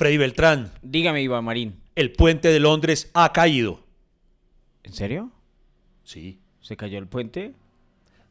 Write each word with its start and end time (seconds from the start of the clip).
Freddy 0.00 0.16
Beltrán, 0.16 0.72
Dígame, 0.80 1.20
Iván 1.20 1.44
Marín. 1.44 1.78
el 1.94 2.12
puente 2.12 2.48
de 2.48 2.58
Londres 2.58 3.10
ha 3.12 3.34
caído. 3.34 3.84
¿En 4.82 4.94
serio? 4.94 5.30
Sí. 6.04 6.40
¿Se 6.62 6.74
cayó 6.74 6.98
el 6.98 7.06
puente? 7.06 7.52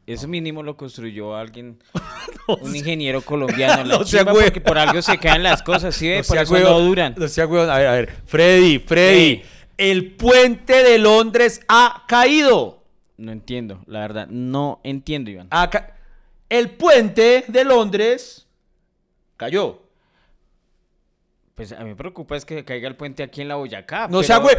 Eso 0.04 0.26
mínimo 0.26 0.64
lo 0.64 0.76
construyó 0.76 1.36
alguien, 1.36 1.78
un 2.60 2.74
ingeniero 2.74 3.22
colombiano. 3.22 3.84
No 3.98 4.04
sea 4.04 4.24
porque 4.24 4.60
por 4.60 4.78
algo 4.78 5.00
se 5.00 5.16
caen 5.18 5.44
las 5.44 5.62
cosas, 5.62 5.94
¿sí? 5.94 6.08
ve? 6.08 6.24
por 6.24 6.38
eso 6.38 6.58
no 6.58 6.80
duran. 6.80 7.14
No 7.16 7.28
sea 7.28 7.46
huevón. 7.46 7.70
A 7.70 7.78
ver, 7.78 7.86
a 7.86 7.92
ver. 7.92 8.16
Freddy, 8.26 8.80
Freddy. 8.80 9.36
Sí. 9.36 9.42
El 9.78 10.10
puente 10.16 10.82
de 10.82 10.98
Londres 10.98 11.60
ha 11.68 12.02
caído. 12.08 12.82
No 13.16 13.30
entiendo, 13.30 13.84
la 13.86 14.00
verdad. 14.00 14.26
No 14.26 14.80
entiendo, 14.82 15.30
Iván. 15.30 15.46
Ha 15.52 15.70
el 16.48 16.70
puente 16.70 17.44
de 17.46 17.64
Londres 17.64 18.48
cayó. 19.36 19.89
Pues 21.60 21.72
a 21.72 21.80
mí 21.80 21.90
me 21.90 21.94
preocupa 21.94 22.38
es 22.38 22.46
que 22.46 22.64
caiga 22.64 22.88
el 22.88 22.96
puente 22.96 23.22
aquí 23.22 23.42
en 23.42 23.48
la 23.48 23.56
Boyacá. 23.56 24.08
No 24.08 24.20
pero- 24.20 24.22
sea 24.22 24.38
güey. 24.38 24.56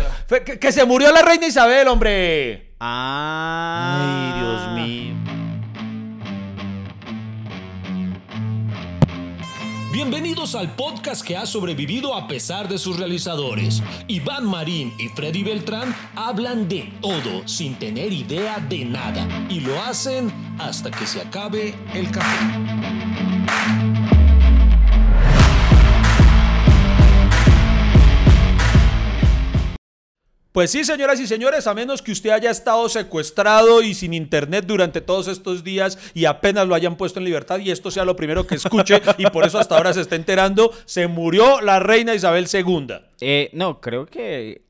Que 0.59 0.71
se 0.71 0.85
murió 0.85 1.12
la 1.12 1.23
reina 1.23 1.48
Isabel, 1.48 1.88
hombre. 1.88 2.75
Ah. 2.80 4.75
Ay, 4.77 4.77
Dios 4.77 4.88
mío. 4.88 5.16
Bienvenidos 9.91 10.53
al 10.53 10.75
podcast 10.75 11.25
que 11.25 11.35
ha 11.35 11.48
sobrevivido 11.48 12.13
a 12.13 12.27
pesar 12.27 12.67
de 12.67 12.77
sus 12.77 12.99
realizadores. 12.99 13.81
Iván 14.08 14.45
Marín 14.45 14.94
y 14.99 15.08
Freddy 15.08 15.41
Beltrán 15.41 15.95
hablan 16.16 16.70
de 16.70 16.94
todo 17.02 17.47
sin 17.47 17.80
tener 17.80 18.13
idea 18.13 18.59
de 18.59 18.86
nada 18.86 19.27
y 19.49 19.61
lo 19.61 19.81
hacen 19.81 20.31
hasta 20.59 20.91
que 20.91 21.08
se 21.08 21.20
acabe 21.20 21.73
el 21.95 22.11
café. 22.11 23.00
Pues 30.52 30.69
sí, 30.69 30.83
señoras 30.83 31.17
y 31.21 31.27
señores, 31.27 31.66
a 31.66 31.73
menos 31.73 32.02
que 32.02 32.11
usted 32.11 32.31
haya 32.31 32.52
estado 32.52 32.89
secuestrado 32.89 33.81
y 33.81 33.94
sin 33.94 34.13
internet 34.13 34.66
durante 34.67 34.99
todos 34.99 35.30
estos 35.30 35.63
días 35.63 35.97
y 36.13 36.25
apenas 36.25 36.67
lo 36.67 36.75
hayan 36.75 36.97
puesto 36.97 37.19
en 37.19 37.25
libertad 37.25 37.59
y 37.59 37.71
esto 37.71 37.89
sea 37.89 38.03
lo 38.03 38.17
primero 38.17 38.45
que 38.45 38.55
escuche 38.55 39.02
y 39.17 39.27
por 39.27 39.45
eso 39.45 39.59
hasta 39.59 39.77
ahora 39.77 39.93
se 39.93 40.02
está 40.02 40.17
enterando, 40.17 40.73
se 40.83 41.08
murió 41.08 41.61
la 41.61 41.80
reina 41.80 42.13
Isabel 42.13 42.47
II. 42.52 42.95
Eh, 43.21 43.49
no, 43.53 43.80
creo 43.80 44.08
que 44.08 44.63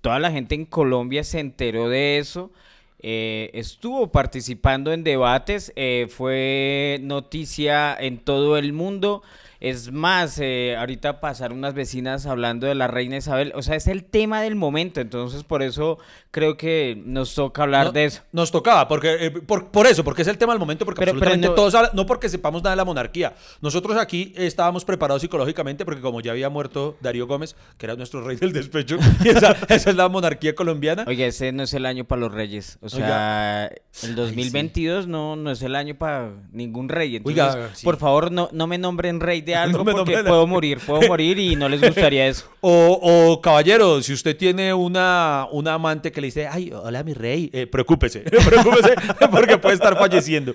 toda 0.00 0.18
la 0.18 0.32
gente 0.32 0.56
en 0.56 0.66
Colombia 0.66 1.22
se 1.22 1.38
enteró 1.38 1.88
de 1.88 2.18
eso. 2.18 2.50
eh, 2.98 3.50
estuvo 3.54 4.10
participando 4.10 4.92
en 4.92 5.04
debates, 5.04 5.72
eh, 5.76 6.08
fue 6.10 6.98
noticia 7.00 7.94
en 7.94 8.18
todo 8.18 8.56
el 8.58 8.72
mundo. 8.72 9.22
Es 9.64 9.92
más, 9.92 10.40
eh, 10.40 10.74
ahorita 10.76 11.20
pasaron 11.20 11.58
unas 11.58 11.72
vecinas 11.72 12.26
hablando 12.26 12.66
de 12.66 12.74
la 12.74 12.88
reina 12.88 13.16
Isabel. 13.18 13.52
O 13.54 13.62
sea, 13.62 13.76
es 13.76 13.86
el 13.86 14.02
tema 14.02 14.42
del 14.42 14.56
momento. 14.56 15.00
Entonces, 15.00 15.44
por 15.44 15.62
eso 15.62 15.98
creo 16.32 16.56
que 16.56 17.00
nos 17.06 17.32
toca 17.36 17.62
hablar 17.62 17.86
No- 17.86 17.92
de 17.92 18.06
eso. 18.06 18.22
Nos 18.32 18.50
tocaba, 18.50 18.88
porque, 18.88 19.26
eh, 19.26 19.30
por, 19.30 19.68
por 19.70 19.86
eso, 19.86 20.02
porque 20.02 20.22
es 20.22 20.28
el 20.28 20.36
tema 20.36 20.52
del 20.52 20.58
momento, 20.58 20.84
porque 20.84 20.98
Pero- 20.98 21.12
pero 21.12 21.26
absolutamente 21.30 21.46
no- 21.46 21.54
todos 21.54 21.94
no 21.94 22.06
porque 22.06 22.28
sepamos 22.28 22.60
nada 22.64 22.72
de 22.72 22.78
la 22.78 22.84
monarquía. 22.84 23.34
Nosotros 23.60 23.96
aquí 23.98 24.32
estábamos 24.36 24.84
preparados 24.84 25.22
psicológicamente, 25.22 25.84
porque 25.84 26.00
como 26.00 26.20
ya 26.20 26.32
había 26.32 26.48
muerto 26.48 26.96
Darío 27.00 27.28
Gómez, 27.28 27.54
que 27.78 27.86
era 27.86 27.94
nuestro 27.94 28.20
rey 28.26 28.38
del 28.38 28.52
despecho, 28.52 28.96
y 29.24 29.28
esa, 29.28 29.52
esa 29.68 29.90
es 29.90 29.94
la 29.94 30.08
monarquía 30.08 30.56
colombiana. 30.56 31.04
Oye, 31.06 31.28
ese 31.28 31.52
no 31.52 31.62
es 31.62 31.72
el 31.72 31.86
año 31.86 32.04
para 32.04 32.22
los 32.22 32.32
reyes. 32.32 32.78
O 32.82 32.88
sea, 32.88 33.70
el 34.02 34.16
2022 34.16 35.06
no, 35.06 35.36
no 35.36 35.52
es 35.52 35.62
el 35.62 35.76
año 35.76 35.94
para 35.94 36.32
ningún 36.50 36.88
rey. 36.88 37.14
Entonces, 37.14 37.44
Oiga, 37.54 37.70
sí. 37.74 37.84
por 37.84 37.96
favor, 37.96 38.32
no, 38.32 38.48
no 38.50 38.66
me 38.66 38.76
nombren 38.76 39.20
rey 39.20 39.40
de 39.40 39.51
algo 39.54 39.78
No 39.78 39.84
me 39.84 39.92
porque 39.92 40.22
puedo 40.24 40.46
morir, 40.46 40.78
puedo 40.84 41.02
morir 41.08 41.38
y 41.38 41.56
no 41.56 41.68
les 41.68 41.80
gustaría 41.80 42.26
eso. 42.28 42.46
O, 42.64 43.00
o, 43.32 43.40
caballero, 43.40 44.00
si 44.02 44.12
usted 44.12 44.36
tiene 44.36 44.72
una, 44.72 45.48
una 45.50 45.74
amante 45.74 46.12
que 46.12 46.20
le 46.20 46.28
dice, 46.28 46.46
ay, 46.46 46.70
hola 46.72 47.02
mi 47.02 47.12
rey, 47.12 47.50
eh, 47.52 47.66
preocúpese, 47.66 48.20
preocúpese, 48.46 48.94
porque 49.32 49.58
puede 49.58 49.74
estar 49.74 49.98
falleciendo. 49.98 50.52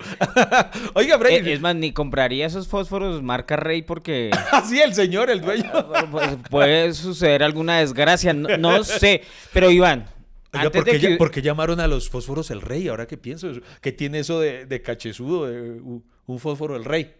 Oiga, 0.94 1.16
Eh, 1.16 1.18
Freddy, 1.18 1.52
es 1.52 1.60
más, 1.60 1.76
ni 1.76 1.92
compraría 1.92 2.46
esos 2.46 2.66
fósforos 2.66 3.22
marca 3.22 3.56
rey 3.56 3.82
porque 3.82 4.30
así 4.52 4.80
el 4.80 4.94
señor, 4.94 5.28
el 5.28 5.42
dueño. 5.42 5.70
pues, 6.10 6.30
puede 6.50 6.94
suceder 6.94 7.42
alguna 7.42 7.80
desgracia. 7.80 8.32
No, 8.32 8.56
no 8.56 8.82
sé. 8.84 9.20
Pero 9.52 9.70
Iván, 9.70 10.06
Oiga, 10.54 10.70
¿por 10.70 10.84
qué, 10.84 10.98
que... 10.98 11.10
lla- 11.10 11.18
por 11.18 11.30
qué 11.30 11.42
llamaron 11.42 11.78
a 11.80 11.86
los 11.86 12.08
fósforos 12.08 12.50
el 12.50 12.62
rey? 12.62 12.88
Ahora 12.88 13.06
que 13.06 13.18
pienso, 13.18 13.48
que 13.82 13.92
tiene 13.92 14.20
eso 14.20 14.40
de, 14.40 14.64
de 14.64 14.80
cachezudo, 14.80 15.46
de 15.46 15.72
u- 15.72 16.02
un 16.26 16.38
fósforo 16.38 16.74
el 16.74 16.86
rey. 16.86 17.12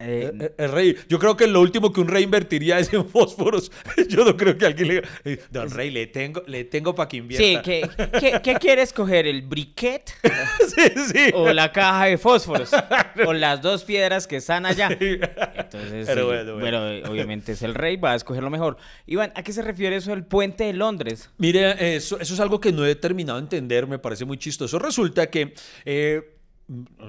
Eh, 0.00 0.32
Eh, 0.32 0.32
eh, 0.40 0.52
El, 0.58 0.72
rey, 0.72 0.96
yo 1.08 1.18
creo 1.18 1.36
que 1.36 1.46
lo 1.46 1.60
último 1.60 1.92
que 1.92 2.00
un 2.00 2.08
rey 2.08 2.24
invertiría 2.24 2.78
es 2.78 2.92
en 2.92 3.06
fósforos. 3.08 3.70
Yo 4.08 4.24
no 4.24 4.36
creo 4.36 4.56
que 4.56 4.66
alguien 4.66 4.88
le 4.88 5.02
eh, 5.24 5.40
Don 5.50 5.70
Rey, 5.70 5.90
le 5.90 6.06
tengo, 6.06 6.42
le 6.46 6.64
tengo 6.64 6.94
para 6.94 7.08
que 7.08 7.18
invierta. 7.18 7.44
sí, 7.46 7.58
¿qué, 7.64 7.88
qué, 8.18 8.40
qué 8.42 8.54
quieres 8.54 8.92
coger? 8.92 9.26
¿El 9.26 9.42
briquet 9.42 10.10
sí, 10.74 10.82
sí. 11.12 11.30
o 11.34 11.52
la 11.52 11.70
caja 11.72 12.06
de 12.06 12.18
fósforos? 12.18 12.70
o 13.26 13.32
las 13.32 13.60
dos 13.62 13.84
piedras 13.84 14.26
que 14.26 14.36
están 14.36 14.66
allá. 14.66 14.88
Entonces, 14.98 16.06
Pero 16.06 16.26
bueno, 16.26 16.54
bueno. 16.58 16.90
eh, 16.90 17.02
obviamente 17.08 17.52
es 17.52 17.62
el 17.62 17.74
rey, 17.74 17.96
va 17.96 18.12
a 18.12 18.16
escoger 18.16 18.42
lo 18.42 18.50
mejor. 18.50 18.76
Iván, 19.06 19.32
¿a 19.34 19.42
qué 19.42 19.52
se 19.52 19.62
refiere 19.62 19.96
eso 19.96 20.10
del 20.10 20.24
puente 20.24 20.64
de 20.64 20.72
Londres? 20.72 21.30
Mire, 21.38 21.96
eso, 21.96 22.18
eso 22.20 22.34
es 22.34 22.40
algo 22.40 22.60
que 22.60 22.72
no 22.72 22.86
he 22.86 22.94
terminado 22.94 23.38
de 23.38 23.44
entender, 23.44 23.86
me 23.86 23.98
parece 23.98 24.24
muy 24.24 24.38
chistoso. 24.38 24.78
Resulta 24.78 25.28
que 25.28 25.54
eh, 25.84 26.22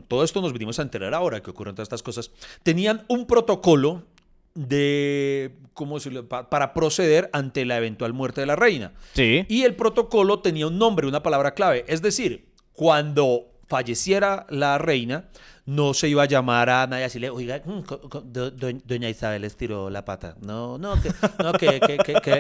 todo 0.08 0.24
esto 0.24 0.42
nos 0.42 0.54
vinimos 0.54 0.80
a 0.80 0.82
enterar 0.82 1.14
ahora 1.14 1.42
que 1.42 1.52
ocurren 1.52 1.76
todas 1.76 1.86
estas 1.88 2.04
cosas. 2.04 2.32
Tenían 2.64 3.04
un 3.08 3.26
protocolo 3.28 4.04
de 4.54 5.52
cómo 5.74 5.96
decirlo? 5.96 6.28
Pa- 6.28 6.50
para 6.50 6.74
proceder 6.74 7.30
ante 7.34 7.66
la 7.66 7.78
eventual 7.78 8.14
muerte 8.14 8.42
de 8.42 8.48
la 8.48 8.56
reina. 8.56 8.94
Sí. 9.14 9.46
Y 9.48 9.64
el 9.64 9.76
protocolo 9.76 10.40
tenía 10.40 10.68
un 10.68 10.78
nombre, 10.78 11.08
una 11.08 11.24
palabra 11.24 11.54
clave. 11.54 11.86
Es 11.88 12.02
decir, 12.02 12.46
cuando 12.74 13.48
falleciera 13.68 14.46
la 14.50 14.78
reina, 14.78 15.30
no 15.72 15.94
se 15.94 16.10
iba 16.10 16.24
a 16.24 16.26
llamar 16.26 16.70
a 16.70 16.86
nadie 16.88 17.04
a 17.04 17.08
decirle, 17.08 17.30
oiga, 17.30 17.62
mm, 17.64 17.82
do- 18.26 18.52
do- 18.52 18.72
doña 18.84 19.08
Isabel 19.10 19.46
estiró 19.46 19.90
la 19.90 20.04
pata. 20.04 20.36
No, 20.42 20.78
no, 20.78 21.02
que, 21.02 21.12
no, 21.42 21.54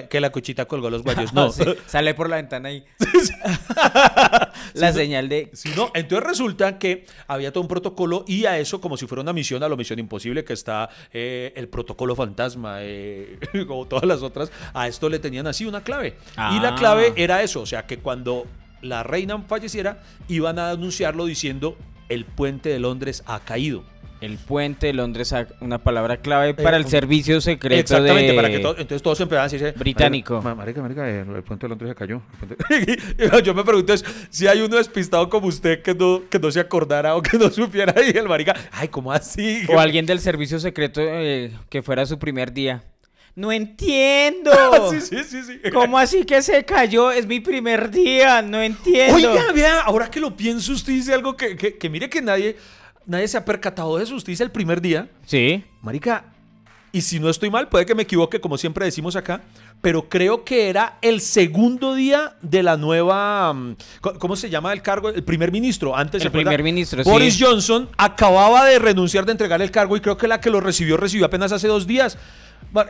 que, 0.09 0.19
la 0.19 0.30
cuchita 0.31 0.66
colgó 0.66 0.90
los 0.90 1.02
guayos. 1.02 1.31
No. 1.34 1.50
Sí, 1.52 1.64
sale 1.86 2.14
por 2.14 2.30
la 2.30 2.36
ventana 2.36 2.68
ahí. 2.69 2.84
la 4.74 4.94
señal 4.94 5.30
de... 5.30 5.50
Si 5.53 5.69
no, 5.69 5.92
entonces 5.94 6.28
resulta 6.28 6.78
que 6.78 7.06
había 7.28 7.52
todo 7.52 7.62
un 7.62 7.68
protocolo 7.68 8.25
y 8.28 8.46
a 8.46 8.58
eso, 8.59 8.81
como 8.81 8.97
si 8.97 9.08
fuera 9.08 9.22
una 9.22 9.34
misión, 9.34 9.63
a 9.63 9.69
la 9.69 9.75
misión 9.75 10.00
imposible, 10.00 10.44
que 10.44 10.53
está 10.53 10.90
eh, 11.13 11.53
el 11.56 11.68
protocolo 11.69 12.16
fantasma, 12.16 12.78
eh, 12.81 13.40
como 13.68 13.88
todas 13.88 14.06
las 14.06 14.22
otras, 14.24 14.52
a 14.74 14.88
esto 14.88 15.09
le 15.09 15.19
tenían 15.19 15.48
así 15.48 15.66
una 15.66 15.81
clave. 15.84 16.16
Y 16.52 16.59
la 16.59 16.69
Ah. 16.72 16.75
clave 16.75 17.13
era 17.16 17.44
eso, 17.44 17.62
o 17.62 17.66
sea, 17.66 17.86
que 17.86 18.00
cuando 18.00 18.46
la 18.81 19.03
reina 19.03 19.40
falleciera, 19.44 20.02
iban 20.28 20.58
a 20.58 20.72
anunciarlo 20.72 21.25
diciendo, 21.25 21.78
el 22.11 22.25
puente 22.25 22.69
de 22.69 22.79
Londres 22.79 23.23
ha 23.25 23.39
caído. 23.39 23.83
El 24.19 24.38
puente 24.38 24.88
de 24.88 24.94
Londres, 24.94 25.33
una 25.61 25.79
palabra 25.79 26.17
clave 26.17 26.53
para 26.53 26.77
el 26.77 26.85
servicio 26.85 27.41
secreto 27.41 27.79
Exactamente, 27.79 28.33
de... 28.33 28.35
para 28.35 28.51
que 28.51 28.59
todos, 28.59 28.77
entonces 28.77 29.01
todos 29.01 29.19
empezaban 29.19 29.49
a 29.49 29.51
decir, 29.51 29.73
Británico. 29.75 30.39
Marica, 30.44 30.79
marica, 30.79 31.09
el, 31.09 31.27
el 31.35 31.41
puente 31.41 31.66
de 31.66 31.69
Londres 31.69 31.89
se 31.89 31.95
cayó. 31.95 32.21
el 32.39 32.55
puente-". 32.55 33.44
Yo 33.44 33.55
me 33.55 33.63
pregunto 33.63 33.94
es, 33.94 34.05
si 34.29 34.45
hay 34.45 34.61
uno 34.61 34.77
despistado 34.77 35.27
como 35.27 35.47
usted 35.47 35.81
que 35.81 35.95
no, 35.95 36.21
que 36.29 36.38
no 36.38 36.51
se 36.51 36.59
acordara 36.59 37.16
o 37.16 37.23
que 37.23 37.39
no 37.39 37.50
supiera 37.50 37.95
y 38.13 38.16
el 38.16 38.27
marica, 38.27 38.55
ay, 38.71 38.89
¿cómo 38.89 39.11
así? 39.11 39.63
O 39.67 39.79
alguien 39.79 40.05
del 40.05 40.19
servicio 40.19 40.59
secreto 40.59 41.01
eh, 41.03 41.51
que 41.69 41.81
fuera 41.81 42.05
su 42.05 42.19
primer 42.19 42.53
día. 42.53 42.83
No 43.36 43.52
entiendo. 43.52 44.52
sí, 44.92 45.02
sí, 45.02 45.24
sí, 45.24 45.44
sí. 45.44 45.72
¿Cómo 45.72 45.97
así 45.97 46.25
que 46.25 46.42
se 46.42 46.64
cayó? 46.66 47.12
Es 47.12 47.25
mi 47.25 47.40
primer 47.40 47.90
día, 47.90 48.42
no 48.42 48.62
entiendo. 48.62 49.16
Oiga, 49.16 49.52
vea, 49.53 49.81
ahora 49.81 50.09
que 50.12 50.19
lo 50.19 50.36
pienso, 50.36 50.74
usted 50.74 50.94
dice 50.94 51.14
algo 51.14 51.36
que, 51.38 51.56
que, 51.56 51.78
que 51.78 51.90
mire 51.90 52.09
que 52.09 52.22
nadie, 52.22 52.58
nadie 53.06 53.28
se 53.28 53.38
ha 53.38 53.46
percatado 53.46 53.97
de 53.97 54.03
eso. 54.03 54.16
Usted 54.16 54.31
dice 54.34 54.44
el 54.44 54.52
primer 54.52 54.81
día, 54.81 55.09
Sí. 55.25 55.64
marica, 55.81 56.25
y 56.94 57.02
si 57.02 57.19
no 57.22 57.30
estoy 57.30 57.50
mal, 57.50 57.69
puede 57.69 57.86
que 57.86 57.96
me 57.96 58.03
equivoque, 58.03 58.42
como 58.42 58.57
siempre 58.57 58.83
decimos 58.83 59.16
acá, 59.16 59.42
pero 59.81 60.10
creo 60.10 60.44
que 60.44 60.68
era 60.69 60.98
el 61.01 61.22
segundo 61.22 61.95
día 61.95 62.36
de 62.42 62.63
la 62.63 62.75
nueva, 62.75 63.54
mm, 63.54 63.77
¿cómo 64.19 64.36
se 64.36 64.50
llama 64.50 64.74
el 64.74 64.81
cargo? 64.81 65.07
El 65.07 65.24
primer 65.24 65.54
ministro. 65.54 65.95
Antes, 65.95 66.24
El 66.25 66.31
primer 66.31 66.62
ministro, 66.62 67.01
Boris 67.06 67.36
sí. 67.36 67.44
Johnson 67.45 67.89
acababa 67.98 68.66
de 68.66 68.77
renunciar 68.77 69.25
de 69.25 69.31
entregar 69.31 69.62
el 69.62 69.72
cargo 69.72 69.95
y 69.95 70.01
creo 70.01 70.18
que 70.18 70.27
la 70.27 70.42
que 70.42 70.50
lo 70.50 70.60
recibió, 70.60 70.98
recibió 70.98 71.25
apenas 71.25 71.54
hace 71.54 71.69
dos 71.69 71.88
días. 71.88 72.18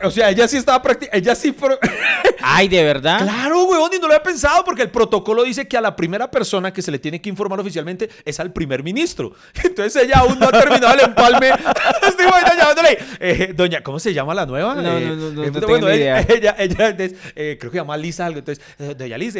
O 0.04 0.10
sea, 0.10 0.30
ella 0.30 0.46
sí 0.46 0.56
estaba 0.56 0.80
practicando, 0.80 1.18
ella 1.18 1.34
sí... 1.34 1.52
pro- 1.52 1.78
Ay, 2.44 2.68
¿de 2.68 2.82
verdad? 2.84 3.18
Claro, 3.20 3.64
huevón, 3.64 3.90
y 3.94 3.98
no 3.98 4.08
lo 4.08 4.14
había 4.14 4.22
pensado 4.22 4.64
porque 4.64 4.82
el 4.82 4.90
protocolo 4.90 5.42
dice 5.44 5.66
que 5.68 5.76
a 5.76 5.80
la 5.80 5.94
primera 5.96 6.30
persona 6.30 6.72
que 6.72 6.82
se 6.82 6.90
le 6.90 6.98
tiene 6.98 7.20
que 7.20 7.28
informar 7.28 7.58
oficialmente 7.60 8.08
es 8.24 8.38
al 8.40 8.52
primer 8.52 8.82
ministro. 8.82 9.32
Entonces 9.64 10.04
ella 10.04 10.18
aún 10.18 10.38
no 10.38 10.46
ha 10.48 10.52
terminado 10.52 10.94
el 10.94 11.00
empalme. 11.00 11.48
Estoy 12.08 12.26
llamándole. 12.58 12.98
eh, 13.20 13.52
doña, 13.56 13.82
¿cómo 13.82 13.98
se 13.98 14.12
llama 14.14 14.34
la 14.34 14.46
nueva? 14.46 14.74
No, 14.76 14.98
Eh, 14.98 15.06
no, 15.06 15.16
no, 15.16 15.30
no, 15.30 15.44
eh, 15.44 15.50
no 15.50 15.60
tengo 15.60 15.78
ni 15.78 15.86
ella, 15.86 15.94
idea. 15.96 16.20
ella, 16.28 16.56
ella, 16.58 16.88
entonces, 16.88 17.14
eh, 17.34 17.56
creo 17.58 17.70
que 17.70 17.76
se 17.78 17.82
llama 17.82 17.96
Lisa 17.96 18.26
algo. 18.26 18.38
Entonces, 18.40 18.64
doña 18.98 19.18
Liz, 19.18 19.34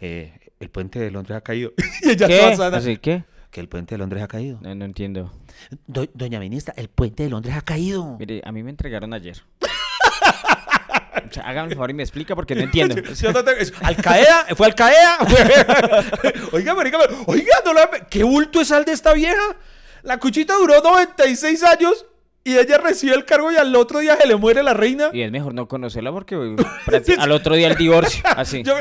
el 0.00 0.70
puente 0.70 0.98
de 0.98 1.10
Londres 1.10 1.36
ha 1.36 1.40
caído. 1.40 1.72
y 2.02 2.10
ella 2.10 2.26
toda 2.26 2.50
¿Qué? 2.50 2.56
sana. 2.56 2.76
¿Así 2.78 2.96
qué? 2.98 3.24
Que 3.50 3.60
el 3.60 3.68
puente 3.68 3.94
de 3.94 3.98
Londres 3.98 4.22
ha 4.22 4.28
caído. 4.28 4.58
No, 4.60 4.74
no 4.74 4.84
entiendo. 4.84 5.32
Do- 5.86 6.08
doña 6.12 6.38
ministra, 6.38 6.74
el 6.76 6.88
puente 6.88 7.22
de 7.22 7.30
Londres 7.30 7.56
ha 7.56 7.62
caído. 7.62 8.16
Mire, 8.18 8.42
a 8.44 8.52
mí 8.52 8.62
me 8.62 8.70
entregaron 8.70 9.14
ayer. 9.14 9.42
O 11.28 11.32
sea, 11.32 11.42
hágame 11.44 11.68
el 11.70 11.74
favor 11.74 11.90
y 11.90 11.94
me 11.94 12.02
explica 12.02 12.34
porque 12.34 12.54
no 12.54 12.62
entiendo. 12.62 12.94
Sí, 13.14 13.26
no 13.32 13.44
te- 13.44 13.60
es- 13.62 13.72
Al 13.82 13.96
Qaeda, 13.96 14.46
fue 14.56 14.66
al 14.66 14.74
Qaeda. 14.74 15.18
oiga, 16.52 16.74
marica, 16.74 16.98
oiga, 17.26 17.54
no 17.64 17.72
la- 17.74 17.90
¿qué 18.10 18.22
bulto 18.22 18.60
es 18.60 18.70
al 18.72 18.84
de 18.84 18.92
esta 18.92 19.12
vieja? 19.12 19.40
La 20.02 20.18
cuchita 20.18 20.54
duró 20.54 20.80
96 20.82 21.62
años 21.64 22.06
y 22.48 22.58
ella 22.58 22.78
recibe 22.78 23.14
el 23.14 23.24
cargo 23.24 23.50
y 23.52 23.56
al 23.56 23.74
otro 23.76 23.98
día 23.98 24.16
se 24.16 24.26
le 24.26 24.36
muere 24.36 24.62
la 24.62 24.74
reina. 24.74 25.10
Y 25.12 25.22
es 25.22 25.30
mejor 25.30 25.54
no 25.54 25.66
conocerla 25.68 26.10
porque 26.12 26.34
al 27.18 27.32
otro 27.32 27.54
día 27.54 27.68
el 27.68 27.76
divorcio. 27.76 28.22
Así. 28.36 28.62
Yo- 28.62 28.74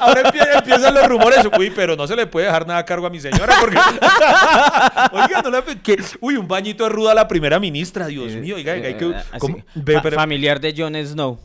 ahora 0.00 0.22
empie- 0.24 0.58
empiezan 0.58 0.94
los 0.94 1.06
rumores. 1.06 1.40
Uy, 1.58 1.70
pero 1.74 1.96
no 1.96 2.06
se 2.06 2.16
le 2.16 2.26
puede 2.26 2.46
dejar 2.46 2.66
nada 2.66 2.80
a 2.80 2.84
cargo 2.84 3.06
a 3.06 3.10
mi 3.10 3.20
señora 3.20 3.54
porque. 3.60 3.76
oiga, 5.12 5.42
no 5.42 5.50
la. 5.50 5.62
que- 5.62 6.02
uy, 6.20 6.36
un 6.36 6.48
bañito 6.48 6.84
de 6.84 6.90
ruda 6.90 7.12
a 7.12 7.14
la 7.14 7.28
primera 7.28 7.58
ministra. 7.60 8.06
Dios 8.06 8.32
mío, 8.32 8.56
oiga, 8.56 8.72
oiga, 8.72 8.88
hay 8.88 8.94
que. 8.94 9.04
Eh, 9.06 9.14
así, 9.14 9.38
¿cómo? 9.38 9.58
fa- 9.58 9.64
Ve, 9.74 10.00
pero- 10.02 10.16
familiar 10.16 10.60
de 10.60 10.74
Jon 10.76 10.94
Snow. 11.06 11.38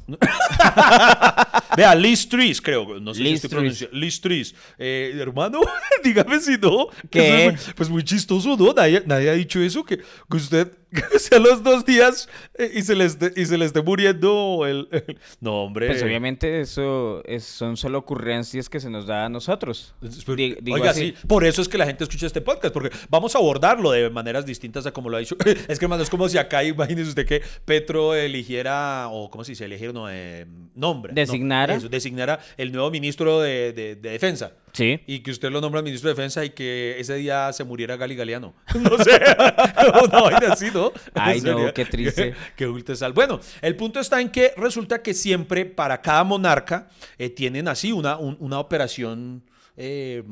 Vea, 1.76 1.96
Liz 1.96 2.28
Tris, 2.28 2.62
creo. 2.62 3.00
No 3.00 3.14
sé 3.14 3.22
Liz 3.22 3.30
si 3.30 3.36
estoy 3.36 3.50
pronunciando. 3.50 3.98
Liz 3.98 4.20
Tris. 4.22 4.56
Eh, 4.78 5.16
hermano, 5.20 5.60
dígame 6.04 6.40
si 6.40 6.58
no. 6.58 6.88
Muy- 7.14 7.58
pues 7.76 7.90
muy 7.90 8.04
chistoso, 8.04 8.56
¿no? 8.58 8.74
Nadie, 8.74 9.04
nadie 9.06 9.30
ha 9.30 9.34
dicho 9.34 9.60
eso, 9.62 9.84
que, 9.84 9.98
que 9.98 10.38
usted 10.38 10.72
que 11.12 11.20
sea 11.20 11.40
los 11.40 11.64
dos 11.64 11.86
días 11.86 12.28
eh, 12.58 12.72
y, 12.74 12.82
se 12.82 12.96
le 12.96 13.06
esté, 13.06 13.32
y 13.36 13.46
se 13.46 13.58
le 13.58 13.66
esté 13.66 13.82
muriendo 13.82 14.66
el... 14.66 14.88
el- 14.92 15.20
No, 15.40 15.64
hombre. 15.64 15.88
Pues 15.88 16.02
obviamente 16.04 16.62
eso 16.62 17.22
es- 17.26 17.44
son 17.44 17.78
solo 17.78 18.00
ocurrencias 18.00 18.70
que 18.70 18.80
se 18.80 18.90
nos 18.90 19.06
da 19.06 19.26
a 19.26 19.30
nosotros. 19.30 19.94
Pero, 20.26 20.36
Di- 20.36 20.58
digo 20.62 20.76
Oiga, 20.78 20.92
así. 20.92 21.14
sí, 21.20 21.28
por 21.28 21.46
eso 21.46 21.62
es 21.62 21.70
que 21.70 21.78
la 21.78 21.86
gente 21.86 22.04
escucha 22.04 22.26
este 22.26 22.42
podcast, 22.42 22.74
porque 22.74 22.90
vamos 23.10 23.36
a 23.36 23.38
abordarlo 23.40 23.92
de 23.92 24.10
maneras 24.10 24.46
distintas 24.46 24.86
a 24.86 24.92
como 24.92 25.10
lo 25.10 25.18
ha 25.18 25.20
dicho. 25.20 25.36
Es 25.68 25.78
que, 25.78 25.86
hermano, 25.86 26.02
es 26.04 26.10
como 26.10 26.28
si 26.30 26.38
acá, 26.38 26.64
imagínese 26.64 27.10
usted 27.10 27.26
que 27.28 27.42
Petro 27.66 28.16
eligiera, 28.16 29.08
o 29.10 29.30
¿cómo 29.30 29.44
se 29.44 29.52
dice? 29.52 29.66
Elegir, 29.66 29.94
no, 29.94 30.10
eh, 30.10 30.46
nombre. 30.76 31.12
no, 31.12 31.16
Designara. 31.16 31.76
eso, 31.76 31.90
designara 31.90 32.40
el 32.58 32.72
nuevo 32.72 32.90
ministro 32.90 33.42
de, 33.42 33.74
de- 33.74 33.96
de 33.96 34.10
Defensa. 34.10 34.54
Sí. 34.74 35.00
Y 35.08 35.20
que 35.20 35.32
usted 35.32 35.50
lo 35.52 35.62
nombra 35.62 35.82
ministro 35.82 36.10
de 36.10 36.16
Defensa 36.16 36.44
y 36.46 36.52
que 36.52 36.96
ese 37.00 37.16
día 37.16 37.52
se 37.54 37.64
muriera 37.64 37.98
Gali 37.98 38.16
Galeano. 38.16 38.54
No 38.76 38.98
sé. 39.04 39.20
Una 40.06 40.22
vaina 40.22 40.54
así, 40.54 40.68
¿no? 40.74 40.92
Ay, 41.14 41.42
no, 41.42 41.74
qué 41.74 41.86
triste. 41.86 42.34
Qué 42.56 42.66
bulto 42.66 42.96
sal. 42.96 43.14
Bueno, 43.14 43.40
el 43.62 43.76
punto 43.76 44.00
está 44.00 44.22
en 44.22 44.30
que 44.30 44.54
resulta 44.58 45.02
que 45.02 45.14
siempre 45.14 45.66
para 45.66 46.02
cada 46.02 46.24
monarca 46.24 46.90
eh, 47.18 47.30
tienen 47.30 47.68
así 47.68 47.92
una, 47.92 48.18
un- 48.18 48.38
una 48.40 48.60
operación 48.60 49.44
eh, 49.82 50.24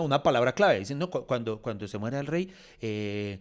una 0.00 0.22
palabra 0.22 0.52
clave. 0.52 0.78
Dicen, 0.80 0.98
no, 0.98 1.08
cu- 1.08 1.24
cuando, 1.26 1.62
cuando 1.62 1.88
se 1.88 1.96
muere 1.98 2.18
el 2.18 2.26
rey, 2.26 2.52
eh, 2.80 3.38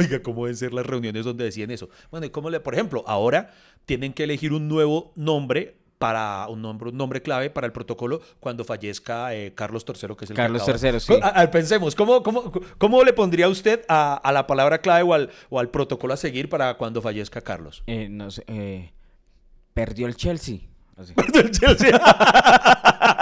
oiga, 0.00 0.20
¿cómo 0.22 0.44
deben 0.44 0.56
ser 0.56 0.72
las 0.74 0.84
reuniones 0.84 1.24
donde 1.24 1.44
decían 1.44 1.70
eso? 1.70 1.88
Bueno, 2.10 2.26
y 2.26 2.30
cómo 2.30 2.50
le, 2.50 2.58
por 2.60 2.74
ejemplo, 2.74 3.04
ahora 3.06 3.52
tienen 3.86 4.12
que 4.12 4.24
elegir 4.24 4.52
un 4.52 4.66
nuevo 4.68 5.12
nombre 5.14 5.76
para 5.98 6.46
un 6.48 6.60
nombre, 6.60 6.90
un 6.90 6.96
nombre 6.96 7.22
clave 7.22 7.50
para 7.50 7.66
el 7.66 7.72
protocolo 7.72 8.20
cuando 8.40 8.64
fallezca 8.64 9.34
eh, 9.34 9.54
Carlos 9.54 9.84
III, 9.88 9.94
que 10.16 10.24
es 10.24 10.30
el 10.30 10.36
que 10.36 10.42
Carlos 10.42 10.62
acaba- 10.68 10.90
III, 10.90 11.00
sí. 11.00 11.14
A- 11.22 11.40
a- 11.42 11.50
pensemos, 11.50 11.94
¿cómo, 11.94 12.22
cómo, 12.22 12.52
¿cómo 12.78 13.02
le 13.04 13.12
pondría 13.12 13.48
usted 13.48 13.84
a, 13.88 14.14
a 14.14 14.32
la 14.32 14.46
palabra 14.46 14.78
clave 14.78 15.02
o 15.02 15.14
al, 15.14 15.30
o 15.50 15.58
al 15.60 15.70
protocolo 15.70 16.12
a 16.14 16.16
seguir 16.16 16.48
para 16.48 16.74
cuando 16.74 17.00
fallezca 17.00 17.40
Carlos? 17.40 17.82
Eh, 17.86 18.08
no 18.10 18.30
sé, 18.30 18.44
eh, 18.48 18.92
perdió 19.72 20.06
el 20.06 20.16
Chelsea. 20.16 20.58
Así. 20.96 21.12
Del 21.32 21.50
Chelsea. 21.50 21.98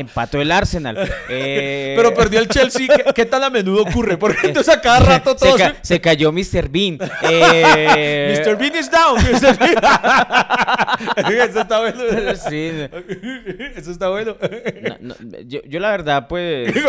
Empató 0.00 0.40
el 0.40 0.50
Arsenal. 0.52 0.96
Eh, 1.30 1.92
Pero 1.96 2.14
perdió 2.14 2.40
el 2.40 2.48
Chelsea. 2.48 2.86
¿Qué, 2.88 3.04
qué 3.14 3.24
tan 3.26 3.42
a 3.44 3.50
menudo 3.50 3.82
ocurre? 3.82 4.16
Porque 4.16 4.46
entonces 4.46 4.74
a 4.74 4.80
cada 4.80 5.00
rato 5.00 5.32
se, 5.32 5.44
todos... 5.46 5.58
ca- 5.60 5.76
se 5.82 6.00
cayó 6.00 6.32
Mr. 6.32 6.68
Bean. 6.70 6.98
Eh, 7.22 8.42
Mr. 8.46 8.56
Bean 8.56 8.76
is 8.76 8.90
down. 8.90 9.16
Mr. 9.22 9.58
Bean. 9.58 9.76
Eso 11.50 11.60
está 11.60 11.80
bueno. 11.80 12.00
Sí. 12.48 12.70
Eso 13.76 13.90
está 13.90 14.08
bueno. 14.08 14.36
No, 15.00 15.14
no, 15.20 15.38
yo, 15.46 15.60
yo 15.66 15.80
la 15.80 15.90
verdad, 15.90 16.26
pues... 16.28 16.74
es, 16.74 16.82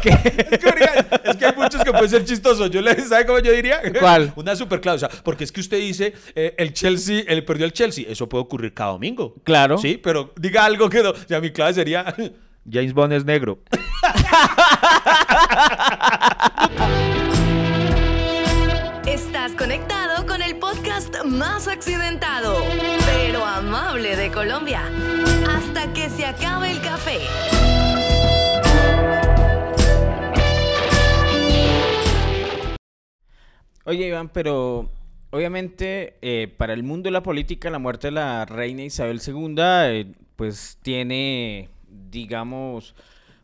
que, 0.00 0.66
oiga, 0.66 1.06
es 1.24 1.36
que 1.36 1.46
hay 1.46 1.52
muchos 1.56 1.82
que 1.84 1.90
pueden 1.92 2.08
ser 2.10 2.24
chistosos. 2.24 2.70
Yo 2.70 2.80
le, 2.80 2.94
¿Sabe 3.02 3.26
cómo 3.26 3.38
yo 3.40 3.52
diría? 3.52 3.80
¿Cuál? 3.98 4.32
Una 4.36 4.56
super 4.56 4.80
clave. 4.80 4.96
O 4.96 5.00
sea, 5.00 5.08
porque 5.22 5.44
es 5.44 5.52
que 5.52 5.60
usted 5.60 5.78
dice, 5.78 6.14
eh, 6.34 6.54
el 6.58 6.72
Chelsea, 6.72 7.24
él 7.28 7.44
perdió 7.44 7.66
el 7.66 7.72
Chelsea. 7.72 8.04
Eso 8.08 8.28
puede 8.28 8.42
ocurrir 8.44 8.72
cada 8.72 8.92
domingo. 8.92 9.34
Claro. 9.44 9.78
Sí, 9.78 10.00
pero 10.02 10.32
diga 10.36 10.64
algo 10.64 10.88
que 10.88 11.02
no. 11.02 11.10
O 11.10 11.14
sea, 11.28 11.40
mi 11.40 11.50
clave 11.50 11.74
sería, 11.74 12.14
James 12.70 12.92
Bond 12.92 13.12
es 13.12 13.24
negro. 13.24 13.58
Estás 19.06 19.52
conectado 19.52 20.26
con 20.26 20.42
el 20.42 20.56
podcast 20.56 21.24
más 21.24 21.68
accidentado, 21.68 22.56
pero 23.06 23.44
amable 23.44 24.16
de 24.16 24.30
Colombia. 24.30 24.82
Hasta 25.48 25.92
que 25.92 26.10
se 26.10 26.26
acabe 26.26 26.70
el 26.70 26.80
café. 26.80 27.18
Oye, 33.84 34.06
Iván, 34.06 34.28
pero 34.28 34.90
obviamente 35.30 36.18
eh, 36.22 36.48
para 36.56 36.74
el 36.74 36.82
mundo 36.82 37.08
de 37.08 37.12
la 37.12 37.22
política 37.22 37.70
la 37.70 37.78
muerte 37.78 38.08
de 38.08 38.12
la 38.12 38.44
reina 38.44 38.82
Isabel 38.82 39.20
II 39.26 39.54
eh, 39.58 40.12
pues 40.36 40.78
tiene, 40.82 41.68
digamos, 42.10 42.94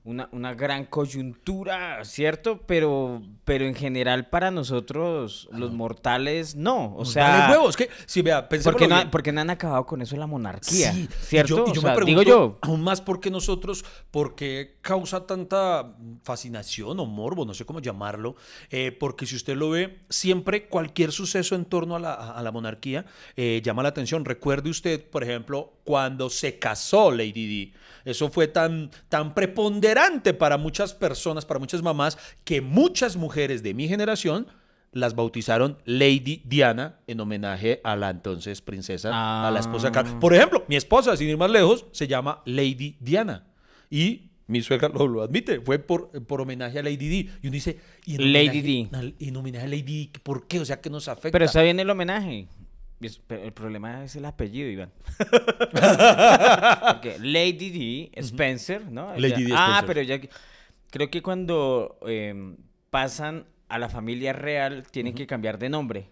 una, 0.07 0.29
una 0.31 0.55
gran 0.55 0.85
coyuntura, 0.85 2.05
¿cierto? 2.05 2.61
Pero, 2.65 3.23
pero 3.45 3.67
en 3.67 3.75
general 3.75 4.29
para 4.29 4.53
nosotros 4.53 5.49
los 5.51 5.73
mortales 5.73 6.55
no. 6.55 6.95
O 6.97 7.05
sea, 7.05 7.49
huevos. 7.51 7.77
Que, 7.77 7.91
vea, 8.23 8.49
porque 8.49 8.87
no, 8.87 9.11
porque 9.11 9.33
no 9.33 9.41
han 9.41 9.51
acabado 9.51 9.85
con 9.85 10.01
eso 10.01 10.15
de 10.15 10.21
la 10.21 10.29
monarquía, 10.29 10.93
Sí, 10.93 11.09
¿cierto? 11.21 11.55
Y 11.55 11.57
yo, 11.57 11.65
y 11.67 11.75
yo 11.75 11.81
O 11.81 11.85
me 11.85 11.95
pregunto, 11.95 12.07
digo 12.07 12.23
yo, 12.23 12.59
aún 12.63 12.83
más 12.83 13.01
porque 13.01 13.31
nosotros, 13.33 13.85
porque 14.13 14.77
causa 14.81 15.27
tanta 15.27 15.97
fascinación 16.23 17.01
o 17.01 17.05
morbo, 17.05 17.45
no 17.45 17.53
sé 17.53 17.65
cómo 17.67 17.81
llamarlo, 17.81 18.37
eh, 18.71 18.93
porque 18.93 19.27
si 19.27 19.35
usted 19.35 19.57
lo 19.57 19.71
ve, 19.71 19.99
siempre 20.09 20.69
cualquier 20.69 21.11
suceso 21.11 21.57
en 21.57 21.65
torno 21.65 21.97
a 21.97 21.99
la, 21.99 22.15
a 22.15 22.41
la 22.43 22.53
monarquía 22.53 23.07
eh, 23.35 23.61
llama 23.65 23.83
la 23.83 23.89
atención. 23.89 24.25
Recuerde 24.25 24.71
usted, 24.71 25.05
por 25.05 25.25
ejemplo, 25.25 25.73
cuando 25.83 26.31
se 26.31 26.61
casó 26.61 27.11
Lady 27.11 27.33
Di. 27.33 27.75
Eso 28.07 28.31
fue 28.31 28.49
tan, 28.49 28.91
tan 29.11 29.35
preponderante 29.35 30.33
para 30.33 30.57
muchas 30.57 30.95
personas, 30.95 31.45
para 31.45 31.61
muchas 31.61 31.83
mamás, 31.83 32.17
que 32.45 32.63
muchas 32.63 33.17
mujeres 33.17 33.63
de 33.63 33.75
mi 33.75 33.87
generación 33.89 34.47
las 34.93 35.15
bautizaron 35.15 35.77
Lady 35.85 36.41
Diana 36.47 37.01
en 37.07 37.21
homenaje 37.21 37.83
a 37.85 37.97
la 37.97 38.09
entonces 38.09 38.63
princesa, 38.63 39.11
a 39.47 39.51
la 39.51 39.61
esposa 39.61 39.93
Carlos. 39.93 40.15
Ah. 40.17 40.21
Por 40.21 40.35
ejemplo, 40.35 40.65
mi 40.69 40.77
esposa, 40.77 41.15
sin 41.19 41.29
ir 41.29 41.37
más 41.37 41.51
lejos, 41.51 41.85
se 41.93 42.07
llama 42.07 42.41
Lady 42.47 42.97
Diana. 43.01 43.45
Y 43.91 44.31
mi 44.47 44.63
suegra 44.63 44.89
lo, 44.89 45.07
lo 45.09 45.23
admite, 45.23 45.61
fue 45.61 45.79
por, 45.81 46.11
por 46.25 46.41
homenaje 46.41 46.79
a 46.79 46.83
Lady 46.83 46.97
Di. 47.09 47.31
Y 47.43 47.49
uno 47.49 47.53
dice, 47.55 47.79
¿y 48.07 48.15
en 48.15 48.33
Lady 48.33 48.63
homenaje- 48.63 48.97
al- 48.97 49.15
En 49.19 49.37
homenaje 49.37 49.65
a 49.67 49.69
Lady 49.69 49.83
Di, 49.83 50.11
¿por 50.23 50.47
qué? 50.47 50.61
O 50.61 50.65
sea, 50.65 50.81
que 50.81 50.89
nos 50.89 51.09
afecta. 51.09 51.31
pero 51.33 51.45
está 51.45 51.61
bien 51.63 51.79
el 51.81 51.91
homenaje. 51.91 52.47
El 53.01 53.53
problema 53.53 54.05
es 54.05 54.17
el 54.17 54.25
apellido, 54.25 54.69
Iván. 54.71 54.91
Porque 55.71 57.17
Lady 57.21 57.71
D. 57.71 58.21
Spencer, 58.21 58.91
¿no? 58.91 59.13
Lady 59.17 59.35
Ella- 59.43 59.47
Di 59.47 59.53
Ah, 59.55 59.85
pero 59.87 60.03
ya 60.03 60.21
creo 60.91 61.11
que 61.11 61.23
cuando 61.23 61.99
eh, 62.07 62.55
pasan 62.91 63.47
a 63.69 63.79
la 63.79 63.89
familia 63.89 64.33
real 64.33 64.85
tienen 64.91 65.15
que 65.15 65.27
cambiar 65.27 65.59
de 65.59 65.69
nombre. 65.69 66.09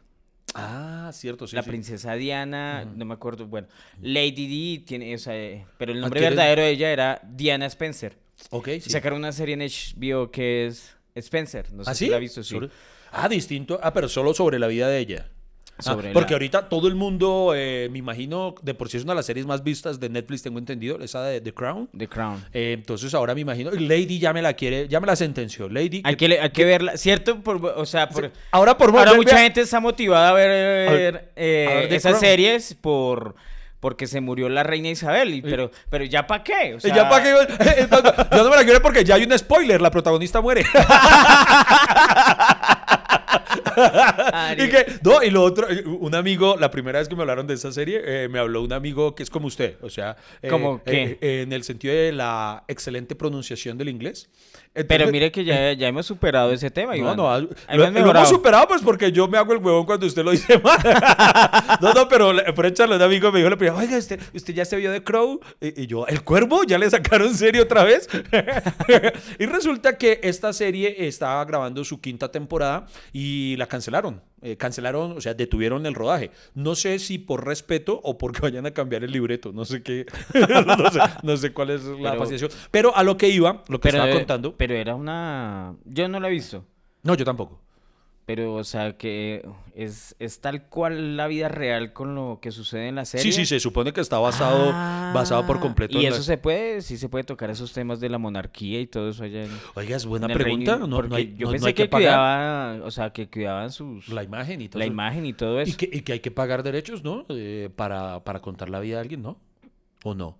Ah, 0.55 1.11
cierto, 1.13 1.47
sí. 1.47 1.57
la 1.57 1.63
sí. 1.63 1.71
princesa 1.71 2.15
Diana, 2.15 2.85
no 2.85 3.05
me 3.05 3.15
acuerdo, 3.15 3.47
bueno, 3.47 3.67
Lady 4.01 4.77
D 4.79 4.85
tiene, 4.85 5.15
o 5.15 5.19
sea, 5.19 5.35
eh, 5.37 5.65
pero 5.79 5.93
el 5.93 6.01
nombre 6.01 6.21
Adquiere- 6.21 6.37
verdadero 6.37 6.63
de 6.63 6.71
ella 6.71 6.93
era 6.93 7.21
Diana 7.25 7.67
Spencer. 7.67 8.17
Ok, 8.51 8.69
Y 8.69 8.81
sí. 8.81 8.91
Sacaron 8.91 9.19
una 9.19 9.33
serie 9.33 9.55
en 9.55 9.63
HBO 9.63 10.31
que 10.31 10.67
es 10.67 10.97
Spencer, 11.17 11.73
no 11.73 11.83
sé 11.85 11.91
¿Ah, 11.91 11.95
si 11.95 12.05
sí? 12.05 12.11
la 12.11 12.17
ha 12.17 12.21
visto, 12.21 12.43
sí. 12.45 12.55
Sobre- 12.55 12.69
Ah, 13.11 13.29
distinto. 13.29 13.79
Ah, 13.83 13.93
pero 13.93 14.09
solo 14.09 14.35
sobre 14.35 14.59
la 14.59 14.67
vida 14.67 14.89
de 14.89 14.99
ella. 14.99 15.29
Ah, 15.87 15.97
porque 16.13 16.31
la- 16.31 16.37
ahorita 16.37 16.69
todo 16.69 16.87
el 16.87 16.95
mundo, 16.95 17.53
eh, 17.57 17.89
me 17.91 17.99
imagino, 17.99 18.55
de 18.63 18.75
por 18.75 18.89
sí 18.89 18.97
es 18.97 19.03
una 19.03 19.13
de 19.13 19.17
las 19.17 19.27
series 19.27 19.45
más 19.45 19.65
vistas 19.65 19.99
de 19.99 20.09
Netflix, 20.09 20.43
tengo 20.43 20.59
entendido, 20.61 21.01
esa 21.01 21.23
de 21.25 21.41
The 21.41 21.53
Crown. 21.53 21.89
The 21.99 22.09
Crown. 22.09 22.45
Eh, 22.53 22.73
entonces 22.79 23.13
ahora 23.13 23.35
me 23.35 23.41
imagino, 23.41 23.71
Lady 23.73 24.19
ya 24.21 24.33
me 24.33 24.41
la 24.41 24.53
quiere, 24.55 24.87
ya 24.87 25.01
me 25.01 25.07
la 25.09 25.17
sentenció. 25.17 25.69
Lady. 25.69 26.01
Hay 26.05 26.15
que, 26.17 26.29
le- 26.29 26.41
hay 26.41 26.51
que 26.51 26.65
verla, 26.65 26.97
¿cierto? 26.97 27.41
Por- 27.41 27.65
o 27.77 27.87
sea, 27.87 28.09
por, 28.09 28.31
Ahora 28.53 28.79
por 28.79 28.91
ahora 28.97 29.15
mucha 29.15 29.39
gente 29.39 29.63
está 29.63 29.81
motivada 29.81 30.29
a 30.29 30.33
ver, 30.33 30.49
ver- 30.91 31.33
eh, 31.35 31.67
a 31.69 31.75
ver 31.75 31.89
The 31.89 31.97
esas 31.97 32.13
Crown. 32.13 32.21
series 32.25 32.75
por 32.81 33.35
porque 33.81 34.07
se 34.07 34.23
murió 34.23 34.49
la 34.49 34.63
reina 34.63 34.89
Isabel, 34.89 35.35
y- 35.35 35.43
pero, 35.43 35.71
pero 35.91 36.05
ya 36.05 36.27
para 36.27 36.43
qué, 36.43 36.73
o 36.73 36.79
Eh, 36.79 36.81
sea, 36.81 36.95
ya 36.95 37.07
para 37.11 37.23
que 37.23 37.29
yo 38.37 38.43
no 38.45 38.49
me 38.49 38.57
la 38.57 38.65
quiero 38.65 38.81
porque 38.81 39.05
ya 39.05 39.17
hay 39.17 39.25
un 39.25 39.39
spoiler, 39.39 39.83
la 39.83 39.91
protagonista 39.91 40.41
muere. 40.41 40.65
y 44.59 44.69
que, 44.69 44.87
no, 45.03 45.23
y 45.23 45.31
lo 45.31 45.43
otro, 45.43 45.67
un 46.01 46.15
amigo, 46.15 46.57
la 46.59 46.71
primera 46.71 46.99
vez 46.99 47.09
que 47.09 47.15
me 47.17 47.23
hablaron 47.23 47.47
de 47.47 47.55
esa 47.55 47.73
serie, 47.73 48.01
eh, 48.05 48.29
me 48.29 48.39
habló 48.39 48.63
un 48.63 48.73
amigo 48.73 49.15
que 49.15 49.23
es 49.23 49.31
como 49.31 49.47
usted, 49.47 49.77
o 49.83 49.91
sea, 49.91 50.17
eh, 50.43 50.49
¿Cómo 50.49 50.83
qué? 50.85 51.19
eh, 51.21 51.43
en 51.43 51.53
el 51.53 51.65
sentido 51.65 51.95
de 51.95 52.13
la 52.13 52.65
excelente 52.69 53.15
pronunciación 53.15 53.79
del 53.79 53.89
inglés. 53.89 54.29
Pero 54.73 54.83
Entonces- 54.91 55.13
mire 55.13 55.31
que 55.33 55.45
ya, 55.45 55.73
ya 55.73 55.87
hemos 55.87 56.05
superado 56.07 56.53
ese 56.53 56.69
tema, 56.71 56.93
No, 56.93 56.99
Iván. 56.99 57.17
no, 57.17 57.31
Ahí 57.33 57.47
lo, 57.79 57.91
lo 57.91 58.11
hemos 58.11 58.29
superado 58.29 58.67
pues 58.69 58.83
porque 58.83 59.13
yo 59.13 59.29
me 59.29 59.39
hago 59.39 59.53
el 59.53 59.59
huevón 59.61 59.87
cuando 59.87 60.05
usted 60.07 60.25
lo 60.25 60.33
dice 60.33 60.59
mal. 60.65 60.79
no, 61.81 61.93
no, 61.95 62.09
pero 62.09 62.33
por 62.57 62.67
echarle 62.67 62.97
un 62.97 63.03
amigo 63.03 63.31
me 63.31 63.39
dijo 63.39 63.51
la 63.51 63.57
primera, 63.57 63.77
oiga, 63.79 63.97
usted, 63.97 64.21
usted 64.35 64.53
ya 64.55 64.65
se 64.65 64.77
vio 64.77 64.91
de 64.91 65.03
Crow. 65.05 65.41
Y, 65.61 65.83
y 65.83 65.87
yo, 65.87 66.07
¿el 66.09 66.23
cuervo? 66.25 66.65
¿Ya 66.65 66.77
le 66.79 66.91
sacaron 66.91 67.33
serie 67.35 67.61
otra 67.63 67.85
vez? 67.85 68.09
y 69.39 69.47
resulta 69.47 69.97
que 69.97 70.19
esta 70.25 70.53
serie 70.53 71.07
estaba 71.07 71.45
grabando 71.45 71.85
su 71.85 72.01
quinta 72.01 72.31
temporada 72.33 72.87
y 73.13 73.54
la 73.57 73.67
cancelaron. 73.67 74.23
Eh, 74.43 74.57
cancelaron, 74.57 75.13
o 75.13 75.21
sea, 75.21 75.35
detuvieron 75.35 75.87
el 75.87 75.95
rodaje. 75.95 76.31
No 76.55 76.75
sé 76.75 76.99
si 76.99 77.19
por 77.19 77.47
respeto 77.47 78.01
o 78.03 78.19
porque 78.19 78.41
vayan 78.43 78.67
a 78.67 78.73
cambiar 78.73 79.05
el 79.05 79.11
libreto. 79.13 79.53
No 79.53 79.65
sé 79.65 79.83
qué. 79.83 80.07
no, 80.35 80.91
sé, 80.91 81.01
no 81.23 81.37
sé 81.37 81.53
cuál 81.53 81.71
es 81.71 81.85
la 81.85 82.11
Pero- 82.11 82.19
fascinación. 82.19 82.51
Pero 82.71 82.97
a 82.97 83.03
lo 83.03 83.17
que 83.17 83.29
iba, 83.29 83.63
lo 83.69 83.81
que 83.81 83.89
Pero, 83.91 83.99
estaba 84.05 84.15
contando. 84.19 84.57
Pero 84.57 84.75
era 84.75 84.95
una... 84.95 85.75
Yo 85.85 86.09
no 86.09 86.21
la 86.21 86.29
he 86.29 86.33
visto. 86.33 86.65
No, 87.03 87.15
yo 87.15 87.25
tampoco. 87.25 87.61
Pero, 88.27 88.55
o 88.55 88.65
sea, 88.65 88.97
que 88.97 89.47
es, 89.75 90.17
es 90.19 90.41
tal 90.41 90.67
cual 90.71 91.19
la 91.19 91.27
vida 91.27 91.51
real 91.51 91.93
con 91.93 92.15
lo 92.15 92.39
que 92.41 92.53
sucede 92.53 92.89
en 92.89 92.95
la 92.95 93.05
serie. 93.05 93.23
Sí, 93.23 93.33
sí, 93.33 93.45
se 93.45 93.61
supone 93.61 93.93
que 93.93 94.01
está 94.01 94.19
basado, 94.19 94.73
basado 95.13 95.45
por 95.47 95.59
Ah, 95.59 95.61
completo 95.61 95.99
Y 95.99 96.07
en 96.07 96.13
eso 96.13 96.21
la- 96.21 96.25
se 96.25 96.39
puede, 96.39 96.81
sí 96.81 96.97
se 96.97 97.11
puede 97.11 97.25
tocar 97.25 97.51
esos 97.51 97.75
temas 97.75 98.01
de 98.01 98.09
la 98.09 98.17
monarquía 98.17 98.81
y 98.81 98.87
todo 98.87 99.11
eso 99.11 99.25
allá 99.25 99.45
en, 99.45 99.51
Oiga, 99.75 99.95
es 99.97 100.07
buena 100.07 100.27
pregunta. 100.29 100.73
Reino- 100.79 100.87
No, 100.87 101.03
no 101.03 101.17
hay, 101.17 101.35
yo 101.37 101.49
no- 101.53 101.67
hay 101.67 101.75
que, 101.75 101.83
que, 101.83 101.89
pagar 101.89 102.09
cuidaban, 102.15 102.83
o 102.83 102.91
sea, 102.91 103.11
que 103.11 103.29
cuidaban 103.29 103.71
sus... 103.71 104.09
la 104.09 104.23
imagen 104.23 104.63
y 104.63 104.69
todo 104.71 104.79
la 104.79 104.87
eso. 104.87 104.93
imagen 104.95 105.27
y 105.27 105.33
todo 105.35 105.61
eso. 105.61 105.73
Y 105.73 105.75
que, 105.75 105.91
y 105.93 106.01
que 106.01 106.13
hay 106.15 106.21
que 106.21 106.31
pagar 106.31 106.63
derechos, 106.63 107.05
¿no? 107.05 107.27
Eh, 107.29 107.69
para, 107.77 108.25
para 108.25 108.41
contar 108.41 108.71
la 108.71 108.81
vida 108.81 108.95
de 108.97 109.01
alguien, 109.03 109.21
¿no? 109.21 109.39
¿O 110.03 110.15
no? 110.15 110.39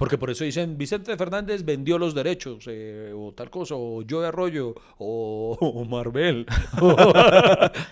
Porque 0.00 0.18
por 0.18 0.30
eso 0.30 0.42
dicen, 0.44 0.76
Vicente 0.78 1.14
Fernández 1.16 1.64
vendió 1.64 1.98
los 1.98 2.14
derechos, 2.14 2.64
eh, 2.68 3.12
o 3.14 3.32
tal 3.32 3.50
cosa, 3.50 3.74
o 3.76 4.02
Joe 4.08 4.26
Arroyo, 4.26 4.74
o, 4.98 5.56
o 5.60 5.84
Marvel. 5.88 6.46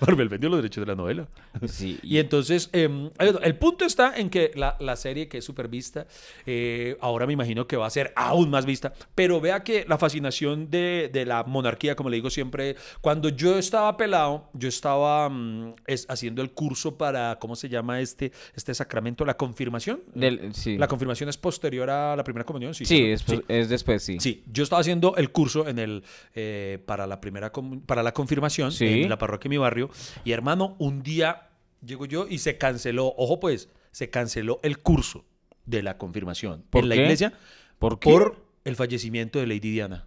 Marvel 0.00 0.28
vendió 0.28 0.48
los 0.48 0.58
derechos 0.58 0.82
de 0.82 0.86
la 0.86 0.94
novela. 0.96 1.28
Sí, 1.66 1.98
Y 2.02 2.18
entonces, 2.18 2.70
eh, 2.72 3.10
el 3.42 3.56
punto 3.56 3.84
está 3.84 4.16
en 4.16 4.30
que 4.30 4.52
la, 4.54 4.76
la 4.80 4.96
serie 4.96 5.28
que 5.28 5.38
es 5.38 5.44
súper 5.44 5.68
vista, 5.68 6.06
eh, 6.46 6.96
ahora 7.00 7.26
me 7.26 7.34
imagino 7.34 7.66
que 7.66 7.76
va 7.76 7.86
a 7.86 7.90
ser 7.90 8.12
aún 8.16 8.50
más 8.50 8.64
vista, 8.66 8.92
pero 9.14 9.40
vea 9.40 9.62
que 9.62 9.84
la 9.88 9.98
fascinación 9.98 10.70
de, 10.70 11.10
de 11.12 11.26
la 11.26 11.44
monarquía, 11.44 11.94
como 11.94 12.08
le 12.10 12.16
digo 12.16 12.30
siempre, 12.30 12.76
cuando 13.00 13.28
yo 13.28 13.58
estaba 13.58 13.96
pelado, 13.96 14.48
yo 14.54 14.68
estaba 14.68 15.28
mm, 15.28 15.74
es- 15.86 16.06
haciendo 16.08 16.42
el 16.42 16.52
curso 16.52 16.96
para, 16.96 17.38
¿cómo 17.38 17.54
se 17.54 17.68
llama 17.68 18.00
este, 18.00 18.32
este 18.54 18.72
sacramento? 18.74 19.24
La 19.24 19.36
confirmación. 19.36 20.00
Del- 20.14 20.54
sí. 20.54 20.78
La 20.78 20.88
confirmación 20.88 21.28
es 21.28 21.36
posterior 21.36 21.90
a 21.90 21.97
la 22.16 22.24
primera 22.24 22.44
comunión, 22.44 22.74
sí. 22.74 22.84
Sí, 22.84 23.02
¿no? 23.02 23.08
después- 23.08 23.40
es 23.48 23.68
después, 23.68 24.02
sí. 24.02 24.18
Sí, 24.20 24.42
yo 24.52 24.62
estaba 24.62 24.80
haciendo 24.80 25.16
el 25.16 25.30
curso 25.30 25.66
en 25.68 25.78
el 25.78 26.04
eh, 26.34 26.78
para 26.86 27.06
la 27.06 27.20
primera 27.20 27.52
para 27.86 28.02
la 28.02 28.12
confirmación 28.12 28.72
Sí. 28.72 29.02
en 29.02 29.08
la 29.08 29.18
parroquia 29.18 29.48
de 29.48 29.50
mi 29.50 29.58
barrio 29.58 29.90
y 30.24 30.32
hermano, 30.32 30.76
un 30.78 31.02
día 31.02 31.48
llego 31.84 32.06
yo 32.06 32.26
y 32.28 32.38
se 32.38 32.58
canceló, 32.58 33.14
ojo 33.16 33.38
pues, 33.40 33.68
se 33.92 34.10
canceló 34.10 34.60
el 34.62 34.78
curso 34.78 35.24
de 35.66 35.82
la 35.82 35.98
confirmación 35.98 36.64
¿Por 36.70 36.82
en 36.84 36.88
la 36.88 36.96
iglesia 36.96 37.32
¿Por 37.78 37.98
qué? 37.98 38.10
por 38.10 38.44
el 38.64 38.74
fallecimiento 38.76 39.38
de 39.38 39.46
Lady 39.46 39.70
Diana. 39.70 40.06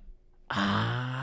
Ah. 0.50 1.18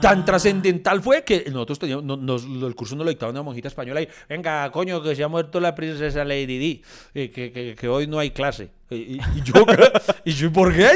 Tan 0.00 0.24
trascendental 0.24 1.02
fue 1.02 1.22
que 1.24 1.44
nosotros 1.50 1.78
teníamos, 1.78 2.04
no- 2.04 2.16
nos- 2.16 2.44
el 2.44 2.74
curso 2.74 2.96
nos 2.96 3.04
lo 3.04 3.10
dictaba 3.10 3.30
una 3.32 3.42
monjita 3.42 3.68
española 3.68 4.00
y, 4.02 4.08
venga, 4.28 4.70
coño, 4.70 5.02
que 5.02 5.14
se 5.14 5.22
ha 5.22 5.28
muerto 5.28 5.60
la 5.60 5.74
princesa 5.74 6.24
Lady 6.24 6.58
Di, 6.58 6.82
eh, 7.14 7.30
que, 7.30 7.52
que- 7.52 7.74
que 7.74 7.88
hoy 7.88 8.06
no 8.06 8.18
hay 8.18 8.30
clase. 8.30 8.70
Y, 8.90 8.96
y- 8.96 9.20
y 9.36 9.42
yo, 9.42 9.54
y 10.24 10.30
yo, 10.32 10.52
¿por 10.52 10.74
qué? 10.74 10.88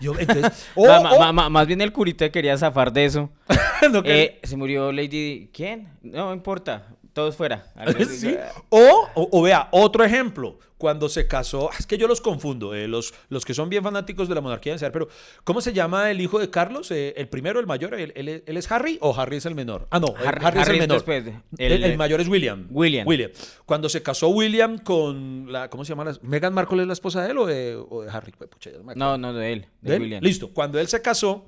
Yo, 0.00 0.12
entonces, 0.18 0.66
oh, 0.74 0.86
Ma- 0.86 1.00
ma- 1.00 1.12
oh, 1.12 1.18
ma- 1.20 1.32
ma- 1.32 1.48
más 1.48 1.66
bien 1.66 1.80
el 1.80 1.92
curita 1.92 2.30
quería 2.30 2.56
zafar 2.58 2.92
de 2.92 3.04
eso. 3.04 3.30
no, 3.92 4.02
que- 4.02 4.22
Eh, 4.22 4.40
se 4.42 4.56
murió 4.56 4.90
Lady 4.92 5.08
Di. 5.08 5.50
¿Quién? 5.52 5.88
No 6.02 6.32
importa. 6.32 6.86
Todos 7.12 7.36
fuera. 7.36 7.72
Sí. 8.08 8.36
O, 8.70 9.08
o, 9.14 9.28
o 9.32 9.42
vea, 9.42 9.68
otro 9.72 10.02
ejemplo, 10.04 10.58
cuando 10.78 11.08
se 11.08 11.28
casó, 11.28 11.70
es 11.78 11.86
que 11.86 11.96
yo 11.98 12.08
los 12.08 12.20
confundo, 12.20 12.74
eh, 12.74 12.88
los, 12.88 13.14
los 13.28 13.44
que 13.44 13.54
son 13.54 13.68
bien 13.68 13.82
fanáticos 13.84 14.28
de 14.28 14.34
la 14.34 14.40
monarquía 14.40 14.74
deben 14.74 14.90
pero 14.92 15.08
¿cómo 15.44 15.60
se 15.60 15.72
llama 15.72 16.10
el 16.10 16.20
hijo 16.20 16.38
de 16.40 16.50
Carlos? 16.50 16.90
Eh, 16.90 17.14
el 17.16 17.28
primero, 17.28 17.60
el 17.60 17.66
mayor, 17.66 17.94
¿él, 17.94 18.12
él- 18.16 18.42
él 18.44 18.56
es 18.56 18.70
Harry 18.72 18.98
o 19.00 19.14
Harry 19.18 19.36
es 19.36 19.46
el 19.46 19.54
menor? 19.54 19.86
Ah, 19.90 20.00
no, 20.00 20.08
Harry- 20.24 20.44
Harry, 20.44 20.60
es 20.60 20.68
el 20.68 20.78
menor. 20.78 20.96
después 20.96 21.24
el, 21.58 21.72
el- 21.72 21.84
el 21.84 21.96
mayor 21.98 22.20
es 22.20 22.28
William. 22.28 22.66
William. 22.70 23.06
William. 23.06 23.30
Cuando 23.64 23.88
se 23.88 24.02
casó 24.02 24.28
William 24.30 24.78
con 24.78 25.52
la, 25.52 25.68
¿cómo 25.70 25.84
se 25.84 25.90
llama? 25.90 26.04
la- 26.04 26.18
¿Meghan 26.22 26.52
Markle 26.54 26.80
es 26.82 26.86
la 26.88 26.94
esposa 26.94 27.22
de 27.22 27.30
él 27.30 27.38
o 27.38 27.46
de, 27.46 27.76
o 27.88 28.02
de 28.02 28.10
Harry? 28.10 28.32
Pues, 28.36 28.50
pucha, 28.50 28.70
no. 28.82 28.94
No, 28.96 29.18
no, 29.18 29.32
de 29.34 29.52
él. 29.52 29.66
De, 29.82 29.90
¿De 29.90 29.96
él? 29.96 30.02
William. 30.02 30.22
Listo, 30.24 30.48
cuando 30.52 30.80
él 30.80 30.88
se 30.88 31.00
casó, 31.00 31.44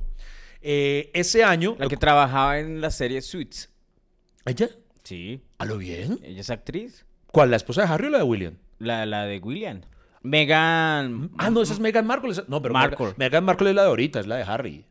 eh, 0.62 1.10
ese 1.12 1.42
año... 1.42 1.74
La 1.78 1.88
que 1.88 1.96
trabajaba 1.96 2.60
en 2.60 2.80
la 2.80 2.90
serie 2.90 3.20
Suits. 3.20 3.68
¿Ella? 4.46 4.68
Sí. 5.04 5.40
¿A 5.58 5.64
lo 5.66 5.78
bien? 5.78 6.18
Ella 6.22 6.40
es 6.40 6.50
actriz. 6.50 7.06
¿Cuál, 7.30 7.50
la 7.50 7.56
esposa 7.56 7.82
de 7.82 7.88
Harry 7.92 8.06
o 8.06 8.10
la 8.10 8.18
de 8.18 8.24
William? 8.24 8.54
La, 8.78 9.06
la 9.06 9.24
de 9.26 9.38
William. 9.38 9.82
Megan. 10.22 11.30
Ah, 11.38 11.50
no, 11.50 11.60
esa 11.62 11.74
es 11.74 11.80
Meghan 11.80 12.06
Markle. 12.06 12.32
No, 12.48 12.60
pero 12.62 12.72
Markle. 12.74 13.12
Meghan 13.16 13.44
Markle 13.44 13.70
es 13.70 13.76
la 13.76 13.82
de 13.82 13.88
ahorita, 13.88 14.20
es 14.20 14.26
la 14.26 14.36
de 14.36 14.42
Harry. 14.44 14.84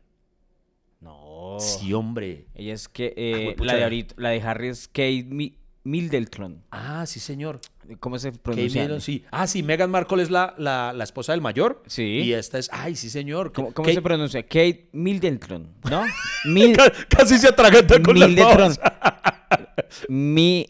No. 1.00 1.56
Sí, 1.58 1.92
hombre. 1.92 2.46
Ella 2.54 2.74
es 2.74 2.88
que. 2.88 3.06
Ah, 3.08 3.12
eh, 3.16 3.56
la 3.58 3.74
de 3.74 3.82
ahorita. 3.84 4.14
La 4.18 4.30
de 4.30 4.40
Harry 4.42 4.68
es 4.68 4.86
Kate 4.88 5.24
Mi- 5.28 5.56
Middleton. 5.82 6.62
Ah, 6.70 7.04
sí, 7.06 7.18
señor. 7.20 7.60
¿Cómo 8.00 8.18
se 8.18 8.30
Kate 8.30 8.40
pronuncia? 8.42 8.82
Middleton, 8.82 9.00
sí. 9.00 9.24
Ah, 9.30 9.46
sí, 9.46 9.62
Meghan 9.62 9.90
Markle 9.90 10.22
es 10.22 10.30
la, 10.30 10.54
la, 10.56 10.92
la 10.94 11.04
esposa 11.04 11.32
del 11.32 11.40
mayor. 11.40 11.82
Sí. 11.86 12.20
Y 12.24 12.32
esta 12.32 12.58
es, 12.58 12.70
ay, 12.72 12.94
sí, 12.96 13.10
señor. 13.10 13.52
¿Cómo, 13.52 13.72
cómo 13.74 13.86
Kate- 13.86 13.94
se 13.96 14.02
pronuncia? 14.02 14.42
Kate 14.44 14.88
Middleton, 14.92 15.68
¿no? 15.90 16.04
Mil, 16.46 16.76
Ca- 16.76 16.92
Casi 17.08 17.36
se 17.38 17.48
atraganta 17.48 18.00
con 18.02 18.14
Middleton. 18.14 18.74
Mi. 20.08 20.66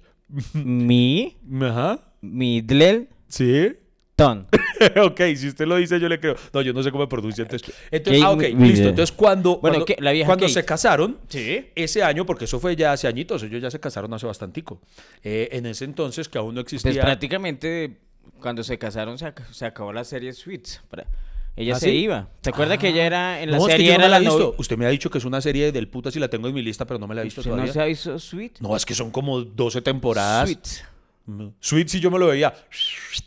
Mi. 0.54 1.36
Ajá. 1.62 2.00
Middleton. 2.20 3.08
Sí. 3.28 3.72
ok, 4.16 5.20
si 5.36 5.48
usted 5.48 5.66
lo 5.66 5.74
dice, 5.76 5.98
yo 5.98 6.08
le 6.08 6.20
creo. 6.20 6.36
No, 6.52 6.62
yo 6.62 6.72
no 6.72 6.82
sé 6.84 6.92
cómo 6.92 7.08
pronuncia. 7.08 7.42
Entonces, 7.42 7.74
entonces 7.90 8.22
ah, 8.22 8.30
ok, 8.30 8.42
listo. 8.58 8.88
Entonces, 8.88 9.10
cuando, 9.10 9.58
Bueno, 9.58 9.78
cuando, 9.78 9.86
¿qué? 9.86 9.96
La 9.98 10.12
vieja 10.12 10.26
cuando 10.26 10.44
Kate. 10.44 10.54
se 10.54 10.64
casaron, 10.64 11.18
Sí. 11.28 11.66
ese 11.74 12.02
año, 12.04 12.24
porque 12.24 12.44
eso 12.44 12.60
fue 12.60 12.76
ya 12.76 12.92
hace 12.92 13.08
añitos, 13.08 13.42
ellos 13.42 13.60
ya 13.60 13.70
se 13.72 13.80
casaron 13.80 14.14
hace 14.14 14.26
bastantico. 14.26 14.80
Eh, 15.24 15.48
en 15.52 15.66
ese 15.66 15.84
entonces, 15.84 16.28
que 16.28 16.38
aún 16.38 16.54
no 16.54 16.60
existía. 16.60 16.92
Pues 16.92 17.04
prácticamente 17.04 17.98
cuando 18.40 18.62
se 18.62 18.78
casaron 18.78 19.18
se, 19.18 19.26
ac- 19.26 19.44
se 19.52 19.66
acabó 19.66 19.92
la 19.92 20.04
serie 20.04 20.32
Suits. 20.32 20.80
Pra- 20.90 21.06
Ella 21.56 21.76
¿Ah, 21.76 21.80
se 21.80 21.86
sí? 21.90 21.96
iba. 21.98 22.28
¿Se 22.42 22.50
acuerda 22.50 22.76
que 22.78 22.88
ella 22.88 23.06
era 23.06 23.40
en 23.40 23.50
la 23.52 23.58
no, 23.58 23.62
es 23.62 23.66
que 23.68 23.72
serie 23.74 23.86
yo 23.86 23.92
no 23.92 23.98
me 23.98 24.02
la 24.08 24.08
la 24.08 24.18
visto. 24.18 24.54
Usted 24.58 24.76
me 24.76 24.86
ha 24.86 24.88
dicho 24.88 25.08
que 25.10 25.18
es 25.18 25.24
una 25.24 25.40
serie 25.40 25.70
del 25.70 25.88
putas 25.88 26.14
y 26.16 26.18
la 26.18 26.28
tengo 26.28 26.48
en 26.48 26.54
mi 26.54 26.62
lista, 26.62 26.84
pero 26.84 26.98
no 26.98 27.06
me 27.06 27.14
la 27.14 27.20
he 27.20 27.24
visto 27.24 27.40
¿Usted 27.42 27.50
todavía. 27.52 27.68
no 27.68 27.72
se 27.72 27.80
ha 27.80 27.84
visto 27.84 28.18
Suits? 28.18 28.60
No, 28.60 28.74
es 28.76 28.84
que 28.84 28.94
son 28.94 29.10
como 29.10 29.40
12 29.42 29.80
temporadas. 29.82 30.82
Mm. 31.26 31.46
Sweet 31.60 31.88
sí 31.88 32.00
yo 32.00 32.10
me 32.10 32.18
lo 32.18 32.26
veía. 32.26 32.52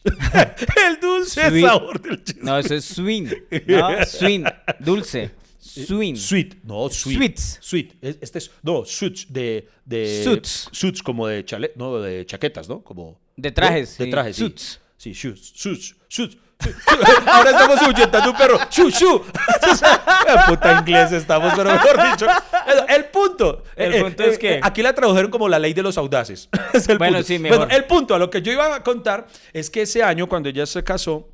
el 0.87 0.99
dulce 1.01 1.49
Sweet. 1.49 1.65
sabor 1.65 2.01
del 2.01 2.23
chisme. 2.23 2.43
No, 2.43 2.57
eso 2.59 2.75
es 2.75 2.85
swing. 2.85 3.27
No, 3.67 4.05
swing. 4.05 4.43
Dulce. 4.79 5.31
Swing. 5.59 6.15
Sweet, 6.15 6.63
no, 6.63 6.89
sweet. 6.89 7.17
Sweets. 7.17 7.57
Sweet. 7.61 7.93
Es- 8.01 8.17
Este 8.21 8.37
es, 8.39 8.51
no, 8.63 8.85
suits 8.85 9.27
de, 9.31 9.67
de 9.85 10.21
Suits. 10.23 10.69
Suits 10.71 11.03
como 11.03 11.27
de 11.27 11.43
chale, 11.45 11.71
no, 11.75 11.99
de 11.99 12.25
chaquetas, 12.25 12.69
¿no? 12.69 12.81
Como 12.83 13.19
De 13.35 13.51
trajes, 13.51 13.97
De, 13.97 14.05
sí. 14.05 14.11
trajes. 14.11 14.35
Suits. 14.35 14.79
Sí, 14.97 15.13
suits, 15.13 15.51
suits, 15.55 15.95
suits. 16.07 16.37
Ahora 17.27 17.51
estamos 17.51 17.81
ahuyentando 17.81 18.31
un 18.31 18.37
perro. 18.37 18.57
¡Shu, 18.69 18.89
shu! 18.89 19.21
Puta 20.47 20.79
inglés 20.79 21.11
estamos, 21.11 21.53
pero 21.55 21.71
mejor 21.71 22.11
dicho. 22.11 22.25
El 22.89 23.05
punto. 23.05 23.63
El 23.75 23.93
eh, 23.93 24.01
punto 24.03 24.23
eh, 24.23 24.29
es 24.29 24.39
que- 24.39 24.53
eh, 24.55 24.59
Aquí 24.63 24.81
la 24.81 24.93
tradujeron 24.93 25.29
como 25.31 25.47
la 25.47 25.59
ley 25.59 25.73
de 25.73 25.83
los 25.83 25.97
audaces. 25.97 26.49
Es 26.73 26.89
el 26.89 26.97
Bueno, 26.97 27.17
punto. 27.17 27.27
sí, 27.27 27.39
mejor. 27.39 27.57
Bueno, 27.59 27.73
el 27.75 27.85
punto, 27.85 28.15
a 28.15 28.19
lo 28.19 28.29
que 28.29 28.41
yo 28.41 28.51
iba 28.51 28.73
a 28.75 28.83
contar 28.83 29.27
es 29.53 29.69
que 29.69 29.83
ese 29.83 30.03
año, 30.03 30.27
cuando 30.27 30.49
ella 30.49 30.65
se 30.65 30.83
casó, 30.83 31.29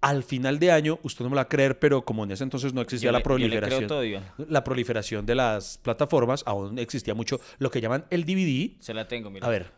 al 0.00 0.22
final 0.22 0.58
de 0.58 0.70
año, 0.72 0.98
usted 1.02 1.24
no 1.24 1.30
me 1.30 1.36
la 1.36 1.42
va 1.42 1.46
a 1.46 1.48
creer, 1.48 1.78
pero 1.78 2.02
como 2.04 2.24
en 2.24 2.30
ese 2.32 2.44
entonces 2.44 2.72
no 2.74 2.80
existía 2.82 3.08
Yo 3.08 3.12
la 3.12 3.18
le- 3.18 3.24
yo 3.24 3.38
le 3.48 3.48
creo 3.60 3.78
proliferación. 3.88 4.24
la 4.48 4.64
proliferación 4.64 5.26
de 5.26 5.34
las 5.34 5.78
plataformas, 5.78 6.42
aún 6.46 6.78
existía 6.78 7.14
mucho 7.14 7.40
lo 7.58 7.70
que 7.70 7.80
llaman 7.80 8.04
el 8.10 8.24
DVD. 8.24 8.76
Se 8.80 8.92
la 8.94 9.08
tengo, 9.08 9.30
mira. 9.30 9.46
A 9.46 9.50
ver. 9.50 9.70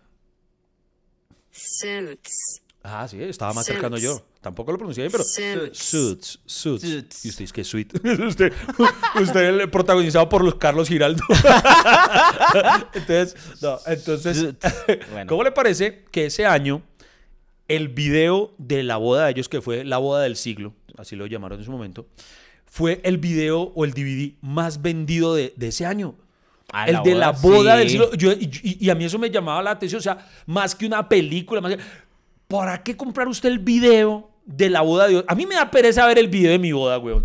Suits. 1.51 2.63
Ah, 2.83 3.07
sí, 3.09 3.23
estaba 3.23 3.53
más 3.53 3.67
Suits. 3.67 3.77
cercano 3.79 3.99
yo. 3.99 4.25
Tampoco 4.41 4.73
lo 4.73 4.79
pronuncié 4.79 5.03
bien, 5.05 5.13
pero. 5.13 5.23
Suits. 5.25 5.79
Suits, 5.79 6.41
suits. 6.47 6.83
Suits. 6.83 7.25
Y 7.27 7.29
usted 7.29 7.45
es 7.45 7.53
que 7.53 7.63
sweet. 7.65 7.93
usted, 8.27 8.53
usted 9.21 9.61
el 9.61 9.71
protagonizado 9.71 10.29
por 10.31 10.43
los 10.43 10.55
Carlos 10.55 10.89
Giraldo. 10.89 11.23
entonces, 12.95 13.37
no, 13.63 13.79
entonces. 13.87 14.55
Bueno. 15.13 15.29
¿cómo 15.29 15.45
le 15.45 15.53
parece 15.53 16.05
que 16.11 16.27
ese 16.27 16.47
año 16.47 16.83
el 17.69 17.89
video 17.89 18.55
de 18.59 18.83
la 18.83 18.97
boda 18.97 19.27
de 19.27 19.33
ellos, 19.33 19.49
que 19.49 19.61
fue 19.61 19.85
la 19.85 19.99
boda 19.99 20.23
del 20.23 20.37
siglo, 20.37 20.75
así 20.99 21.17
lo 21.17 21.27
llamaron 21.27 21.59
en 21.59 21.65
su 21.65 21.71
momento, 21.71 22.07
fue 22.67 23.01
el 23.05 23.19
video 23.19 23.73
o 23.75 23.85
el 23.85 23.93
DVD 23.93 24.33
más 24.41 24.83
vendido 24.83 25.35
de, 25.35 25.53
de 25.57 25.69
ese 25.69 25.87
año? 25.87 26.15
Ah, 26.73 26.87
el 26.87 26.95
la 26.95 27.03
de 27.03 27.15
la 27.15 27.31
boda, 27.33 27.77
del 27.77 27.91
siglo. 27.91 28.13
yo- 28.15 28.33
y, 28.33 28.51
y- 28.63 28.87
y 28.87 28.91
a 28.91 28.95
mí 28.95 29.05
eso 29.05 29.19
me 29.19 29.29
llamaba 29.31 29.63
la 29.63 29.73
atención. 29.73 29.99
O 29.99 30.03
sea, 30.03 30.27
más 30.47 30.75
que 30.75 30.87
una 30.87 31.09
película, 31.09 31.61
más 31.61 31.75
que- 31.77 31.83
¿para 32.51 32.83
qué 32.83 32.97
comprar 32.97 33.29
usted 33.29 33.49
el 33.49 33.61
video 33.61 34.29
de 34.45 34.69
la 34.69 34.83
boda 34.83 35.05
de 35.05 35.11
Dios? 35.11 35.25
A 35.29 35.35
mí 35.35 35.47
me 35.47 35.55
da 35.55 35.71
pereza 35.71 36.05
ver 36.07 36.19
el 36.19 36.29
video 36.29 36.51
de 36.51 36.59
mi 36.59 36.73
boda, 36.73 36.99
weón. 36.99 37.25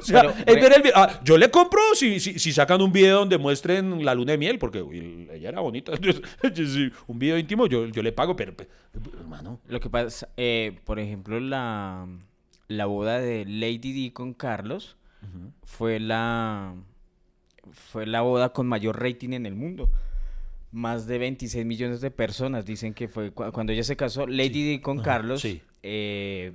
O 0.00 0.02
sea, 0.02 0.22
Pero, 0.22 0.34
es 0.46 0.54
ver 0.62 0.72
el 0.74 0.82
video. 0.82 0.96
Ah, 0.96 1.20
yo 1.22 1.38
le 1.38 1.50
compro 1.50 1.80
si, 1.94 2.18
si, 2.18 2.38
si 2.38 2.52
sacan 2.52 2.80
un 2.82 2.92
video 2.92 3.20
donde 3.20 3.38
muestren 3.38 4.04
la 4.04 4.14
luna 4.14 4.32
de 4.32 4.38
miel, 4.38 4.58
porque 4.58 4.82
uy, 4.82 5.28
ella 5.32 5.50
era 5.50 5.60
bonita. 5.60 5.92
Entonces, 6.42 6.92
un 7.06 7.18
video 7.18 7.38
íntimo 7.38 7.66
yo, 7.66 7.86
yo 7.86 8.02
le 8.02 8.12
pago, 8.12 8.34
pero, 8.34 8.54
pero, 8.56 8.70
hermano. 9.20 9.60
Lo 9.68 9.80
que 9.80 9.90
pasa, 9.90 10.28
eh, 10.36 10.78
por 10.84 10.98
ejemplo, 10.98 11.38
la, 11.40 12.06
la 12.68 12.86
boda 12.86 13.18
de 13.20 13.44
Lady 13.44 13.92
Di 13.92 14.10
con 14.10 14.34
Carlos 14.34 14.96
fue 15.64 16.00
la 16.00 16.74
fue 17.72 18.04
la 18.04 18.20
boda 18.20 18.52
con 18.52 18.66
mayor 18.66 19.00
rating 19.00 19.30
en 19.30 19.46
el 19.46 19.54
mundo. 19.54 19.90
Más 20.76 21.06
de 21.06 21.18
26 21.18 21.64
millones 21.64 22.00
de 22.00 22.10
personas 22.10 22.66
dicen 22.66 22.94
que 22.94 23.06
fue 23.06 23.30
cu- 23.30 23.52
cuando 23.52 23.72
ella 23.72 23.84
se 23.84 23.94
casó. 23.96 24.26
Lady 24.26 24.64
Di 24.70 24.80
con 24.80 24.98
Carlos 25.00 25.40
sí. 25.42 25.62
eh, 25.84 26.52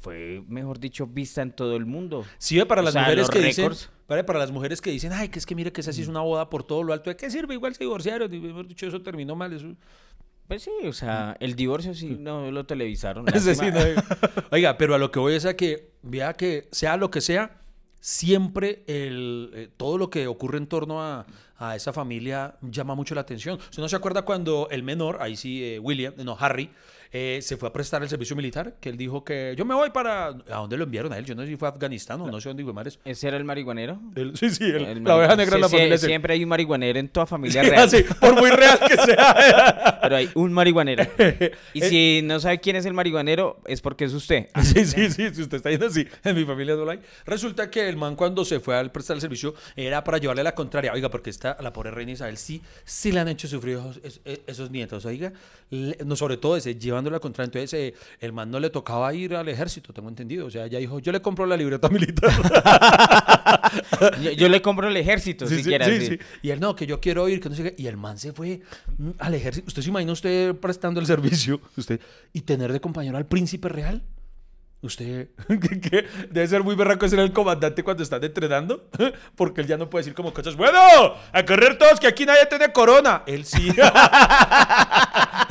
fue, 0.00 0.40
mejor 0.46 0.78
dicho, 0.78 1.06
vista 1.08 1.42
en 1.42 1.50
todo 1.50 1.74
el 1.76 1.84
mundo. 1.84 2.24
Sí, 2.38 2.62
para 2.64 2.80
O 2.80 2.84
las 2.84 2.92
sea, 2.92 3.02
mujeres 3.02 3.28
que 3.28 3.40
dicen, 3.40 3.72
para, 4.06 4.24
para 4.24 4.38
las 4.38 4.52
mujeres 4.52 4.80
que 4.80 4.90
dicen, 4.90 5.12
ay, 5.12 5.30
que 5.30 5.40
es 5.40 5.46
que 5.46 5.56
mire 5.56 5.72
que 5.72 5.80
esa 5.80 5.92
sí 5.92 6.02
es 6.02 6.08
una 6.08 6.20
boda 6.20 6.48
por 6.48 6.62
todo 6.62 6.84
lo 6.84 6.92
alto, 6.92 7.10
¿de 7.10 7.16
qué 7.16 7.28
sirve? 7.28 7.54
Igual 7.54 7.74
se 7.74 7.82
divorciaron, 7.82 8.32
y, 8.32 8.38
mejor 8.38 8.68
dicho, 8.68 8.86
eso 8.86 9.02
terminó 9.02 9.34
mal, 9.34 9.52
eso. 9.52 9.66
Pues 10.46 10.62
sí, 10.62 10.70
o 10.86 10.92
sea, 10.92 11.36
el 11.40 11.56
divorcio 11.56 11.92
sí 11.94 12.16
no 12.20 12.50
lo 12.52 12.64
televisaron. 12.66 13.24
Sí, 13.40 13.50
no- 13.72 14.02
Oiga, 14.52 14.78
pero 14.78 14.94
a 14.94 14.98
lo 14.98 15.10
que 15.10 15.18
voy 15.18 15.34
es 15.34 15.44
a 15.44 15.56
que, 15.56 15.90
vea 16.02 16.34
que 16.34 16.68
sea 16.70 16.96
lo 16.96 17.10
que 17.10 17.20
sea, 17.20 17.60
siempre 18.00 18.84
el, 18.86 19.50
eh, 19.54 19.68
todo 19.76 19.98
lo 19.98 20.10
que 20.10 20.26
ocurre 20.28 20.58
en 20.58 20.66
torno 20.66 21.02
a, 21.02 21.26
a 21.58 21.76
esa 21.76 21.92
familia 21.92 22.56
llama 22.62 22.94
mucho 22.94 23.14
la 23.14 23.20
atención. 23.22 23.58
¿Usted 23.58 23.82
no 23.82 23.88
se 23.88 23.96
acuerda 23.96 24.22
cuando 24.22 24.68
el 24.70 24.82
menor, 24.82 25.18
ahí 25.20 25.36
sí, 25.36 25.64
eh, 25.64 25.78
William, 25.78 26.14
no, 26.18 26.36
Harry, 26.38 26.70
eh, 27.16 27.38
se 27.42 27.56
fue 27.56 27.68
a 27.68 27.72
prestar 27.72 28.02
el 28.02 28.08
servicio 28.08 28.34
militar? 28.34 28.74
Que 28.80 28.88
él 28.88 28.96
dijo 28.96 29.22
que 29.24 29.54
yo 29.56 29.64
me 29.64 29.72
voy 29.74 29.90
para... 29.90 30.26
¿A 30.30 30.56
dónde 30.56 30.76
lo 30.76 30.82
enviaron 30.82 31.12
a 31.12 31.18
él? 31.18 31.24
Yo 31.24 31.36
no 31.36 31.42
sé 31.42 31.48
si 31.48 31.56
fue 31.56 31.68
a 31.68 31.70
Afganistán 31.70 32.20
o 32.20 32.26
no 32.28 32.40
sé 32.40 32.48
dónde 32.48 32.64
fue 32.64 32.72
mares. 32.72 32.98
¿Ese 33.04 33.28
era 33.28 33.36
el 33.36 33.44
marihuanero? 33.44 34.00
El- 34.16 34.36
sí, 34.36 34.50
sí, 34.50 34.64
el- 34.64 34.84
El 34.84 35.04
la 35.04 35.16
oveja 35.16 35.36
negra 35.36 35.54
en 35.54 35.60
la 35.62 35.68
Sí, 35.68 35.72
sí, 35.74 35.78
familia. 35.78 35.98
Siempre 35.98 36.34
hay 36.34 36.42
un 36.42 36.48
marihuanero 36.48 36.98
en 36.98 37.08
toda 37.08 37.24
familia 37.26 37.62
Sí, 37.62 37.70
real. 37.70 37.84
así, 37.84 38.02
por 38.20 38.34
muy 38.34 38.50
real 38.50 38.80
que 38.88 38.96
sea. 38.96 39.98
Pero 40.02 40.16
hay 40.16 40.28
un 40.34 40.52
marihuanero. 40.52 41.04
Y 41.72 41.80
si 41.82 42.20
no 42.24 42.40
sabe 42.40 42.58
quién 42.60 42.74
es 42.76 42.84
el 42.84 42.94
marihuanero, 42.94 43.60
es 43.66 43.80
porque 43.80 44.04
es 44.06 44.12
usted. 44.12 44.48
Sí, 44.64 44.84
sí, 44.84 45.08
sí, 45.10 45.32
si 45.32 45.42
usted 45.42 45.58
está 45.58 45.70
yendo 45.70 45.86
así, 45.86 46.06
en 46.24 46.34
mi 46.34 46.44
familia 46.44 46.74
no 46.74 46.84
lo 46.84 46.90
hay. 46.90 46.98
Resulta 47.26 47.70
que 47.70 47.88
el 47.88 47.96
man 47.96 48.16
cuando 48.16 48.44
se 48.44 48.58
fue 48.58 48.76
al 48.76 48.90
prestar 48.90 49.14
el 49.14 49.20
servicio 49.20 49.54
era 49.76 50.02
para 50.02 50.18
llevarle 50.18 50.42
la 50.42 50.54
contraria. 50.54 50.92
Oiga, 50.92 51.10
porque 51.10 51.30
está 51.30 51.56
la 51.60 51.72
pobre 51.72 51.92
reina 51.92 52.10
Isabel 52.10 52.36
sí, 52.38 52.60
sí 52.84 53.12
le 53.12 53.20
han 53.20 53.28
hecho 53.28 53.46
sufrir 53.46 53.76
esos, 53.78 54.00
es- 54.02 54.20
es- 54.24 54.40
esos 54.48 54.70
nietos. 54.72 55.04
Oiga, 55.04 55.32
le- 55.70 55.96
no, 56.04 56.16
sobre 56.16 56.36
todo 56.38 56.56
ese, 56.56 56.74
llevando 56.74 57.03
la 57.10 57.20
contraria. 57.20 57.46
Entonces 57.46 57.72
eh, 57.74 57.94
el 58.20 58.32
man 58.32 58.50
no 58.50 58.60
le 58.60 58.70
tocaba 58.70 59.12
ir 59.14 59.34
al 59.34 59.48
ejército, 59.48 59.92
tengo 59.92 60.08
entendido. 60.08 60.46
O 60.46 60.50
sea, 60.50 60.66
ella 60.66 60.78
dijo, 60.78 60.98
yo 60.98 61.12
le 61.12 61.20
compro 61.22 61.46
la 61.46 61.56
libreta 61.56 61.88
militar. 61.90 62.30
Yo, 64.22 64.30
yo 64.32 64.48
le 64.48 64.62
compro 64.62 64.88
el 64.88 64.96
ejército, 64.96 65.46
Sí, 65.46 65.56
si 65.56 65.64
sí, 65.64 66.06
sí. 66.06 66.18
Y 66.42 66.50
él, 66.50 66.60
no, 66.60 66.76
que 66.76 66.86
yo 66.86 67.00
quiero 67.00 67.28
ir, 67.28 67.40
que 67.40 67.48
no 67.48 67.54
sé 67.54 67.62
qué. 67.62 67.82
Y 67.82 67.86
el 67.86 67.96
man 67.96 68.18
se 68.18 68.32
fue 68.32 68.60
mm, 68.98 69.10
al 69.18 69.34
ejército. 69.34 69.66
¿Usted 69.66 69.82
se 69.82 69.88
imagina 69.88 70.12
usted 70.12 70.54
prestando 70.56 71.00
el 71.00 71.06
servicio 71.06 71.60
usted 71.76 72.00
y 72.32 72.42
tener 72.42 72.72
de 72.72 72.80
compañero 72.80 73.16
al 73.16 73.26
príncipe 73.26 73.68
real? 73.68 74.02
Usted, 74.82 75.30
que, 75.48 75.80
que 75.80 76.04
debe 76.30 76.46
ser 76.46 76.62
muy 76.62 76.74
berraco 76.74 77.08
ser 77.08 77.18
el 77.20 77.32
comandante 77.32 77.82
cuando 77.82 78.02
están 78.02 78.22
entrenando, 78.22 78.90
porque 79.34 79.62
él 79.62 79.66
ya 79.66 79.78
no 79.78 79.88
puede 79.88 80.02
decir 80.02 80.14
como 80.14 80.34
cosas, 80.34 80.56
bueno, 80.56 80.78
a 81.32 81.44
correr 81.46 81.78
todos, 81.78 81.98
que 81.98 82.06
aquí 82.06 82.26
nadie 82.26 82.44
tiene 82.46 82.70
corona. 82.70 83.22
Él 83.26 83.46
sí. 83.46 83.70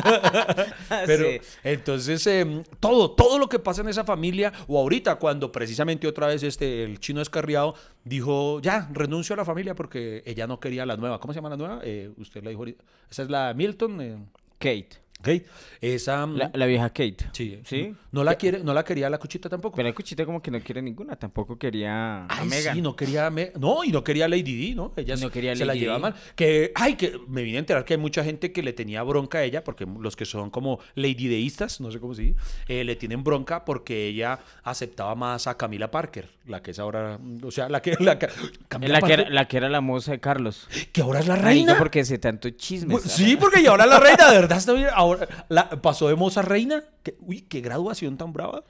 Pero 1.06 1.26
Sí. 1.30 1.40
entonces, 1.64 2.26
em, 2.28 2.64
todo, 2.80 3.12
todo 3.12 3.40
lo 3.40 3.48
que 3.50 3.60
pasa 3.60 3.82
en 3.82 3.90
esa 3.90 4.04
familia, 4.04 4.52
o 4.68 4.78
ahorita 4.80 5.16
cuando 5.16 5.52
precisamente 5.52 6.08
otra 6.08 6.28
vez 6.28 6.44
este, 6.44 6.84
el 6.84 7.00
chino 7.00 7.22
escarriado 7.22 7.76
dijo, 8.04 8.60
ya, 8.62 8.90
renuncio 8.94 9.34
a 9.34 9.38
la 9.38 9.46
familia 9.46 9.76
porque 9.76 10.24
ella 10.26 10.48
no 10.48 10.60
quería 10.60 10.86
la 10.86 10.98
nueva. 10.98 11.20
¿Cómo 11.20 11.34
se 11.34 11.38
llama 11.40 11.50
la 11.50 11.58
nueva? 11.58 11.80
Eh, 11.84 12.12
usted 12.18 12.44
la 12.44 12.50
dijo 12.50 12.62
ahorita. 12.62 12.84
Esa 13.10 13.24
es 13.24 13.30
la 13.30 13.54
Milton. 13.54 14.02
eh, 14.02 14.18
Kate. 14.60 15.03
Kate. 15.24 15.46
Esa... 15.82 16.26
mm, 16.26 16.38
La, 16.38 16.52
la 16.54 16.66
vieja 16.68 16.90
Kate. 16.90 17.18
Sí. 17.32 17.60
¿Sí? 17.66 17.96
No 18.12 18.24
la, 18.24 18.36
quiere, 18.36 18.64
no 18.64 18.74
la 18.74 18.84
quería 18.84 19.10
la 19.10 19.18
cuchita 19.18 19.50
tampoco. 19.50 19.76
Pero 19.78 19.90
el 19.90 19.96
cuchita 19.96 20.26
como 20.26 20.42
que 20.42 20.52
no 20.52 20.60
quiere 20.62 20.82
ninguna. 20.82 21.16
Tampoco 21.16 21.58
quería 21.58 22.26
a 22.26 22.28
Ay, 22.30 22.48
Megan. 22.48 22.76
sí, 22.76 22.82
no 22.82 22.96
quería, 22.96 23.26
a 23.26 23.30
Me- 23.32 23.52
no, 23.60 23.84
y 23.84 23.92
no 23.92 24.04
quería 24.04 24.26
a 24.26 24.28
Lady 24.28 24.44
Di, 24.44 24.76
¿no? 24.76 24.94
Ella 24.96 25.16
No 25.16 25.22
se- 25.22 25.30
quería 25.32 25.54
a 25.54 25.56
se 25.56 25.66
la 25.66 25.74
llevaba 25.74 25.98
mal. 26.00 26.16
Que, 26.36 26.72
ay, 26.76 26.96
que 26.96 27.18
me 27.28 27.42
vine 27.42 27.58
a 27.58 27.60
enterar 27.62 27.86
que 27.86 27.96
hay 27.96 28.00
mucha 28.00 28.24
gente 28.24 28.52
que 28.52 28.62
le 28.62 28.74
tenía 28.74 29.02
bronca 29.04 29.40
a 29.40 29.44
ella, 29.44 29.64
porque 29.64 29.88
los 30.00 30.16
que 30.16 30.26
son 30.26 30.50
como 30.52 30.80
Lady 30.96 31.28
Deístas, 31.28 31.82
no 31.82 31.92
sé 31.92 32.00
cómo 32.00 32.14
se 32.14 32.22
dice, 32.24 32.36
eh, 32.68 32.84
le 32.84 32.96
tienen 32.96 33.24
bronca 33.24 33.66
porque 33.66 34.08
ella 34.08 34.40
aceptaba 34.64 35.16
más 35.16 35.48
a 35.48 35.58
Camila 35.58 35.90
Parker, 35.90 36.30
la 36.46 36.62
que 36.62 36.72
es 36.72 36.80
ahora, 36.80 37.18
o 37.42 37.52
sea, 37.52 37.70
la 37.70 37.82
que, 37.82 37.96
la 38.00 38.14
Es 38.14 38.30
Camila 38.68 38.94
la 38.94 39.02
que, 39.02 39.14
era, 39.14 39.24
Parker, 39.24 39.34
la 39.34 39.48
que 39.48 39.58
era 39.58 39.70
la 39.70 39.82
moza 39.82 40.12
de 40.12 40.20
Carlos. 40.20 40.68
que 40.92 41.02
ahora 41.02 41.20
es 41.20 41.28
la 41.28 41.36
Ay, 41.36 41.42
reina. 41.42 41.74
no, 41.74 41.80
porque 41.80 42.02
hace 42.02 42.18
tanto 42.20 42.50
chisme. 42.52 43.00
Sí, 43.00 43.36
porque 43.40 43.62
y 43.62 43.66
ahora 43.66 43.86
la 43.86 44.00
reina, 44.00 44.30
de 44.32 44.38
verdad, 44.40 44.62
bien. 44.76 44.88
Ahora 45.14 45.46
la, 45.50 45.70
pasó 45.82 46.08
de 46.08 46.16
moza 46.16 46.42
reina. 46.42 46.84
Que- 47.04 47.16
uy, 47.22 47.42
qué 47.42 47.62
graduación 47.62 48.18
tan 48.18 48.34
brava. 48.34 48.64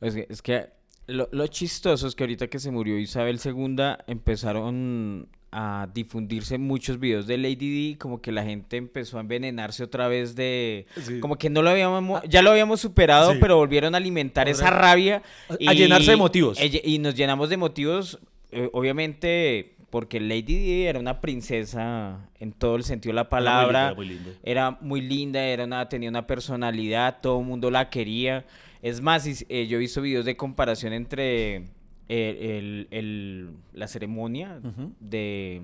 Es 0.00 0.14
que, 0.14 0.26
es 0.30 0.42
que 0.42 0.66
lo, 1.06 1.28
lo 1.32 1.46
chistoso 1.46 2.06
es 2.06 2.14
que 2.14 2.24
ahorita 2.24 2.48
que 2.48 2.58
se 2.58 2.70
murió 2.70 2.98
Isabel 2.98 3.38
II 3.44 3.76
empezaron 4.06 5.28
a 5.52 5.88
difundirse 5.94 6.58
muchos 6.58 6.98
videos 7.00 7.26
de 7.26 7.38
Lady 7.38 7.54
Di, 7.70 7.96
como 7.96 8.20
que 8.20 8.30
la 8.30 8.42
gente 8.44 8.76
empezó 8.76 9.16
a 9.16 9.20
envenenarse 9.20 9.82
otra 9.84 10.06
vez 10.08 10.34
de... 10.34 10.86
Sí. 11.00 11.18
Como 11.20 11.36
que 11.36 11.48
no 11.48 11.62
lo 11.62 11.70
habíamos... 11.70 12.20
Ya 12.28 12.42
lo 12.42 12.50
habíamos 12.50 12.80
superado, 12.80 13.32
Sí. 13.32 13.38
pero 13.40 13.56
volvieron 13.56 13.94
a 13.94 13.98
alimentar 13.98 14.48
esa 14.48 14.68
rabia. 14.70 15.22
a- 15.48 15.70
a 15.70 15.72
llenarse 15.72 16.10
de 16.10 16.16
motivos. 16.16 16.58
Y, 16.60 16.98
nos 16.98 17.14
llenamos 17.14 17.48
de 17.48 17.56
motivos, 17.56 18.18
eh, 18.50 18.68
obviamente... 18.72 19.75
Porque 19.96 20.20
Lady 20.20 20.42
Di 20.42 20.82
era 20.84 20.98
una 21.00 21.22
princesa 21.22 22.28
en 22.38 22.52
todo 22.52 22.76
el 22.76 22.82
sentido 22.84 23.12
de 23.12 23.16
la 23.16 23.30
palabra. 23.30 23.88
Era 23.88 23.94
muy 23.94 24.06
linda, 24.06 24.30
era 24.42 24.70
muy 24.82 25.00
linda. 25.00 25.42
Era 25.42 25.64
una, 25.64 25.88
tenía 25.88 26.10
una 26.10 26.26
personalidad, 26.26 27.20
todo 27.22 27.40
el 27.40 27.46
mundo 27.46 27.70
la 27.70 27.88
quería. 27.88 28.44
Es 28.82 29.00
más, 29.00 29.26
eh, 29.26 29.66
yo 29.66 29.78
he 29.78 29.80
visto 29.80 30.02
videos 30.02 30.26
de 30.26 30.36
comparación 30.36 30.92
entre 30.92 31.62
eh, 32.10 32.58
el- 32.58 32.88
el- 32.90 33.50
la 33.72 33.88
ceremonia 33.88 34.60
de, 35.00 35.62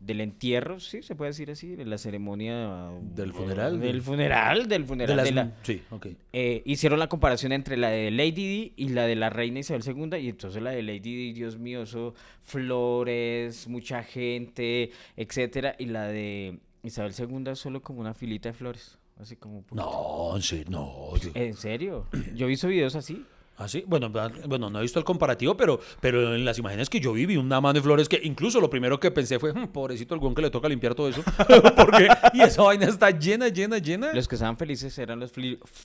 del 0.00 0.20
entierro, 0.20 0.78
sí, 0.80 1.02
se 1.02 1.14
puede 1.16 1.30
decir 1.30 1.50
así, 1.50 1.74
de 1.74 1.84
la 1.84 1.98
ceremonia... 1.98 2.88
Del 3.14 3.32
funeral, 3.32 3.80
Del 3.80 4.00
funeral, 4.02 4.68
del 4.68 4.84
funeral. 4.84 5.24
De 5.24 5.32
la- 5.32 5.52
Sí, 5.62 5.82
ok. 5.90 6.06
eh, 6.32 6.62
hicieron 6.64 6.98
la 7.00 7.08
comparación 7.08 7.52
entre 7.52 7.76
la 7.76 7.88
de 7.90 8.10
Lady 8.10 8.30
Di 8.30 8.72
y 8.76 8.90
la 8.90 9.06
de 9.06 9.16
la 9.16 9.28
reina 9.28 9.58
Isabel 9.58 9.82
II 9.84 10.18
y 10.20 10.28
entonces 10.28 10.62
la 10.62 10.70
de 10.70 10.82
Lady 10.82 11.00
Di, 11.00 11.32
Dios 11.32 11.58
mío, 11.58 11.82
eso 11.82 12.14
flores, 12.42 13.66
mucha 13.68 14.02
gente, 14.02 14.90
etcétera, 15.16 15.74
y 15.78 15.86
la 15.86 16.06
de 16.08 16.58
Isabel 16.82 17.12
II 17.18 17.54
solo 17.56 17.82
como 17.82 18.00
una 18.00 18.14
filita 18.14 18.50
de 18.50 18.52
flores, 18.52 18.98
así 19.18 19.36
como. 19.36 19.64
No, 19.72 20.36
en 20.36 20.42
serio, 20.42 20.66
no. 20.70 21.16
yo- 21.16 21.30
¿En 21.34 21.54
serio? 21.54 22.06
Yo 22.34 22.46
he 22.46 22.48
visto 22.48 22.68
videos 22.68 22.94
así. 22.94 23.24
¿Ah, 23.60 23.66
sí? 23.66 23.82
Bueno, 23.88 24.08
bueno, 24.46 24.70
no 24.70 24.78
he 24.78 24.82
visto 24.82 25.00
el 25.00 25.04
comparativo, 25.04 25.56
pero, 25.56 25.80
pero 26.00 26.34
en 26.36 26.44
las 26.44 26.58
imágenes 26.60 26.88
que 26.88 27.00
yo 27.00 27.12
vi, 27.12 27.26
vi 27.26 27.36
una 27.36 27.60
mano 27.60 27.74
de 27.74 27.82
flores 27.82 28.08
que 28.08 28.20
incluso 28.22 28.60
lo 28.60 28.70
primero 28.70 29.00
que 29.00 29.10
pensé 29.10 29.40
fue, 29.40 29.52
"Hmm, 29.52 29.66
pobrecito 29.66 30.14
el 30.14 30.34
que 30.34 30.42
le 30.42 30.50
toca 30.50 30.68
limpiar 30.68 30.94
todo 30.94 31.08
eso. 31.08 31.22
Porque, 31.76 32.08
y 32.34 32.40
esa 32.42 32.62
vaina 32.62 32.86
está 32.86 33.10
llena, 33.10 33.48
llena, 33.48 33.78
llena. 33.78 34.12
Los 34.12 34.28
que 34.28 34.36
estaban 34.36 34.56
felices 34.56 34.96
eran 34.98 35.18
los 35.18 35.32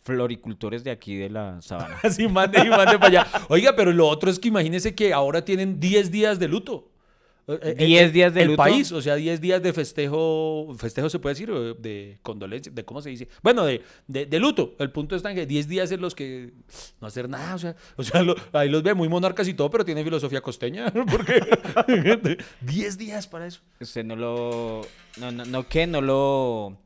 floricultores 0.04 0.84
de 0.84 0.92
aquí 0.92 1.16
de 1.16 1.32
la 1.32 1.62
sabana. 1.62 1.98
Así 2.04 2.28
mande 2.28 2.60
y 2.64 2.70
mande 2.70 3.00
para 3.00 3.08
allá. 3.08 3.28
Oiga, 3.50 3.76
pero 3.76 3.92
lo 3.92 4.08
otro 4.08 4.30
es 4.30 4.38
que 4.38 4.50
imagínese 4.50 4.94
que 4.94 5.12
ahora 5.12 5.44
tienen 5.44 5.80
10 5.80 6.12
días 6.12 6.38
de 6.40 6.48
luto. 6.48 6.93
Eh, 7.46 7.60
eh, 7.78 7.86
10 7.86 8.02
el- 8.04 8.12
días 8.14 8.34
de 8.34 8.42
el 8.44 8.48
luto. 8.48 8.58
país, 8.58 8.92
o 8.94 9.02
sea, 9.02 9.16
10 9.16 9.42
días 9.42 9.62
de 9.62 9.74
festejo, 9.74 10.74
festejo 10.78 11.10
se 11.10 11.20
puede 11.20 11.34
decir, 11.36 11.52
o 11.52 11.74
de 11.74 12.18
condolencia, 12.22 12.72
de 12.74 12.86
cómo 12.86 13.02
se 13.02 13.10
dice. 13.10 13.28
Bueno, 13.42 13.66
de, 13.66 13.82
de, 14.08 14.26
de 14.26 14.40
luto. 14.40 14.76
El 14.80 14.92
punto 14.92 15.16
está 15.16 15.30
en 15.30 15.36
que 15.36 15.46
10 15.46 15.68
días 15.68 15.92
en 15.92 16.00
los 16.00 16.16
que 16.16 16.54
no 17.02 17.08
hacer 17.08 17.28
nada, 17.28 17.56
o 17.56 17.58
sea, 17.58 17.76
o 17.98 18.04
sea 18.04 18.24
lo- 18.24 18.36
ahí 18.54 18.70
los 18.70 18.82
ve 18.82 18.94
muy 18.94 19.10
monarcas 19.10 19.48
y 19.50 19.54
todo, 19.54 19.70
pero 19.70 19.84
tiene 19.84 20.04
filosofía 20.06 20.40
costeña, 20.40 20.90
porque 21.12 21.42
10 22.62 22.98
días 22.98 23.28
para 23.28 23.48
eso. 23.48 23.60
Usted 23.80 24.06
no 24.06 24.16
lo... 24.16 24.82
No, 25.20 25.32
no, 25.32 25.44
no 25.44 25.68
que 25.68 25.86
no 25.86 26.00
lo... 26.02 26.78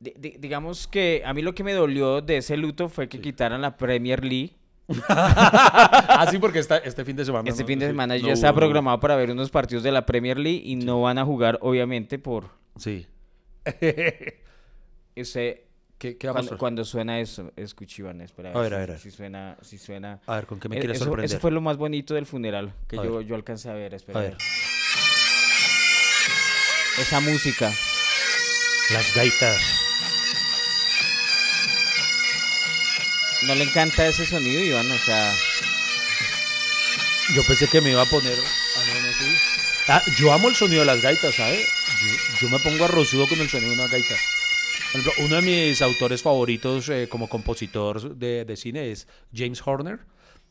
di- 0.00 0.14
di- 0.18 0.36
digamos 0.38 0.86
que 0.88 1.22
a 1.24 1.34
mí 1.34 1.42
lo 1.42 1.54
que 1.54 1.64
me 1.64 1.74
dolió 1.74 2.22
de 2.22 2.38
ese 2.38 2.56
luto 2.56 2.88
fue 2.88 3.08
que 3.10 3.20
quitaran 3.20 3.60
la 3.60 3.76
Premier 3.76 4.24
League. 4.24 4.54
ah, 5.08 6.26
sí, 6.30 6.38
porque 6.38 6.60
está, 6.60 6.76
este 6.78 7.04
fin 7.04 7.16
de 7.16 7.24
semana. 7.24 7.48
Este 7.50 7.62
¿no? 7.62 7.66
fin 7.66 7.78
de 7.78 7.86
Sí. 7.86 7.90
semana 7.90 8.16
No 8.18 8.34
ya 8.34 8.50
hubo- 8.50 8.54
programado 8.54 9.00
para 9.00 9.16
ver 9.16 9.30
unos 9.30 9.50
partidos 9.50 9.82
de 9.82 9.90
la 9.92 10.06
Premier 10.06 10.38
League 10.38 10.62
y 10.64 10.76
no 10.76 11.02
van 11.02 11.18
a 11.18 11.24
jugar, 11.24 11.58
obviamente, 11.60 12.18
por... 12.18 12.50
Sí. 12.76 13.06
Ese, 15.16 15.66
¿Qué, 15.98 16.18
cuando, 16.58 16.84
suena 16.84 17.18
eso, 17.20 17.50
escucha 17.56 18.02
Iván, 18.02 18.20
espera. 18.20 18.50
A 18.52 18.60
ver, 18.60 18.68
si- 18.68 18.74
a 18.74 18.78
ver, 18.78 18.90
a 18.90 18.92
ver. 18.92 19.00
Si 19.00 19.10
suena, 19.10 19.56
si 19.62 19.78
suena... 19.78 20.20
A 20.26 20.34
ver, 20.36 20.46
¿con 20.46 20.60
qué 20.60 20.68
me 20.68 20.76
Eh, 20.76 20.80
quieres 20.80 20.96
eso, 20.98 21.06
sorprender? 21.06 21.30
eso 21.30 21.40
fue 21.40 21.50
lo 21.50 21.60
más 21.62 21.78
bonito 21.78 22.14
del 22.14 22.26
funeral 22.26 22.74
que 22.86 22.96
yo, 22.96 23.22
yo 23.22 23.34
alcancé 23.34 23.70
a 23.70 23.74
ver. 23.74 23.94
Espera, 23.94 24.18
A 24.18 24.22
ver. 24.22 24.36
esa 27.00 27.20
música. 27.20 27.72
Las 28.92 29.14
gaitas. 29.16 29.85
¿No 33.42 33.54
le 33.54 33.64
encanta 33.64 34.06
ese 34.06 34.24
sonido, 34.26 34.60
Iván? 34.62 34.90
O 34.90 34.98
sea, 34.98 35.32
Yo 37.34 37.42
pensé 37.46 37.68
que 37.68 37.80
me 37.80 37.90
iba 37.90 38.02
a 38.02 38.06
poner. 38.06 38.32
Ah, 38.32 38.80
no, 38.86 39.06
no, 39.06 39.12
sí. 39.12 39.36
Ah, 39.88 40.02
yo 40.18 40.32
amo 40.32 40.48
el 40.48 40.54
sonido 40.54 40.80
de 40.80 40.86
las 40.86 41.00
gaitas, 41.02 41.34
¿sabes? 41.34 41.60
Yo, 41.60 42.46
yo 42.46 42.48
me 42.48 42.58
pongo 42.58 42.84
arrozudo 42.84 43.26
con 43.28 43.38
el 43.40 43.48
sonido 43.48 43.70
de 43.70 43.76
una 43.76 43.88
gaita. 43.88 44.14
Por 44.92 45.00
ejemplo, 45.00 45.24
uno 45.24 45.36
de 45.36 45.42
mis 45.42 45.82
autores 45.82 46.22
favoritos 46.22 46.88
eh, 46.88 47.08
como 47.10 47.28
compositor 47.28 48.16
de, 48.16 48.44
de 48.44 48.56
cine 48.56 48.90
es 48.90 49.06
James 49.34 49.60
Horner. 49.64 50.00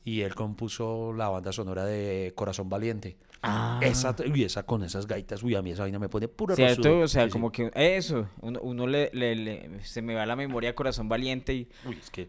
Y 0.07 0.21
él 0.21 0.35
compuso 0.35 1.13
la 1.13 1.29
banda 1.29 1.51
sonora 1.51 1.83
de 1.83 2.31
Corazón 2.35 2.69
Valiente. 2.69 3.17
Ah. 3.41 3.79
Esa, 3.81 4.15
uy, 4.31 4.43
esa 4.43 4.61
con 4.63 4.83
esas 4.83 5.07
gaitas, 5.07 5.41
uy, 5.41 5.55
a 5.55 5.63
mí 5.63 5.71
esa 5.71 5.81
vaina 5.81 5.97
me 5.97 6.09
pone 6.09 6.27
pura 6.27 6.55
¿cierto? 6.55 6.99
O 6.99 7.07
sea, 7.07 7.27
como 7.29 7.51
que 7.51 7.71
eso, 7.73 8.29
uno, 8.41 8.59
uno 8.61 8.85
le, 8.85 9.09
le- 9.13 9.35
le- 9.35 9.83
se 9.83 10.03
me 10.03 10.13
va 10.13 10.27
la 10.27 10.35
memoria 10.35 10.75
corazón 10.75 11.09
valiente 11.09 11.53
y... 11.55 11.67
Uy, 11.85 11.97
es 12.01 12.11
que. 12.11 12.27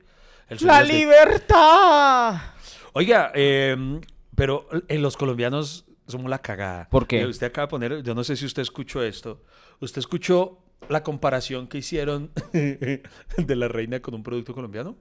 El 0.49 0.59
¡La 0.63 0.79
sonido 0.79 0.83
es 0.83 0.89
que- 0.91 0.97
libertad! 0.97 2.35
Oiga, 2.93 3.33
eh, 3.35 3.77
pero 4.35 4.69
en 4.89 5.03
los 5.03 5.17
colombianos 5.17 5.85
somos 6.07 6.31
la 6.31 6.39
cagada. 6.41 6.89
¿Por 6.89 7.07
qué? 7.07 7.21
Eh, 7.23 7.27
Usted 7.27 7.47
acaba 7.49 7.67
de 7.67 7.71
poner, 7.71 8.03
yo 8.03 8.15
no 8.15 8.25
sé 8.25 8.37
si 8.37 8.47
usted 8.47 8.63
escuchó 8.63 9.03
esto. 9.03 9.43
Usted 9.81 9.99
escuchó 9.99 10.59
la 10.89 11.03
comparación 11.03 11.67
que 11.69 11.79
hicieron 11.79 12.31
de 12.53 13.57
la 13.57 13.69
reina 13.69 14.01
con 14.01 14.15
un 14.15 14.23
producto 14.23 14.55
colombiano. 14.55 14.97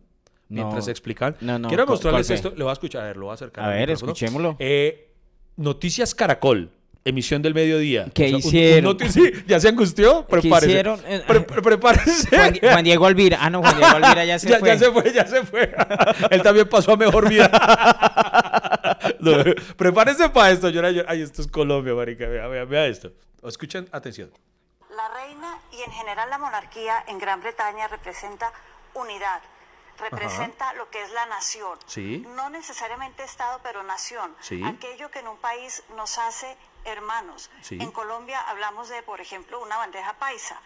Mientras 0.47 0.85
No. 0.85 0.91
explican. 0.91 1.35
No, 1.41 1.57
no, 1.57 1.67
Quiero 1.69 1.85
¿cu- 1.85 1.93
mostrarles 1.93 2.29
esto. 2.29 2.51
Le 2.55 2.63
voy 2.63 2.69
a 2.69 2.73
escuchar, 2.73 3.03
a 3.03 3.07
ver, 3.07 3.17
lo 3.17 3.25
voy 3.25 3.31
a 3.31 3.33
acercar. 3.35 3.65
A 3.65 3.69
ver, 3.69 3.79
micrófono. 3.89 4.11
escuchémoslo. 4.11 4.55
Eh, 4.59 5.11
Noticias 5.57 6.13
Caracol. 6.13 6.69
Emisión 7.07 7.43
del 7.43 7.53
mediodía. 7.53 8.07
¿Qué 8.15 8.29
un- 8.29 8.33
un 8.33 8.39
hicieron? 8.39 8.97
notici- 8.97 9.43
¿Ya 9.47 9.59
se 9.59 9.67
angustió? 9.67 10.25
¿Qué 10.25 10.37
Prepárese. 10.41 10.71
hicieron? 10.71 10.99
Eh, 11.05 11.23
Pre- 11.27 11.41
pre- 11.41 11.61
prepárese. 11.61 12.35
Juan, 12.35 12.53
Di- 12.53 12.59
Juan 12.59 12.83
Diego 12.83 13.05
Alvira. 13.05 13.37
Ah, 13.39 13.51
no, 13.51 13.61
Juan 13.61 13.77
Diego 13.77 13.95
Alvira 13.95 14.25
ya 14.25 14.39
se 14.39 14.49
ya, 14.49 14.57
fue. 14.57 14.67
ya 14.69 14.77
se 14.79 14.91
fue, 14.91 15.13
ya 15.13 15.27
se 15.27 15.43
fue. 15.45 15.71
Él 16.31 16.41
también 16.41 16.67
pasó 16.67 16.93
a 16.93 16.97
mejor 16.97 17.29
vida. 17.29 17.47
No, 19.19 19.33
prepárese 19.77 20.29
para 20.29 20.49
esto. 20.49 20.69
Yo, 20.69 20.81
yo- 20.89 21.03
ay, 21.07 21.21
esto 21.21 21.43
es 21.43 21.47
Colombia, 21.47 21.93
marica. 21.93 22.25
Vea, 22.27 22.47
vea, 22.47 22.65
vea 22.65 22.87
esto. 22.87 23.11
Escuchen, 23.47 23.87
atención. 23.91 24.31
La 24.89 25.07
reina 25.09 25.59
y 25.73 25.83
en 25.83 25.91
general 25.91 26.27
la 26.31 26.39
monarquía 26.39 27.03
en 27.07 27.19
Gran 27.19 27.39
Bretaña 27.39 27.87
representa 27.87 28.51
unidad, 28.95 29.41
representa 29.99 30.73
lo 30.73 30.89
que 30.89 31.03
es 31.03 31.11
la 31.11 31.27
nación. 31.27 31.77
Sí. 31.85 32.25
No 32.35 32.49
necesariamente 32.49 33.23
Estado, 33.23 33.59
pero 33.61 33.83
nación. 33.83 34.31
Sí. 34.41 34.59
Aquello 34.65 35.11
que 35.11 35.19
en 35.19 35.27
un 35.27 35.37
país 35.37 35.83
nos 35.95 36.17
hace 36.17 36.47
hermanos. 36.85 37.49
Sí. 37.61 37.77
En 37.79 37.91
Colombia 37.91 38.39
hablamos 38.49 38.89
de, 38.89 39.01
por 39.03 39.21
ejemplo, 39.21 39.61
una 39.61 39.77
bandeja 39.77 40.13
paisa. 40.17 40.61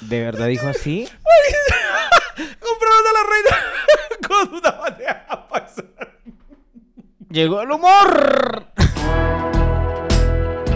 ¿De 0.00 0.20
verdad 0.20 0.46
dijo 0.48 0.66
así? 0.68 1.08
Compraron 2.36 3.06
a 3.06 3.12
la 3.12 3.22
reina 3.30 3.56
con 4.28 4.54
una 4.54 4.70
bandeja 4.72 5.48
paisa. 5.48 5.82
Llegó 7.30 7.62
el 7.62 7.70
humor. 7.70 8.66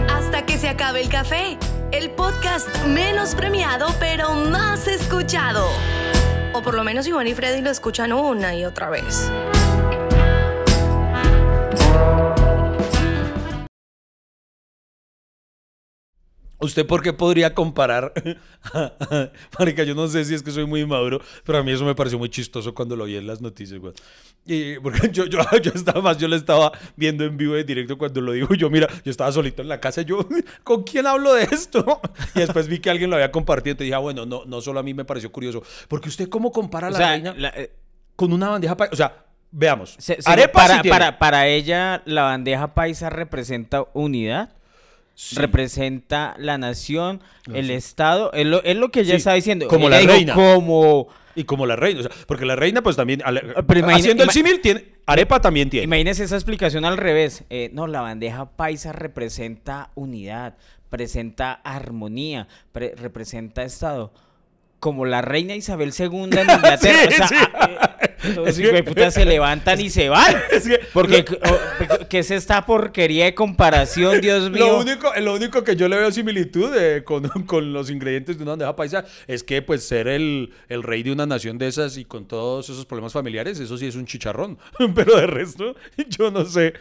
Hasta 0.09 0.45
que 0.45 0.57
se 0.57 0.69
acabe 0.69 1.01
el 1.01 1.09
café. 1.09 1.57
El 1.91 2.09
podcast 2.11 2.67
menos 2.85 3.35
premiado 3.35 3.87
pero 3.99 4.33
más 4.33 4.87
escuchado. 4.87 5.67
O 6.57 6.63
por 6.63 6.73
lo 6.73 6.83
menos 6.83 7.05
Iván 7.05 7.27
y 7.27 7.35
Freddy 7.35 7.61
lo 7.61 7.69
escuchan 7.69 8.11
una 8.11 8.55
y 8.55 8.65
otra 8.65 8.89
vez. 8.89 9.29
¿Usted 16.59 16.87
por 16.87 17.03
qué 17.03 17.13
podría 17.13 17.53
comparar? 17.53 18.13
Marica, 19.59 19.83
yo 19.83 19.93
no 19.95 20.07
sé 20.07 20.25
si 20.25 20.33
es 20.33 20.41
que 20.41 20.51
soy 20.51 20.65
muy 20.65 20.85
maduro, 20.85 21.19
pero 21.45 21.59
a 21.59 21.63
mí 21.63 21.71
eso 21.71 21.85
me 21.85 21.93
pareció 21.95 22.17
muy 22.17 22.29
chistoso 22.29 22.73
cuando 22.73 22.95
lo 22.95 23.05
vi 23.05 23.15
en 23.17 23.27
las 23.27 23.41
noticias, 23.41 23.79
güey. 23.79 23.93
Y 24.45 24.79
porque 24.79 25.09
yo, 25.11 25.25
yo, 25.25 25.39
yo 25.63 25.71
estaba 25.75 26.01
más, 26.01 26.17
yo 26.17 26.27
lo 26.27 26.35
estaba 26.35 26.71
viendo 26.95 27.23
en 27.25 27.37
vivo 27.37 27.55
en 27.55 27.65
directo 27.65 27.97
cuando 27.97 28.21
lo 28.21 28.31
dijo. 28.31 28.53
Yo, 28.55 28.69
mira, 28.69 28.87
yo 29.05 29.11
estaba 29.11 29.31
solito 29.31 29.61
en 29.61 29.67
la 29.67 29.79
casa, 29.79 30.01
y 30.01 30.05
yo, 30.05 30.27
¿con 30.63 30.83
quién 30.83 31.05
hablo 31.05 31.33
de 31.33 31.43
esto? 31.43 32.01
Y 32.35 32.39
después 32.39 32.67
vi 32.67 32.79
que 32.79 32.89
alguien 32.89 33.09
lo 33.09 33.17
había 33.17 33.31
compartido, 33.31 33.71
entonces 33.73 33.85
dije, 33.87 33.95
ah, 33.95 33.99
bueno, 33.99 34.25
no, 34.25 34.43
no 34.45 34.61
solo 34.61 34.79
a 34.79 34.83
mí 34.83 34.93
me 34.93 35.05
pareció 35.05 35.31
curioso, 35.31 35.61
porque 35.87 36.09
usted 36.09 36.27
cómo 36.29 36.51
compara 36.51 36.87
a 36.87 36.89
O 36.89 36.93
la 36.93 36.97
sea, 36.97 37.11
reina 37.11 37.33
la- 37.37 37.49
eh, 37.49 37.71
con 38.15 38.33
una 38.33 38.49
bandeja 38.49 38.75
paisa. 38.75 38.93
O 38.93 38.97
sea, 38.97 39.25
veamos. 39.51 39.95
se- 39.99 40.21
se- 40.21 40.29
Arepa 40.29 40.53
para, 40.61 40.81
sí 40.81 40.89
para, 40.89 41.19
para 41.19 41.47
ella, 41.47 42.01
la 42.05 42.23
bandeja 42.23 42.73
paisa 42.73 43.11
representa 43.11 43.85
unidad. 43.93 44.53
Sí. 45.19 45.35
Representa 45.35 46.35
la 46.37 46.59
nación, 46.59 47.21
el 47.51 47.71
Estado. 47.71 48.31
Es 48.33 48.45
lo, 48.45 48.61
es 48.63 48.75
lo 48.77 48.91
que 48.91 48.99
ella 48.99 49.13
Sí, 49.13 49.17
está 49.17 49.33
diciendo. 49.33 49.67
como 49.67 49.89
la 49.89 49.99
reina. 49.99 50.35
Como. 50.35 51.07
Y 51.33 51.43
como 51.45 51.65
la 51.65 51.75
reina, 51.75 52.01
o 52.01 52.03
sea, 52.03 52.11
porque 52.27 52.45
la 52.45 52.55
reina 52.55 52.83
pues 52.83 52.95
también, 52.95 53.21
Ah, 53.25 53.31
imagina- 53.31 53.95
haciendo 53.95 54.23
el 54.23 54.29
símil, 54.29 54.61
tiene, 54.61 54.85
arepa 55.07 55.39
también 55.41 55.71
tiene. 55.71 55.85
Imagínese 55.85 56.23
esa 56.23 56.35
explicación 56.35 56.85
al 56.85 56.97
revés. 56.97 57.45
Eh, 57.49 57.71
no, 57.73 57.87
la 57.87 58.01
bandeja 58.01 58.45
paisa 58.51 58.91
representa 58.91 59.89
unidad, 59.95 60.55
presenta 60.91 61.51
armonía, 61.63 62.47
pre- 62.71 62.93
representa 62.95 63.63
Estado. 63.63 64.13
Como 64.79 65.05
la 65.05 65.23
reina 65.23 65.55
Isabel 65.55 65.93
II 65.97 66.05
en 66.07 66.21
Inglaterra. 66.51 66.77
Sí, 66.77 67.07
o 67.07 67.11
sea, 67.11 67.27
sí. 67.27 67.35
Es 68.45 68.57
hijos 68.59 68.73
de 68.73 68.83
puta 68.83 69.11
se 69.11 69.25
levantan 69.25 69.79
y 69.81 69.89
se 69.89 70.09
van. 70.09 70.35
Porque, 70.93 71.25
o- 71.29 72.07
¿qué 72.07 72.19
es 72.19 72.31
esta 72.31 72.65
porquería 72.65 73.25
de 73.25 73.35
comparación, 73.35 74.21
Dios 74.21 74.49
mío? 74.49 74.67
Lo 74.67 74.79
único, 74.79 75.11
lo 75.19 75.33
único 75.35 75.63
que 75.63 75.75
yo 75.75 75.87
le 75.87 75.97
veo 75.97 76.11
similitud 76.11 76.75
eh, 76.77 77.03
con, 77.03 77.27
con 77.45 77.73
los 77.73 77.89
ingredientes 77.89 78.37
de 78.37 78.43
una 78.43 78.51
bandeja 78.53 78.75
paisa 78.75 79.05
es 79.27 79.43
que 79.43 79.61
pues 79.61 79.83
ser 79.87 80.07
el, 80.07 80.53
el 80.69 80.83
rey 80.83 81.03
de 81.03 81.11
una 81.11 81.25
nación 81.25 81.57
de 81.57 81.67
esas 81.67 81.97
y 81.97 82.05
con 82.05 82.27
todos 82.27 82.69
esos 82.69 82.85
problemas 82.85 83.13
familiares, 83.13 83.59
eso 83.59 83.77
sí 83.77 83.87
es 83.87 83.95
un 83.95 84.05
chicharrón. 84.05 84.57
Pero 84.95 85.17
de 85.17 85.27
resto, 85.27 85.75
yo 86.09 86.31
no 86.31 86.45
sé. 86.45 86.73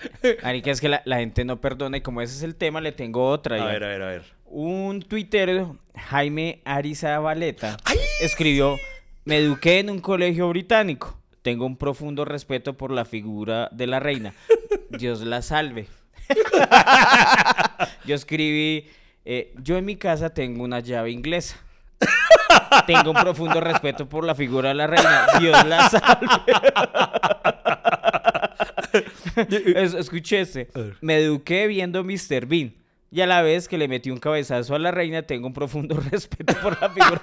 Marica, 0.43 0.71
es 0.71 0.81
que 0.81 0.89
la, 0.89 1.03
la 1.05 1.19
gente 1.19 1.45
no 1.45 1.61
perdona 1.61 1.97
y 1.99 2.01
como 2.01 2.23
ese 2.23 2.35
es 2.37 2.43
el 2.43 2.55
tema, 2.55 2.81
le 2.81 2.93
tengo 2.93 3.29
otra. 3.29 3.57
A 3.57 3.59
Iván. 3.59 3.73
ver, 3.73 3.85
a 3.85 3.89
ver, 3.89 4.03
a 4.03 4.07
ver. 4.09 4.23
Un 4.49 5.03
tuitero, 5.03 5.77
Jaime 5.97 6.61
Arizabaleta, 6.65 7.77
escribió, 8.21 8.79
me 9.25 9.39
eduqué 9.39 9.81
en 9.81 9.91
un 9.91 9.99
colegio 9.99 10.49
británico. 10.49 11.16
Tengo 11.47 11.65
un 11.65 11.77
profundo 11.77 12.25
respeto 12.25 12.77
por 12.77 12.91
la 12.91 13.05
figura 13.05 13.69
de 13.71 13.87
la 13.87 14.01
reina. 14.01 14.35
Dios 14.91 15.21
la 15.21 15.43
salve. 15.43 15.87
yo 18.05 18.17
escribí, 18.17 18.89
eh, 19.25 19.55
yo 19.63 19.77
en 19.77 19.85
mi 19.85 19.95
casa 19.95 20.31
tengo 20.31 20.65
una 20.65 20.81
llave 20.81 21.13
inglesa. 21.13 21.57
Tengo 22.89 23.13
un 23.13 23.17
profundo 23.17 23.61
respeto 23.61 24.09
por 24.09 24.25
la 24.25 24.35
figura 24.35 24.71
de 24.71 24.75
la 24.75 24.89
reina. 24.89 25.27
Dios 25.39 25.65
la 25.67 25.89
salve. 25.89 26.43
Es- 29.77 29.95
escuché 29.95 30.41
ese. 30.41 30.69
Ver. 30.75 30.97
Me 31.01 31.19
eduqué 31.19 31.69
viendo 31.69 32.03
Mr. 32.03 32.47
Bean. 32.47 32.75
Y 33.13 33.21
a 33.21 33.27
la 33.29 33.43
vez 33.43 33.69
que 33.69 33.79
le 33.79 33.87
metí 33.87 34.11
un 34.11 34.19
cabezazo 34.19 34.75
a 34.75 34.81
la 34.81 34.91
reina, 34.91 35.23
tengo 35.23 35.47
un 35.47 35.53
profundo 35.55 35.95
respeto 36.11 36.55
por 36.61 36.81
la 36.83 36.91
figura. 36.91 37.21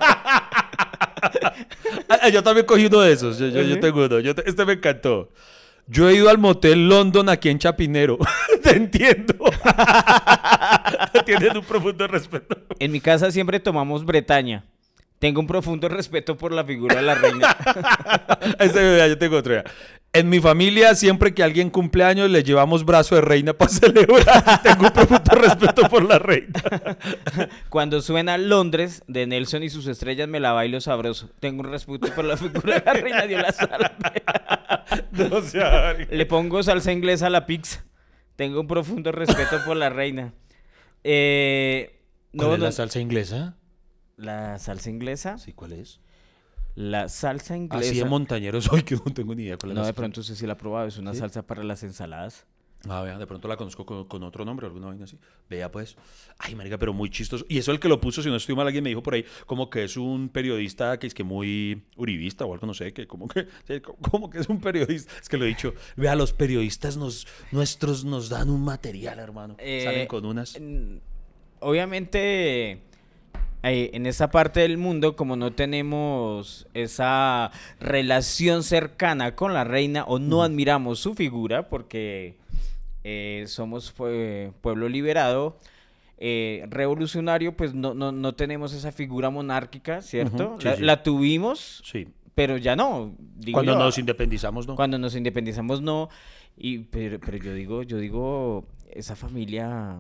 Ah, 2.10 2.30
yo 2.30 2.42
también 2.44 2.66
cogí 2.66 2.86
uno 2.86 3.02
de 3.02 3.12
esos. 3.14 3.38
Yo, 3.38 3.48
yo, 3.48 3.62
yo 3.62 3.80
tengo 3.80 4.06
uno. 4.06 4.20
Yo 4.20 4.34
te- 4.36 4.48
este 4.50 4.66
me 4.66 4.74
encantó. 4.74 5.30
Yo 5.88 6.08
he 6.10 6.16
ido 6.16 6.30
al 6.30 6.38
motel 6.38 6.88
London 6.88 7.28
aquí 7.30 7.50
en 7.50 7.60
Chapinero. 7.60 8.18
Te 8.64 8.78
entiendo. 8.78 9.36
Tienen 11.26 11.58
un 11.58 11.64
profundo 11.66 12.08
respeto. 12.08 12.58
En 12.80 12.92
mi 12.92 13.02
casa 13.02 13.32
siempre 13.32 13.60
tomamos 13.60 14.06
Bretaña. 14.06 14.64
Tengo 15.20 15.40
un 15.40 15.48
profundo 15.48 15.88
respeto 15.90 16.38
por 16.38 16.52
la 16.52 16.64
figura 16.64 16.96
de 16.98 17.02
la 17.02 17.16
reina. 17.16 17.58
Este, 18.60 19.10
yo 19.10 19.18
tengo 19.18 19.38
otro. 19.38 19.54
ya. 19.56 19.64
En 20.16 20.30
mi 20.30 20.40
familia, 20.40 20.94
siempre 20.94 21.34
que 21.34 21.42
alguien 21.42 21.72
cumple 21.72 22.04
años, 22.04 22.30
le 22.30 22.44
llevamos 22.44 22.86
brazo 22.86 23.16
de 23.16 23.22
reina 23.22 23.54
para 23.58 23.72
celebrar. 23.72 24.62
Tengo 24.62 24.86
un 24.86 24.94
profundo 24.94 25.32
respeto 25.36 25.90
por 25.90 26.04
la 26.06 26.20
reina. 26.20 26.62
Cuando 27.70 28.00
suena 28.00 28.38
Londres 28.38 29.02
de 29.08 29.26
Nelson 29.26 29.64
y 29.64 29.72
sus 29.72 29.88
estrellas, 29.88 30.28
me 30.28 30.40
la 30.40 30.52
bailo 30.52 30.80
sabroso. 30.82 31.32
Tengo 31.40 31.62
un 31.62 31.72
respeto 31.72 32.14
por 32.14 32.26
la 32.26 32.38
figura 32.38 32.80
de 32.80 32.86
la 32.86 32.94
reina, 32.94 33.26
la 33.26 33.52
salve. 33.52 33.90
No 35.14 35.42
sea, 35.42 35.94
Le 35.94 36.26
pongo 36.28 36.62
salsa 36.62 36.92
inglesa 36.92 37.26
a 37.26 37.30
la 37.32 37.48
pizza. 37.48 37.84
Tengo 38.36 38.62
un 38.62 38.68
profundo 38.68 39.12
respeto 39.12 39.64
por 39.66 39.78
la 39.78 39.90
reina. 39.90 40.32
Eh, 41.04 42.02
¿Cuál 42.38 42.50
no, 42.50 42.54
es 42.54 42.60
la 42.60 42.66
no, 42.68 42.72
salsa 42.72 43.00
inglesa? 43.00 43.58
la 44.16 44.60
salsa 44.60 44.92
inglesa. 44.92 45.40
Sí, 45.40 45.54
¿cuál 45.54 45.74
es? 45.74 46.00
La 46.76 47.08
salsa 47.10 47.56
inglesa. 47.56 47.90
Así 47.92 48.00
de 48.00 48.06
montañero 48.06 48.60
soy 48.62 48.82
que 48.84 48.96
no 48.96 49.04
tengo 49.14 49.36
ni 49.36 49.44
idea 49.44 49.58
cuál 49.58 49.72
es 49.72 49.76
No, 49.76 49.82
la 49.82 49.88
de 49.88 49.94
pronto 49.94 50.22
usted 50.22 50.36
sí 50.36 50.46
la 50.48 50.54
ha 50.54 50.58
probado. 50.58 50.88
Es 50.88 50.98
una 50.98 51.14
¿Sí? 51.14 51.20
salsa 51.20 51.44
para 51.46 51.64
las 51.64 51.84
ensaladas. 51.84 52.46
Ah, 52.90 53.02
vea, 53.02 53.18
de 53.18 53.26
pronto 53.26 53.48
la 53.48 53.56
conozco 53.56 53.86
con, 53.86 54.04
con 54.10 54.24
otro 54.24 54.44
nombre, 54.44 54.66
alguna 54.68 54.88
vaina 54.88 55.06
así. 55.06 55.18
Vea, 55.50 55.72
pues. 55.72 55.96
Ay, 56.38 56.54
marica, 56.54 56.78
pero 56.78 56.92
muy 56.92 57.10
chistoso. 57.10 57.46
Y 57.48 57.58
eso 57.58 57.72
el 57.72 57.80
que 57.80 57.88
lo 57.88 58.02
puso, 58.02 58.22
si 58.22 58.28
no 58.28 58.36
estoy 58.36 58.56
mal, 58.56 58.68
alguien 58.68 58.84
me 58.84 58.90
dijo 58.90 59.02
por 59.02 59.14
ahí, 59.14 59.24
como 59.46 59.70
que 59.70 59.86
es 59.86 59.96
un 59.96 60.28
periodista 60.28 61.00
que 61.00 61.08
es 61.08 61.14
que 61.14 61.24
muy 61.24 61.82
uribista 61.96 62.44
o 62.44 62.54
algo, 62.54 62.68
no 62.68 62.74
sé, 62.74 62.92
que 62.92 63.08
como 63.08 63.30
que, 63.30 63.48
como 64.12 64.30
que 64.30 64.40
es 64.40 64.50
un 64.50 64.60
periodista. 64.60 65.14
Es 65.22 65.30
que 65.30 65.38
lo 65.38 65.46
he 65.46 65.48
dicho. 65.48 65.74
Vea, 65.96 66.14
los 66.16 66.34
periodistas 66.34 66.98
nos, 66.98 67.26
nuestros 67.54 68.04
nos 68.04 68.28
dan 68.28 68.50
un 68.50 68.66
material, 68.66 69.18
hermano. 69.18 69.56
Eh, 69.60 69.84
Salen 69.86 70.08
con 70.08 70.26
unas. 70.26 70.56
en- 70.56 71.02
Obviamente, 71.62 72.82
eh, 73.64 73.92
en 73.94 74.06
esa 74.06 74.30
parte 74.30 74.60
del 74.60 74.78
mundo, 74.78 75.16
como 75.16 75.36
no 75.36 75.52
tenemos 75.54 76.68
esa 76.74 77.52
relación 77.80 78.64
cercana 78.64 79.36
con 79.36 79.54
la 79.54 79.64
reina 79.64 80.04
o 80.06 80.20
no 80.20 80.44
admiramos 80.44 81.00
su 81.00 81.14
figura, 81.16 81.70
porque 81.70 82.36
eh, 83.04 83.46
somos 83.48 83.96
pue- 83.96 84.52
pueblo 84.62 84.88
liberado, 84.90 85.58
eh, 86.18 86.66
revolucionario, 86.70 87.56
pues 87.58 87.74
no, 87.74 87.94
no, 87.94 88.12
no 88.12 88.34
tenemos 88.36 88.74
esa 88.74 88.92
figura 88.92 89.30
monárquica, 89.30 90.02
¿cierto? 90.02 90.56
Sí, 90.60 90.66
la, 90.66 90.76
sí. 90.76 90.82
la 90.84 91.04
tuvimos, 91.04 91.82
Sí. 91.86 92.08
pero 92.36 92.58
ya 92.58 92.76
no. 92.76 93.14
digo 93.36 93.58
Cuando 93.58 93.74
yo, 93.74 93.80
nos 93.80 93.98
independizamos, 93.98 94.68
¿no? 94.68 94.76
cuando 94.76 94.98
nos 94.98 95.16
independizamos 95.16 95.82
no 95.82 96.10
y 96.56 96.80
pero, 96.80 97.20
pero 97.20 97.38
yo 97.38 97.54
digo 97.56 97.82
yo 97.84 97.98
digo 97.98 98.66
esa 98.92 99.16
familia 99.16 99.98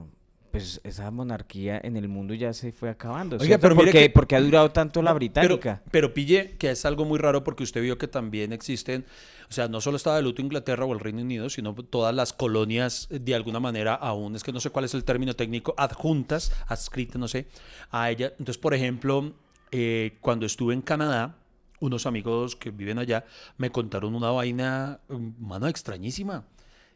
pues 0.54 0.80
esa 0.84 1.10
monarquía 1.10 1.82
en 1.84 1.98
el 1.98 2.08
mundo 2.08 2.36
ya 2.36 2.54
se 2.54 2.72
fue 2.72 2.88
acabando 2.92 3.38
Oiga, 3.38 3.58
pero 3.58 3.76
porque 3.76 3.92
que- 3.92 4.10
porque 4.12 4.36
ha 4.36 4.39
durado 4.42 4.70
tanto 4.70 5.02
la 5.02 5.12
británica 5.12 5.82
Pero, 5.82 5.89
pero 5.92 6.13
pille 6.13 6.56
que 6.60 6.70
es 6.70 6.86
algo 6.86 7.06
muy 7.06 7.18
raro 7.18 7.44
porque 7.44 7.63
usted 7.63 7.82
vio 7.82 7.98
que 7.98 8.08
también 8.08 8.54
existen, 8.54 9.04
o 9.50 9.52
sea, 9.52 9.68
no 9.68 9.82
solo 9.82 9.98
estaba 9.98 10.18
de 10.18 10.22
luto 10.22 10.44
Inglaterra 10.44 10.86
o 10.86 10.94
el 10.94 11.00
Reino 11.00 11.22
Unido, 11.24 11.50
sino 11.50 11.74
todas 11.74 12.13
las 12.13 12.34
colonias 12.34 13.08
eh, 13.10 13.18
de 13.18 13.34
alguna 13.34 13.60
manera 13.60 13.96
aún, 13.96 14.36
es 14.36 14.44
que 14.44 14.54
no 14.54 14.60
sé 14.60 14.70
cuál 14.70 14.86
es 14.86 14.94
el 14.94 15.04
término 15.04 15.34
técnico, 15.36 15.74
adjuntas, 15.76 16.52
adscritas, 16.68 17.18
no 17.20 17.28
sé, 17.28 17.48
a 17.89 18.12
ella. 18.12 18.28
Entonces, 18.38 18.60
por 18.60 18.76
ejemplo, 18.76 19.34
eh, 19.72 20.20
cuando 20.22 20.46
estuve 20.46 20.76
en 20.76 20.84
Canadá, 20.84 21.36
unos 21.80 22.06
amigos 22.06 22.56
que 22.56 22.70
viven 22.70 23.00
allá 23.00 23.26
me 23.58 23.72
contaron 23.72 24.13
una 24.13 24.30
vaina, 24.30 25.00
mm, 25.10 25.30
mano, 25.44 25.68
extrañísima. 25.68 26.46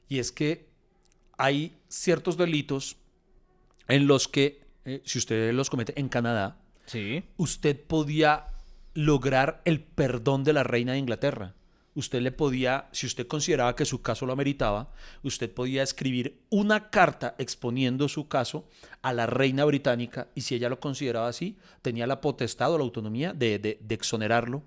Y 0.07 0.19
es 0.19 0.31
que 0.31 0.67
hay 1.39 1.75
ciertos 1.87 2.37
delitos 2.37 2.97
en 3.87 4.07
los 4.07 4.27
que, 4.27 4.61
eh, 4.85 5.01
si 5.05 5.17
usted 5.19 5.53
los 5.53 5.69
comete 5.69 5.93
en 5.99 6.09
Canadá, 6.09 6.57
sí 6.85 7.23
usted 7.37 7.79
podía 7.79 8.47
lograr 8.93 9.61
el 9.65 9.81
perdón 9.81 10.43
de 10.43 10.53
la 10.53 10.63
reina 10.63 10.93
de 10.93 10.99
Inglaterra. 10.99 11.53
Usted 11.93 12.21
le 12.21 12.31
podía, 12.31 12.89
si 12.91 13.07
usted 13.07 13.25
consideraba 13.27 13.75
que 13.75 13.83
su 13.85 14.01
caso 14.03 14.25
lo 14.27 14.33
ameritaba, 14.33 14.91
usted 15.23 15.51
podía 15.51 15.81
escribir 15.81 16.39
una 16.49 16.89
carta 16.91 17.33
exponiendo 17.39 18.07
su 18.07 18.27
caso 18.27 18.67
a 19.01 19.13
la 19.13 19.25
reina 19.25 19.65
británica 19.65 20.27
y 20.35 20.41
si 20.41 20.53
ella 20.55 20.69
lo 20.69 20.79
consideraba 20.79 21.27
así, 21.27 21.57
tenía 21.81 22.05
la 22.05 22.21
potestad 22.21 22.71
o 22.71 22.77
la 22.77 22.83
autonomía 22.83 23.33
de, 23.33 23.57
de- 23.57 23.79
de 23.81 23.95
exonerarlo. 23.95 24.63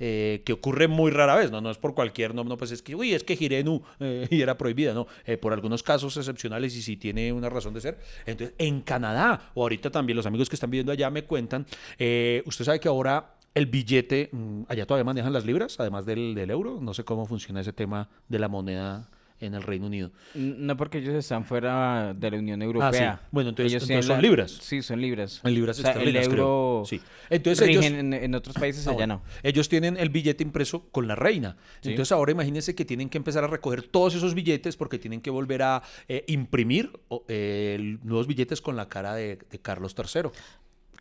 Eh, 0.00 0.42
que 0.44 0.52
ocurre 0.54 0.88
muy 0.88 1.10
rara 1.10 1.36
vez, 1.36 1.50
¿no? 1.50 1.60
No 1.60 1.70
es 1.70 1.78
por 1.78 1.94
cualquier, 1.94 2.34
no, 2.34 2.42
no 2.42 2.56
pues 2.56 2.72
es 2.72 2.82
que, 2.82 2.94
uy, 2.94 3.12
es 3.12 3.22
que 3.22 3.36
Girenu 3.36 3.82
eh, 4.00 4.26
y 4.30 4.40
era 4.40 4.56
prohibida, 4.58 4.94
no, 4.94 5.06
eh, 5.26 5.36
por 5.36 5.52
algunos 5.52 5.82
casos 5.82 6.16
excepcionales 6.16 6.74
y 6.74 6.82
si 6.82 6.96
tiene 6.96 7.32
una 7.32 7.48
razón 7.48 7.74
de 7.74 7.80
ser. 7.80 7.98
Entonces, 8.26 8.54
en 8.58 8.80
Canadá, 8.80 9.50
o 9.54 9.62
ahorita 9.62 9.90
también 9.90 10.16
los 10.16 10.26
amigos 10.26 10.48
que 10.48 10.56
están 10.56 10.70
viviendo 10.70 10.92
allá 10.92 11.10
me 11.10 11.24
cuentan, 11.24 11.66
eh, 11.98 12.42
usted 12.46 12.64
sabe 12.64 12.80
que 12.80 12.88
ahora 12.88 13.34
el 13.54 13.66
billete, 13.66 14.30
mm, 14.32 14.62
allá 14.68 14.86
todavía 14.86 15.04
manejan 15.04 15.32
las 15.32 15.44
libras, 15.44 15.78
además 15.78 16.06
del, 16.06 16.34
del 16.34 16.50
euro, 16.50 16.78
no 16.80 16.94
sé 16.94 17.04
cómo 17.04 17.26
funciona 17.26 17.60
ese 17.60 17.72
tema 17.72 18.08
de 18.28 18.38
la 18.38 18.48
moneda 18.48 19.10
en 19.40 19.54
el 19.54 19.62
Reino 19.62 19.86
Unido. 19.86 20.12
No 20.34 20.76
porque 20.76 20.98
ellos 20.98 21.14
están 21.14 21.44
fuera 21.44 22.14
de 22.14 22.30
la 22.30 22.38
Unión 22.38 22.60
Ah, 22.60 22.64
sí. 22.64 22.66
Europea 22.66 23.20
Bueno, 23.30 23.50
entonces- 23.50 23.72
Ellos 23.72 23.82
entonces 23.88 24.06
son 24.06 24.22
libras. 24.22 24.50
sí 24.60 24.82
son 24.82 25.00
libras 25.00 25.40
En 25.44 25.54
libras 25.54 25.78
O 25.78 25.82
sea, 25.82 25.92
el 25.92 26.10
creo. 26.12 26.22
euro 26.22 26.82
Sí. 26.86 27.00
Entonces 27.30 27.68
ellos- 27.68 27.84
en, 27.84 28.12
en 28.12 28.34
otros 28.34 28.54
países 28.54 28.86
Ah, 28.86 28.92
allá 28.92 29.06
no 29.06 29.22
Ellos 29.42 29.68
tienen 29.68 29.96
el 29.96 30.10
billete 30.10 30.42
impreso 30.44 30.88
con 30.90 31.08
la 31.08 31.14
reina. 31.16 31.56
Sí. 31.80 31.90
Entonces 31.90 32.12
ahora 32.12 32.32
imagínense 32.32 32.74
que 32.74 32.84
tienen 32.84 33.08
que 33.08 33.18
empezar 33.18 33.42
a 33.44 33.46
recoger 33.46 33.82
todos 33.82 34.14
esos 34.14 34.34
billetes 34.34 34.76
porque 34.76 34.98
tienen 34.98 35.20
que 35.20 35.30
volver 35.30 35.62
a 35.62 35.82
eh, 36.08 36.24
imprimir 36.28 36.92
eh, 37.28 37.98
nuevos 38.02 38.26
billetes 38.26 38.60
con 38.60 38.76
la 38.76 38.88
cara 38.88 39.14
de, 39.14 39.38
de 39.50 39.58
Carlos 39.58 39.94
III. 39.96 40.30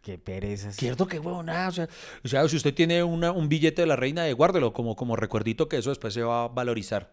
qué 0.02 0.18
pereza. 0.18 0.72
Cierto 0.72 1.08
que 1.08 1.20
huevona. 1.20 1.68
O 1.68 1.72
sea, 1.72 1.90
o 2.24 2.28
sea, 2.28 2.48
si 2.48 2.56
usted 2.56 2.74
tiene 2.74 3.04
una- 3.04 3.32
un 3.34 3.50
billete 3.50 3.82
de 3.82 3.86
la 3.88 3.98
reina, 3.98 4.28
eh, 4.30 4.34
guárdelo 4.34 4.72
como, 4.72 4.96
como 4.96 5.18
recuerdito 5.18 5.68
que 5.68 5.78
eso 5.78 5.90
después 5.90 6.14
se 6.14 6.22
va 6.24 6.46
a 6.46 6.48
valorizar. 6.48 7.12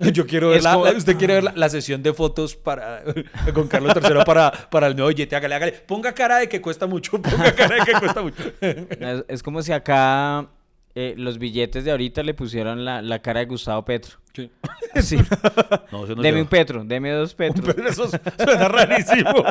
Yo 0.12 0.26
quiero 0.26 0.48
ver 0.48 0.58
Es 0.58 0.64
la, 0.64 0.72
como- 0.74 0.84
la- 0.86 0.92
usted 0.92 1.16
quiere 1.16 1.34
ver 1.34 1.44
la, 1.44 1.52
la 1.54 1.68
sesión 1.68 2.02
de 2.02 2.12
fotos 2.14 2.56
para 2.56 3.02
con 3.54 3.68
Carlos 3.68 3.92
III 3.96 4.24
para, 4.24 4.50
para 4.50 4.86
el 4.86 4.96
nuevo 4.96 5.08
billete. 5.08 5.36
Hágale, 5.36 5.54
hágale. 5.54 5.72
Ponga 5.72 6.12
cara 6.12 6.38
de 6.38 6.48
que 6.48 6.60
cuesta 6.60 6.86
mucho. 6.86 7.12
Ponga 7.22 7.54
cara 7.54 7.76
de 7.76 7.80
que 7.82 7.92
cuesta 7.98 8.22
mucho. 8.22 8.42
Es, 8.60 9.24
es 9.28 9.42
como 9.42 9.62
si 9.62 9.72
acá 9.72 10.46
eh, 10.94 11.14
los 11.16 11.38
billetes 11.38 11.84
de 11.84 11.90
ahorita 11.90 12.22
le 12.22 12.34
pusieron 12.34 12.84
la, 12.84 13.02
la 13.02 13.20
cara 13.20 13.40
de 13.40 13.46
Gustavo 13.46 13.84
Petro. 13.84 14.18
Sí. 14.34 14.50
Sí. 15.02 15.16
No, 15.92 16.04
eso 16.04 16.14
no 16.14 16.22
deme 16.22 16.38
lleva. 16.38 16.40
un 16.42 16.46
Petro, 16.48 16.84
deme 16.84 17.10
dos 17.10 17.34
Petros. 17.34 17.74
Pero 17.74 17.88
eso 17.88 18.08
suena 18.08 18.68
rarísimo. 18.68 19.44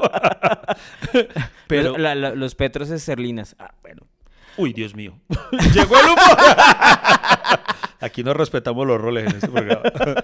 Pero, 1.68 1.98
La- 1.98 2.16
la- 2.16 2.34
los 2.36 2.56
Petros 2.56 2.90
esterlinas. 2.90 3.56
Ah, 3.60 3.74
bueno. 3.82 4.02
uy, 4.58 4.74
Dios 4.74 4.96
mío. 4.96 5.18
Llegó 5.74 5.98
el 6.00 6.06
humo. 6.08 6.22
Aquí 8.00 8.24
no 8.24 8.34
respetamos 8.34 8.86
los 8.88 9.00
roles 9.00 9.28
en 9.28 9.36
este 9.36 9.48
programa. 9.48 9.82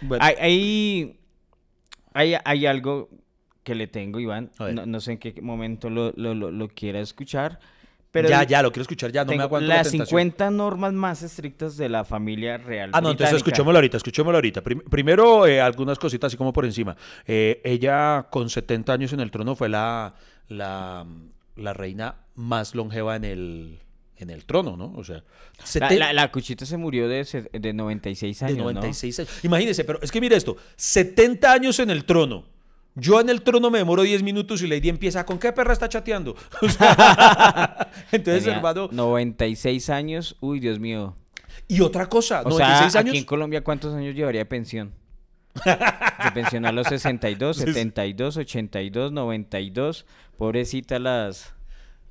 Bueno, 0.00 0.24
Hay, 0.24 0.34
hay, 0.38 1.18
hay, 2.14 2.34
hay 2.44 2.66
algo 2.66 3.08
que 3.64 3.74
le 3.74 3.86
tengo, 3.88 4.20
Iván. 4.20 4.50
No, 4.58 4.86
no 4.86 5.00
sé 5.00 5.12
en 5.12 5.18
qué 5.18 5.34
momento 5.42 5.90
lo, 5.90 6.12
lo, 6.16 6.34
lo, 6.34 6.50
lo 6.52 6.68
quiera 6.68 7.00
escuchar. 7.00 7.58
Pero 8.12 8.28
ya, 8.28 8.42
ya, 8.44 8.62
lo 8.62 8.70
quiero 8.70 8.82
escuchar 8.82 9.10
ya. 9.12 9.24
No 9.24 9.34
me 9.34 9.42
aguanto 9.42 9.66
la 9.68 9.76
las 9.78 9.90
tentación. 9.90 10.06
50 10.06 10.50
normas 10.52 10.92
más 10.94 11.22
estrictas 11.22 11.76
de 11.76 11.88
la 11.88 12.04
familia 12.04 12.56
real. 12.58 12.90
Ah, 12.92 13.00
no, 13.00 13.10
entonces 13.10 13.32
británica. 13.32 13.36
escuchémoslo 13.36 13.76
ahorita, 13.78 13.96
escuchémoslo 13.98 14.36
ahorita. 14.38 14.62
Prim- 14.62 14.80
primero, 14.88 15.46
eh, 15.46 15.60
algunas 15.60 15.98
cositas 15.98 16.28
así 16.28 16.36
como 16.36 16.52
por 16.52 16.64
encima. 16.64 16.96
Eh, 17.26 17.60
ella, 17.64 18.28
con 18.30 18.48
70 18.48 18.92
años 18.92 19.12
en 19.12 19.20
el 19.20 19.30
trono, 19.30 19.56
fue 19.56 19.68
la, 19.68 20.14
la, 20.48 21.04
la 21.56 21.72
reina 21.74 22.14
más 22.36 22.74
longeva 22.74 23.16
en 23.16 23.24
el, 23.24 23.78
en 24.18 24.30
el 24.30 24.44
trono, 24.44 24.76
¿no? 24.76 24.92
O 24.96 25.04
sea, 25.04 25.22
La, 25.80 25.90
la, 25.90 26.12
la 26.12 26.30
cuchita 26.32 26.66
se 26.66 26.76
murió 26.76 27.08
de, 27.08 27.48
de 27.52 27.72
96 27.72 28.42
años, 28.42 28.56
de 28.56 28.62
¿no? 28.62 28.72
96 28.72 29.18
años. 29.20 29.44
Imagínese, 29.44 29.84
pero 29.84 30.00
es 30.02 30.10
que 30.10 30.20
mire 30.20 30.36
esto, 30.36 30.56
70 30.76 31.52
años 31.52 31.78
en 31.78 31.90
el 31.90 32.04
trono. 32.04 32.44
Yo 32.94 33.20
en 33.20 33.28
el 33.28 33.42
trono 33.42 33.70
me 33.70 33.78
demoro 33.78 34.02
10 34.02 34.24
minutos 34.24 34.60
y 34.62 34.66
Lady 34.66 34.88
empieza, 34.88 35.24
¿con 35.24 35.38
qué 35.38 35.52
perra 35.52 35.72
está 35.72 35.88
chateando? 35.88 36.34
O 36.62 36.68
sea, 36.68 37.90
entonces, 38.12 38.42
Tenía 38.44 38.56
hermano, 38.56 38.88
96 38.90 39.88
años. 39.90 40.36
Uy, 40.40 40.58
Dios 40.58 40.80
mío. 40.80 41.14
y 41.68 41.80
otra 41.80 42.06
cosa, 42.08 42.40
O 42.40 42.48
96 42.50 42.92
sea, 42.92 43.00
años. 43.00 43.10
aquí 43.10 43.18
en 43.18 43.24
Colombia, 43.24 43.62
¿cuántos 43.62 43.94
años 43.94 44.14
llevaría 44.16 44.40
de 44.40 44.46
pensión? 44.46 44.92
Se 45.64 46.30
pensionó 46.34 46.68
a 46.68 46.72
los 46.72 46.86
62, 46.88 47.56
Sí, 47.56 47.62
sí. 47.66 47.72
72, 47.72 48.36
82, 48.36 49.12
92. 49.12 50.06
Pobrecita 50.36 50.98
las... 50.98 51.54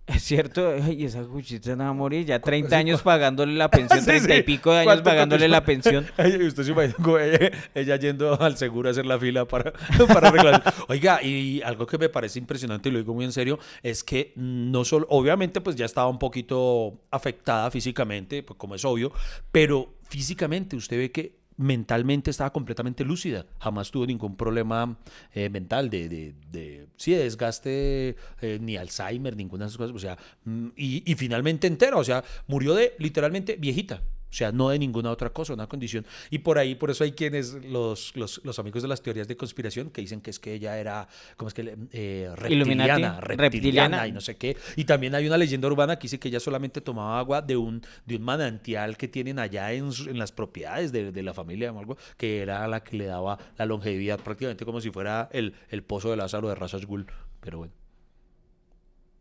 Es 0.07 0.23
cierto, 0.23 0.73
ay, 0.81 1.03
esa 1.03 1.21
cuchita 1.23 1.75
no 1.75 1.83
va 1.83 1.89
a 1.89 1.93
morir. 1.93 2.25
Ya 2.25 2.39
30 2.39 2.77
años 2.77 3.01
pagándole 3.01 3.53
la 3.53 3.69
pensión, 3.69 3.99
Sí, 3.99 4.05
30 4.05 4.35
y 4.37 4.43
pico 4.43 4.71
de 4.71 4.77
años 4.77 4.85
¿Cuánto 4.87 5.03
pagándole 5.03 5.49
la 5.49 5.65
pensión. 5.65 6.05
Usted 6.17 6.63
se 6.63 6.71
imagina 6.71 7.23
ella, 7.25 7.51
ella 7.75 7.95
yendo 7.97 8.41
al 8.41 8.57
seguro 8.57 8.87
a 8.87 8.91
hacer 8.91 9.05
la 9.05 9.19
fila 9.19 9.45
para, 9.45 9.73
para 10.07 10.29
arreglar. 10.29 10.63
Oiga, 10.87 11.21
y 11.21 11.61
algo 11.61 11.85
que 11.85 11.97
me 11.97 12.07
parece 12.07 12.39
impresionante 12.39 12.87
y 12.87 12.93
lo 12.93 12.99
digo 12.99 13.13
muy 13.13 13.25
en 13.25 13.33
serio, 13.33 13.59
es 13.83 14.01
que 14.01 14.31
no 14.37 14.85
solo, 14.85 15.05
obviamente 15.09 15.59
pues 15.59 15.75
ya 15.75 15.85
estaba 15.85 16.07
un 16.07 16.19
poquito 16.19 17.01
afectada 17.11 17.69
físicamente, 17.69 18.43
pues 18.43 18.57
como 18.57 18.75
es 18.75 18.85
obvio, 18.85 19.11
pero 19.51 19.97
físicamente 20.07 20.77
usted 20.77 20.97
ve 20.97 21.11
que 21.11 21.36
mentalmente 21.57 22.29
estaba 22.31 22.51
completamente 22.53 23.03
lúcida, 23.03 23.45
jamás 23.59 23.89
tuvo 23.91 24.05
ningún 24.05 24.35
problema 24.37 24.97
eh, 25.33 25.49
mental 25.49 25.89
de, 25.89 26.07
de, 26.07 26.33
de- 26.51 26.87
sí, 26.97 27.11
de 27.13 27.23
desgaste, 27.23 28.15
eh, 28.41 28.59
ni 28.61 28.77
Alzheimer, 28.77 29.35
ninguna 29.35 29.65
de 29.65 29.69
esas 29.69 29.77
cosas, 29.77 29.95
o 29.95 29.99
sea, 29.99 30.17
mm, 30.45 30.67
y, 30.75 31.11
y 31.11 31.15
finalmente 31.15 31.67
entera, 31.67 31.97
o 31.97 32.03
sea, 32.03 32.23
murió 32.47 32.73
de 32.75 32.93
literalmente 32.99 33.55
viejita. 33.55 34.03
O 34.37 34.43
sea, 34.45 34.51
no 34.51 34.69
de 34.69 34.77
ninguna 34.77 35.09
otra 35.09 35.31
cosa, 35.31 35.53
una 35.55 35.65
condición. 35.65 36.05
Y 36.29 36.37
por 36.37 36.59
ahí, 36.59 36.75
por 36.75 36.91
eso 36.91 37.03
hay 37.03 37.13
quienes, 37.13 37.53
los, 37.53 38.15
los, 38.15 38.39
los 38.43 38.59
amigos 38.59 38.83
de 38.83 38.87
las 38.87 39.01
teorías 39.01 39.27
de 39.27 39.35
conspiración, 39.35 39.89
que 39.89 40.01
dicen 40.01 40.21
que 40.21 40.29
es 40.29 40.37
que 40.37 40.53
ella 40.53 40.77
era, 40.77 41.07
¿cómo 41.37 41.47
es 41.47 41.55
que? 41.55 41.75
Eh, 41.91 42.29
reptiliana, 42.35 43.19
reptiliana, 43.19 43.19
reptiliana. 43.19 44.07
y 44.07 44.11
no 44.11 44.21
sé 44.21 44.37
qué. 44.37 44.55
Y 44.75 44.85
también 44.85 45.15
hay 45.15 45.25
una 45.25 45.37
leyenda 45.37 45.67
urbana 45.67 45.97
que 45.97 46.03
dice 46.03 46.19
que 46.19 46.27
ella 46.27 46.39
solamente 46.39 46.81
tomaba 46.81 47.17
agua 47.17 47.41
de 47.41 47.57
un, 47.57 47.81
de 48.05 48.15
un 48.15 48.21
manantial 48.21 48.95
que 48.95 49.07
tienen 49.07 49.39
allá 49.39 49.73
en, 49.73 49.89
en 50.07 50.19
las 50.19 50.31
propiedades 50.31 50.91
de, 50.91 51.11
de 51.11 51.23
la 51.23 51.33
familia 51.33 51.71
o 51.71 51.79
algo, 51.79 51.97
que 52.15 52.43
era 52.43 52.67
la 52.67 52.83
que 52.83 52.95
le 52.95 53.05
daba 53.05 53.39
la 53.57 53.65
longevidad, 53.65 54.19
prácticamente 54.19 54.65
como 54.65 54.81
si 54.81 54.91
fuera 54.91 55.29
el, 55.31 55.55
el 55.69 55.81
pozo 55.81 56.11
de 56.11 56.17
Lázaro 56.17 56.47
de 56.47 56.53
Razas 56.53 56.85
Gul. 56.85 57.07
Pero 57.41 57.57
bueno. 57.57 57.73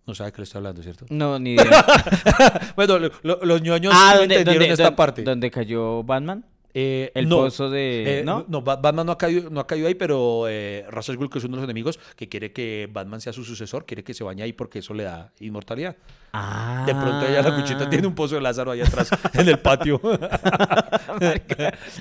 No 0.07 0.15
sabe 0.15 0.31
qué 0.33 0.39
le 0.39 0.45
estoy 0.45 0.59
hablando, 0.61 0.83
¿cierto? 0.83 1.07
No, 1.11 1.39
ni 1.39 1.55
idea. 1.55 1.85
bueno, 2.77 2.99
lo- 2.99 3.11
lo- 3.23 3.41
los 3.45 3.61
ñoños 3.63 3.93
ah, 3.95 4.13
sí 4.13 4.19
¿dónde, 4.21 4.35
entendieron 4.37 4.61
dónde- 4.69 4.73
esta 4.73 4.85
dónde- 4.85 4.97
parte. 4.97 5.23
dónde 5.23 5.51
cayó 5.51 6.03
Batman? 6.05 6.45
Eh, 6.79 7.11
El 7.15 7.27
no, 7.27 7.37
pozo 7.39 7.71
de- 7.71 8.21
eh, 8.21 8.23
¿no? 8.23 8.45
Ba- 8.61 8.77
Batman 8.77 9.07
no 9.07 9.13
ha 9.13 9.17
caído, 9.17 9.49
no 9.49 9.61
ha 9.61 9.67
caído 9.67 9.89
ahí, 9.89 9.95
pero 9.95 10.45
eh, 10.47 10.85
Ra's 10.91 11.09
al 11.09 11.17
Ghul, 11.17 11.31
que 11.31 11.39
es 11.39 11.45
uno 11.45 11.57
de 11.57 11.63
los 11.63 11.65
enemigos, 11.65 11.99
que 12.17 12.29
quiere 12.29 12.53
que 12.53 12.87
Batman 12.93 13.23
sea 13.23 13.33
su 13.33 13.45
sucesor, 13.45 13.87
quiere 13.87 14.05
que 14.05 14.13
se 14.13 14.25
bañe 14.25 14.43
ahí 14.43 14.53
porque 14.53 14.81
eso 14.81 14.93
le 14.93 15.05
da 15.05 15.33
inmortalidad. 15.41 15.97
Ah. 16.35 16.85
De 16.87 16.95
pronto 16.95 17.27
ella, 17.27 17.41
la 17.41 17.57
cuchita, 17.57 17.89
tiene 17.89 18.07
un 18.07 18.15
pozo 18.15 18.35
de 18.35 18.43
Lázaro 18.43 18.73
ahí 18.73 18.83
atrás 18.83 19.09
en 19.33 19.49
el 19.49 19.59
patio. 19.59 19.99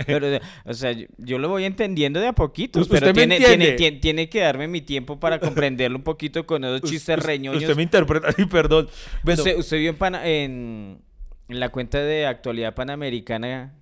Pero, 0.06 0.40
o 0.66 0.74
sea, 0.74 0.92
yo, 0.92 1.06
yo 1.18 1.38
lo 1.38 1.50
voy 1.50 1.66
entendiendo 1.66 2.20
de 2.20 2.28
a 2.28 2.34
poquitos, 2.34 2.84
Usted 2.84 3.00
pero 3.00 3.14
tiene, 3.14 3.38
tiene, 3.38 3.72
tiene, 3.74 3.98
tiene 4.00 4.30
que 4.30 4.42
darme 4.42 4.68
mi 4.68 4.82
tiempo 4.82 5.20
para 5.20 5.40
comprenderlo 5.40 5.98
un 5.98 6.04
poquito 6.04 6.46
con 6.46 6.64
esos 6.66 6.90
chistes 6.90 7.20
reñoños. 7.20 7.62
Usted 7.64 7.76
me 7.76 7.84
interpreta, 7.84 8.28
ay, 8.38 8.46
perdón. 8.46 8.90
Bueno, 9.24 9.42
usted, 9.42 9.58
usted 9.58 9.78
vio 9.78 9.90
en, 9.92 9.96
Pana- 9.96 10.28
en, 10.28 11.00
en 11.48 11.60
la 11.60 11.70
cuenta 11.70 12.00
de 12.00 12.26
actualidad 12.26 12.74
panamericana 12.76 13.74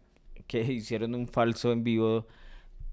que 0.47 0.61
hicieron 0.73 1.15
un 1.15 1.27
falso 1.27 1.71
en 1.71 1.83
vivo 1.83 2.27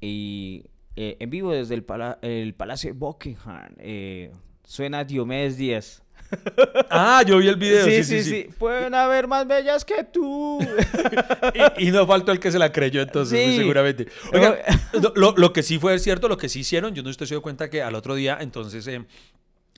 y 0.01 0.65
eh, 0.97 1.17
en 1.21 1.31
vivo 1.31 1.53
desde 1.53 1.75
el, 1.75 1.85
pala- 1.85 2.19
el 2.23 2.55
Palacio 2.55 2.93
de 2.93 2.99
Buckingham. 2.99 3.75
eh, 3.79 4.33
suena 4.65 5.05
Diomedes 5.05 5.57
Díaz. 5.57 6.03
ah, 6.91 7.25
yo 7.27 7.39
vi 7.39 7.49
el 7.49 7.57
video. 7.57 7.85
sí, 7.87 8.05
sí, 8.05 8.23
sí, 8.23 8.47
Pueden 8.59 8.95
haber 8.95 9.27
más 9.27 9.47
bellas 9.49 9.85
que 9.85 10.05
tú. 10.05 10.61
Y, 11.79 11.89
y 11.89 11.91
no 11.91 12.07
faltó 12.07 12.31
el 12.31 12.39
que 12.39 12.53
se 12.53 12.59
la 12.59 12.71
creyó 12.71 13.03
entonces, 13.03 13.45
muy 13.45 13.55
Sí. 13.57 13.59
seguramente. 13.61 14.07
Oiga, 14.33 14.59
lo, 14.93 15.13
lo- 15.17 15.35
lo 15.37 15.53
que 15.53 15.63
sí 15.65 15.79
fue 15.79 15.99
cierto, 15.99 16.29
lo 16.29 16.37
que 16.37 16.49
sí 16.49 16.61
hicieron, 16.61 16.95
yo 16.95 17.03
no 17.03 17.11
estoy 17.11 17.27
se 17.27 17.35
dio 17.35 17.43
cuenta 17.43 17.69
que 17.69 17.83
al 17.83 17.95
otro 17.97 18.15
día 18.15 18.39
entonces 18.41 18.87
eh, 18.87 19.05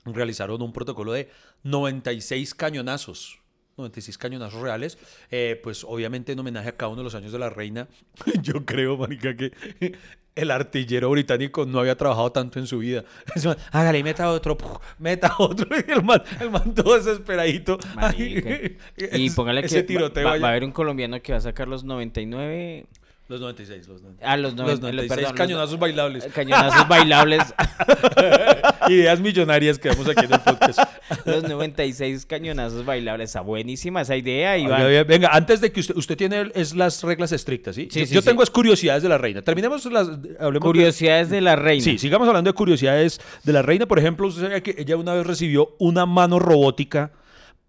realizaron 0.05 0.61
un 0.61 0.73
protocolo 0.73 1.11
de 1.13 1.29
96 1.63 2.53
cañonazos. 2.53 3.39
96 3.77 4.17
cañonazos 4.17 4.61
reales, 4.61 4.97
eh, 5.31 5.59
pues 5.63 5.83
obviamente 5.83 6.31
en 6.31 6.39
homenaje 6.39 6.69
a 6.69 6.77
cada 6.77 6.89
uno 6.89 6.99
de 6.99 7.03
los 7.05 7.15
años 7.15 7.31
de 7.31 7.39
la 7.39 7.49
reina. 7.49 7.87
Yo 8.41 8.65
creo, 8.65 8.97
marica, 8.97 9.35
que 9.35 9.51
el 10.35 10.51
artillero 10.51 11.09
británico 11.09 11.65
no 11.65 11.79
había 11.79 11.95
trabajado 11.97 12.31
tanto 12.31 12.59
en 12.59 12.67
su 12.67 12.79
vida. 12.79 13.03
Es 13.35 13.45
más, 13.45 13.57
Hágale, 13.71 14.03
meta 14.03 14.29
otro, 14.29 14.57
puf, 14.57 14.77
meta 14.99 15.35
otro. 15.39 15.67
Y 15.75 15.91
el 15.91 16.03
man, 16.03 16.21
el 16.39 16.51
man 16.51 16.73
todo 16.75 16.95
desesperadito. 16.95 17.77
Marica. 17.95 18.59
Y 18.97 19.29
póngale 19.31 19.63
que 19.63 19.97
va- 20.23 20.37
va, 20.37 20.47
a 20.47 20.49
haber 20.51 20.63
un 20.63 20.71
colombiano 20.71 21.21
que 21.21 21.31
va 21.31 21.37
a 21.39 21.41
sacar 21.41 21.67
los 21.67 21.83
99... 21.83 22.85
Los 23.29 23.39
96, 23.39 23.87
los 23.87 24.01
96. 24.01 24.29
Ah, 24.29 24.35
los, 24.37 24.53
Los 24.53 24.79
96 24.81 25.07
perdón, 25.09 25.23
los- 25.23 25.33
cañonazos 25.33 25.79
bailables. 25.79 26.25
Cañonazos 26.33 26.87
bailables. 26.87 27.41
Ideas 28.89 29.19
millonarias 29.21 29.79
que 29.79 29.89
damos 29.89 30.07
aquí 30.09 30.25
en 30.25 30.33
el 30.33 30.39
podcast. 30.41 30.79
los 31.25 31.43
96 31.43 32.25
cañonazos 32.25 32.85
bailables. 32.85 33.29
Está 33.29 33.41
buenísima 33.41 34.01
esa 34.01 34.15
idea, 34.17 34.57
Iván. 34.57 34.83
Venga, 35.07 35.29
antes 35.31 35.61
de 35.61 35.71
que 35.71 35.79
usted, 35.79 35.95
usted 35.95 36.17
tiene 36.17 36.51
es 36.53 36.75
las 36.75 37.01
reglas 37.03 37.31
estrictas, 37.31 37.75
¿sí? 37.75 37.87
Sí, 37.89 38.01
yo 38.01 38.05
sí, 38.07 38.13
yo 38.15 38.21
sí. 38.21 38.27
tengo 38.27 38.43
es 38.43 38.49
curiosidades 38.49 39.03
de 39.03 39.09
la 39.09 39.17
reina. 39.17 39.41
Terminemos 39.41 39.85
las... 39.85 40.07
Hablemos 40.09 40.53
de- 40.53 40.59
Curiosidades 40.59 41.29
de 41.29 41.41
la 41.41 41.55
reina. 41.55 41.83
Sí, 41.83 41.97
sigamos 41.97 42.27
hablando 42.27 42.49
de 42.49 42.53
curiosidades 42.53 43.19
de 43.43 43.53
la 43.53 43.61
reina. 43.61 43.85
Por 43.85 43.99
ejemplo, 43.99 44.27
usted 44.27 44.43
sabe 44.43 44.61
que 44.63 44.75
ella 44.77 44.97
una 44.97 45.13
vez 45.13 45.25
recibió 45.25 45.75
una 45.79 46.05
mano 46.05 46.39
robótica 46.39 47.11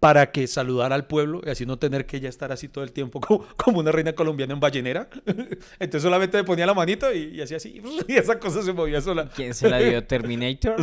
para 0.05 0.31
que 0.31 0.45
saludara 0.45 0.93
al 0.93 1.07
pueblo 1.07 1.41
y 1.43 1.49
así 1.49 1.65
no 1.65 1.79
tener 1.79 2.05
que 2.05 2.17
ella 2.17 2.29
estar 2.29 2.51
así 2.51 2.67
todo 2.67 2.83
el 2.83 2.91
tiempo 2.91 3.19
como, 3.27 3.43
como 3.57 3.79
una 3.79 3.91
reina 3.91 4.13
colombiana 4.13 4.53
en 4.53 4.59
ballenera. 4.59 5.09
Entonces 5.79 6.03
solamente 6.03 6.37
le 6.37 6.43
ponía 6.43 6.67
la 6.67 6.75
manito 6.75 7.11
y, 7.11 7.33
y 7.35 7.41
hacía 7.41 7.57
así 7.57 7.81
y 8.07 8.13
esa 8.13 8.37
cosa 8.37 8.61
se 8.61 8.71
movía 8.71 9.01
sola. 9.01 9.27
¿Quién 9.35 9.55
se 9.55 9.67
la 9.67 9.79
dio? 9.79 10.03
¿Terminator? 10.05 10.75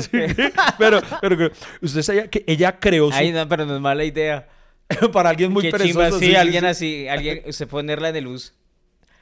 pero, 0.76 1.00
pero 1.20 1.50
usted 1.80 2.02
sabía 2.02 2.28
que 2.28 2.42
ella 2.48 2.80
creó 2.80 3.12
su- 3.12 3.16
Ay, 3.16 3.30
no, 3.30 3.48
pero 3.48 3.64
no 3.64 3.76
es 3.76 3.80
mala 3.80 4.02
idea. 4.04 4.48
para 5.12 5.30
alguien 5.30 5.52
muy 5.52 5.62
Qué 5.62 5.70
perezoso. 5.70 6.18
sí, 6.18 6.34
alguien 6.34 6.64
así, 6.64 7.06
alguien, 7.06 7.42
usted 7.46 7.68
ponerla 7.68 8.08
en 8.08 8.16
el 8.16 8.24
luz. 8.24 8.54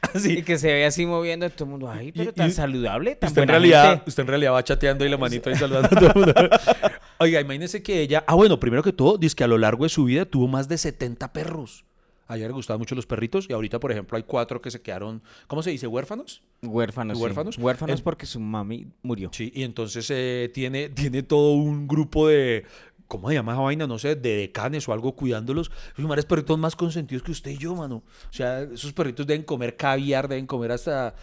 Sí. 0.19 0.39
Y 0.39 0.43
que 0.43 0.59
se 0.59 0.73
vea 0.73 0.89
así 0.89 1.05
moviendo 1.07 1.49
todo 1.51 1.65
el 1.65 1.71
mundo. 1.71 1.91
Ay, 1.91 2.11
pero 2.13 2.31
Y- 2.31 2.33
tan 2.35 2.49
y- 2.49 2.53
saludable, 2.53 3.15
tan 3.17 3.29
Usted 3.29 3.43
en, 3.43 3.49
realidad, 3.49 3.91
gente. 3.91 4.05
usted 4.09 4.23
en 4.23 4.27
realidad 4.29 4.53
va 4.55 4.65
chateando 4.65 5.05
y 5.05 5.09
la 5.09 5.17
manito 5.19 5.51
ahí 5.51 5.57
saludando 5.57 5.87
a 5.87 5.91
todo 6.01 6.09
el 6.09 6.15
mundo. 6.15 6.35
Oiga, 7.19 7.41
imagínese 7.41 7.83
que 7.83 8.01
ella. 8.01 8.25
Ah, 8.27 8.35
bueno, 8.35 8.59
primero 8.59 8.83
que 8.83 8.93
todo, 8.93 9.19
dice 9.19 9.37
que 9.37 9.45
a 9.45 9.49
lo 9.49 9.59
largo 9.59 9.85
de 9.85 9.91
su 9.91 10.05
vida 10.05 10.25
tuvo 10.25 10.49
más 10.49 10.69
de 10.69 10.79
70 10.79 11.33
perros. 11.33 11.85
A 12.29 12.37
ella 12.37 12.47
le 12.47 12.53
gustaban 12.53 12.79
mucho 12.79 12.95
los 12.95 13.07
perritos 13.07 13.47
y 13.49 13.53
ahorita, 13.53 13.81
por 13.81 13.91
ejemplo, 13.91 14.17
hay 14.17 14.23
cuatro 14.23 14.63
que 14.63 14.71
se 14.71 14.81
quedaron, 14.81 15.21
¿cómo 15.49 15.65
se 15.65 15.71
dice? 15.71 15.89
¿Huérfanos? 15.89 16.43
Huérfanos. 16.63 17.19
sí. 17.19 17.25
¿Huérfanos? 17.25 17.59
Huérfanos 17.59 17.99
En- 17.99 18.05
porque 18.05 18.25
su 18.25 18.39
mami 18.39 18.87
murió. 19.03 19.31
Sí, 19.33 19.51
y 19.53 19.65
entonces 19.65 20.07
eh, 20.11 20.49
tiene, 20.55 20.89
tiene 20.91 21.25
todo 21.25 21.53
un 21.55 21.89
grupo 21.89 22.29
de. 22.29 22.65
¿Cómo 23.11 23.29
se 23.29 23.35
llama 23.35 23.53
esa 23.55 23.61
vaina? 23.63 23.87
No 23.89 23.99
sé, 23.99 24.15
de 24.15 24.37
decanes 24.37 24.89
o 24.89 24.93
algo 24.93 25.17
cuidándolos. 25.17 25.69
Esos 25.95 26.09
mares 26.09 26.25
perritos 26.27 26.57
más 26.57 26.77
consentidos 26.77 27.25
que 27.25 27.33
usted 27.33 27.51
y 27.51 27.59
yo, 27.59 27.75
mano. 27.75 27.97
O 28.31 28.33
sea, 28.33 28.63
esos 28.63 28.93
perritos 28.93 29.27
deben 29.27 29.43
comer 29.43 29.77
caviar, 29.77 30.29
deben 30.29 30.47
comer 30.47 30.71
hasta. 30.71 31.17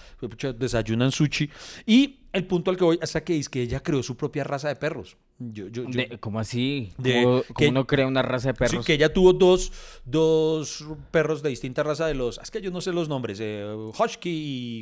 desayunan 0.59 1.13
sushi. 1.13 1.49
Y 1.85 2.19
el 2.33 2.45
punto 2.45 2.71
al 2.71 2.77
que 2.77 2.83
voy, 2.83 2.99
hasta 3.01 3.23
que 3.23 3.37
es 3.39 3.47
que 3.47 3.61
ella 3.61 3.79
creó 3.81 4.03
su 4.03 4.17
propia 4.17 4.43
raza 4.43 4.67
de 4.67 4.75
perros. 4.75 5.15
Yo, 5.39 5.67
yo, 5.69 5.83
yo- 5.83 5.89
De- 5.89 6.17
¿Cómo 6.19 6.39
así? 6.41 6.91
De- 6.97 7.23
¿Cómo, 7.23 7.41
que- 7.43 7.53
cómo 7.53 7.69
uno 7.69 7.87
crea 7.87 8.05
una 8.07 8.21
raza 8.21 8.49
de 8.51 8.53
Sí, 8.55 8.59
perros? 8.59 8.85
que 8.85 8.93
ella 8.95 9.13
tuvo 9.13 9.31
dos, 9.31 9.71
dos 10.03 10.83
perros 11.11 11.41
de 11.41 11.49
distinta 11.51 11.83
raza 11.83 12.05
de 12.07 12.15
los. 12.15 12.37
Es 12.39 12.51
que 12.51 12.59
yo 12.61 12.69
no 12.69 12.81
sé 12.81 12.91
los 12.91 13.07
nombres. 13.07 13.39
Eh, 13.41 13.65
Husky 13.97 14.29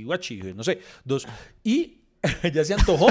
y 0.02 0.06
Wachi, 0.06 0.38
no 0.56 0.64
sé. 0.64 0.80
Dos. 1.04 1.28
Y 1.64 2.00
ella 2.44 2.64
se 2.66 2.74
antojó 2.74 3.08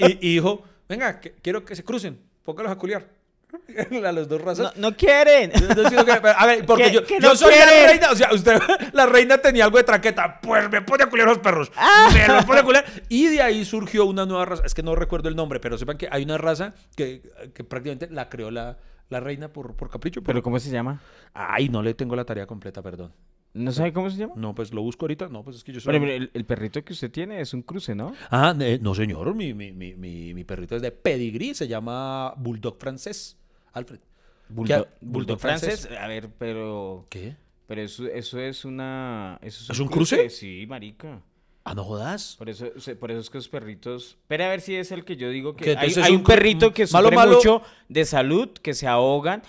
y, 0.00 0.12
y 0.26 0.32
dijo: 0.34 0.64
Venga, 0.88 1.20
que- 1.20 1.32
quiero 1.40 1.64
que 1.64 1.76
se 1.76 1.84
crucen. 1.84 2.18
Póngalos 2.44 2.72
a 2.72 2.76
culiar. 2.76 3.06
A 4.06 4.12
las 4.12 4.28
dos 4.28 4.40
razas. 4.40 4.74
No, 4.76 4.90
no 4.90 4.96
quieren. 4.96 5.52
Siento 5.52 6.04
que- 6.06 6.12
a 6.12 6.46
ver, 6.46 6.64
porque 6.64 6.84
Que- 6.86 6.90
yo, 6.92 7.02
yo 7.06 7.18
no 7.20 7.36
soy 7.36 7.54
la 7.54 7.86
reina, 7.86 8.10
o 8.10 8.16
sea, 8.16 8.32
usted, 8.32 8.58
la 8.94 9.04
reina 9.06 9.36
tenía 9.38 9.64
algo 9.64 9.76
de 9.76 9.84
traqueta, 9.84 10.40
pues 10.40 10.70
me 10.70 10.80
pone 10.80 11.04
a 11.04 11.06
culiar 11.10 11.28
a 11.28 11.32
los 11.32 11.38
perros, 11.40 11.70
Ah. 11.76 12.08
me 12.14 12.26
los 12.28 12.44
pone 12.46 12.60
a 12.60 12.62
culiar. 12.62 12.84
Y 13.10 13.26
de 13.26 13.42
ahí 13.42 13.64
surgió 13.66 14.06
una 14.06 14.24
nueva 14.24 14.46
raza, 14.46 14.62
es 14.64 14.72
que 14.72 14.82
no 14.82 14.94
recuerdo 14.94 15.28
el 15.28 15.36
nombre, 15.36 15.60
pero 15.60 15.76
sepan 15.76 15.98
que 15.98 16.08
hay 16.10 16.22
una 16.24 16.38
raza 16.38 16.72
que, 16.96 17.22
que 17.54 17.62
prácticamente 17.62 18.08
la 18.10 18.30
creó 18.30 18.50
la, 18.50 18.78
la 19.10 19.20
reina 19.20 19.48
por, 19.52 19.76
por 19.76 19.90
capricho. 19.90 20.22
por- 20.22 20.28
¿Pero 20.28 20.42
cómo 20.42 20.58
se 20.58 20.70
llama? 20.70 21.02
Ay, 21.34 21.68
no 21.68 21.82
le 21.82 21.92
tengo 21.92 22.16
la 22.16 22.24
tarea 22.24 22.46
completa, 22.46 22.80
perdón. 22.80 23.12
¿No 23.54 23.70
sabe 23.70 23.92
cómo 23.92 24.08
se 24.08 24.16
llama? 24.16 24.32
No, 24.36 24.54
pues 24.54 24.72
lo 24.72 24.80
busco 24.82 25.04
ahorita, 25.04 25.28
no, 25.28 25.42
pues 25.44 25.56
es 25.56 25.64
que 25.64 25.72
yo 25.72 25.80
soy... 25.80 25.92
Pero 25.92 26.00
mire, 26.00 26.16
el, 26.16 26.30
el 26.32 26.44
perrito 26.46 26.82
que 26.82 26.94
usted 26.94 27.10
tiene 27.10 27.40
es 27.40 27.52
un 27.52 27.62
cruce, 27.62 27.94
¿no? 27.94 28.14
Ah, 28.30 28.54
eh, 28.58 28.78
no 28.80 28.94
señor, 28.94 29.34
mi, 29.34 29.52
mi, 29.52 29.72
mi, 29.72 29.94
mi, 29.94 30.32
mi 30.32 30.44
perrito 30.44 30.76
es 30.76 30.82
de 30.82 30.90
pedigrí, 30.90 31.54
se 31.54 31.68
llama 31.68 32.32
Bulldog 32.38 32.78
francés, 32.78 33.36
Alfred. 33.72 34.00
Bulldog 34.48 35.38
francés. 35.38 35.88
A 35.98 36.06
ver, 36.08 36.30
pero... 36.38 37.06
¿Qué? 37.10 37.36
Pero 37.66 37.82
eso, 37.82 38.06
eso 38.06 38.40
es 38.40 38.64
una... 38.64 39.38
¿eso 39.42 39.72
¿Es 39.72 39.78
un 39.78 39.88
cruce? 39.88 40.30
Sí, 40.30 40.64
marica. 40.68 41.22
Ah, 41.64 41.74
no 41.76 41.84
jodas. 41.84 42.34
Por 42.38 42.48
eso, 42.50 42.66
por 42.98 43.12
eso 43.12 43.20
es 43.20 43.30
que 43.30 43.38
los 43.38 43.48
perritos... 43.48 44.16
Espera 44.22 44.46
a 44.46 44.48
ver 44.48 44.60
si 44.60 44.74
es 44.74 44.90
el 44.90 45.04
que 45.04 45.16
yo 45.16 45.30
digo 45.30 45.54
que... 45.54 45.64
Que 45.64 45.76
Hay, 45.78 46.12
un 46.12 46.24
perrito 46.24 46.74
que 46.74 46.86
malo, 46.90 47.04
sufre 47.08 47.16
malo. 47.16 47.36
mucho 47.36 47.62
de 47.88 48.04
salud, 48.04 48.48
que 48.48 48.74
se 48.74 48.88
ahogan, 48.88 49.44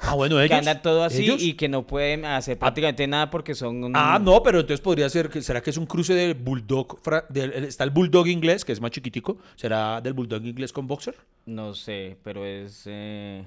Ah, 0.00 0.14
bueno, 0.16 0.36
ellos. 0.40 0.48
que 0.48 0.54
anda 0.56 0.82
todo 0.82 1.04
así 1.04 1.22
¿Ellos? 1.22 1.40
y 1.40 1.54
que 1.54 1.68
no 1.68 1.86
pueden 1.86 2.24
hacer 2.24 2.58
prácticamente 2.58 3.06
nada 3.06 3.30
porque 3.30 3.54
son... 3.54 3.84
un- 3.84 3.92
Ah, 3.94 4.18
no, 4.20 4.42
pero 4.42 4.58
entonces 4.60 4.80
podría 4.80 5.08
ser 5.08 5.28
que 5.30 5.42
será 5.42 5.62
que 5.62 5.70
es 5.70 5.76
un 5.76 5.86
cruce 5.86 6.12
del 6.14 6.34
bulldog, 6.34 7.00
del- 7.28 7.52
está 7.64 7.84
el 7.84 7.90
bulldog 7.90 8.26
inglés 8.26 8.64
que 8.64 8.72
es 8.72 8.80
más 8.80 8.90
chiquitico, 8.90 9.38
será 9.54 10.00
del 10.00 10.12
bulldog 10.12 10.44
inglés 10.44 10.72
con 10.72 10.88
boxer. 10.88 11.14
No 11.46 11.72
sé, 11.74 12.16
pero 12.24 12.44
es... 12.44 12.82
eh, 12.86 13.44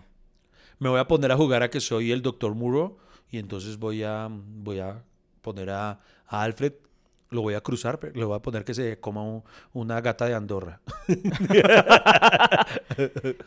Me 0.80 0.88
voy 0.88 1.00
a 1.02 1.08
poner 1.10 1.34
a 1.34 1.36
jugar 1.36 1.62
a 1.62 1.70
que 1.70 1.82
soy 1.82 2.14
el 2.14 2.22
doctor 2.22 2.56
Muro 2.56 3.00
y 3.30 3.38
entonces 3.38 3.78
voy 3.78 4.04
a 4.04 4.30
voy 4.32 4.80
a 4.80 5.04
poner 5.42 5.72
a, 5.72 6.00
a 6.28 6.42
Alfred 6.44 6.72
lo 7.30 7.42
voy 7.42 7.54
a 7.56 7.62
cruzar, 7.62 8.00
pero 8.00 8.14
le 8.16 8.24
voy 8.26 8.36
a 8.36 8.42
poner 8.42 8.64
que 8.64 8.74
se 8.74 9.00
coma 9.00 9.22
un- 9.24 9.44
una 9.74 10.00
gata 10.02 10.26
de 10.26 10.34
Andorra. 10.36 10.80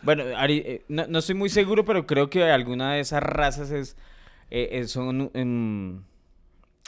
Bueno, 0.02 0.24
Ari, 0.36 0.58
eh, 0.64 0.84
no, 0.88 1.06
no 1.06 1.18
estoy 1.18 1.34
muy 1.34 1.48
seguro, 1.48 1.84
pero 1.84 2.06
creo 2.06 2.30
que 2.30 2.44
alguna 2.44 2.94
de 2.94 3.00
esas 3.00 3.22
razas 3.22 3.70
es, 3.70 3.96
eh, 4.50 4.68
eh, 4.72 4.86
son, 4.86 5.30
em, 5.34 6.02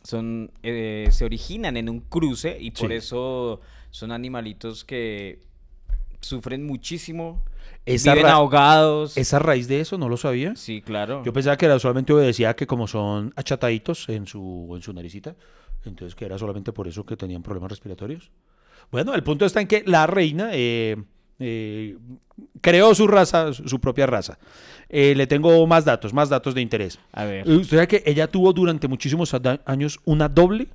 son 0.02 0.50
eh, 0.62 1.08
se 1.10 1.24
originan 1.24 1.76
en 1.76 1.88
un 1.88 2.00
cruce 2.00 2.56
y 2.60 2.70
por 2.70 2.88
Sí. 2.90 2.94
eso 2.96 3.60
son 3.90 4.12
animalitos 4.12 4.84
que 4.84 5.40
sufren 6.20 6.64
muchísimo, 6.66 7.42
Esa 7.84 8.14
viven 8.14 8.30
ahogados. 8.30 9.16
¿Esa 9.16 9.38
raíz 9.40 9.66
de 9.68 9.80
eso 9.80 9.98
no 9.98 10.08
lo 10.08 10.16
sabía? 10.16 10.54
Sí, 10.56 10.82
claro. 10.82 11.22
Yo 11.24 11.32
pensaba 11.32 11.56
que 11.56 11.66
era 11.66 11.78
solamente 11.78 12.12
obedecía 12.12 12.54
que 12.54 12.66
como 12.66 12.86
son 12.86 13.32
achataditos 13.36 14.08
en 14.08 14.26
su, 14.26 14.72
en 14.76 14.82
su 14.82 14.92
naricita, 14.92 15.34
entonces 15.88 16.14
que 16.14 16.24
era 16.24 16.38
solamente 16.38 16.72
por 16.72 16.88
eso 16.88 17.04
que 17.04 17.16
tenían 17.16 17.42
problemas 17.42 17.70
respiratorios. 17.70 18.30
Bueno, 18.90 19.14
el 19.14 19.22
punto 19.22 19.46
está 19.46 19.60
en 19.60 19.66
que 19.66 19.82
la 19.86 20.06
reina 20.06 20.50
eh, 20.52 20.96
eh, 21.38 21.96
creó 22.60 22.94
su 22.94 23.06
raza, 23.06 23.52
su 23.52 23.80
propia 23.80 24.06
raza. 24.06 24.38
Eh, 24.88 25.14
le 25.14 25.26
tengo 25.26 25.66
más 25.66 25.84
datos, 25.84 26.12
más 26.12 26.28
datos 26.28 26.54
de 26.54 26.60
interés. 26.60 26.98
A 27.12 27.24
ver. 27.24 27.48
Usted 27.48 27.76
sabe 27.76 27.88
que 27.88 28.02
ella 28.04 28.28
tuvo 28.28 28.52
durante 28.52 28.88
muchísimos 28.88 29.34
años 29.64 29.98
una 30.04 30.28
doble. 30.28 30.68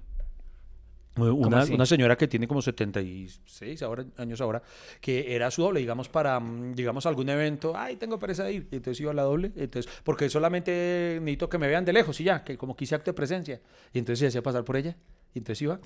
Una, 1.17 1.85
señora 1.85 2.15
que 2.15 2.27
tiene 2.27 2.47
como 2.47 2.61
76 2.61 3.81
ahora, 3.83 4.05
años 4.17 4.39
ahora, 4.41 4.61
que 5.01 5.35
era 5.35 5.49
su 5.51 5.61
doble, 5.63 5.79
digamos, 5.79 6.09
para, 6.09 6.39
mm, 6.39 6.73
digamos, 6.75 7.05
algún 7.05 7.29
evento, 7.29 7.73
ay, 7.75 7.95
tengo 7.97 8.19
pereza 8.19 8.43
de 8.43 8.53
ir, 8.53 8.67
y 8.71 8.75
entonces 8.77 9.01
iba 9.01 9.11
a 9.11 9.13
la 9.15 9.23
doble, 9.23 9.51
entonces, 9.55 9.91
porque 10.03 10.29
solamente 10.29 11.17
necesito 11.21 11.49
que 11.49 11.57
me 11.57 11.67
vean 11.67 11.85
de 11.85 11.93
lejos 11.93 12.19
y 12.21 12.23
ya, 12.25 12.43
que 12.43 12.57
como 12.57 12.75
quise 12.75 12.95
acto 12.95 13.11
de 13.11 13.15
presencia, 13.15 13.61
y 13.93 13.99
entonces 13.99 14.19
se 14.19 14.27
hacía 14.27 14.41
pasar 14.43 14.63
por 14.63 14.77
ella, 14.77 14.95
Y 15.33 15.39
entonces 15.39 15.61
iba. 15.61 15.79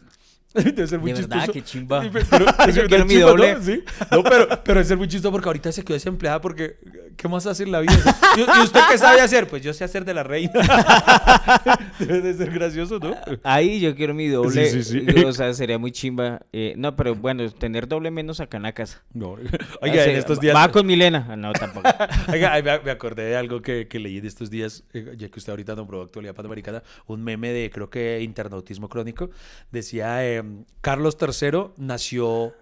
Ser 0.88 1.00
muy 1.00 1.14
De 1.14 1.22
verdad, 1.22 1.46
chistoso. 1.46 1.54
qué 1.54 1.62
chimba. 1.64 2.02
Pero, 2.12 2.26
pero- 2.30 2.46
Yo 2.46 2.74
pero 2.76 2.88
quiero 2.88 3.06
mi 3.06 3.16
doble. 3.16 3.56
Sí. 3.62 3.84
No, 4.12 4.22
pero, 4.22 4.48
pero 4.50 4.76
debe 4.76 4.84
ser 4.84 4.98
muy 4.98 5.08
chistoso 5.08 5.32
porque 5.32 5.48
ahorita 5.48 5.72
se 5.72 5.82
quedó 5.84 5.94
desempleada 5.94 6.42
porque 6.42 6.78
¿qué 7.18 7.28
más 7.28 7.46
hace 7.46 7.64
en 7.64 7.72
la 7.72 7.80
vida? 7.80 7.94
¿Y, 8.38 8.40
y 8.42 8.64
usted 8.64 8.80
qué 8.90 8.98
sabe 8.98 9.22
hacer? 9.22 9.48
Pues 9.48 9.62
yo 9.64 9.74
sé 9.74 9.84
hacer 9.84 10.06
de 10.06 10.14
la 10.14 10.24
reina. 10.24 10.52
Debe 12.00 12.22
de 12.22 12.34
ser 12.34 12.52
gracioso, 12.52 13.00
¿no? 13.00 13.16
Ahí 13.44 13.80
yo 13.80 13.96
quiero 13.96 14.14
mi 14.14 14.28
doble. 14.28 14.70
Sí, 14.70 14.84
sí, 14.84 15.06
sí. 15.06 15.24
O 15.24 15.34
sea, 15.34 15.54
sería 15.54 15.78
muy 15.78 15.92
chimba. 15.92 16.42
Eh, 16.52 16.74
no, 16.78 16.96
pero 16.96 17.16
bueno, 17.16 17.50
tener 17.52 17.88
doble 17.88 18.12
menos 18.12 18.40
acá 18.40 18.58
en 18.58 18.64
la 18.64 18.74
casa. 18.74 19.04
No. 19.14 19.32
O 19.32 19.38
Oiga, 19.82 19.96
sea, 20.04 20.06
en 20.06 20.18
estos 20.18 20.40
días... 20.40 20.56
Va 20.56 20.72
con 20.72 20.86
Milena. 20.86 21.28
Ah, 21.30 21.36
No, 21.36 21.54
tampoco. 21.54 21.90
Oiga, 22.32 22.54
ay, 22.54 22.64
me, 22.64 22.80
me 22.80 22.92
acordé 22.92 23.24
de 23.24 23.36
algo 23.38 23.62
que, 23.62 23.88
que 23.88 24.00
leí 24.00 24.20
de 24.20 24.28
estos 24.28 24.50
días, 24.50 24.84
eh, 24.94 25.16
ya 25.18 25.30
que 25.30 25.40
usted 25.40 25.52
ahorita 25.52 25.76
nombró 25.76 26.02
actualidad 26.02 26.34
panamericana, 26.36 26.84
un 27.08 27.24
meme 27.24 27.52
de, 27.52 27.70
creo 27.70 27.90
que 27.90 28.22
internautismo 28.22 28.90
crónico, 28.90 29.30
decía, 29.72 30.26
eh, 30.26 30.44
Carlos 30.82 31.18
III 31.22 31.72
nació, 31.78 32.54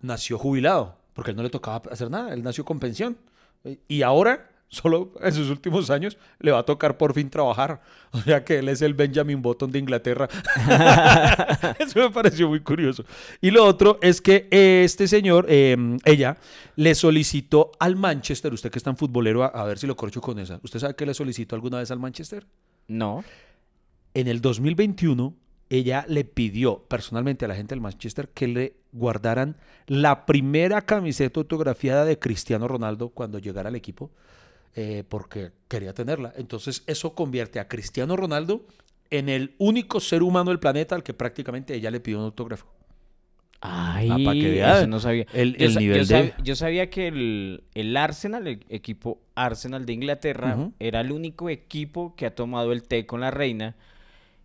nació 0.00 0.38
jubilado, 0.38 0.96
porque 1.14 1.30
a 1.30 1.32
él 1.32 1.36
no 1.36 1.42
le 1.42 1.50
tocaba 1.50 1.82
hacer 1.90 2.10
nada, 2.10 2.32
él 2.32 2.42
nació 2.42 2.64
con 2.64 2.78
pensión. 2.78 3.16
Y 3.86 4.02
ahora, 4.02 4.50
solo 4.68 5.12
en 5.20 5.32
sus 5.32 5.50
últimos 5.50 5.90
años, 5.90 6.16
le 6.38 6.50
va 6.50 6.60
a 6.60 6.62
tocar 6.62 6.96
por 6.96 7.14
fin 7.14 7.30
trabajar. 7.30 7.80
O 8.10 8.22
sea 8.22 8.42
que 8.42 8.60
él 8.60 8.70
es 8.70 8.80
el 8.80 8.94
Benjamin 8.94 9.42
Button 9.42 9.70
de 9.70 9.78
Inglaterra. 9.78 10.30
Eso 11.78 12.00
me 12.00 12.10
pareció 12.10 12.48
muy 12.48 12.60
curioso. 12.60 13.04
Y 13.42 13.50
lo 13.50 13.62
otro 13.62 13.98
es 14.00 14.22
que 14.22 14.48
este 14.50 15.06
señor, 15.06 15.44
eh, 15.50 15.76
ella, 16.06 16.38
le 16.76 16.94
solicitó 16.94 17.72
al 17.78 17.96
Manchester, 17.96 18.50
usted 18.54 18.70
que 18.70 18.78
es 18.78 18.82
tan 18.82 18.96
futbolero, 18.96 19.44
a, 19.44 19.48
a 19.48 19.64
ver 19.64 19.78
si 19.78 19.86
lo 19.86 19.94
corcho 19.94 20.22
con 20.22 20.38
esa. 20.38 20.58
¿Usted 20.62 20.80
sabe 20.80 20.94
qué 20.94 21.04
le 21.04 21.12
solicitó 21.12 21.54
alguna 21.54 21.80
vez 21.80 21.90
al 21.90 21.98
Manchester? 21.98 22.46
No. 22.86 23.22
En 24.14 24.26
el 24.26 24.40
2021, 24.40 25.34
ella 25.70 26.04
le 26.08 26.24
pidió 26.24 26.78
personalmente 26.88 27.44
a 27.44 27.48
la 27.48 27.54
gente 27.54 27.74
del 27.74 27.80
Manchester 27.82 28.28
que 28.28 28.48
le 28.48 28.74
guardaran 28.92 29.56
la 29.86 30.24
primera 30.26 30.82
camiseta 30.82 31.40
autografiada 31.40 32.04
de 32.04 32.18
Cristiano 32.18 32.66
Ronaldo 32.68 33.10
cuando 33.10 33.38
llegara 33.38 33.68
al 33.68 33.76
equipo, 33.76 34.10
eh, 34.74 35.04
porque 35.08 35.50
quería 35.68 35.92
tenerla. 35.92 36.32
Entonces, 36.36 36.82
eso 36.86 37.14
convierte 37.14 37.60
a 37.60 37.68
Cristiano 37.68 38.16
Ronaldo 38.16 38.64
en 39.10 39.28
el 39.28 39.54
único 39.58 40.00
ser 40.00 40.22
humano 40.22 40.50
del 40.50 40.58
planeta 40.58 40.94
al 40.94 41.02
que 41.02 41.14
prácticamente 41.14 41.74
ella 41.74 41.90
le 41.90 42.00
pidió 42.00 42.18
un 42.18 42.24
autógrafo. 42.24 42.66
Ay, 43.60 44.08
Ah, 44.10 44.18
pa' 44.24 44.32
que 44.34 44.50
vea 44.50 44.78
eso 44.78 44.86
no 44.86 45.00
sabía. 45.00 45.26
el- 45.32 45.56
yo, 45.56 45.66
el 45.66 45.72
sa- 45.74 45.80
nivel 45.80 46.06
yo 46.06 46.16
de- 46.16 46.32
sab- 46.32 46.42
yo 46.44 46.54
sabía 46.56 46.90
que 46.90 47.08
el, 47.08 47.64
el 47.74 47.96
Arsenal, 47.96 48.46
el 48.46 48.60
equipo 48.68 49.20
Arsenal 49.34 49.84
de 49.84 49.92
Inglaterra, 49.94 50.70
era 50.78 51.00
el 51.00 51.10
único 51.10 51.48
equipo 51.50 52.14
que 52.14 52.26
ha 52.26 52.34
tomado 52.34 52.70
el 52.72 52.84
té 52.84 53.04
con 53.04 53.20
la 53.20 53.30
reina 53.32 53.74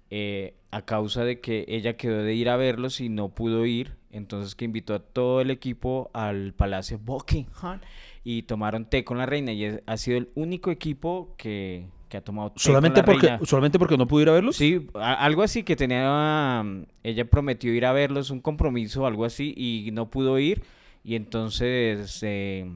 eh, 0.10 0.56
a 0.76 0.84
causa 0.86 1.24
de 1.24 1.40
que 1.40 1.66
ella 1.68 1.98
quedó 1.98 2.24
de 2.24 2.34
ir 2.34 2.50
a 2.50 2.58
verlos 2.58 3.00
y 3.02 3.10
no 3.10 3.30
pudo 3.30 3.66
ir. 3.66 3.96
Entonces 4.12 4.56
que 4.56 4.66
invitó 4.66 4.94
a 4.96 5.00
todo 5.00 5.42
el 5.42 5.50
equipo 5.52 6.10
al 6.14 6.54
Palacio 6.54 7.00
Buckingham 7.00 7.80
y 8.24 8.44
tomaron 8.44 8.86
té 8.86 9.04
con 9.04 9.18
la 9.18 9.26
reina. 9.26 9.52
Y 9.54 9.64
es- 9.66 9.82
ha 9.86 9.98
sido 9.98 10.18
el 10.18 10.30
único 10.36 10.70
equipo 10.72 11.34
que, 11.38 11.88
que 12.10 12.18
ha 12.18 12.22
tomado 12.22 12.52
té 12.52 12.60
Solamente 12.60 13.02
con 13.02 13.08
la 13.08 13.14
porque, 13.14 13.28
reina. 13.30 13.46
solamente 13.46 13.80
porque 13.80 13.98
no 13.98 14.08
pudo 14.08 14.22
ir 14.22 14.30
a 14.30 14.34
verlos. 14.34 14.56
Sí, 14.56 14.88
a- 14.94 15.14
algo 15.26 15.42
así 15.42 15.64
que 15.64 15.76
tenía, 15.76 16.62
mm, 16.64 16.84
ella 17.04 17.26
prometió 17.26 17.74
ir 17.74 17.86
a 17.86 17.92
verlos, 17.92 18.30
un 18.30 18.40
compromiso, 18.40 19.06
algo 19.08 19.26
así, 19.26 19.54
y 19.58 19.90
no 19.92 20.10
pudo 20.12 20.38
ir, 20.38 20.62
y 21.04 21.16
entonces, 21.16 22.20
eh, 22.24 22.72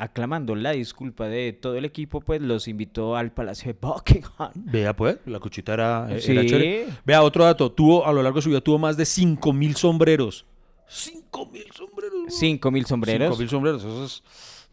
aclamando 0.00 0.54
la 0.56 0.72
disculpa 0.72 1.26
de 1.28 1.52
todo 1.52 1.76
el 1.76 1.84
equipo, 1.84 2.20
pues 2.20 2.40
los 2.40 2.66
invitó 2.68 3.16
al 3.16 3.32
Palacio 3.32 3.72
de 3.72 3.78
Buckingham. 3.80 4.50
Vea, 4.54 4.94
pues, 4.96 5.18
la 5.26 5.38
cuchita 5.38 5.74
era, 5.74 6.06
era 6.10 6.20
Sí. 6.20 6.34
chévere. 6.46 6.86
Vea, 7.04 7.22
otro 7.22 7.44
dato. 7.44 7.70
Tuvo, 7.70 8.06
a 8.06 8.12
lo 8.12 8.22
largo 8.22 8.36
de 8.36 8.42
su 8.42 8.48
vida, 8.48 8.60
tuvo 8.60 8.78
más 8.78 8.96
de 8.96 9.04
5 9.04 9.52
mil 9.52 9.76
sombreros. 9.76 10.46
5 10.88 11.46
mil 11.46 11.64
sombreros. 11.72 12.14
weón. 12.14 12.30
Cinco 12.30 12.70
mil 12.70 12.84
sombreros. 12.86 13.28
5 13.28 13.38
mil 13.38 13.48
sombreros. 13.48 13.84
Eso 13.84 14.04
es. 14.04 14.22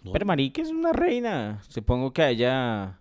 no. 0.04 0.12
Pero 0.14 0.26
marica 0.26 0.62
es 0.62 0.70
una 0.70 0.92
reina. 0.94 1.62
Supongo 1.68 2.12
que 2.14 2.22
haya... 2.24 3.00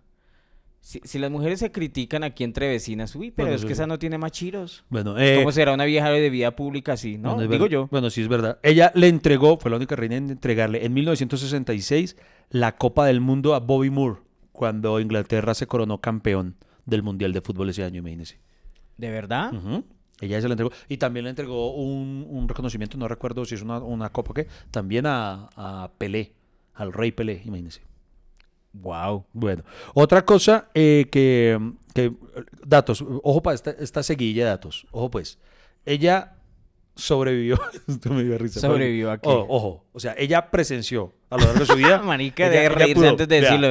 Si, 0.87 1.01
si 1.03 1.19
las 1.19 1.29
mujeres 1.29 1.59
se 1.59 1.69
critican 1.69 2.23
aquí 2.23 2.45
entre 2.45 2.69
vecinas, 2.69 3.13
uy, 3.13 3.29
pero 3.29 3.47
Bueno, 3.47 3.57
es 3.57 3.65
que 3.65 3.73
esa 3.73 3.87
no 3.87 3.99
tiene 3.99 4.17
machiros. 4.17 4.85
Bueno, 4.87 5.19
eh, 5.19 5.35
¿Cómo 5.39 5.51
será 5.51 5.73
una 5.73 5.83
vieja 5.83 6.09
de 6.11 6.29
vida 6.29 6.55
pública 6.55 6.93
así? 6.93 7.17
No, 7.17 7.35
bueno, 7.35 7.51
digo 7.51 7.67
yo. 7.67 7.89
Bueno, 7.91 8.09
sí, 8.09 8.21
es 8.21 8.29
verdad. 8.29 8.57
Ella 8.63 8.93
le 8.95 9.09
entregó, 9.09 9.57
fue 9.57 9.69
la 9.69 9.75
única 9.75 9.97
reina 9.97 10.15
en 10.15 10.29
entregarle 10.29 10.85
en 10.85 10.93
1966 10.93 12.15
la 12.51 12.77
Copa 12.77 13.05
del 13.05 13.19
Mundo 13.19 13.53
a 13.53 13.59
Bobby 13.59 13.89
Moore 13.89 14.21
cuando 14.53 15.01
Inglaterra 15.01 15.53
se 15.55 15.67
coronó 15.67 15.99
campeón 15.99 16.55
del 16.85 17.03
Mundial 17.03 17.33
de 17.33 17.41
Fútbol 17.41 17.69
ese 17.69 17.83
año, 17.83 17.99
imagínese. 17.99 18.39
¿De 18.95 19.11
verdad? 19.11 19.51
Ella 20.21 20.39
se 20.39 20.47
la 20.47 20.53
entregó. 20.53 20.71
Y 20.87 20.95
también 20.95 21.25
le 21.25 21.31
entregó 21.31 21.73
un, 21.73 22.25
un 22.29 22.47
reconocimiento, 22.47 22.97
no 22.97 23.09
recuerdo 23.09 23.43
si 23.43 23.55
es 23.55 23.61
una, 23.61 23.79
una 23.79 24.13
copa 24.13 24.31
o 24.31 24.33
qué, 24.33 24.47
también 24.71 25.05
a, 25.05 25.49
a 25.57 25.91
Pelé, 25.97 26.31
al 26.73 26.93
rey 26.93 27.11
Pelé, 27.11 27.41
imagínese. 27.43 27.86
Wow. 28.73 29.25
Bueno, 29.33 29.63
otra 29.93 30.23
cosa 30.25 30.69
eh, 30.73 31.07
que, 31.11 31.59
que- 31.93 32.13
Datos, 32.65 33.01
ojo 33.23 33.41
para 33.41 33.55
esta, 33.55 33.71
esta 33.71 34.03
seguilla 34.03 34.43
de 34.43 34.49
datos. 34.51 34.85
Ojo 34.91 35.09
pues. 35.09 35.39
Ella 35.85 36.35
sobrevivió. 36.95 37.57
Esto 37.87 38.09
me 38.13 38.23
dio 38.23 38.37
risa. 38.37 38.59
¿Sobrevivió 38.59 39.11
a 39.11 39.17
qué? 39.19 39.29
Ojo, 39.29 39.45
ojo. 39.49 39.85
O 39.93 39.99
sea, 39.99 40.13
ella 40.17 40.51
presenció 40.51 41.13
a 41.29 41.37
lo 41.37 41.45
largo 41.45 41.59
de 41.61 41.65
su 41.65 41.75
vida. 41.75 41.99
Marica, 42.03 42.43
ella- 42.47 42.51
de 42.59 42.65
ella 42.65 42.69
reírse 42.75 42.95
pudo- 43.01 43.09
antes 43.09 43.27
de 43.27 43.41
decirlo. 43.41 43.67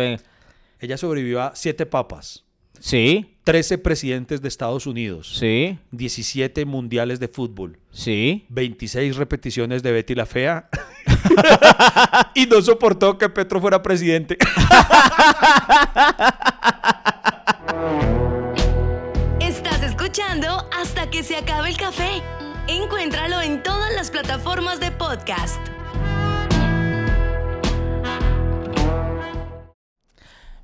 Ella 0.79 0.97
sobrevivió 0.97 1.43
a 1.43 1.55
siete 1.55 1.87
papas, 1.87 2.45
Sí, 2.81 3.35
13 3.45 3.79
presidentes 3.79 4.43
de 4.43 4.49
Estados 4.49 4.87
Unidos, 4.87 5.37
sí, 5.39 5.79
17 5.93 6.65
mundiales 6.65 7.21
de 7.21 7.29
fútbol. 7.29 7.79
sí. 7.91 8.45
26 8.49 9.17
repeticiones 9.17 9.83
de 9.83 9.93
Betty 9.93 10.15
la 10.15 10.27
Fea. 10.27 10.69
y 12.35 12.47
no 12.47 12.61
soportó 12.63 13.19
que 13.19 13.29
Petro 13.29 13.61
fuera 13.61 13.83
presidente. 13.83 14.37
Estás 19.41 19.83
escuchando 19.83 20.69
hasta 20.77 21.09
que 21.11 21.23
se 21.23 21.37
acabe 21.37 21.71
el 21.71 21.77
café. 21.77 22.23
Encuéntralo 22.69 23.41
en 23.43 23.63
todas 23.63 23.93
las 23.95 24.11
plataformas 24.11 24.81
de 24.81 24.91
podcast. 24.93 25.61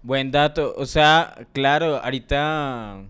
Buen 0.02 0.30
dato. 0.30 0.74
O 0.76 0.86
sea, 0.86 1.46
claro, 1.52 1.96
ahorita 1.96 3.02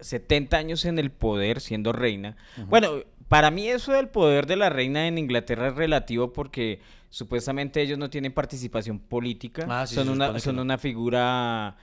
70 0.00 0.56
años 0.56 0.84
en 0.84 0.98
el 0.98 1.10
poder 1.10 1.60
siendo 1.60 1.92
reina. 1.92 2.36
Bueno, 2.68 3.02
para 3.28 3.50
mí 3.50 3.68
eso 3.68 3.92
del 3.92 4.08
poder 4.08 4.46
de 4.46 4.56
la 4.56 4.68
reina 4.68 5.06
en 5.06 5.18
Inglaterra 5.18 5.68
es 5.68 5.74
relativo 5.74 6.32
porque 6.32 6.80
supuestamente 7.10 7.80
ellos 7.80 7.98
no 7.98 8.10
tienen 8.10 8.32
participación 8.32 8.98
política. 8.98 9.66
Ah, 9.68 9.86
sí, 9.86 9.94
son 9.94 10.08
una, 10.08 10.38
son 10.40 10.56
no. 10.56 10.62
una 10.62 10.78
figura, 10.78 11.76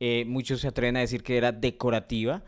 eh, 0.00 0.24
muchos 0.26 0.60
se 0.60 0.68
atreven 0.68 0.96
a 0.96 1.00
decir 1.00 1.22
que 1.22 1.36
era 1.36 1.52
decorativa. 1.52 2.42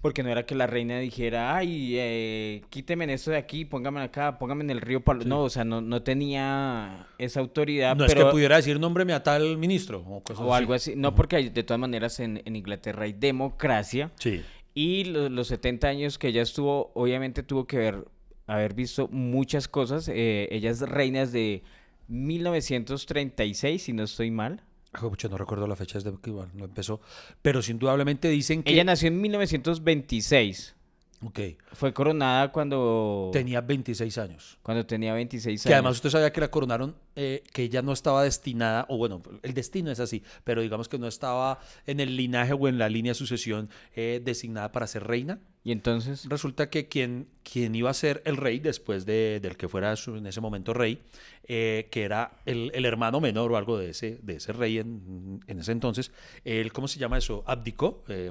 Porque 0.00 0.22
no 0.22 0.28
era 0.30 0.46
que 0.46 0.54
la 0.54 0.68
reina 0.68 1.00
dijera, 1.00 1.56
ay, 1.56 1.94
eh, 1.98 2.62
quíteme 2.70 3.12
esto 3.12 3.32
de 3.32 3.36
aquí, 3.36 3.64
póngame 3.64 4.00
acá, 4.00 4.38
póngame 4.38 4.62
en 4.62 4.70
el 4.70 4.80
río 4.80 5.00
Palo. 5.02 5.24
No, 5.24 5.42
o 5.42 5.50
sea, 5.50 5.64
no, 5.64 5.80
no 5.80 6.02
tenía 6.04 7.08
esa 7.18 7.40
autoridad. 7.40 7.96
No 7.96 8.06
pero... 8.06 8.20
es 8.20 8.26
que 8.26 8.30
pudiera 8.30 8.56
decir 8.56 8.78
nómbreme 8.78 9.12
a 9.12 9.24
tal 9.24 9.58
ministro 9.58 10.04
o 10.06 10.22
cosas 10.22 10.44
O 10.46 10.54
algo 10.54 10.72
así. 10.74 10.94
No, 10.96 11.16
porque 11.16 11.34
hay- 11.36 11.48
de 11.48 11.62
todas 11.64 11.80
maneras 11.80 12.20
en, 12.20 12.40
en 12.44 12.54
Inglaterra 12.54 13.04
hay 13.04 13.12
democracia. 13.12 14.12
Sí. 14.20 14.42
Y 14.72 15.02
lo- 15.04 15.28
los 15.28 15.48
70 15.48 15.88
años 15.88 16.16
que 16.16 16.28
ella 16.28 16.42
estuvo, 16.42 16.92
obviamente 16.94 17.42
tuvo 17.42 17.66
que 17.66 17.78
ver, 17.78 18.04
haber 18.46 18.74
visto 18.74 19.08
muchas 19.08 19.66
cosas. 19.66 20.08
Eh, 20.08 20.46
ella 20.52 20.70
es 20.70 20.80
reina 20.80 21.26
de 21.26 21.64
1936, 22.06 23.82
si 23.82 23.92
no 23.92 24.04
estoy 24.04 24.30
mal. 24.30 24.62
Ah, 24.92 25.02
no 25.28 25.36
recuerdo 25.36 25.66
la 25.66 25.76
fecha 25.76 25.98
desde 25.98 26.16
que 26.20 26.30
igual 26.30 26.50
no 26.54 26.64
empezó. 26.64 27.00
Pero 27.42 27.60
indudablemente 27.68 28.28
dicen 28.28 28.62
que. 28.62 28.72
Ella 28.72 28.84
nació 28.84 29.08
en 29.08 29.20
1926. 29.20 30.76
Ok. 31.24 31.40
Fue 31.72 31.92
coronada 31.92 32.52
cuando, 32.52 33.30
Tenía 33.32 33.60
26 33.60 34.18
años. 34.18 34.56
cuando 34.62 34.86
tenía 34.86 35.12
26 35.14 35.62
Que 35.64 35.68
años. 35.70 35.74
además 35.74 35.96
usted 35.96 36.10
sabía 36.10 36.32
que 36.32 36.40
la 36.40 36.48
coronaron, 36.50 36.94
eh, 37.16 37.42
que 37.52 37.64
ella 37.64 37.82
no 37.82 37.92
estaba 37.92 38.22
destinada, 38.22 38.86
o 38.88 38.96
bueno, 38.98 39.20
el 39.42 39.52
destino 39.52 39.90
es 39.90 39.98
así, 39.98 40.22
pero 40.44 40.62
digamos 40.62 40.88
que 40.88 40.96
no 40.96 41.08
estaba 41.08 41.58
en 41.86 41.98
el 41.98 42.16
linaje 42.16 42.52
o 42.52 42.68
en 42.68 42.78
la 42.78 42.88
línea 42.88 43.10
de 43.10 43.14
sucesión 43.14 43.68
eh, 43.96 44.20
designada 44.24 44.70
para 44.70 44.86
ser 44.86 45.04
reina. 45.08 45.40
Y 45.64 45.72
entonces, 45.72 46.24
Resulta 46.28 46.70
que 46.70 46.86
quien, 46.86 47.26
quien 47.42 47.74
iba 47.74 47.90
a 47.90 47.94
ser 47.94 48.22
el 48.24 48.36
rey 48.36 48.60
después 48.60 49.04
de, 49.04 49.40
del 49.42 49.56
que 49.56 49.68
fuera 49.68 49.96
su- 49.96 50.14
en 50.16 50.26
ese 50.28 50.40
momento 50.40 50.72
rey, 50.72 51.02
eh, 51.48 51.88
que 51.90 52.04
era 52.04 52.30
el, 52.46 52.70
el 52.74 52.84
hermano 52.84 53.20
menor 53.20 53.50
o 53.50 53.56
algo 53.56 53.76
de 53.76 53.90
ese, 53.90 54.20
de 54.22 54.36
ese 54.36 54.52
rey 54.52 54.78
en, 54.78 55.40
en 55.48 55.58
ese 55.58 55.72
entonces, 55.72 56.12
él, 56.44 56.72
¿cómo 56.72 56.86
se 56.86 57.00
llama 57.00 57.18
eso? 57.18 57.42
Abdicó, 57.44 58.04
eh, 58.08 58.30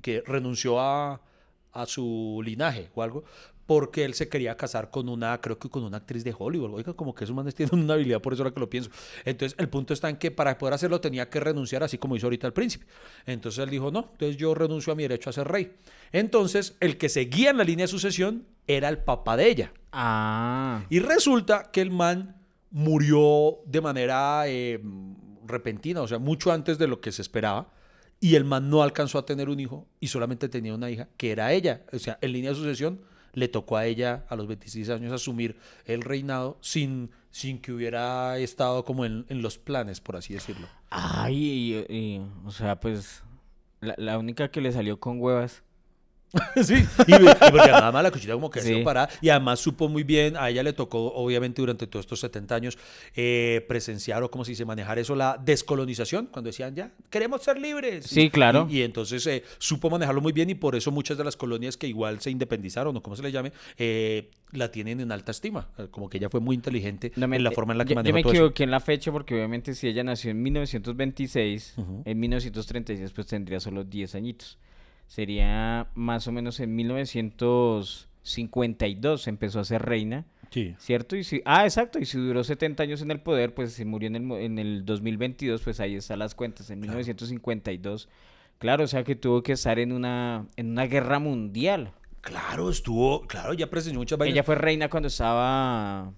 que 0.00 0.22
renunció 0.24 0.80
a, 0.80 1.20
a 1.72 1.86
su 1.86 2.40
linaje 2.44 2.90
o 2.94 3.02
algo 3.02 3.24
porque 3.70 4.04
él 4.04 4.14
se 4.14 4.28
quería 4.28 4.56
casar 4.56 4.90
con 4.90 5.08
una, 5.08 5.40
creo 5.40 5.56
que 5.56 5.68
con 5.68 5.84
una 5.84 5.98
actriz 5.98 6.24
de 6.24 6.34
Hollywood. 6.36 6.74
Oiga, 6.74 6.92
como 6.94 7.14
que 7.14 7.22
esos 7.22 7.36
manes 7.36 7.54
tienen 7.54 7.78
una 7.78 7.94
habilidad, 7.94 8.20
por 8.20 8.32
eso 8.32 8.42
ahora 8.42 8.52
que 8.52 8.58
lo 8.58 8.68
pienso. 8.68 8.90
Entonces, 9.24 9.56
el 9.60 9.68
punto 9.68 9.94
está 9.94 10.08
en 10.08 10.16
que 10.16 10.32
para 10.32 10.58
poder 10.58 10.74
hacerlo 10.74 11.00
tenía 11.00 11.30
que 11.30 11.38
renunciar, 11.38 11.84
así 11.84 11.96
como 11.96 12.16
hizo 12.16 12.26
ahorita 12.26 12.48
el 12.48 12.52
príncipe. 12.52 12.86
Entonces 13.26 13.62
él 13.62 13.70
dijo, 13.70 13.92
no, 13.92 14.08
entonces 14.10 14.36
yo 14.36 14.56
renuncio 14.56 14.92
a 14.92 14.96
mi 14.96 15.04
derecho 15.04 15.30
a 15.30 15.32
ser 15.32 15.46
rey. 15.46 15.72
Entonces, 16.10 16.76
el 16.80 16.98
que 16.98 17.08
seguía 17.08 17.50
en 17.50 17.58
la 17.58 17.62
línea 17.62 17.84
de 17.84 17.88
sucesión 17.92 18.44
era 18.66 18.88
el 18.88 18.98
papá 18.98 19.36
de 19.36 19.48
ella. 19.48 19.72
Ah. 19.92 20.82
Y 20.90 20.98
resulta 20.98 21.70
que 21.70 21.80
el 21.80 21.92
man 21.92 22.42
murió 22.72 23.60
de 23.66 23.80
manera 23.80 24.48
eh, 24.48 24.82
repentina, 25.46 26.02
o 26.02 26.08
sea, 26.08 26.18
mucho 26.18 26.50
antes 26.50 26.76
de 26.76 26.88
lo 26.88 27.00
que 27.00 27.12
se 27.12 27.22
esperaba. 27.22 27.68
Y 28.20 28.34
el 28.34 28.44
man 28.44 28.68
no 28.68 28.82
alcanzó 28.82 29.18
a 29.18 29.24
tener 29.24 29.48
un 29.48 29.60
hijo 29.60 29.86
y 29.98 30.08
solamente 30.08 30.48
tenía 30.48 30.74
una 30.74 30.90
hija, 30.90 31.08
que 31.16 31.30
era 31.32 31.52
ella. 31.52 31.84
O 31.92 31.98
sea, 31.98 32.18
en 32.20 32.32
línea 32.32 32.50
de 32.50 32.56
sucesión 32.56 33.00
le 33.32 33.48
tocó 33.48 33.76
a 33.78 33.86
ella 33.86 34.24
a 34.28 34.36
los 34.36 34.46
26 34.46 34.90
años 34.90 35.12
asumir 35.12 35.56
el 35.86 36.02
reinado 36.02 36.58
sin, 36.60 37.10
sin 37.30 37.60
que 37.60 37.72
hubiera 37.72 38.36
estado 38.38 38.84
como 38.84 39.04
en, 39.06 39.24
en 39.28 39.40
los 39.40 39.56
planes, 39.58 40.00
por 40.00 40.16
así 40.16 40.34
decirlo. 40.34 40.66
Ay, 40.90 41.86
y- 41.88 42.20
o 42.44 42.50
sea, 42.50 42.78
pues 42.80 43.22
la, 43.80 43.94
la 43.96 44.18
única 44.18 44.50
que 44.50 44.60
le 44.60 44.72
salió 44.72 45.00
con 45.00 45.20
huevas. 45.20 45.62
sí, 46.62 46.74
y, 47.08 47.12
porque 47.12 47.70
nada 47.72 47.90
más 47.90 48.02
la 48.04 48.10
cuchilla 48.12 48.34
como 48.34 48.50
que 48.50 48.60
ha 48.60 48.62
sido 48.62 48.78
Sí. 48.78 48.84
parada 48.84 49.08
y 49.20 49.30
además 49.30 49.58
supo 49.58 49.88
muy 49.88 50.04
bien, 50.04 50.36
a 50.36 50.48
ella 50.48 50.62
le 50.62 50.72
tocó 50.72 51.12
obviamente 51.14 51.60
durante 51.60 51.86
todos 51.88 52.04
estos 52.04 52.20
70 52.20 52.54
años 52.54 52.78
eh, 53.16 53.64
presenciar 53.68 54.22
o 54.22 54.30
como 54.30 54.44
si 54.44 54.54
se 54.54 54.64
manejar 54.64 54.98
eso, 55.00 55.16
la 55.16 55.36
descolonización, 55.44 56.26
cuando 56.26 56.48
decían 56.48 56.74
ya, 56.76 56.92
queremos 57.10 57.42
ser 57.42 57.58
libres. 57.60 58.06
Sí, 58.06 58.30
claro. 58.30 58.68
Y, 58.70 58.78
y 58.78 58.82
entonces 58.82 59.26
eh, 59.26 59.42
supo 59.58 59.90
manejarlo 59.90 60.20
muy 60.20 60.32
bien 60.32 60.50
y 60.50 60.54
por 60.54 60.76
eso 60.76 60.90
muchas 60.92 61.18
de 61.18 61.24
las 61.24 61.36
colonias 61.36 61.76
que 61.76 61.88
igual 61.88 62.20
se 62.20 62.30
independizaron 62.30 62.96
o 62.96 63.02
como 63.02 63.16
se 63.16 63.22
le 63.22 63.32
llame, 63.32 63.52
eh, 63.76 64.30
la 64.52 64.70
tienen 64.70 65.00
en 65.00 65.10
alta 65.12 65.32
estima, 65.32 65.68
como 65.90 66.08
que 66.08 66.18
ella 66.18 66.28
fue 66.30 66.40
muy 66.40 66.54
inteligente 66.54 67.12
No 67.16 67.26
me- 67.28 67.36
en 67.36 67.44
la 67.44 67.50
forma 67.50 67.72
en 67.72 67.78
la 67.78 67.84
que 67.84 67.90
yo, 67.90 67.94
yo 67.94 68.02
manejó 68.02 68.14
me 68.14 68.22
todo 68.22 68.32
eso. 68.32 68.42
equivoqué 68.44 68.62
en 68.64 68.70
la 68.70 68.80
fecha 68.80 69.10
porque 69.12 69.34
obviamente 69.34 69.74
si 69.74 69.88
ella 69.88 70.04
nació 70.04 70.30
en 70.30 70.42
1926, 70.42 71.74
Ujú. 71.76 72.02
en 72.04 72.20
1936 72.20 73.10
pues 73.14 73.26
tendría 73.26 73.60
solo 73.60 73.84
10 73.84 74.14
añitos. 74.14 74.58
Sería 75.10 75.88
más 75.96 76.28
o 76.28 76.32
menos 76.32 76.60
en 76.60 76.76
1952 76.76 79.26
empezó 79.26 79.58
a 79.58 79.64
ser 79.64 79.82
reina, 79.82 80.24
Sí. 80.52 80.76
¿cierto? 80.78 81.16
Y 81.16 81.24
si, 81.24 81.42
ah, 81.44 81.64
exacto, 81.64 81.98
y 81.98 82.06
si 82.06 82.16
duró 82.16 82.44
70 82.44 82.84
años 82.84 83.02
en 83.02 83.10
el 83.10 83.20
poder, 83.20 83.52
pues 83.52 83.72
si 83.72 83.84
murió 83.84 84.06
en 84.06 84.14
el, 84.16 84.30
en 84.40 84.58
el 84.60 84.84
2022, 84.84 85.62
pues 85.62 85.80
ahí 85.80 85.96
están 85.96 86.20
las 86.20 86.36
cuentas, 86.36 86.70
en 86.70 86.78
1952. 86.78 88.08
Claro, 88.58 88.84
o 88.84 88.86
sea 88.86 89.02
que 89.02 89.16
tuvo 89.16 89.42
que 89.42 89.50
estar 89.52 89.80
en 89.80 89.90
una, 89.90 90.46
en 90.56 90.70
una 90.70 90.86
guerra 90.86 91.18
mundial. 91.18 91.90
Claro, 92.20 92.70
estuvo, 92.70 93.22
claro, 93.26 93.52
ya 93.54 93.68
presenció 93.68 93.98
muchas 93.98 94.16
vainas. 94.18 94.34
Ella 94.36 94.44
fue 94.44 94.54
reina 94.54 94.88
cuando 94.90 95.08
estaba 95.08 96.12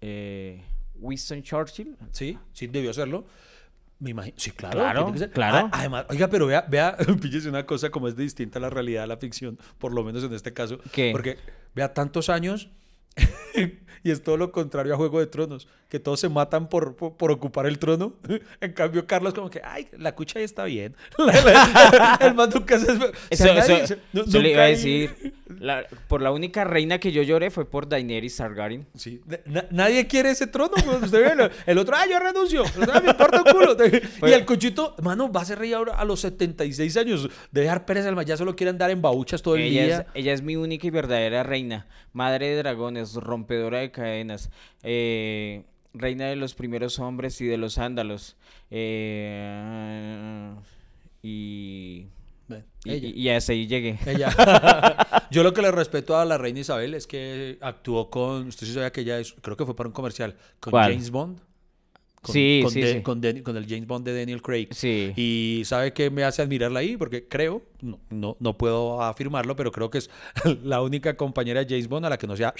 eh, 0.00 0.62
Winston 1.00 1.42
Churchill. 1.42 1.96
Sí, 2.12 2.38
sí, 2.52 2.68
debió 2.68 2.90
hacerlo. 2.90 3.24
Me 3.98 4.10
imagino. 4.10 4.34
Sí, 4.38 4.50
claro. 4.50 4.78
Claro, 4.78 5.12
que 5.12 5.30
claro. 5.30 5.68
Ah, 5.72 5.80
además, 5.80 6.04
oiga, 6.10 6.28
pero 6.28 6.46
vea, 6.46 6.66
vea, 6.68 6.96
píllese 7.20 7.48
una 7.48 7.64
cosa 7.64 7.90
como 7.90 8.08
es 8.08 8.16
de 8.16 8.24
distinta 8.24 8.58
a 8.58 8.62
la 8.62 8.70
realidad 8.70 9.02
de 9.02 9.06
la 9.06 9.16
ficción, 9.16 9.58
por 9.78 9.94
lo 9.94 10.04
menos 10.04 10.22
en 10.24 10.34
este 10.34 10.52
caso. 10.52 10.78
¿Qué? 10.92 11.10
Porque 11.12 11.38
vea 11.74 11.94
tantos 11.94 12.28
años 12.28 12.68
y 14.06 14.10
es 14.12 14.22
todo 14.22 14.36
lo 14.36 14.52
contrario 14.52 14.94
a 14.94 14.96
Juego 14.96 15.18
de 15.20 15.26
Tronos, 15.26 15.66
que 15.88 15.98
todos 15.98 16.20
se 16.20 16.28
matan 16.28 16.68
por, 16.68 16.94
por, 16.96 17.14
por 17.16 17.30
ocupar 17.32 17.66
el 17.66 17.78
trono. 17.78 18.14
En 18.60 18.72
cambio, 18.72 19.06
Carlos 19.06 19.34
como 19.34 19.50
que, 19.50 19.60
ay, 19.64 19.88
la 19.98 20.14
cucha 20.14 20.38
ahí 20.38 20.44
está 20.44 20.64
bien. 20.64 20.94
La- 21.18 21.32
la- 21.42 22.18
el 22.20 22.34
man 22.34 22.50
nunca 22.54 22.78
se... 22.78 22.92
o 22.92 22.96
sea, 22.96 23.10
Eso, 23.30 23.44
nadie- 23.54 23.82
eso- 23.84 23.96
no- 24.12 24.22
eso 24.22 24.38
le 24.40 24.50
iba 24.52 24.62
a 24.62 24.66
decir. 24.66 25.34
la- 25.58 25.84
por 26.08 26.22
la 26.22 26.30
única 26.32 26.64
reina 26.64 26.98
que 26.98 27.10
yo 27.12 27.22
lloré 27.22 27.50
fue 27.50 27.68
por 27.68 27.88
Daenerys 27.88 28.36
Targaryen. 28.36 28.86
Sí, 28.94 29.20
na- 29.44 29.66
nadie 29.70 30.06
quiere 30.06 30.30
ese 30.30 30.46
trono. 30.46 30.72
Usted 31.02 31.36
ve, 31.36 31.50
el 31.66 31.78
otro, 31.78 31.96
ah, 31.96 32.06
yo 32.08 32.18
renuncio. 32.18 32.62
"Ah, 32.92 33.00
me 33.04 33.52
culo. 33.52 33.76
Y 34.28 34.32
el 34.32 34.44
cuchito, 34.46 34.94
mano, 35.02 35.30
va 35.32 35.42
a 35.42 35.44
ser 35.44 35.58
rey 35.58 35.72
ahora 35.72 35.94
a 35.96 36.04
los 36.04 36.20
76 36.20 36.96
años. 36.96 37.28
Debe 37.50 37.66
dar 37.66 37.84
pereza 37.86 38.08
al 38.08 38.16
man, 38.16 38.24
ya 38.26 38.36
solo 38.36 38.54
quiere 38.56 38.70
andar 38.70 38.90
en 38.90 39.02
babuchas 39.02 39.42
todo 39.42 39.56
el 39.56 39.62
Ella 39.62 39.84
día. 39.84 39.96
es, 39.98 40.06
ella 40.14 40.32
es 40.32 40.42
mi 40.42 40.56
única 40.56 40.86
y 40.86 40.90
verdadera 40.90 41.42
reina. 41.42 41.86
Madre 42.12 42.48
de 42.48 42.56
dragones, 42.56 43.14
rompedora 43.14 43.78
de 43.80 43.90
cadenas. 43.96 44.50
eh, 44.82 45.64
reina 45.94 46.26
de 46.26 46.36
los 46.36 46.54
primeros 46.54 46.98
hombres 46.98 47.40
y 47.40 47.46
de 47.46 47.56
los 47.56 47.78
ándalos. 47.78 48.36
eh, 48.70 50.54
y, 51.22 52.06
y, 52.84 52.90
ella. 52.92 53.08
y 53.08 53.28
hasta 53.30 53.52
ahí 53.52 53.66
llegué. 53.66 53.98
Ella. 54.06 54.28
Yo 55.30 55.42
lo 55.42 55.52
que 55.52 55.62
le 55.62 55.72
respeto 55.72 56.16
a 56.16 56.24
la 56.24 56.38
reina 56.38 56.60
Isabel 56.60 56.94
es 56.94 57.06
que 57.06 57.58
actuó 57.60 58.10
con, 58.10 58.48
usted 58.48 58.66
sí 58.66 58.74
sabía 58.74 58.92
que 58.92 59.00
ella 59.00 59.18
es, 59.18 59.34
creo 59.40 59.56
que 59.56 59.64
fue 59.64 59.74
para 59.74 59.88
un 59.88 59.92
comercial, 59.92 60.36
con 60.60 60.70
¿Cuál? 60.70 60.92
James 60.92 61.10
Bond. 61.10 61.40
Con, 62.22 62.32
Sí, 62.32 62.60
con 62.62 62.72
sí, 62.72 62.80
De- 62.80 62.92
sí. 62.94 63.02
Con, 63.02 63.24
el 63.24 63.66
James 63.68 63.86
Bond 63.86 64.04
de 64.04 64.18
Daniel 64.18 64.42
Craig. 64.42 64.68
Sí. 64.72 65.12
Y 65.16 65.62
sabe 65.64 65.92
que 65.92 66.10
me 66.10 66.24
hace 66.24 66.42
admirarla 66.42 66.80
ahí, 66.80 66.96
porque 66.96 67.28
creo, 67.28 67.62
no, 67.80 68.00
no, 68.10 68.36
no 68.40 68.56
puedo 68.58 69.02
afirmarlo, 69.02 69.54
pero 69.54 69.70
creo 69.70 69.90
que 69.90 69.98
es 69.98 70.10
la 70.64 70.82
única 70.82 71.16
compañera 71.16 71.60
de 71.64 71.66
James 71.68 71.88
Bond 71.88 72.06
a 72.06 72.10
la 72.10 72.18
que 72.18 72.26
no 72.26 72.36
sea, 72.36 72.52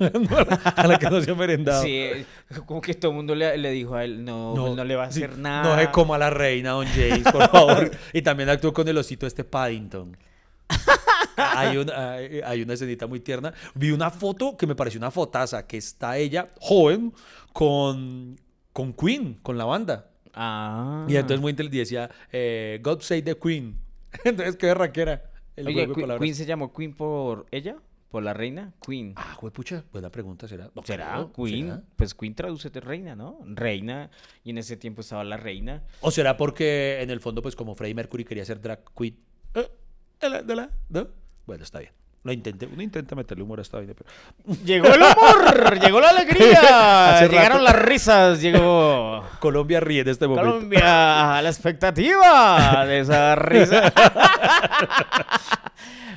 a 0.76 0.86
la 0.86 0.98
que 0.98 1.10
no 1.10 1.20
sea 1.20 1.34
merendado. 1.34 1.82
Sí, 1.82 1.90
eh, 1.90 2.24
como 2.66 2.80
que 2.80 2.94
todo 2.94 3.10
el 3.10 3.16
mundo 3.16 3.34
le, 3.34 3.56
le 3.58 3.70
dijo 3.70 3.94
a 3.96 4.04
él, 4.04 4.24
no, 4.24 4.54
no, 4.74 4.84
le 4.84 4.96
va 4.96 5.04
a 5.04 5.12
sí, 5.12 5.22
hacer 5.22 5.38
nada. 5.38 5.74
No 5.74 5.80
se 5.80 5.90
coma 5.90 6.16
la 6.16 6.30
reina, 6.30 6.70
don 6.70 6.86
James, 6.86 7.24
por 7.30 7.50
favor. 7.50 7.90
y 8.12 8.22
también 8.22 8.48
actuó 8.48 8.72
con 8.72 8.86
el 8.88 8.96
osito 8.96 9.26
este 9.26 9.44
Paddington. 9.44 10.16
hay, 11.36 11.76
una, 11.76 12.12
hay, 12.12 12.40
hay 12.44 12.62
una 12.62 12.74
escenita 12.74 13.06
muy 13.06 13.20
tierna. 13.20 13.52
Vi 13.74 13.90
una 13.90 14.10
foto 14.10 14.56
que 14.56 14.66
me 14.66 14.74
pareció 14.74 14.98
una 14.98 15.10
fotaza, 15.10 15.66
que 15.66 15.76
está 15.78 16.16
ella 16.16 16.48
joven 16.60 17.12
con, 17.52 18.38
con 18.72 18.92
Queen, 18.92 19.34
con 19.42 19.58
la 19.58 19.64
banda. 19.64 20.10
Ah. 20.34 21.06
Y 21.08 21.16
entonces 21.16 21.40
muy 21.40 21.50
inteligente 21.50 21.78
decía, 21.78 22.10
eh, 22.32 22.78
God 22.82 23.00
save 23.00 23.22
the 23.22 23.36
Queen. 23.36 23.78
entonces 24.24 24.56
qué 24.56 24.72
raquera. 24.74 25.30
El 25.56 25.66
Oye, 25.68 25.80
de 25.80 25.86
Queen, 25.86 26.00
palabras. 26.02 26.20
Queen 26.22 26.34
se 26.34 26.46
llamó 26.46 26.72
Queen 26.72 26.94
por 26.94 27.46
ella, 27.50 27.76
por 28.10 28.22
la 28.22 28.32
reina, 28.32 28.72
Queen. 28.84 29.12
Ah, 29.16 29.36
pucha, 29.52 29.84
buena 29.92 30.10
pregunta, 30.10 30.48
¿será? 30.48 30.70
No 30.74 30.82
¿Será? 30.84 31.12
creo, 31.14 31.32
Queen. 31.32 31.66
¿será? 31.66 31.82
Pues 31.96 32.14
Queen 32.14 32.34
traduce 32.34 32.70
de 32.70 32.80
reina, 32.80 33.14
¿no? 33.16 33.38
Reina. 33.44 34.10
Y 34.44 34.50
en 34.50 34.58
ese 34.58 34.76
tiempo 34.76 35.00
estaba 35.02 35.22
la 35.24 35.36
reina. 35.36 35.82
¿O 36.00 36.10
será 36.10 36.36
porque 36.36 37.00
en 37.02 37.10
el 37.10 37.20
fondo, 37.20 37.42
pues 37.42 37.54
como 37.56 37.74
Freddie 37.74 37.94
Mercury 37.94 38.24
quería 38.24 38.44
ser 38.44 38.60
drag 38.60 38.80
queen? 38.96 39.16
Eh, 39.54 39.68
de 40.20 40.30
la- 40.30 40.42
de 40.42 40.56
la- 40.56 40.70
¿no? 40.88 41.08
Bueno, 41.46 41.64
está 41.64 41.80
bien. 41.80 41.92
Lo 42.22 42.32
intenté, 42.32 42.66
uno 42.66 42.82
intenta 42.82 43.14
meterle 43.16 43.42
humor 43.44 43.60
a 43.60 43.62
esta 43.62 43.78
vaina, 43.78 43.94
pero... 43.96 44.10
Llegó 44.64 44.88
el 44.88 45.02
amor, 45.02 45.80
llegó 45.80 46.00
la 46.02 46.10
alegría, 46.10 47.20
llegaron 47.28 47.58
rato- 47.64 47.64
las 47.64 47.82
risas, 47.82 48.42
llegó 48.42 49.24
Colombia 49.38 49.80
ríe 49.80 50.00
en 50.02 50.08
este 50.08 50.28
momento. 50.28 50.50
Colombia 50.50 51.38
a 51.38 51.42
la 51.42 51.48
expectativa 51.48 52.84
de 52.86 53.00
esa 53.00 53.34
risa. 53.36 53.90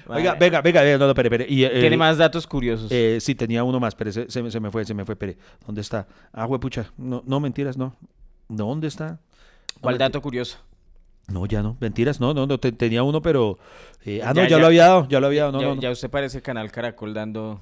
Oiga, 0.07 0.35
venga, 0.35 0.61
venga, 0.61 0.81
venga, 0.81 0.97
no, 0.97 1.05
no, 1.05 1.11
espere, 1.11 1.27
espere. 1.27 1.45
Y, 1.49 1.63
eh, 1.63 1.79
Tiene 1.79 1.95
más 1.97 2.17
datos 2.17 2.45
curiosos. 2.45 2.91
Eh, 2.91 3.19
sí, 3.21 3.35
tenía 3.35 3.63
uno 3.63 3.79
más, 3.79 3.95
pero 3.95 4.11
se, 4.11 4.29
se 4.29 4.43
me- 4.43 4.51
se 4.51 4.59
me 4.59 4.69
fue, 4.69 4.83
se 4.85 4.93
me 4.93 5.05
fue, 5.05 5.13
espere. 5.13 5.37
¿Dónde 5.65 5.79
está? 5.81 6.05
Ah, 6.33 6.45
huepucha. 6.45 6.91
No, 6.97 7.23
no, 7.25 7.39
mentiras, 7.39 7.77
no. 7.77 7.95
¿Dónde 8.49 8.87
está? 8.87 9.07
No, 9.11 9.17
¿Cuál 9.81 9.97
dato 9.97 10.21
curioso? 10.21 10.57
No, 11.27 11.45
ya 11.45 11.61
no. 11.63 11.77
Mentiras, 11.79 12.19
no, 12.19 12.33
no, 12.33 12.45
no. 12.45 12.59
te- 12.59 12.71
tenía 12.73 13.01
uno, 13.03 13.21
pero... 13.21 13.57
eh, 14.05 14.21
ah, 14.23 14.29
no, 14.33 14.41
Ya, 14.41 14.43
ya, 14.43 14.49
ya. 14.49 14.57
lo 14.59 14.65
había 14.67 14.83
dado, 14.87 15.07
ya 15.09 15.19
lo 15.19 15.27
había 15.27 15.41
dado. 15.43 15.53
No, 15.53 15.61
ya, 15.61 15.67
no, 15.69 15.75
no. 15.75 15.81
ya 15.81 15.91
usted 15.91 16.09
parece 16.09 16.41
Canal 16.41 16.71
Caracol 16.71 17.13
dando... 17.13 17.59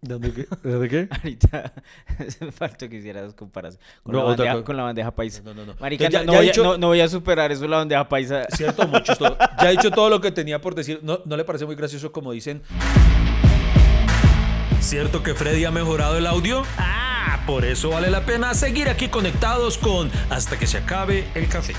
¿Dónde 0.00 0.32
qué? 0.32 0.46
¿Dónde 0.62 0.88
qué? 0.88 1.08
Ahorita 1.10 1.72
me 2.40 2.52
faltó 2.52 2.88
que 2.88 2.96
hicieras 2.98 3.34
comparación 3.34 3.82
con, 4.04 4.12
No, 4.12 4.18
la 4.20 4.24
bandeja, 4.26 4.64
con 4.64 4.76
la 4.76 4.82
bandeja 4.84 5.10
paisa. 5.10 5.42
No, 5.44 5.52
no, 5.54 5.66
no. 5.66 5.74
Marica, 5.80 6.04
Entonces, 6.06 6.20
ya- 6.20 6.26
no, 6.26 6.32
ya 6.32 6.38
voy 6.38 6.46
a, 6.46 6.50
dicho- 6.52 6.62
no- 6.62 6.78
no 6.78 6.86
voy 6.86 7.00
a 7.00 7.08
superar 7.08 7.50
eso 7.50 7.62
de 7.62 7.68
la 7.68 7.78
bandeja 7.78 8.08
paisa. 8.08 8.44
Cierto, 8.54 8.86
muchos. 8.86 9.18
todo. 9.18 9.36
Ya 9.60 9.68
he 9.68 9.72
dicho 9.72 9.90
todo 9.90 10.08
lo 10.08 10.20
que 10.20 10.30
tenía 10.30 10.60
por 10.60 10.74
decir. 10.76 11.00
¿No, 11.02 11.18
¿No 11.26 11.36
le 11.36 11.44
parece 11.44 11.66
muy 11.66 11.74
gracioso 11.74 12.12
como 12.12 12.30
dicen? 12.32 12.62
¿Cierto 14.80 15.22
que 15.24 15.34
Freddy 15.34 15.64
ha 15.64 15.70
mejorado 15.72 16.16
el 16.16 16.26
audio? 16.26 16.62
Ah, 16.78 17.40
por 17.46 17.64
eso 17.64 17.90
vale 17.90 18.08
la 18.10 18.24
pena 18.24 18.54
seguir 18.54 18.88
aquí 18.88 19.08
conectados 19.08 19.76
con 19.78 20.10
Hasta 20.30 20.56
que 20.58 20.66
se 20.68 20.78
acabe 20.78 21.26
el 21.34 21.48
café. 21.48 21.74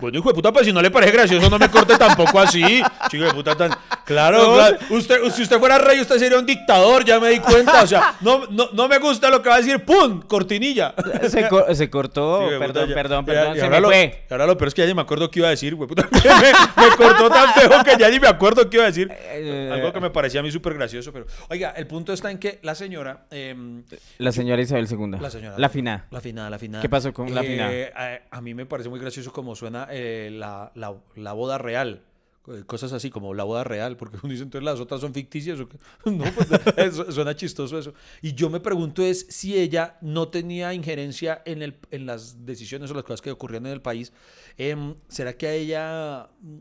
Bueno, 0.00 0.18
hijo 0.18 0.30
de 0.30 0.34
puta, 0.34 0.50
pues 0.52 0.66
si 0.66 0.72
no 0.72 0.80
le 0.80 0.90
parece 0.90 1.12
gracioso, 1.12 1.50
no 1.50 1.58
me 1.58 1.68
corte 1.68 1.96
tampoco 1.96 2.40
así. 2.40 2.82
Chico 3.10 3.24
de 3.24 3.34
puta, 3.34 3.54
tan. 3.54 3.70
Claro, 4.10 4.54
claro. 4.54 4.76
Usted, 4.90 5.20
si 5.30 5.42
usted 5.42 5.58
fuera 5.60 5.78
rey, 5.78 6.00
usted 6.00 6.16
sería 6.18 6.36
un 6.36 6.44
dictador, 6.44 7.04
ya 7.04 7.20
me 7.20 7.28
di 7.30 7.38
cuenta. 7.38 7.82
O 7.84 7.86
sea, 7.86 8.16
no, 8.20 8.46
no, 8.50 8.68
no 8.72 8.88
me 8.88 8.98
gusta 8.98 9.30
lo 9.30 9.40
que 9.40 9.48
va 9.48 9.54
a 9.54 9.58
decir. 9.58 9.84
¡Pum! 9.84 10.20
Cortinilla. 10.22 10.94
Se, 11.28 11.46
co- 11.48 11.72
se 11.72 11.88
cortó, 11.88 12.48
Sí, 12.48 12.56
perdón, 12.58 12.88
ya- 12.88 12.94
perdón, 12.94 13.24
ya- 13.24 13.32
perdón, 13.32 13.52
y 13.56 13.58
se 13.60 13.64
ahora 13.64 13.76
me 13.76 13.80
lo- 13.82 13.88
fue. 13.88 14.24
Ahora 14.30 14.46
lo 14.46 14.56
peor 14.58 14.68
es 14.68 14.74
que 14.74 14.82
ya 14.82 14.88
ni 14.88 14.94
me 14.94 15.02
acuerdo 15.02 15.30
qué 15.30 15.38
iba 15.38 15.46
a 15.46 15.50
decir, 15.50 15.76
güey. 15.76 15.88
puta. 15.88 16.08
me, 16.12 16.82
me 16.88 16.96
cortó 16.96 17.28
tan 17.30 17.54
feo 17.54 17.70
que 17.84 17.96
ya 17.98 18.08
ni 18.10 18.18
me 18.18 18.26
acuerdo 18.26 18.68
qué 18.68 18.78
iba 18.78 18.84
a 18.84 18.88
decir. 18.88 19.08
Eh, 19.12 19.70
Algo 19.72 19.92
que 19.92 20.00
me 20.00 20.10
parecía 20.10 20.40
a 20.40 20.42
mí 20.42 20.50
súper 20.50 20.74
gracioso, 20.74 21.12
pero. 21.12 21.26
Oiga, 21.48 21.70
el 21.76 21.86
punto 21.86 22.12
está 22.12 22.30
en 22.32 22.38
que 22.38 22.58
la 22.62 22.74
señora. 22.74 23.26
em, 23.30 23.84
La 24.18 24.32
señora 24.32 24.60
Isabel 24.60 24.88
II. 24.90 25.18
la 25.20 25.30
señora. 25.30 25.54
La 25.56 25.68
fina. 25.68 26.06
La 26.10 26.20
finada, 26.20 26.50
la 26.50 26.58
finada. 26.58 26.82
¿Qué 26.82 26.88
pasó 26.88 27.12
con 27.12 27.32
la 27.34 27.42
finada? 27.42 27.72
Eh, 27.72 27.92
A, 27.94 28.36
a 28.38 28.40
mí 28.40 28.54
me 28.54 28.66
parece 28.66 28.88
muy 28.88 28.98
gracioso 28.98 29.32
como 29.32 29.54
suena 29.54 29.86
eh, 29.90 30.30
la, 30.32 30.72
la- 30.74 30.94
la 31.14 31.32
boda 31.32 31.58
real. 31.58 32.00
Eh, 32.48 32.64
cosas 32.66 32.92
así 32.92 33.10
como 33.10 33.34
la 33.34 33.44
boda 33.44 33.64
real, 33.64 33.96
porque 33.96 34.18
uno 34.22 34.30
dice 34.30 34.42
entonces 34.42 34.64
las 34.64 34.80
otras 34.80 35.00
son 35.00 35.14
ficticias. 35.14 35.60
¿o 35.60 35.68
qué? 35.68 35.78
No, 36.10 36.24
pues 36.34 36.94
suena 37.14 37.34
chistoso 37.34 37.78
eso. 37.78 37.94
Y 38.22 38.34
yo 38.34 38.50
me 38.50 38.60
pregunto 38.60 39.02
es 39.02 39.26
si 39.28 39.58
ella 39.58 39.98
no 40.00 40.28
tenía 40.28 40.74
injerencia 40.74 41.42
en, 41.44 41.62
el, 41.62 41.76
en 41.90 42.06
las 42.06 42.44
decisiones 42.46 42.90
o 42.90 42.94
las 42.94 43.04
cosas 43.04 43.22
que 43.22 43.30
ocurrían 43.30 43.66
en 43.66 43.72
el 43.72 43.82
país. 43.82 44.12
Em, 44.56 44.94
¿Será 45.08 45.36
que 45.36 45.46
a 45.46 45.54
ella 45.54 46.30
mm, 46.40 46.58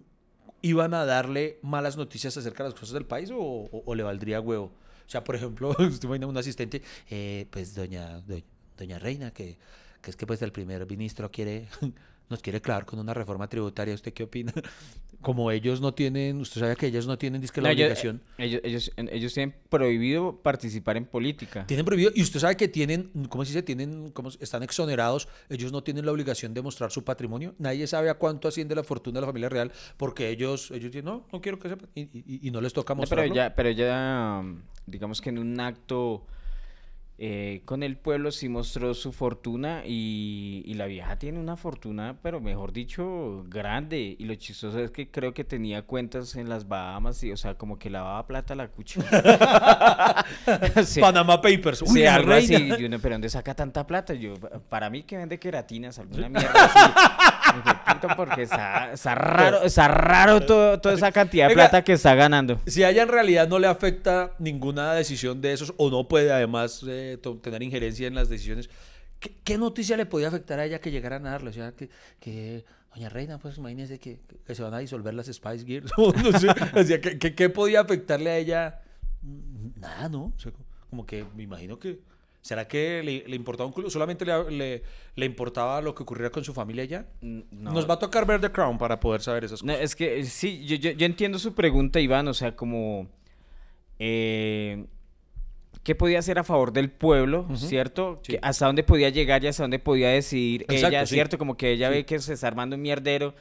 iban 0.62 0.94
a 0.94 1.06
darle 1.06 1.60
malas 1.62 1.98
noticias 1.98 2.36
acerca 2.38 2.64
de 2.64 2.70
las 2.70 2.80
cosas 2.80 2.94
del 2.94 3.06
país 3.06 3.30
o 3.34 3.96
le 3.96 4.04
valdría 4.04 4.42
huevo? 4.42 4.72
O 5.10 5.12
sea, 5.12 5.24
por 5.24 5.36
ejemplo, 5.36 5.70
usted 5.80 6.04
imagina 6.04 6.28
un 6.28 6.38
asistente, 6.38 6.84
eh, 7.10 7.48
pues 7.50 7.74
doña, 7.74 8.22
doña, 8.22 8.44
doña 8.78 9.00
Reina, 9.00 9.32
que, 9.32 9.58
que 10.04 10.12
es 10.12 10.16
que 10.16 10.28
pues 10.28 10.40
el 10.44 10.52
primer 10.52 10.86
ministro 10.86 11.32
quiere, 11.32 11.68
nos 12.30 12.42
quiere 12.42 12.62
clavar 12.62 12.86
con 12.86 13.00
una 13.00 13.14
reforma 13.14 13.48
tributaria. 13.48 13.94
¿Usted 13.94 14.14
qué 14.14 14.24
opina? 14.24 14.54
Como 15.22 15.52
ellos 15.52 15.82
no 15.82 15.94
tienen, 15.94 16.40
usted 16.40 16.62
sabe 16.62 16.78
que 16.78 16.88
ellos 16.88 17.06
no 17.06 17.18
tienen 17.18 17.42
disque 17.42 17.60
la 17.60 17.68
No, 17.68 17.74
obligación. 17.74 18.22
ellos, 18.38 18.62
ellos, 18.64 18.92
ellos 18.96 19.34
tienen 19.34 19.54
prohibido 19.68 20.38
participar 20.42 20.96
en 20.96 21.04
política. 21.06 21.66
Tienen 21.68 21.86
prohibido, 21.86 22.12
y 22.16 22.22
usted 22.22 22.40
sabe 22.40 22.56
que 22.56 22.70
tienen, 22.70 23.12
¿cómo 23.28 23.44
se 23.44 23.50
dice? 23.50 23.62
Tienen, 23.64 24.12
¿cómo 24.12 24.30
están 24.30 24.64
exonerados, 24.64 25.28
ellos 25.50 25.74
no 25.74 25.84
tienen 25.84 26.06
la 26.06 26.14
obligación 26.14 26.54
de 26.54 26.62
mostrar 26.62 26.92
su 26.92 27.04
patrimonio. 27.04 27.54
Nadie 27.58 27.86
sabe 27.86 28.10
a 28.10 28.14
cuánto 28.14 28.48
asciende 28.48 28.76
la 28.76 28.84
fortuna 28.86 29.16
de 29.16 29.22
la 29.22 29.28
familia 29.28 29.50
real, 29.50 29.74
porque 29.98 30.30
ellos, 30.30 30.72
ellos 30.72 30.86
dicen, 30.92 31.04
no, 31.04 31.28
no 31.34 31.42
quiero 31.42 31.60
que 31.60 31.68
sepan, 31.68 31.90
y, 31.96 32.02
y- 32.04 32.48
y 32.48 32.52
no 32.52 32.62
les 32.62 32.72
toca 32.72 32.94
No, 32.94 33.00
mostrarlo. 33.02 33.24
pero 33.26 33.36
ya, 33.36 33.54
pero 33.56 33.72
ya, 33.72 34.42
digamos 34.86 35.20
que 35.20 35.32
en 35.32 35.40
un 35.40 35.60
acto 35.60 36.26
eh, 37.22 37.62
con 37.66 37.84
el 37.84 37.98
pueblo 37.98 38.32
sí 38.32 38.48
mostró 38.48 38.94
su 38.94 39.12
fortuna 39.12 39.84
y, 39.86 40.64
y 40.66 40.74
la 40.76 40.86
vieja 40.86 41.20
tiene 41.20 41.40
una 41.40 41.58
fortuna, 41.58 42.18
pero 42.22 42.40
mejor 42.40 42.72
dicho, 42.72 43.44
grande. 43.50 44.16
Y 44.18 44.24
lo 44.24 44.36
chistoso 44.36 44.80
es 44.80 44.92
que 44.92 45.12
creo 45.12 45.34
que 45.34 45.44
tenía 45.44 45.82
cuentas 45.82 46.36
en 46.36 46.48
las 46.48 46.68
Bahamas 46.68 47.22
y, 47.24 47.32
o 47.32 47.38
sea, 47.38 47.56
como 47.56 47.78
que 47.78 47.90
lavaba 47.90 48.26
plata 48.26 48.54
a 48.54 48.58
la 48.58 48.70
cucha. 48.70 49.02
Sí. 50.86 51.02
Panama 51.02 51.42
Papers. 51.42 51.82
Uy, 51.82 52.06
algo 52.06 52.34
así. 52.34 52.56
Y 52.56 52.86
uno, 52.86 53.00
pero 53.00 53.16
¿dónde 53.16 53.30
saca 53.30 53.54
tanta 53.56 53.86
plata? 53.86 54.14
Yo, 54.14 54.36
para 54.70 54.90
mí 54.90 55.04
que 55.04 55.18
vende 55.18 55.40
queratinas, 55.40 56.00
alguna 56.00 56.30
mierda 56.30 56.66
así. 56.66 56.80
Porque 58.16 58.44
está, 58.44 58.94
está 58.94 59.16
raro, 59.16 59.64
está 59.64 59.88
raro 59.88 60.42
todo- 60.46 60.80
toda 60.80 60.96
esa 60.96 61.12
cantidad 61.12 61.48
de 61.48 61.54
plata 61.54 61.84
que 61.84 61.94
está 61.94 62.16
ganando. 62.16 62.62
Si 62.66 62.84
a 62.84 62.90
ella 62.90 63.04
en 63.04 63.10
realidad 63.10 63.48
no 63.48 63.60
le 63.60 63.68
afecta 63.68 64.34
ninguna 64.40 64.94
decisión 64.94 65.42
de 65.42 65.54
esos, 65.54 65.74
o 65.78 65.90
no 65.90 66.08
puede 66.08 66.32
además 66.32 66.84
eh, 66.88 67.18
tener 67.42 67.64
injerencia 67.64 68.08
en 68.08 68.16
las 68.16 68.30
decisiones, 68.30 68.70
¿qué, 69.20 69.34
qué 69.44 69.58
noticia 69.58 69.98
le 69.98 70.06
podía 70.06 70.28
afectar 70.30 70.60
a 70.60 70.66
ella 70.66 70.80
que 70.80 70.92
llegaran 70.92 71.26
a 71.28 71.32
darle? 71.32 71.50
O 71.50 71.54
sea, 71.54 71.72
que, 71.74 71.90
que 72.20 72.66
doña 72.94 73.10
Reina, 73.10 73.38
pues 73.38 73.58
imagínese 73.58 74.00
que, 74.00 74.20
que 74.46 74.56
se 74.56 74.64
van 74.64 74.74
a 74.74 74.80
disolver 74.80 75.14
las 75.14 75.28
Spice 75.28 75.66
Girls. 75.66 75.92
no 75.98 76.40
sé, 76.40 76.48
o 76.50 76.84
sea, 76.84 77.02
¿qué, 77.02 77.36
qué, 77.36 77.50
podía 77.50 77.82
afectarle 77.82 78.30
a 78.30 78.38
ella? 78.38 78.82
Nada, 79.76 80.10
¿no? 80.10 80.34
O 80.36 80.40
sea, 80.40 80.52
como 80.90 81.06
que 81.06 81.26
me 81.36 81.44
imagino 81.44 81.78
que... 81.80 82.00
¿Será 82.50 82.68
que 82.68 83.04
le, 83.04 83.24
le 83.28 83.36
importaba 83.36 83.68
un 83.68 83.74
culo? 83.74 83.92
¿Solamente 83.92 84.26
le, 84.26 84.50
le, 84.50 84.84
le 85.16 85.26
importaba 85.28 85.82
lo 85.82 85.94
que 85.94 86.02
ocurriera 86.02 86.32
con 86.32 86.44
su 86.44 86.52
familia 86.52 86.84
ya? 86.84 87.06
Mm, 87.22 87.42
no. 87.52 87.72
Nos 87.74 87.88
va 87.88 87.94
a 87.94 88.00
tocar 88.00 88.26
ver 88.26 88.42
The 88.42 88.52
Crown 88.52 88.80
para 88.80 89.00
poder 89.00 89.22
saber 89.22 89.44
esas 89.44 89.62
No, 89.64 89.72
cosas. 89.72 89.86
es 89.86 89.96
que 89.96 90.20
eh, 90.22 90.26
sí, 90.26 90.66
yo, 90.66 90.76
yo, 90.78 90.90
yo 90.92 91.06
entiendo 91.06 91.38
su 91.38 91.54
pregunta, 91.54 92.00
Iván, 92.00 92.28
o 92.28 92.34
sea, 92.34 92.56
como... 92.56 93.08
eh, 94.00 94.86
¿Qué 95.84 95.94
podía 95.96 96.20
hacer 96.20 96.40
a 96.40 96.44
favor 96.44 96.74
del 96.74 96.90
pueblo, 96.92 97.48
cierto? 97.56 98.20
sí. 98.24 98.34
Que 98.34 98.40
¿Hasta 98.42 98.66
dónde 98.66 98.84
podía 98.84 99.10
llegar 99.10 99.44
y 99.44 99.48
hasta 99.48 99.64
dónde 99.64 99.78
podía 99.80 100.10
decidir 100.10 100.64
Exacto, 100.64 100.88
ella, 100.88 101.06
sí. 101.06 101.14
cierto? 101.16 101.38
Como 101.38 101.56
que 101.56 101.72
ella 101.72 101.90
Sí. 101.90 101.94
ve 101.96 102.06
que 102.06 102.18
se 102.20 102.34
está 102.34 102.48
armando 102.48 102.76
un 102.76 102.82
mierdero 102.82 103.34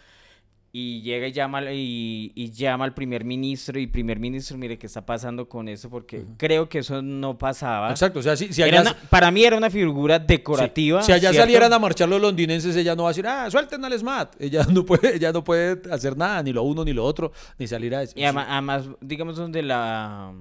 y 0.80 1.02
llega 1.02 1.26
y 1.26 1.32
llama, 1.32 1.72
y, 1.72 2.30
y 2.34 2.50
llama 2.52 2.84
al 2.84 2.94
primer 2.94 3.24
ministro 3.24 3.78
y 3.80 3.86
primer 3.86 4.18
ministro, 4.20 4.56
mire, 4.56 4.78
¿qué 4.78 4.86
está 4.86 5.04
pasando 5.04 5.48
con 5.48 5.68
eso? 5.68 5.90
Porque 5.90 6.24
creo 6.36 6.68
que 6.68 6.78
eso 6.78 7.02
no 7.02 7.36
pasaba. 7.36 7.90
Exacto, 7.90 8.20
o 8.20 8.22
sea, 8.22 8.36
si, 8.36 8.52
si 8.52 8.62
Era 8.62 8.80
allá... 8.80 8.90
una- 8.92 9.08
para 9.10 9.30
mí 9.30 9.42
era 9.44 9.56
una 9.56 9.70
figura 9.70 10.18
decorativa. 10.18 11.02
Si 11.02 11.10
allá 11.12 11.30
¿cierto? 11.30 11.40
salieran 11.46 11.72
a 11.72 11.78
marchar 11.78 12.08
los 12.08 12.20
londinenses, 12.20 12.76
ella 12.76 12.94
no 12.94 13.02
va 13.04 13.08
a 13.08 13.12
decir, 13.12 13.26
ah, 13.26 13.50
suelten 13.50 13.84
al 13.84 13.98
SMAT. 13.98 14.40
Ella 14.40 14.64
no 14.70 14.84
puede, 14.84 15.16
ella 15.16 15.32
no 15.32 15.42
puede 15.42 15.80
hacer 15.92 16.16
nada, 16.16 16.42
ni 16.42 16.52
lo 16.52 16.62
uno 16.62 16.84
ni 16.84 16.92
lo 16.92 17.04
otro, 17.04 17.32
ni 17.58 17.66
salir 17.66 17.94
a 17.94 18.00
decir. 18.00 18.18
Y 18.18 18.24
ama- 18.24 18.46
además, 18.48 18.84
digamos, 19.00 19.36
donde 19.36 19.62
la 19.62 20.32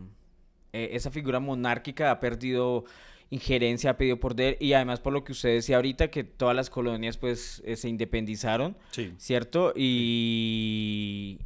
eh, 0.74 0.90
esa 0.94 1.10
figura 1.10 1.40
monárquica 1.40 2.12
ha 2.12 2.20
perdido 2.20 2.84
injerencia, 3.30 3.92
ha 3.92 3.98
perdido 3.98 4.20
poder, 4.20 4.58
y 4.60 4.74
además 4.74 5.00
por 5.00 5.12
lo 5.14 5.24
que 5.24 5.34
usted 5.34 5.50
decía 5.56 5.76
ahorita, 5.78 6.10
que 6.10 6.24
todas 6.24 6.56
las 6.56 6.70
colonias 6.70 7.18
pues 7.18 7.62
eh, 7.66 7.76
se 7.76 7.90
independizaron, 7.90 8.78
Sí. 8.92 9.14
¿cierto? 9.18 9.74
Y 9.76 11.40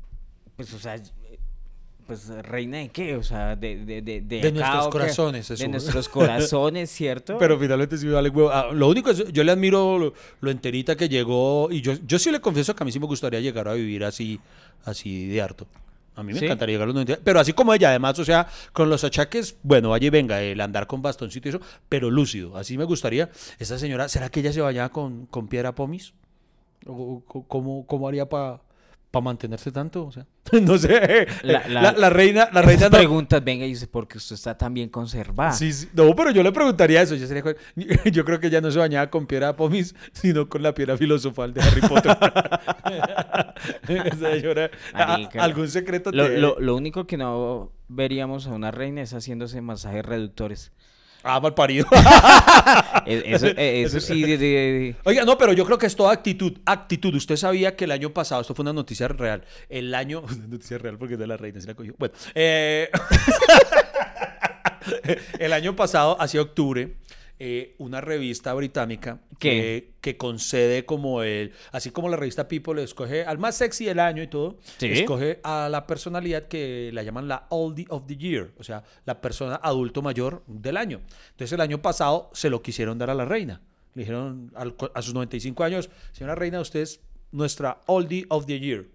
pues, 0.56 0.74
o 0.74 0.80
sea, 0.80 1.02
pues 2.06 2.28
reina 2.44 2.80
de 2.80 2.90
qué, 2.90 3.16
o 3.16 3.24
sea, 3.24 3.56
de, 3.56 3.86
de, 3.86 4.02
de, 4.02 4.22
De 4.22 4.40
acá, 4.40 4.52
nuestros 4.52 4.88
corazones, 4.90 5.48
De 5.48 5.54
eso. 5.56 5.68
nuestros 5.70 6.10
corazones, 6.10 6.90
¿cierto? 6.92 7.38
Pero 7.38 7.58
finalmente 7.58 7.98
sí 7.98 8.06
me 8.06 8.14
vale 8.14 8.30
huevo. 8.30 8.50
Ah, 8.52 8.70
lo 8.74 8.88
único 8.90 9.10
es, 9.12 9.32
yo 9.32 9.44
le 9.44 9.52
admiro 9.52 9.98
lo, 9.98 10.14
lo 10.42 10.52
enterita 10.52 10.96
que 10.96 11.08
llegó, 11.10 11.70
y 11.72 11.82
yo, 11.82 11.94
yo 12.06 12.20
sí 12.20 12.32
le 12.32 12.42
confieso 12.42 12.76
que 12.76 12.84
a 12.84 12.86
mí 12.86 12.92
sí 12.92 13.00
me 13.00 13.06
gustaría 13.08 13.40
llegar 13.40 13.68
a 13.68 13.74
vivir 13.74 14.04
así, 14.04 14.40
así 14.84 15.28
de 15.28 15.42
harto. 15.42 15.68
A 16.16 16.24
mí 16.24 16.34
me 16.34 16.40
¿Sí? 16.40 16.46
encantaría 16.46 16.74
llegar 16.74 16.86
a 16.86 16.88
los 16.88 16.96
90, 16.96 17.22
pero 17.24 17.40
así 17.40 17.54
como 17.54 17.74
ella, 17.74 17.90
además, 17.90 18.20
o 18.20 18.26
sea, 18.26 18.48
con 18.74 18.90
los 18.90 19.04
achaques, 19.04 19.56
bueno, 19.64 19.90
vaya 19.92 20.08
y 20.08 20.10
venga, 20.10 20.42
el 20.42 20.60
andar 20.60 20.86
con 20.88 21.02
bastoncito 21.02 21.48
y 21.48 21.50
eso, 21.52 21.62
pero 21.88 22.12
lúcido, 22.12 22.58
así 22.58 22.78
me 22.78 22.84
gustaría. 22.84 23.30
Esa 23.60 23.80
señora, 23.80 24.10
¿será 24.10 24.30
que 24.30 24.42
ella 24.42 24.52
se 24.52 24.60
bañaba 24.62 24.90
con, 24.90 25.26
con 25.28 25.48
piedra 25.48 25.74
pomis? 25.74 26.14
¿O, 26.86 27.24
o- 27.28 27.44
cómo, 27.48 27.86
cómo 27.88 28.08
haría 28.08 28.28
para 28.28 28.60
mantenerse 29.20 29.72
tanto? 29.72 30.06
O 30.06 30.12
sea, 30.12 30.26
no 30.62 30.78
sé. 30.78 31.28
La- 31.44 31.68
La, 31.68 31.82
la- 31.82 31.92
la 31.92 32.10
reina, 32.10 32.48
la 32.54 32.62
reina 32.62 32.88
no- 32.90 32.98
preguntas, 32.98 33.44
venga, 33.44 33.66
y 33.66 33.70
dice, 33.70 33.88
porque 33.88 34.18
usted 34.18 34.36
está 34.36 34.58
tan 34.58 34.74
bien 34.74 34.88
conservada. 34.88 35.52
Sí, 35.52 35.74
sí. 35.74 35.90
No, 35.94 36.16
pero 36.16 36.32
yo 36.32 36.42
le 36.44 36.52
preguntaría 36.54 37.02
eso. 37.02 37.16
Yo, 37.16 37.28
sería 37.28 37.44
yo 38.12 38.24
creo 38.26 38.40
que 38.40 38.48
ella 38.48 38.62
no 38.62 38.72
se 38.72 38.80
bañaba 38.80 39.10
con 39.10 39.28
piedra 39.28 39.56
pomis, 39.56 39.94
sino 40.14 40.48
con 40.48 40.64
la 40.64 40.74
piedra 40.74 40.96
filosofal 40.98 41.54
de 41.54 41.62
Harry 41.62 41.82
Potter. 41.82 42.18
Esa 43.88 44.32
señora, 44.32 44.72
a- 44.94 45.06
Marica. 45.08 45.44
algún 45.44 45.68
secreto 45.68 46.12
Lo, 46.12 46.28
te- 46.28 46.38
lo, 46.38 46.60
lo 46.60 46.76
único 46.76 47.06
que 47.08 47.18
no 47.18 47.72
veríamos 47.88 48.48
a 48.48 48.52
una 48.52 48.72
reina 48.72 49.02
es 49.02 49.14
haciéndose 49.14 49.62
masajes 49.62 50.06
reductores. 50.06 50.72
Ah, 51.24 51.40
mal 51.40 51.54
parido. 51.54 51.86
E- 53.06 53.24
Eso, 53.34 53.48
e- 53.48 53.82
eso 53.86 54.00
sí, 54.00 54.22
de- 54.22 54.38
de- 54.38 54.46
de- 54.48 54.96
Oiga, 55.04 55.24
no, 55.26 55.38
pero 55.38 55.54
yo 55.54 55.66
creo 55.66 55.78
que 55.78 55.86
es 55.88 55.96
toda 55.96 56.12
actitud. 56.14 56.54
Actitud. 56.66 57.14
Usted 57.16 57.36
sabía 57.36 57.76
que 57.76 57.86
el 57.86 57.92
año 57.92 58.12
pasado, 58.14 58.42
esto 58.42 58.54
fue 58.56 58.64
una 58.64 58.74
noticia 58.74 59.08
real. 59.08 59.44
El 59.70 59.94
año. 59.96 60.24
Noticia 60.48 60.78
real 60.78 60.98
porque 60.98 61.14
es 61.16 61.20
de 61.20 61.28
la 61.28 61.38
reina, 61.38 61.60
se 61.62 61.68
la 61.68 61.74
cogió. 61.76 61.94
Bueno, 61.98 62.14
eh, 62.36 62.90
el 65.40 65.54
año 65.54 65.76
pasado, 65.76 66.18
hacia 66.22 66.42
octubre, 66.42 66.96
eh, 67.44 67.74
una 67.80 68.02
revista 68.02 68.54
británica 68.54 69.20
que, 69.40 69.94
que 70.00 70.16
concede 70.16 70.86
como 70.86 71.24
el. 71.24 71.54
Así 71.72 71.90
como 71.90 72.08
la 72.08 72.16
revista 72.16 72.48
People 72.48 72.84
escoge 72.84 73.24
al 73.26 73.40
más 73.40 73.56
sexy 73.56 73.86
del 73.86 74.00
año 74.00 74.22
y 74.22 74.28
todo, 74.28 74.60
Sí. 74.78 74.86
escoge 74.92 75.40
a 75.44 75.68
la 75.72 75.88
personalidad 75.88 76.48
que 76.48 76.92
la 76.94 77.02
llaman 77.02 77.28
la 77.28 77.48
Oldie 77.50 77.88
of 77.90 78.06
the 78.06 78.16
Year, 78.16 78.52
o 78.60 78.64
sea, 78.64 78.84
la 79.06 79.22
persona 79.22 79.56
adulto 79.56 80.04
mayor 80.04 80.44
del 80.46 80.78
año. 80.78 81.02
Entonces, 81.32 81.52
el 81.54 81.62
año 81.62 81.82
pasado 81.82 82.30
se 82.34 82.52
lo 82.52 82.62
quisieron 82.62 83.00
dar 83.00 83.10
a 83.10 83.16
la 83.16 83.26
reina. 83.26 83.60
Le 83.96 84.02
dijeron 84.04 84.52
al- 84.56 84.76
a 84.94 85.02
sus 85.02 85.16
95 85.16 85.64
años, 85.64 85.90
señora 86.12 86.36
reina, 86.36 86.60
usted 86.62 86.82
es 86.82 87.02
nuestra 87.32 87.82
Oldie 87.88 88.26
of 88.30 88.46
the 88.46 88.60
Year. 88.60 88.86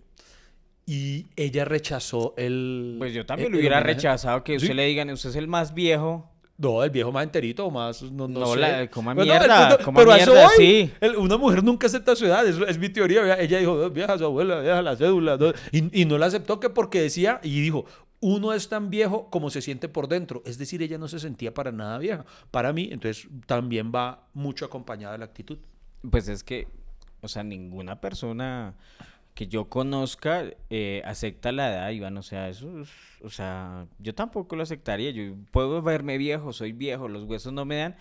Y 0.89 1.27
ella 1.35 1.65
rechazó 1.65 2.33
el. 2.37 2.95
Pues 2.99 3.13
yo 3.13 3.27
también 3.27 3.47
el- 3.49 3.53
lo 3.55 3.59
hubiera 3.59 3.81
rechazado 3.81 4.45
que 4.45 4.55
usted 4.57 4.73
le 4.75 4.87
digan, 4.87 5.11
usted 5.11 5.31
es 5.31 5.37
el 5.37 5.49
más 5.49 5.75
viejo. 5.75 6.31
No, 6.59 6.83
el 6.83 6.91
viejo 6.91 7.13
más 7.13 7.25
enterito 7.25 7.67
o 7.67 7.71
más. 7.71 8.03
No, 8.03 8.27
no, 8.29 8.41
No, 8.41 8.53
sé. 8.55 8.61
la- 8.61 8.89
coma 8.91 9.13
Bueno, 9.15 9.31
mierda, 9.31 9.75
el- 9.75 9.85
coma 9.85 9.99
pero 10.01 10.15
eso 10.15 10.33
sí. 10.57 10.91
El- 11.01 11.17
una 11.17 11.37
mujer 11.37 11.63
nunca 11.63 11.87
acepta 11.87 12.17
su 12.17 12.25
edad, 12.25 12.47
es, 12.47 12.57
es 12.67 12.79
mi 12.79 12.89
teoría. 12.89 13.39
Ella 13.39 13.59
dijo, 13.59 13.91
vieja 13.91 14.17
su 14.17 14.25
abuela, 14.25 14.61
vieja 14.61 14.81
la 14.81 14.97
cédula. 14.97 15.37
no", 15.37 15.53
Y, 15.71 16.03
y 16.03 16.05
no 16.07 16.17
la 16.17 16.27
aceptó 16.27 16.59
que 16.59 16.71
porque 16.71 17.01
decía, 17.03 17.41
y 17.43 17.61
dijo, 17.61 17.85
uno 18.21 18.55
es 18.55 18.71
tan 18.71 18.89
viejo 18.89 19.29
como 19.31 19.51
se 19.51 19.61
siente 19.61 19.89
por 19.91 20.09
dentro. 20.09 20.43
Es 20.47 20.57
decir, 20.57 20.81
ella 20.83 20.97
no 20.97 21.09
se 21.09 21.19
sentía 21.21 21.53
para 21.53 21.73
nada 21.73 21.99
vieja. 21.99 22.25
Para 22.51 22.73
mí, 22.73 22.89
entonces 22.91 23.29
también 23.45 23.93
va 23.95 24.27
mucho 24.33 24.65
acompañada 24.65 25.13
de 25.13 25.19
la 25.19 25.27
actitud. 25.27 25.59
Pues 26.11 26.27
es 26.29 26.43
que, 26.43 26.69
o 27.21 27.29
sea, 27.29 27.43
ninguna 27.45 28.01
persona 28.01 28.75
que 29.37 29.47
yo 29.49 29.67
conozca 29.69 30.45
eh, 30.71 31.03
acepta 31.05 31.53
la 31.53 31.69
edad, 31.71 31.91
Iván. 31.91 32.17
O 32.17 32.23
sea, 32.23 32.49
eso 32.49 32.81
es- 32.81 32.89
o 33.23 33.29
sea, 33.31 33.87
yo 33.99 34.15
tampoco 34.15 34.57
lo 34.57 34.63
aceptaría. 34.63 35.11
Yo 35.11 35.35
puedo 35.53 35.83
verme 35.83 36.17
viejo, 36.19 36.53
soy 36.55 36.73
viejo, 36.73 37.07
los 37.07 37.25
huesos 37.25 37.53
no 37.53 37.65
me 37.67 37.77
dan, 37.77 37.97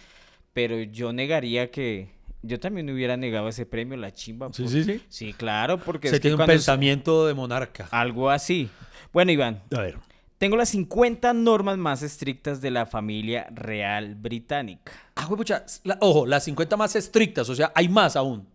pero 0.54 0.82
yo 0.82 1.12
negaría 1.14 1.70
que. 1.70 2.16
Yo 2.42 2.60
también 2.60 2.90
hubiera 2.90 3.18
negado 3.18 3.50
ese 3.50 3.66
premio, 3.66 3.98
la 3.98 4.12
chimba. 4.14 4.50
Sí, 4.54 4.64
por- 4.64 4.72
sí, 4.72 4.84
sí. 4.86 5.02
Sí, 5.10 5.34
claro, 5.34 5.78
porque 5.80 6.08
Se 6.08 6.16
es 6.16 6.20
que 6.20 6.30
tiene 6.30 6.36
un 6.36 6.42
es 6.44 6.48
pensamiento 6.48 7.28
de 7.28 7.34
monarca. 7.34 7.88
algo 7.92 8.30
así. 8.30 8.70
Bueno, 9.12 9.32
Iván, 9.32 9.62
A 9.76 9.82
ver. 9.82 9.98
tengo 10.38 10.56
las 10.56 10.70
50 10.70 11.34
normas 11.34 11.78
más 11.78 12.02
estrictas 12.02 12.62
de 12.62 12.70
la 12.72 12.86
familia 12.86 13.48
real 13.52 14.16
británica. 14.16 14.94
Ah, 15.16 15.28
pucha, 15.28 15.66
la- 15.84 15.98
ojo, 16.02 16.26
las 16.28 16.44
50 16.46 16.78
más 16.78 16.96
estrictas, 16.96 17.50
o 17.50 17.56
sea, 17.56 17.72
hay 17.76 17.90
más 17.90 18.16
aún. 18.16 18.48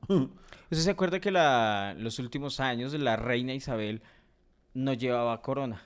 ¿Usted 0.71 0.85
se 0.85 0.91
acuerda 0.91 1.21
que 1.21 1.31
la, 1.31 1.95
los 1.99 2.19
últimos 2.19 2.61
años 2.61 2.93
la 2.95 3.17
reina 3.17 3.55
Isabel 3.55 4.03
no 4.75 4.93
llevaba 4.93 5.43
corona. 5.43 5.83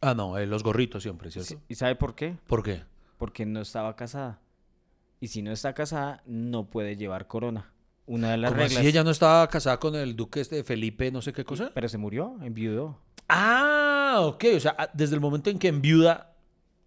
Ah, 0.00 0.14
no, 0.14 0.38
eh, 0.38 0.46
los 0.46 0.62
gorritos 0.62 1.02
siempre, 1.02 1.30
¿cierto? 1.30 1.60
¿Y 1.68 1.74
sabe 1.74 1.96
por 1.96 2.14
qué? 2.14 2.36
¿Por 2.46 2.62
qué? 2.62 2.82
Porque 3.18 3.46
no 3.46 3.60
estaba 3.60 3.96
casada. 3.96 4.40
Y 5.20 5.28
si 5.28 5.42
no 5.42 5.50
está 5.50 5.72
casada, 5.72 6.22
no 6.26 6.66
puede 6.66 6.96
llevar 6.96 7.26
corona. 7.26 7.72
Una 8.06 8.32
de 8.32 8.36
las 8.36 8.50
¿Cómo 8.50 8.62
reglas. 8.62 8.78
así 8.78 8.86
ella 8.86 9.02
no 9.02 9.10
estaba 9.10 9.48
casada 9.48 9.80
con 9.80 9.94
el 9.94 10.14
duque 10.14 10.40
este 10.40 10.62
Felipe, 10.62 11.10
no 11.10 11.22
sé 11.22 11.32
qué 11.32 11.44
cosa? 11.44 11.70
Pero 11.72 11.88
se 11.88 11.96
murió, 11.96 12.36
enviudó. 12.42 12.98
Ah, 13.28 14.18
ok, 14.24 14.44
o 14.56 14.60
sea, 14.60 14.76
ah, 14.78 14.90
desde 14.92 15.14
el 15.14 15.22
momento 15.22 15.48
en 15.48 15.58
que 15.58 15.68
enviuda, 15.68 16.34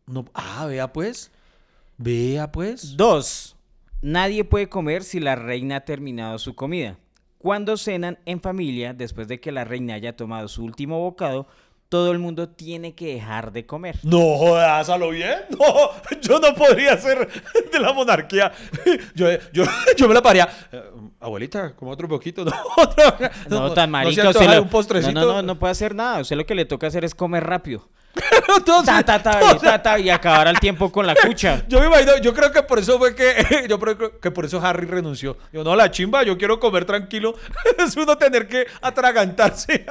no, 0.05 0.25
ah, 0.35 0.67
vea 0.67 0.93
pues, 0.93 1.31
vea 1.97 2.51
pues. 2.51 2.95
Dos. 2.95 3.55
Nadie 4.03 4.43
puede 4.43 4.69
comer 4.69 5.03
si 5.03 5.19
la 5.19 5.35
reina 5.35 5.77
ha 5.77 5.85
terminado 5.85 6.37
su 6.37 6.53
comida. 6.53 6.99
Cuando 7.37 7.77
cenan 7.77 8.17
en 8.25 8.41
familia, 8.41 8.93
después 8.93 9.27
de 9.27 9.39
que 9.39 9.51
la 9.51 9.63
reina 9.63 9.93
haya 9.93 10.15
tomado 10.15 10.47
su 10.47 10.63
último 10.63 10.99
bocado, 10.99 11.47
todo 11.89 12.11
el 12.11 12.19
mundo 12.19 12.49
tiene 12.49 12.95
que 12.95 13.13
dejar 13.13 13.51
de 13.53 13.65
comer. 13.65 13.97
No 14.03 14.17
jodas, 14.37 14.89
¿a 14.89 14.97
lo 14.97 15.11
bien? 15.11 15.35
No, 15.51 15.91
yo 16.21 16.39
no 16.39 16.53
podría 16.53 16.97
ser 16.97 17.29
de 17.71 17.79
la 17.79 17.93
monarquía. 17.93 18.51
Yo, 19.15 19.27
yo, 19.53 19.63
yo 19.95 20.07
me 20.07 20.13
la 20.13 20.21
paría. 20.21 20.49
Eh, 20.71 20.83
abuelita, 21.21 21.73
como 21.75 21.91
otro 21.91 22.07
poquito. 22.09 22.43
No, 22.45 22.51
otro- 22.75 23.29
No, 23.49 23.71
tan 23.73 23.89
marica. 23.91 24.23
No, 25.13 25.21
no, 25.21 25.21
no, 25.35 25.41
no 25.43 25.59
puede 25.59 25.71
hacer 25.71 25.95
nada. 25.95 26.19
Usted 26.19 26.35
lo 26.35 26.45
que 26.45 26.55
le 26.55 26.65
toca 26.65 26.87
hacer 26.87 27.05
es 27.05 27.15
comer 27.15 27.45
rápido. 27.45 27.87
Entonces, 28.57 28.85
Ta, 28.85 29.03
ta, 29.03 29.21
ta, 29.21 29.39
y, 29.55 29.59
ta, 29.59 29.81
ta, 29.81 29.99
y 29.99 30.09
acabar 30.09 30.47
al 30.47 30.59
tiempo 30.59 30.91
con 30.91 31.05
la 31.05 31.15
cucha. 31.25 31.63
Yo 31.67 31.79
me 31.79 31.87
imagino, 31.87 32.17
yo 32.21 32.33
creo 32.33 32.51
que 32.51 32.63
por 32.63 32.79
eso 32.79 32.97
fue 32.97 33.15
que, 33.15 33.65
yo 33.69 33.79
creo 33.79 34.19
que 34.19 34.31
por 34.31 34.45
eso 34.45 34.59
Harry 34.61 34.85
renunció. 34.87 35.37
Yo, 35.53 35.63
no, 35.63 35.75
la 35.75 35.91
chimba, 35.91 36.23
yo 36.23 36.37
quiero 36.37 36.59
comer 36.59 36.85
tranquilo. 36.85 37.35
Es 37.77 37.95
uno 37.95 38.17
tener 38.17 38.47
que 38.47 38.65
atragantarse. 38.81 39.85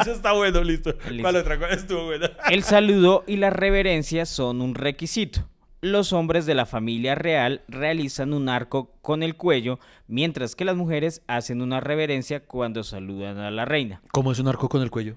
Eso 0.00 0.12
está 0.12 0.32
bueno, 0.32 0.62
listo. 0.62 0.92
Listo. 1.08 1.22
¿Cuál 1.22 1.36
otra 1.36 1.58
cosa 1.58 1.72
estuvo 1.74 2.04
buena? 2.06 2.30
El 2.48 2.62
saludo 2.62 3.24
y 3.26 3.36
la 3.36 3.50
reverencia 3.50 4.26
son 4.26 4.60
un 4.60 4.74
requisito. 4.74 5.40
Los 5.82 6.12
hombres 6.12 6.46
de 6.46 6.54
la 6.54 6.66
familia 6.66 7.14
real 7.14 7.62
realizan 7.68 8.32
un 8.32 8.48
arco 8.48 8.92
con 9.02 9.22
el 9.22 9.36
cuello, 9.36 9.78
mientras 10.08 10.56
que 10.56 10.64
las 10.64 10.74
mujeres 10.74 11.22
hacen 11.26 11.60
una 11.60 11.80
reverencia 11.80 12.40
cuando 12.40 12.82
saludan 12.82 13.38
a 13.38 13.50
la 13.50 13.66
reina. 13.66 14.00
¿Cómo 14.10 14.32
es 14.32 14.38
un 14.38 14.48
arco 14.48 14.68
con 14.68 14.82
el 14.82 14.90
cuello? 14.90 15.16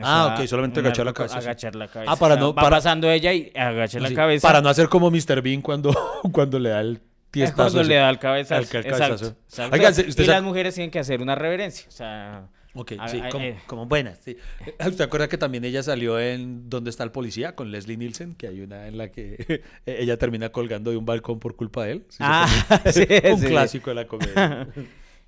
Ah, 0.00 0.34
ok, 0.38 0.46
solamente 0.46 0.80
agachar 0.80 1.04
la 1.06 1.12
cabeza. 1.12 1.38
Agachar 1.38 1.74
la 1.74 1.88
cabeza. 1.88 2.10
Ah, 2.12 2.16
para 2.16 2.36
no- 2.36 2.54
Va 2.54 2.62
para- 2.62 2.76
pasando 2.76 3.10
ella 3.10 3.32
y 3.32 3.52
agacha 3.54 4.00
la 4.00 4.08
Sí, 4.08 4.14
cabeza. 4.14 4.46
Para 4.48 4.60
no 4.62 4.68
hacer 4.68 4.88
como 4.88 5.10
Mr. 5.10 5.42
Bean 5.42 5.60
cuando, 5.60 5.90
cuando 6.32 6.58
le 6.58 6.70
da 6.70 6.80
el 6.80 6.96
Es 6.96 7.02
tiestazo. 7.30 7.56
cuando 7.72 7.82
le 7.88 7.94
da 7.96 8.08
el 8.10 8.18
cabezazo. 8.18 8.60
Al 8.60 8.68
cabezazo. 8.68 9.04
Exacto, 9.04 9.36
exacto. 9.48 9.74
Oiga, 9.76 9.88
¿usted 9.90 10.06
y 10.08 10.12
sabe- 10.12 10.26
las 10.28 10.42
mujeres 10.42 10.74
tienen 10.74 10.90
que 10.90 10.98
hacer 10.98 11.20
una 11.20 11.34
reverencia. 11.34 11.86
O 11.88 11.92
sea, 11.92 12.48
Ok, 12.74 12.92
a- 12.98 13.06
sí, 13.08 13.20
a- 13.20 13.28
como, 13.28 13.44
eh, 13.44 13.58
como 13.66 13.84
buenas, 13.86 14.18
sí. 14.24 14.36
¿Usted 14.86 15.04
acuerda 15.04 15.28
que 15.28 15.36
también 15.36 15.62
ella 15.64 15.82
salió 15.82 16.18
en 16.18 16.70
¿Dónde 16.70 16.88
está 16.88 17.04
el 17.04 17.10
policía? 17.10 17.54
Con 17.54 17.70
Leslie 17.70 17.98
Nielsen, 17.98 18.34
que 18.34 18.46
hay 18.48 18.62
una 18.62 18.88
en 18.88 18.96
la 18.96 19.10
que 19.12 19.62
ella 19.86 20.16
termina 20.16 20.48
colgando 20.50 20.90
de 20.90 20.96
un 20.96 21.04
balcón 21.04 21.38
por 21.38 21.54
culpa 21.54 21.84
de 21.84 21.92
él. 21.92 22.06
¿Sí 22.08 22.16
se 22.16 22.24
Ah, 22.24 22.48
sí, 22.90 23.06
un 23.30 23.40
clásico 23.42 23.90
de 23.90 23.94
la 23.96 24.06
comedia. 24.06 24.68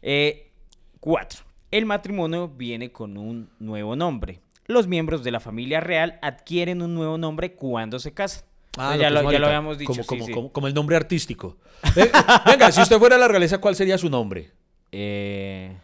Eh, 0.00 0.50
cuatro. 1.00 1.40
El 1.70 1.86
matrimonio 1.86 2.48
viene 2.48 2.92
con 2.92 3.16
un 3.18 3.50
nuevo 3.58 3.94
nombre. 3.96 4.40
Los 4.66 4.86
miembros 4.86 5.22
de 5.24 5.30
la 5.30 5.40
familia 5.40 5.80
real 5.80 6.18
adquieren 6.22 6.80
un 6.82 6.94
nuevo 6.94 7.18
nombre 7.18 7.54
cuando 7.54 7.98
se 7.98 8.12
casan. 8.14 8.44
Ah, 8.76 8.96
ya, 8.96 9.08
que 9.08 9.14
lo, 9.14 9.20
es 9.20 9.32
ya 9.32 9.38
lo 9.38 9.46
habíamos 9.46 9.78
dicho. 9.78 9.92
Como, 9.92 10.02
sí, 10.02 10.08
como, 10.08 10.26
sí. 10.26 10.32
como- 10.32 10.52
como 10.52 10.66
el 10.66 10.74
nombre 10.74 10.96
artístico. 10.96 11.56
Eh, 11.96 12.10
venga, 12.46 12.72
si 12.72 12.80
usted 12.80 12.98
fuera 12.98 13.18
la 13.18 13.28
realeza, 13.28 13.58
¿cuál 13.58 13.76
sería 13.76 13.98
su 13.98 14.08
nombre? 14.08 14.50
Eh, 14.90 15.76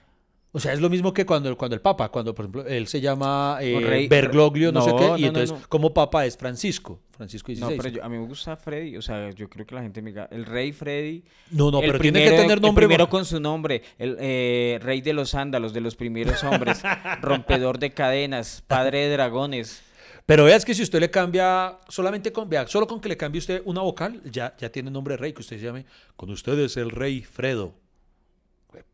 O 0.53 0.59
sea, 0.59 0.73
es 0.73 0.81
lo 0.81 0.89
mismo 0.91 1.13
que 1.13 1.25
cuando, 1.27 1.57
cuando 1.57 1.75
el 1.77 1.81
Papa, 1.83 2.09
cuando 2.09 2.35
por 2.35 2.45
ejemplo 2.47 2.67
él 2.67 2.87
se 2.89 3.01
llama 3.01 3.59
eh, 3.61 3.79
rey- 3.81 4.09
Bergoglio, 4.09 4.73
no, 4.73 4.81
sé 4.83 4.93
qué, 4.97 5.05
y 5.19 5.23
no, 5.23 5.27
entonces 5.29 5.53
no. 5.53 5.59
como 5.69 5.93
Papa 5.95 6.25
es 6.27 6.37
Francisco, 6.37 6.99
Francisco 7.21 7.53
XVI. 7.53 7.61
no, 7.61 7.69
pero 7.77 7.89
yo- 7.91 8.03
a 8.03 8.09
mí 8.09 8.17
me 8.17 8.27
gusta 8.27 8.57
Freddy. 8.57 8.97
O 8.97 9.03
sea, 9.03 9.29
yo 9.29 9.51
creo 9.51 9.67
que 9.67 9.75
la 9.75 9.83
gente 9.83 10.01
me 10.01 10.09
diga, 10.09 10.27
el 10.31 10.47
rey 10.47 10.73
Freddy. 10.73 11.23
No, 11.51 11.71
no, 11.71 11.81
pero 11.81 11.99
tiene 11.99 12.25
que 12.25 12.31
tener 12.31 12.63
nombre. 12.63 12.85
El 12.85 12.89
primero 12.89 13.11
con 13.11 13.27
su 13.27 13.39
nombre. 13.39 13.83
El 13.99 14.17
eh, 14.19 14.79
rey 14.83 15.03
de 15.03 15.13
los 15.13 15.29
sándalos, 15.29 15.75
de 15.75 15.83
los 15.83 15.97
primeros 15.97 16.43
hombres. 16.45 16.81
rompedor 17.21 17.79
de 17.79 17.91
cadenas. 17.91 18.65
Padre 18.67 19.01
de 19.01 19.13
dragones. 19.13 19.83
Pero 20.25 20.45
veas 20.47 20.65
que 20.65 20.73
si 20.73 20.83
usted 20.83 20.99
le 21.01 21.11
cambia, 21.11 21.79
solamente 21.89 22.33
con, 22.33 22.49
vea, 22.49 22.67
solo 22.67 22.87
con 22.87 23.01
que 23.03 23.11
le 23.11 23.19
cambie 23.19 23.41
usted 23.41 23.61
una 23.67 23.83
vocal, 23.83 24.23
ya, 24.25 24.57
ya 24.57 24.71
tiene 24.71 24.91
nombre 24.91 25.13
de 25.15 25.19
rey, 25.19 25.33
que 25.35 25.41
usted 25.41 25.59
se 25.59 25.65
llame, 25.65 25.85
con 26.17 26.31
ustedes 26.31 26.77
el 26.79 26.91
rey 26.91 27.21
Fredo. 27.23 27.75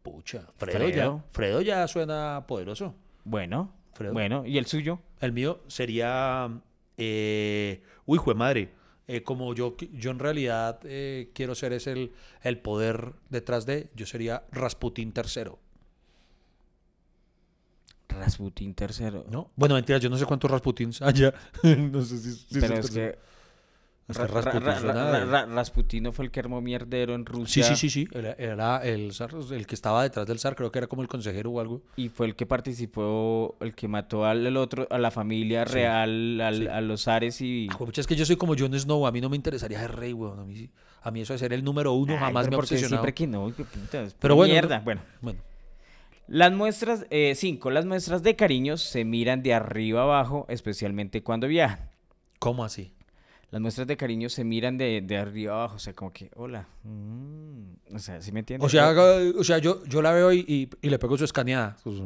Pucha, 0.03 0.47
Fredo, 0.57 0.79
Fredo. 0.79 0.89
ya, 0.91 1.24
Fredo 1.33 1.61
ya 1.61 1.87
suena 1.87 2.45
poderoso. 2.49 2.95
Bueno. 3.24 3.72
Fredo. 3.93 4.12
Bueno, 4.14 4.45
¿y 4.47 4.59
el 4.59 4.66
suyo? 4.66 4.99
El 5.20 5.33
mío 5.33 5.61
sería, 5.68 6.51
eh, 6.97 7.83
uy, 8.07 8.18
jue 8.18 8.34
madre, 8.34 8.72
eh, 9.09 9.22
como 9.22 9.54
yo, 9.54 9.76
yo 9.92 10.11
en 10.11 10.18
realidad 10.18 10.80
eh, 10.84 11.30
quiero 11.34 11.54
ser 11.54 11.72
es 11.72 11.86
el, 11.86 12.12
el 12.42 12.59
poder 12.59 13.12
detrás 13.30 13.66
de, 13.66 13.90
yo 13.94 14.07
sería 14.07 14.44
Rasputín 14.50 15.12
tercero, 15.12 15.59
Rasputín 18.09 18.74
tercero. 18.74 19.26
¿no? 19.30 19.50
Bueno, 19.57 19.74
mentira, 19.74 19.98
yo 19.98 20.09
no 20.09 20.16
sé 20.16 20.24
cuántos 20.24 20.50
Rasputins 20.50 21.02
haya, 21.02 21.34
no 21.62 22.02
sé 22.02 22.18
si, 22.18 22.32
si 22.32 22.61
Pero 22.61 22.74
es 22.74 22.86
Es 22.86 22.90
que 22.90 23.18
Ra- 24.09 24.26
Ra- 24.26 25.24
Ra- 25.24 25.46
Rasputino 25.46 26.12
fue 26.12 26.26
el 26.26 26.30
que 26.30 26.38
armó 26.38 26.61
mierdero 26.61 27.14
en 27.16 27.22
Sí, 27.26 27.32
Rusia. 27.32 27.64
sí, 27.64 27.74
sí, 27.76 27.90
sí. 27.90 28.09
Era, 28.12 28.32
era 28.38 28.78
el 28.84 29.12
zar, 29.12 29.30
el 29.50 29.66
que 29.66 29.74
estaba 29.74 30.04
detrás 30.04 30.26
del 30.26 30.38
zar, 30.38 30.54
creo 30.54 30.70
que 30.70 30.78
era 30.78 30.86
como 30.86 31.02
el 31.02 31.09
consejero 31.09 31.50
o 31.50 31.61
algo. 31.61 31.82
Y 31.96 32.09
fue 32.09 32.26
el 32.26 32.36
que 32.36 32.46
participó, 32.46 33.57
el 33.61 33.74
que 33.74 33.88
mató 33.88 34.24
al 34.24 34.46
al 34.46 34.57
otro, 34.59 34.86
a 34.90 34.98
la 34.98 35.11
familia 35.11 35.66
Sí, 35.66 35.74
real, 35.74 36.40
al- 36.40 36.59
sí. 36.59 36.66
a 36.68 36.80
los 36.82 37.02
zares 37.02 37.40
y... 37.40 37.66
Ah, 37.72 37.76
es 37.96 38.07
que 38.07 38.14
yo 38.14 38.24
soy 38.24 38.36
como 38.36 38.54
Jon 38.57 38.78
Snow, 38.78 39.07
a 39.07 39.12
mí 39.12 39.20
no 39.20 39.28
me 39.28 39.34
interesaría 39.36 39.80
ser 39.80 39.96
rey, 39.96 40.12
weón. 40.12 40.38
A 40.38 40.44
mí, 40.44 40.54
sí- 40.57 40.70
a 41.02 41.11
mí 41.11 41.20
eso 41.22 41.32
de 41.32 41.40
ser 41.40 41.52
el 41.52 41.64
número 41.64 41.92
uno 41.92 42.12
Ay, 42.14 42.18
jamás 42.20 42.48
me 42.48 42.57
obsesionado. 42.57 42.88
siempre 43.02 43.12
que 43.14 43.26
no, 43.26 43.52
Pero 44.20 44.36
bueno, 44.36 44.52
mierda. 44.52 44.78
no- 44.78 44.84
Bueno, 44.84 45.00
Bueno, 45.20 45.40
las 46.28 46.52
muestras, 46.52 47.07
eh, 47.11 47.34
cinco, 47.34 47.70
las 47.70 47.86
muestras 47.86 48.22
de 48.22 48.36
cariño 48.36 48.76
se 48.76 49.04
miran 49.04 49.42
de 49.42 49.52
arriba 49.54 50.02
abajo, 50.02 50.46
especialmente 50.48 51.22
cuando 51.24 51.48
viajan. 51.48 51.90
¿cómo 52.38 52.64
así? 52.64 52.92
Las 53.51 53.61
muestras 53.61 53.86
de 53.86 53.97
cariño 53.97 54.28
se 54.28 54.42
miran 54.44 54.76
de, 54.76 55.01
de 55.03 55.16
arriba 55.16 55.55
abajo, 55.55 55.76
o 55.76 55.78
sea, 55.78 55.92
como 55.94 56.12
que, 56.12 56.30
hola. 56.34 56.66
mm, 56.82 57.94
O 57.94 57.99
sea, 58.01 58.20
¿sí 58.20 58.32
me 58.32 58.40
entiendes? 58.40 58.66
O 58.66 58.68
sea, 58.68 58.90
o 59.38 59.44
sea 59.44 59.59
yo, 59.59 59.84
yo 59.86 60.03
la 60.03 60.12
veo 60.12 60.32
y, 60.32 60.40
y- 60.49 60.68
y 60.82 60.90
le 60.90 60.99
pego 60.99 61.16
su 61.16 61.24
escaneada. 61.24 61.76
Pues, 61.84 61.97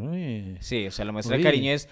Sí, 0.61 0.87
o 0.87 0.91
sea, 0.91 1.05
la 1.07 1.13
muestra 1.13 1.37
Uy. 1.37 1.43
de 1.43 1.49
cariño 1.49 1.73
es... 1.73 1.89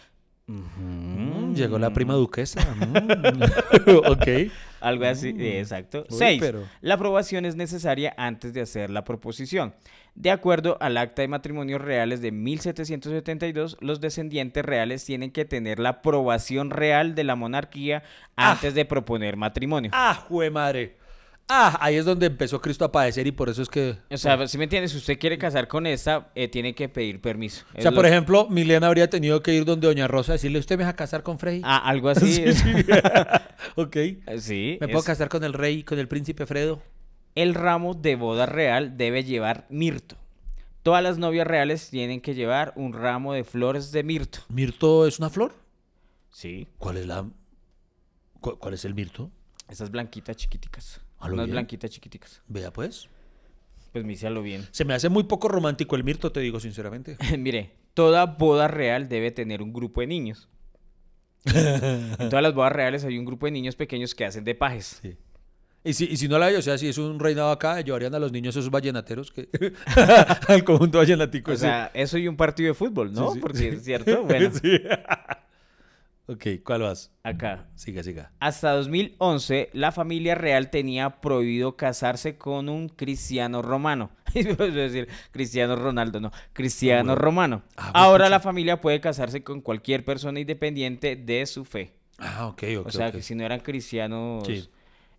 mm, 0.46 1.54
llegó 1.54 1.78
la 1.78 1.92
prima 1.92 2.14
duquesa. 2.14 2.60
mm. 2.74 3.90
ok. 4.10 4.52
Algo 4.80 5.04
así, 5.04 5.32
Mm. 5.32 5.40
eh, 5.40 5.58
exacto. 5.60 6.04
Uy, 6.10 6.16
Seis, 6.18 6.40
pero- 6.40 6.64
La 6.80 6.94
aprobación 6.94 7.44
es 7.44 7.56
necesaria 7.56 8.14
antes 8.16 8.52
de 8.52 8.60
hacer 8.60 8.90
la 8.90 9.04
proposición. 9.04 9.74
De 10.14 10.30
acuerdo 10.30 10.76
al 10.80 10.96
Acta 10.96 11.22
de 11.22 11.28
Matrimonios 11.28 11.80
Reales 11.80 12.20
de 12.20 12.32
1772, 12.32 13.76
los 13.80 14.00
descendientes 14.00 14.64
reales 14.64 15.04
tienen 15.04 15.30
que 15.30 15.44
tener 15.44 15.78
la 15.78 15.90
aprobación 15.90 16.70
real 16.70 17.14
de 17.14 17.24
la 17.24 17.36
monarquía 17.36 18.02
Ah. 18.36 18.52
antes 18.52 18.74
de 18.74 18.84
proponer 18.84 19.36
matrimonio. 19.36 19.90
Ah, 19.94 20.14
jue 20.28 20.50
madre. 20.50 20.96
Ah, 21.50 21.78
ahí 21.80 21.96
es 21.96 22.04
donde 22.04 22.26
empezó 22.26 22.60
Cristo 22.60 22.84
a 22.84 22.92
padecer 22.92 23.26
y 23.26 23.32
por 23.32 23.48
eso 23.48 23.62
es 23.62 23.70
que... 23.70 23.96
O 24.10 24.16
sea, 24.18 24.46
si 24.46 24.58
me 24.58 24.64
entiendes, 24.64 24.90
si 24.92 24.98
usted 24.98 25.18
quiere 25.18 25.38
casar 25.38 25.66
con 25.66 25.86
esta, 25.86 26.30
eh, 26.34 26.46
tiene 26.48 26.74
que 26.74 26.90
pedir 26.90 27.22
permiso. 27.22 27.64
O 27.72 27.76
Es 27.78 27.82
sea, 27.82 27.90
lo- 27.90 27.94
por 27.96 28.04
ejemplo, 28.04 28.46
Milena 28.50 28.86
habría 28.86 29.08
tenido 29.08 29.42
que 29.42 29.54
ir 29.54 29.64
donde 29.64 29.86
Doña 29.86 30.06
Rosa 30.08 30.32
a 30.32 30.34
decirle, 30.34 30.58
¿usted 30.58 30.76
me 30.76 30.84
va 30.84 30.90
a 30.90 30.96
casar 30.96 31.22
con 31.22 31.38
Frey? 31.38 31.62
Ah, 31.64 31.78
algo 31.88 32.08
así. 32.10 32.34
Sí, 32.34 32.42
es- 32.44 32.58
sí. 32.58 32.70
ok. 33.76 33.96
Eh, 33.96 34.22
sí, 34.40 34.76
¿Me 34.80 34.88
puedo 34.88 35.02
casar 35.04 35.30
con 35.30 35.42
el 35.42 35.54
rey, 35.54 35.84
con 35.84 35.98
el 35.98 36.06
príncipe 36.06 36.44
Fredo? 36.44 36.82
El 37.34 37.54
ramo 37.54 37.94
de 37.94 38.16
boda 38.16 38.44
real 38.44 38.96
debe 38.98 39.24
llevar 39.24 39.66
mirto. 39.70 40.16
Todas 40.82 41.02
las 41.02 41.16
novias 41.18 41.46
reales 41.46 41.88
tienen 41.88 42.20
que 42.20 42.34
llevar 42.34 42.72
un 42.76 42.92
ramo 42.92 43.32
de 43.32 43.44
flores 43.44 43.90
de 43.92 44.02
mirto. 44.02 44.40
¿Mirto 44.48 45.06
es 45.06 45.18
una 45.18 45.30
flor? 45.30 45.54
Sí. 46.30 46.66
¿Cuál 46.78 46.98
es 46.98 47.06
la... 47.06 47.24
cu- 48.40 48.58
¿Cuál 48.58 48.74
es 48.74 48.84
el 48.84 48.94
mirto? 48.94 49.30
Esas 49.68 49.90
blanquitas 49.90 50.36
chiquiticas. 50.36 51.00
¿A 51.18 51.28
lo 51.28 51.34
Unas 51.34 51.46
bien? 51.46 51.54
blanquitas 51.54 51.90
chiquiticas. 51.90 52.42
Vea 52.48 52.72
pues. 52.72 53.08
Pues 53.92 54.04
me 54.04 54.12
hice 54.12 54.26
a 54.26 54.30
lo 54.30 54.42
bien. 54.42 54.66
Se 54.70 54.84
me 54.84 54.94
hace 54.94 55.08
muy 55.08 55.24
poco 55.24 55.48
romántico 55.48 55.96
el 55.96 56.04
mirto, 56.04 56.30
te 56.30 56.40
digo 56.40 56.60
sinceramente. 56.60 57.16
Mire, 57.38 57.72
toda 57.94 58.26
boda 58.26 58.68
real 58.68 59.08
debe 59.08 59.30
tener 59.30 59.62
un 59.62 59.72
grupo 59.72 60.00
de 60.00 60.06
niños. 60.06 60.48
en 61.44 62.28
todas 62.28 62.42
las 62.42 62.54
bodas 62.54 62.72
reales 62.72 63.04
hay 63.04 63.16
un 63.18 63.24
grupo 63.24 63.46
de 63.46 63.52
niños 63.52 63.76
pequeños 63.76 64.14
que 64.14 64.24
hacen 64.24 64.44
de 64.44 64.54
pajes. 64.54 65.00
Sí. 65.02 65.16
Y 65.84 65.94
si, 65.94 66.04
y 66.06 66.16
si 66.16 66.28
no 66.28 66.38
la 66.38 66.46
hay, 66.46 66.56
o 66.56 66.62
sea, 66.62 66.76
si 66.76 66.88
es 66.88 66.98
un 66.98 67.18
reinado 67.18 67.50
acá, 67.50 67.80
llevarían 67.80 68.14
a 68.14 68.18
los 68.18 68.32
niños 68.32 68.54
esos 68.56 68.68
vallenateros 68.70 69.30
que... 69.30 69.48
al 70.48 70.64
conjunto 70.64 70.98
vallenatico. 70.98 71.52
O 71.52 71.56
sea, 71.56 71.90
eso 71.94 72.18
y 72.18 72.28
un 72.28 72.36
partido 72.36 72.68
de 72.68 72.74
fútbol, 72.74 73.12
¿no? 73.12 73.28
Sí, 73.28 73.34
sí, 73.34 73.40
Porque 73.40 73.58
sí. 73.58 73.66
es 73.68 73.84
cierto. 73.84 74.24
Bueno, 74.24 74.50
Sí. 74.52 74.80
Ok, 76.30 76.44
¿cuál 76.62 76.82
vas? 76.82 77.10
Acá. 77.22 77.68
Siga, 77.74 78.02
siga. 78.02 78.32
Hasta 78.38 78.72
2011, 78.72 79.70
la 79.72 79.92
familia 79.92 80.34
real 80.34 80.68
tenía 80.68 81.20
prohibido 81.22 81.74
casarse 81.76 82.36
con 82.36 82.68
un 82.68 82.90
cristiano 82.90 83.62
romano. 83.62 84.10
Es 84.34 84.58
decir, 84.74 85.08
cristiano 85.30 85.74
Ronaldo, 85.74 86.20
no, 86.20 86.30
cristiano 86.52 87.12
bueno. 87.12 87.14
romano. 87.22 87.62
Ah, 87.78 87.92
Ahora 87.94 88.28
la 88.28 88.40
familia 88.40 88.80
puede 88.82 89.00
casarse 89.00 89.42
con 89.42 89.62
cualquier 89.62 90.04
persona 90.04 90.38
independiente 90.38 91.16
de 91.16 91.46
su 91.46 91.64
fe. 91.64 91.94
Ah, 92.18 92.46
ok, 92.48 92.62
ok. 92.80 92.86
O 92.86 92.90
sea, 92.90 93.10
que 93.10 93.22
si 93.22 93.34
no 93.34 93.44
eran 93.44 93.60
cristianos 93.60 94.46
Sí. 94.46 94.68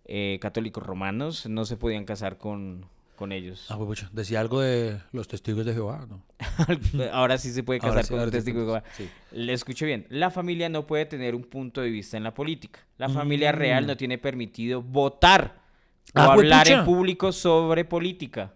eh, 0.04 0.38
católicos 0.40 0.84
romanos, 0.86 1.46
no 1.46 1.64
se 1.64 1.76
podían 1.76 2.04
casar 2.04 2.38
con, 2.38 2.86
con 3.20 3.32
ellos. 3.32 3.66
Ah, 3.68 3.76
huepucha, 3.76 4.08
Decía 4.12 4.40
algo 4.40 4.62
de 4.62 4.98
los 5.12 5.28
testigos 5.28 5.66
de 5.66 5.74
Jehová, 5.74 6.06
¿no? 6.08 6.22
Ahora 7.12 7.36
sí 7.36 7.52
se 7.52 7.62
puede 7.62 7.78
casar 7.78 8.02
sí, 8.04 8.14
con 8.14 8.20
un 8.20 8.30
testigo 8.30 8.60
de 8.60 8.64
Jehová. 8.64 8.82
sí. 8.96 9.10
Le 9.32 9.52
escucho 9.52 9.84
bien. 9.84 10.06
La 10.08 10.30
familia 10.30 10.70
no 10.70 10.86
puede 10.86 11.04
tener 11.04 11.34
un 11.34 11.44
punto 11.44 11.82
de 11.82 11.90
vista 11.90 12.16
en 12.16 12.24
la 12.24 12.32
política. 12.32 12.80
La 12.96 13.10
familia 13.10 13.52
real 13.52 13.86
no 13.86 13.94
tiene 13.98 14.16
permitido 14.16 14.80
votar 14.80 15.60
o 16.14 16.18
Mm. 16.18 16.18
Ah, 16.18 16.32
hablar 16.32 16.68
en 16.68 16.84
público 16.86 17.30
sobre 17.30 17.84
política. 17.84 18.54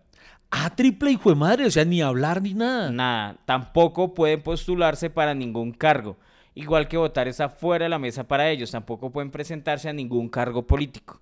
Ah, 0.51 0.75
triple 0.75 1.11
hijo 1.13 1.29
de 1.29 1.37
madre, 1.37 1.67
o 1.67 1.71
sea, 1.71 1.85
ni 1.85 2.01
hablar 2.01 2.41
ni 2.41 2.55
nada. 2.55 2.91
Nada. 2.91 3.37
Tampoco 3.45 4.15
pueden 4.15 4.43
postularse 4.43 5.11
para 5.11 5.35
ningún 5.35 5.73
cargo. 5.73 6.17
Igual 6.55 6.89
que 6.89 6.97
votar 6.97 7.29
está 7.29 7.51
fuera 7.51 7.85
de 7.85 7.91
la 7.91 7.99
mesa 7.99 8.25
para 8.25 8.49
ellos. 8.51 8.71
Tampoco 8.71 9.11
pueden 9.11 9.31
presentarse 9.31 9.89
a 9.91 9.93
ningún 9.93 10.29
cargo 10.29 10.67
político. 10.67 11.21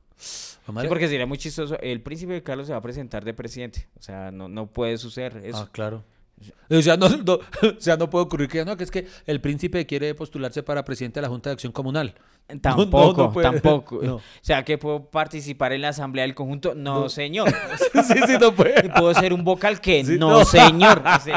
Sí, 0.67 0.89
porque 0.89 1.09
sería 1.09 1.27
muy 1.27 1.39
chistoso. 1.39 1.79
El 1.81 2.01
príncipe 2.03 2.43
Carlos 2.43 2.67
se 2.67 2.73
va 2.73 2.79
a 2.79 2.83
presentar 2.83 3.25
de 3.25 3.35
presidente. 3.35 3.89
O 3.99 4.03
sea, 4.03 4.31
no, 4.31 4.49
no 4.49 4.67
puede 4.69 4.97
suceder 4.99 5.39
eso. 5.45 5.59
Ah, 5.59 5.69
claro. 5.73 6.05
O 6.71 6.83
sea, 6.83 6.97
no, 6.97 7.09
no- 7.09 7.35
o 7.63 7.81
sea, 7.81 7.97
no 7.97 8.11
puede 8.11 8.25
ocurrir 8.25 8.49
que 8.49 8.65
no, 8.65 8.77
que 8.77 8.85
es 8.85 8.91
que 8.91 9.07
el 9.27 9.41
príncipe 9.41 9.87
quiere 9.87 10.15
postularse 10.15 10.63
para 10.63 10.85
presidente 10.85 11.19
de 11.21 11.23
la 11.23 11.29
Junta 11.29 11.51
de 11.51 11.55
Acción 11.55 11.73
Comunal. 11.73 12.15
No, 12.49 12.55
no, 12.57 12.61
Tampoco, 12.61 13.33
no 13.35 13.41
tampoco. 13.41 13.97
O 13.97 14.21
sea, 14.43 14.63
que 14.65 14.77
puedo 14.77 15.07
participar 15.11 15.73
en 15.73 15.83
la 15.83 15.89
asamblea 15.89 16.25
del 16.25 16.35
conjunto. 16.35 16.75
No, 16.75 17.09
señor. 17.09 17.51
sí, 18.07 18.15
sí, 18.27 18.35
no 18.41 18.55
puede. 18.55 18.91
¿Puedo 18.91 19.15
ser 19.15 19.33
un 19.33 19.43
vocal? 19.43 19.81
Que 19.81 20.05
Sí, 20.05 20.19
no, 20.19 20.45
señor. 20.45 21.03
Así, 21.07 21.31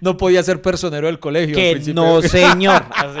No 0.00 0.16
podía 0.16 0.42
ser 0.42 0.60
personero 0.60 1.06
del 1.06 1.20
colegio. 1.20 1.54
que 1.54 1.80
no, 1.94 2.20
señor. 2.22 2.84
Así. 2.90 3.20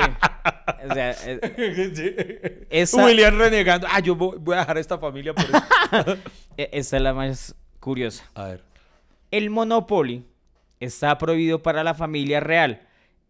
O 0.90 0.94
sea, 0.94 1.10
esa, 2.70 3.04
William 3.04 3.38
renegando. 3.38 3.86
Ah, 3.90 4.00
yo 4.00 4.16
voy 4.16 4.38
voy 4.40 4.56
a 4.56 4.60
dejar 4.60 4.78
esta 4.78 4.98
familia 4.98 5.34
por 5.34 5.44
eso. 5.44 6.16
e- 6.56 6.70
esa 6.72 6.96
es 6.96 7.02
la 7.02 7.14
más 7.14 7.54
curiosa. 7.78 8.24
A 8.34 8.46
ver. 8.46 8.64
El 9.30 9.50
Monopoly 9.50 10.24
está 10.80 11.16
prohibido 11.18 11.62
para 11.62 11.84
la 11.84 11.94
familia 11.94 12.40
real. 12.40 12.82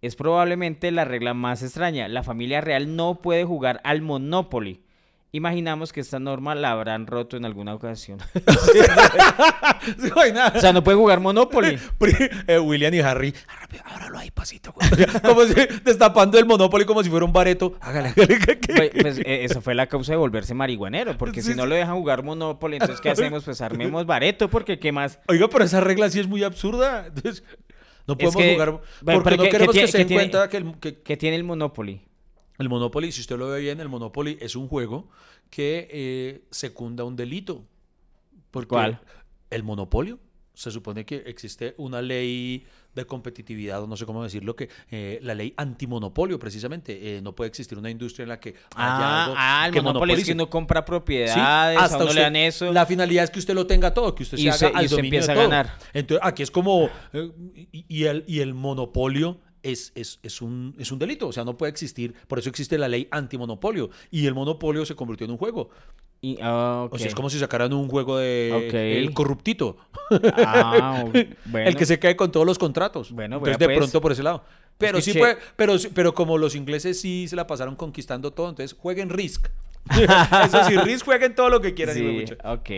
Es 0.03 0.17
probablemente 0.17 0.91
la 0.91 1.05
regla 1.05 1.33
más 1.33 1.63
extraña. 1.63 2.09
La 2.09 2.23
familia 2.23 2.61
real 2.61 2.97
no 2.97 3.21
puede 3.23 3.45
jugar 3.45 3.81
al 3.85 4.03
Monopoly. 4.03 4.83
Imaginamos 5.35 5.95
que 5.95 6.01
esta 6.01 6.19
norma 6.19 6.55
la 6.55 6.73
habrán 6.73 7.07
roto 7.07 7.39
en 7.39 7.47
alguna 7.47 7.75
ocasión. 7.75 8.19
Sí, 9.99 10.11
no 10.15 10.21
hay 10.21 10.33
nada. 10.33 10.53
o 10.57 10.61
sea, 10.61 10.73
no 10.73 10.85
puede 10.85 10.97
jugar 10.97 11.19
Monopoly. 11.21 11.77
Eh, 12.47 12.59
William 12.59 12.93
y 12.95 13.01
Harry, 13.01 13.35
"Ah, 13.49 13.95
ábralo 13.95 14.19
ahí, 14.19 14.31
pasito. 14.31 14.73
güey". 14.73 14.89
O 14.93 14.97
sea, 15.11 15.21
como 15.23 15.45
si 15.45 15.55
destapando 15.85 16.39
el 16.39 16.47
Monopoly 16.47 16.85
como 16.85 17.03
si 17.03 17.11
fuera 17.11 17.25
un 17.25 17.33
bareto. 17.33 17.75
Hágale, 17.81 18.13
Pues, 18.15 18.91
pues, 19.01 19.19
eh, 19.19 19.45
esa 19.45 19.61
fue 19.61 19.75
la 19.75 19.87
causa 19.87 20.13
de 20.13 20.19
volverse 20.19 20.55
marihuanero, 20.55 21.17
porque 21.19 21.43
Sí, 21.43 21.51
si 21.53 21.57
no 21.57 21.65
sí. 21.65 21.69
lo 21.71 21.75
dejan 21.75 21.95
jugar 21.97 22.23
Monopoly, 22.23 22.75
entonces 22.77 23.01
¿qué 23.01 23.11
hacemos? 23.11 23.45
Pues 23.45 23.61
armemos 23.61 24.07
bareto, 24.07 24.49
porque 24.51 24.79
¿qué 24.79 24.93
más? 24.93 25.19
Oiga, 25.29 25.49
pero 25.49 25.65
esa 25.65 25.81
regla 25.81 26.11
sí 26.11 26.21
es 26.21 26.29
muy 26.29 26.45
absurda. 26.45 27.07
Entonces, 27.07 27.43
no 28.07 28.17
podemos 28.17 28.37
que- 28.37 28.53
jugar. 28.55 28.71
Porque 28.73 28.91
pero 29.05 29.19
no 29.21 29.25
¿qué- 29.25 29.37
qué 29.37 29.49
queremos 29.51 29.75
que 29.75 29.87
se 29.89 29.99
den 29.99 30.07
tiene- 30.09 30.23
cuenta 30.23 30.49
que 30.49 30.57
el, 30.59 30.79
que 30.79 31.03
¿Qué 31.03 31.17
tiene 31.17 31.37
el 31.37 31.45
Monopoly? 31.45 32.01
el 32.59 32.69
Monopoly, 32.69 33.11
si 33.13 33.21
usted 33.23 33.37
lo 33.39 33.49
ve 33.49 33.61
bien, 33.61 33.81
el 33.81 33.89
Monopoly 33.89 34.39
es 34.41 34.55
un 34.57 34.69
juego 34.69 35.09
que 35.51 35.89
eh, 35.91 36.45
secunda 36.51 37.05
un 37.05 37.17
delito. 37.17 37.65
Porque 38.51 38.69
¿Cuál? 38.69 39.01
El 39.51 39.63
monopolio. 39.63 40.19
Se 40.55 40.71
supone 40.71 41.07
que 41.07 41.17
existe 41.27 41.75
una 41.79 42.03
ley 42.03 42.67
de 42.95 43.05
competitividad, 43.07 43.83
o 43.83 43.87
no 43.87 43.97
sé 43.97 44.05
cómo 44.07 44.23
decirlo, 44.23 44.55
que 44.55 44.69
eh, 44.91 45.19
la 45.23 45.35
ley 45.35 45.55
antimonopolio, 45.57 46.39
precisamente. 46.39 47.17
Eh, 47.17 47.23
no 47.23 47.35
puede 47.35 47.49
existir 47.49 47.79
una 47.79 47.91
industria 47.91 48.25
en 48.25 48.29
la 48.29 48.39
que 48.41 48.51
haya 48.51 48.57
Ah, 48.77 49.25
algo 49.25 49.35
ah, 49.39 49.65
el 49.67 49.73
que 49.73 49.81
Monopoly 49.81 50.13
es 50.13 50.25
que 50.25 50.33
uno 50.33 50.51
compra 50.51 50.81
Sí, 50.81 50.87
propiedades, 50.87 51.79
a 51.79 51.87
uno 51.97 52.05
le 52.05 52.11
usted- 52.11 52.21
dan 52.23 52.37
eso. 52.37 52.73
La 52.73 52.87
finalidad 52.87 53.25
es 53.25 53.31
que 53.31 53.39
usted 53.39 53.55
lo 53.55 53.67
tenga 53.67 53.95
todo, 53.95 54.15
que 54.15 54.23
usted 54.25 54.39
Y 54.39 54.43
se 54.53 54.67
haga 54.67 54.79
al 54.79 54.85
y 54.85 54.89
dominio 54.89 55.11
de 55.11 55.17
empieza 55.19 55.33
a 55.33 55.35
todo. 55.35 55.49
ganar. 55.49 55.79
Entonces, 55.95 56.27
aquí 56.27 56.43
es 56.43 56.51
como. 56.51 56.91
eh, 57.13 57.31
y, 57.73 57.85
y 57.89 58.05
el, 58.05 58.25
y 58.27 58.41
el 58.41 58.55
monopolio 58.55 59.41
es, 59.63 59.93
es, 59.95 60.19
es, 60.23 60.43
un, 60.43 60.75
es 60.79 60.91
un 60.93 60.99
delito. 60.99 61.29
O 61.29 61.33
sea, 61.33 61.45
no 61.45 61.57
puede 61.57 61.71
existir. 61.71 62.15
Por 62.29 62.39
eso 62.41 62.49
existe 62.49 62.77
la 62.79 62.89
ley 62.89 63.09
antimonopolio. 63.11 63.91
Y 64.11 64.27
el 64.27 64.35
monopolio 64.35 64.85
se 64.85 64.95
convirtió 64.97 65.25
en 65.25 65.31
un 65.31 65.39
juego. 65.39 65.71
Y- 66.25 66.39
ah, 66.41 66.87
O 66.91 66.97
sea, 66.99 67.09
es 67.09 67.15
como 67.17 67.29
si 67.29 67.39
sacaran 67.41 67.73
un 67.73 67.89
juego 67.89 68.17
de. 68.17 68.53
Ok. 68.69 68.75
El 68.75 69.13
corruptito. 69.13 69.77
Ah, 70.37 71.05
bueno. 71.47 71.69
El 71.69 71.77
que 71.77 71.85
se 71.85 71.99
cae 71.99 72.15
con 72.15 72.31
todos 72.31 72.47
los 72.47 72.59
contratos. 72.59 73.11
Bueno, 73.11 73.37
Entonces, 73.37 73.59
de 73.59 73.65
pues. 73.67 73.77
pronto 73.79 74.01
por 74.01 74.13
ese 74.13 74.23
lado. 74.23 74.45
Pero 74.79 75.01
sí 75.01 75.13
puede, 75.15 75.37
pero, 75.57 75.75
pero 75.95 76.15
como 76.15 76.39
los 76.39 76.55
ingleses 76.55 77.01
sí 77.01 77.27
se 77.29 77.37
la 77.37 77.47
pasaron 77.47 77.77
conquistando 77.77 78.33
todo, 78.33 78.49
entonces 78.49 78.77
jueguen 78.79 79.11
Risk. 79.11 79.49
Eso 79.91 80.65
sí, 80.65 80.77
Risk 80.77 81.05
jueguen 81.05 81.35
todo 81.35 81.51
lo 81.51 81.61
que 81.61 81.75
quieran. 81.75 81.95
Sí, 81.97 82.25
ok. 82.45 82.71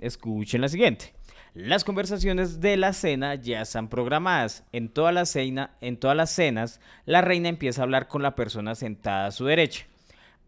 Escuchen 0.00 0.60
la 0.62 0.68
siguiente. 0.68 1.12
Las 1.54 1.84
conversaciones 1.84 2.60
de 2.60 2.76
la 2.76 2.92
cena 2.92 3.34
ya 3.34 3.62
están 3.62 3.88
programadas. 3.88 4.64
En 4.72 4.88
toda 4.90 5.12
la 5.12 5.24
cena, 5.24 5.70
en 5.80 5.96
todas 5.96 6.16
las 6.16 6.30
cenas, 6.30 6.80
la 7.06 7.22
reina 7.22 7.48
empieza 7.48 7.80
a 7.80 7.84
hablar 7.84 8.08
con 8.08 8.22
la 8.22 8.34
persona 8.34 8.74
sentada 8.74 9.26
a 9.26 9.30
su 9.32 9.46
derecha. 9.46 9.86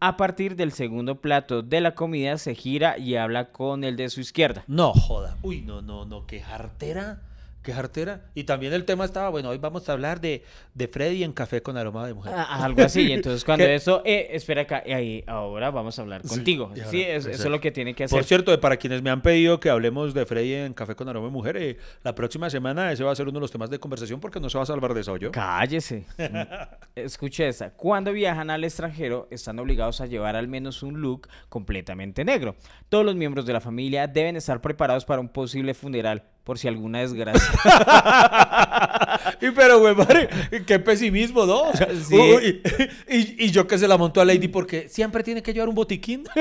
A 0.01 0.15
partir 0.15 0.55
del 0.55 0.71
segundo 0.71 1.19
plato 1.19 1.61
de 1.61 1.81
la 1.81 1.93
comida 1.93 2.37
se 2.37 2.55
gira 2.55 2.97
y 2.97 3.17
habla 3.17 3.51
con 3.51 3.83
el 3.83 3.97
de 3.97 4.07
su 4.07 4.21
izquierda. 4.21 4.63
No, 4.65 4.93
joda. 4.93 5.37
Uy, 5.41 5.61
no, 5.61 5.81
no, 5.81 6.05
no, 6.05 6.25
qué 6.25 6.39
jartera. 6.39 7.21
Qué 7.61 7.73
jartera. 7.73 8.21
Y 8.35 8.45
también 8.45 8.71
el 8.71 8.85
tema 8.85 9.03
estaba, 9.03 9.27
bueno, 9.29 9.49
hoy 9.49 9.57
vamos 9.57 9.87
a 9.89 9.91
hablar 9.91 10.21
de, 10.21 10.43
de 10.73 10.87
Freddy 10.87 11.25
en 11.25 11.33
Café 11.33 11.61
con 11.61 11.75
Aroma 11.75 12.07
de 12.07 12.13
Mujer. 12.13 12.33
Ah, 12.35 12.63
Algo 12.63 12.81
así. 12.83 13.11
Entonces, 13.11 13.43
cuando 13.43 13.65
¿Qué? 13.65 13.75
eso, 13.75 14.01
eh, 14.05 14.29
espera 14.31 14.61
acá, 14.61 14.81
y 14.85 14.93
ahí, 14.93 15.23
ahora 15.27 15.69
vamos 15.69 15.99
a 15.99 16.01
hablar 16.03 16.21
contigo. 16.21 16.71
y 16.73 16.79
Sí, 16.89 17.01
es- 17.01 17.25
eso 17.25 17.43
es 17.43 17.49
lo 17.49 17.59
que 17.59 17.71
tiene 17.71 17.93
que 17.93 18.05
hacer. 18.05 18.15
Por 18.17 18.23
cierto, 18.23 18.57
para 18.61 18.77
quienes 18.77 19.01
me 19.01 19.09
han 19.09 19.21
pedido 19.21 19.59
que 19.59 19.69
hablemos 19.69 20.13
de 20.13 20.25
Freddy 20.25 20.53
en 20.53 20.73
Café 20.73 20.95
con 20.95 21.09
Aroma 21.09 21.27
de 21.27 21.31
Mujer, 21.33 21.57
eh, 21.57 21.77
la 22.03 22.15
próxima 22.15 22.49
semana 22.49 22.91
ese 22.93 23.03
va 23.03 23.11
a 23.11 23.15
ser 23.15 23.25
uno 23.27 23.33
de 23.39 23.41
los 23.41 23.51
temas 23.51 23.69
de 23.69 23.77
conversación 23.77 24.21
porque 24.21 24.39
no 24.39 24.49
se 24.49 24.57
va 24.57 24.63
a 24.63 24.67
salvar 24.67 24.93
de 24.93 25.01
eso 25.01 25.17
yo. 25.17 25.31
Cállese. 25.31 26.05
Escuche 26.95 27.47
esa. 27.47 27.71
Cuando 27.71 28.11
viajan 28.13 28.49
al 28.49 28.63
extranjero, 28.63 29.27
están 29.31 29.59
obligados 29.59 30.01
a 30.01 30.05
llevar 30.05 30.35
al 30.35 30.47
menos 30.47 30.81
un 30.83 31.01
look 31.01 31.27
completamente 31.49 32.23
negro. 32.25 32.55
Todos 32.89 33.05
los 33.05 33.15
miembros 33.15 33.45
de 33.45 33.53
la 33.53 33.61
familia 33.61 34.07
deben 34.07 34.35
estar 34.35 34.61
preparados 34.61 35.05
para 35.05 35.19
un 35.21 35.29
posible 35.29 35.73
funeral, 35.73 36.23
por 36.43 36.57
si 36.57 36.67
alguna 36.67 36.99
desgracia. 36.99 37.47
Y 39.41 39.51
pero, 39.51 39.79
güey, 39.79 39.95
madre, 39.95 40.27
qué 40.65 40.79
pesimismo, 40.79 41.45
¿no? 41.45 41.61
O 41.63 41.73
sea, 41.73 41.87
Sí. 42.03 42.15
uy, 42.15 42.61
y, 43.07 43.45
y 43.45 43.51
yo 43.51 43.67
que 43.67 43.77
se 43.77 43.87
la 43.87 43.97
montó 43.97 44.19
a 44.21 44.25
Lady 44.25 44.47
porque 44.49 44.89
siempre 44.89 45.23
tiene 45.23 45.41
que 45.41 45.53
llevar 45.53 45.69
un 45.69 45.75
botiquín. 45.75 46.23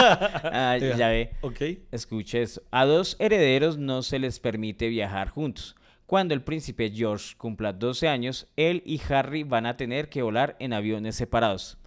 Ah, 0.00 0.76
ya 0.78 1.08
ve. 1.08 1.32
Ok. 1.40 1.60
Escuche 1.90 2.42
eso. 2.42 2.62
A 2.70 2.84
dos 2.84 3.16
herederos 3.18 3.78
no 3.78 4.02
se 4.02 4.18
les 4.18 4.38
permite 4.38 4.88
viajar 4.88 5.28
juntos. 5.28 5.74
Cuando 6.06 6.34
el 6.34 6.42
príncipe 6.42 6.90
George 6.94 7.34
cumpla 7.36 7.72
12 7.72 8.06
años, 8.08 8.46
él 8.56 8.82
y 8.86 9.00
Harry 9.08 9.42
van 9.42 9.66
a 9.66 9.76
tener 9.76 10.08
que 10.08 10.22
volar 10.22 10.56
en 10.60 10.72
aviones 10.72 11.16
separados. 11.16 11.78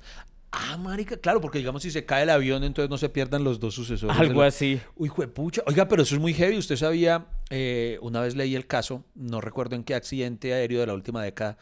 Ah, 0.51 0.75
marica, 0.77 1.15
claro, 1.15 1.39
porque 1.39 1.59
digamos 1.59 1.81
si 1.81 1.91
se 1.91 2.05
cae 2.05 2.23
el 2.23 2.29
avión, 2.29 2.63
entonces 2.63 2.89
no 2.89 2.97
se 2.97 3.07
pierdan 3.07 3.43
los 3.43 3.59
dos 3.59 3.73
sucesores. 3.73 4.17
Algo 4.17 4.41
así. 4.41 4.81
Uy, 4.95 5.07
juepucha. 5.07 5.63
Oiga, 5.65 5.87
pero 5.87 6.03
eso 6.03 6.15
es 6.15 6.21
muy 6.21 6.33
heavy. 6.33 6.57
Usted 6.57 6.75
sabía, 6.75 7.27
eh, 7.49 7.97
una 8.01 8.19
vez 8.19 8.35
leí 8.35 8.55
el 8.55 8.67
caso, 8.67 9.05
no 9.15 9.39
recuerdo 9.39 9.75
en 9.75 9.83
qué 9.83 9.95
accidente 9.95 10.53
aéreo 10.53 10.81
de 10.81 10.87
la 10.87 10.93
última 10.93 11.23
década, 11.23 11.57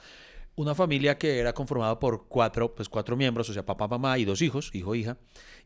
una 0.55 0.75
familia 0.75 1.17
que 1.17 1.37
era 1.37 1.53
conformada 1.53 1.99
por 1.99 2.27
cuatro, 2.27 2.75
pues 2.75 2.89
cuatro 2.89 3.15
miembros, 3.15 3.49
o 3.49 3.53
sea, 3.53 3.65
papá, 3.65 3.87
mamá 3.87 4.17
y 4.17 4.25
dos 4.25 4.41
hijos, 4.41 4.71
hijo, 4.73 4.93
hija, 4.93 5.17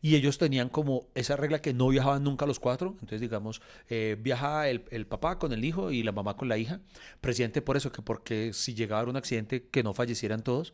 y 0.02 0.16
ellos 0.16 0.38
tenían 0.38 0.70
como 0.70 1.08
esa 1.16 1.36
regla 1.36 1.62
que 1.62 1.74
no 1.74 1.88
viajaban 1.88 2.24
nunca 2.24 2.46
los 2.46 2.60
cuatro. 2.60 2.90
Entonces, 3.00 3.22
digamos, 3.22 3.62
eh, 3.90 4.18
viaja 4.20 4.68
el, 4.68 4.84
el 4.92 5.08
papá 5.08 5.40
con 5.40 5.54
el 5.54 5.64
hijo 5.64 5.92
y 5.92 6.04
la 6.04 6.12
mamá 6.12 6.36
con 6.36 6.50
la 6.50 6.58
hija. 6.58 6.82
Presidente 7.22 7.62
por 7.62 7.78
eso, 7.78 7.92
que 7.92 8.02
porque 8.02 8.52
si 8.54 8.76
llegaba 8.76 9.00
a 9.00 9.02
haber 9.02 9.10
un 9.10 9.18
accidente 9.18 9.68
que 9.72 9.82
no 9.82 9.94
fallecieran 9.94 10.44
todos, 10.44 10.74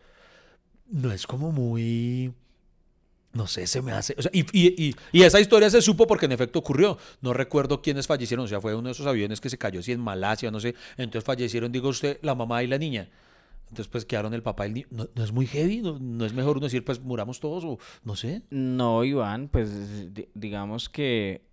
no 0.90 1.12
es 1.12 1.26
como 1.28 1.52
muy... 1.52 2.34
No 3.32 3.46
sé, 3.46 3.68
se 3.68 3.84
me 3.84 3.92
hace. 3.92 4.16
o 4.18 4.22
sea, 4.24 4.32
y, 4.34 4.40
y- 4.58 4.74
y- 4.90 4.96
y 5.12 5.22
esa 5.22 5.40
historia 5.40 5.70
se 5.70 5.84
supo 5.84 6.08
porque 6.08 6.26
en 6.26 6.32
efecto 6.32 6.58
ocurrió. 6.60 6.98
No 7.22 7.32
recuerdo 7.32 7.80
quiénes 7.82 8.08
fallecieron. 8.08 8.46
O 8.46 8.48
sea, 8.48 8.60
fue 8.60 8.74
uno 8.74 8.88
de 8.88 8.94
esos 8.94 9.06
aviones 9.06 9.40
que 9.40 9.52
se 9.52 9.58
cayó 9.60 9.82
así 9.82 9.92
en 9.92 10.00
Malasia, 10.00 10.50
no 10.50 10.60
sé. 10.60 10.74
Entonces 10.98 11.24
fallecieron, 11.24 11.72
digo 11.72 11.90
usted, 11.90 12.18
la 12.24 12.34
mamá 12.34 12.64
y 12.64 12.68
la 12.68 12.80
niña. 12.80 13.08
Entonces, 13.70 13.88
pues 13.88 14.04
quedaron 14.04 14.34
el 14.34 14.42
papá 14.42 14.66
y 14.66 14.70
el 14.70 14.74
niño. 14.74 14.88
¿No, 14.90 15.08
no 15.14 15.24
es 15.24 15.32
muy 15.32 15.46
heavy? 15.46 15.82
¿No, 15.84 16.00
no 16.00 16.26
es 16.26 16.34
mejor 16.34 16.58
uno 16.58 16.66
decir, 16.66 16.84
pues 16.84 17.00
muramos 17.02 17.40
todos? 17.40 17.64
O 17.66 17.78
no 18.04 18.16
sé. 18.16 18.42
No, 18.50 19.04
Iván, 19.04 19.48
pues 19.48 20.12
di- 20.12 20.28
digamos 20.34 20.90
que 20.90 21.44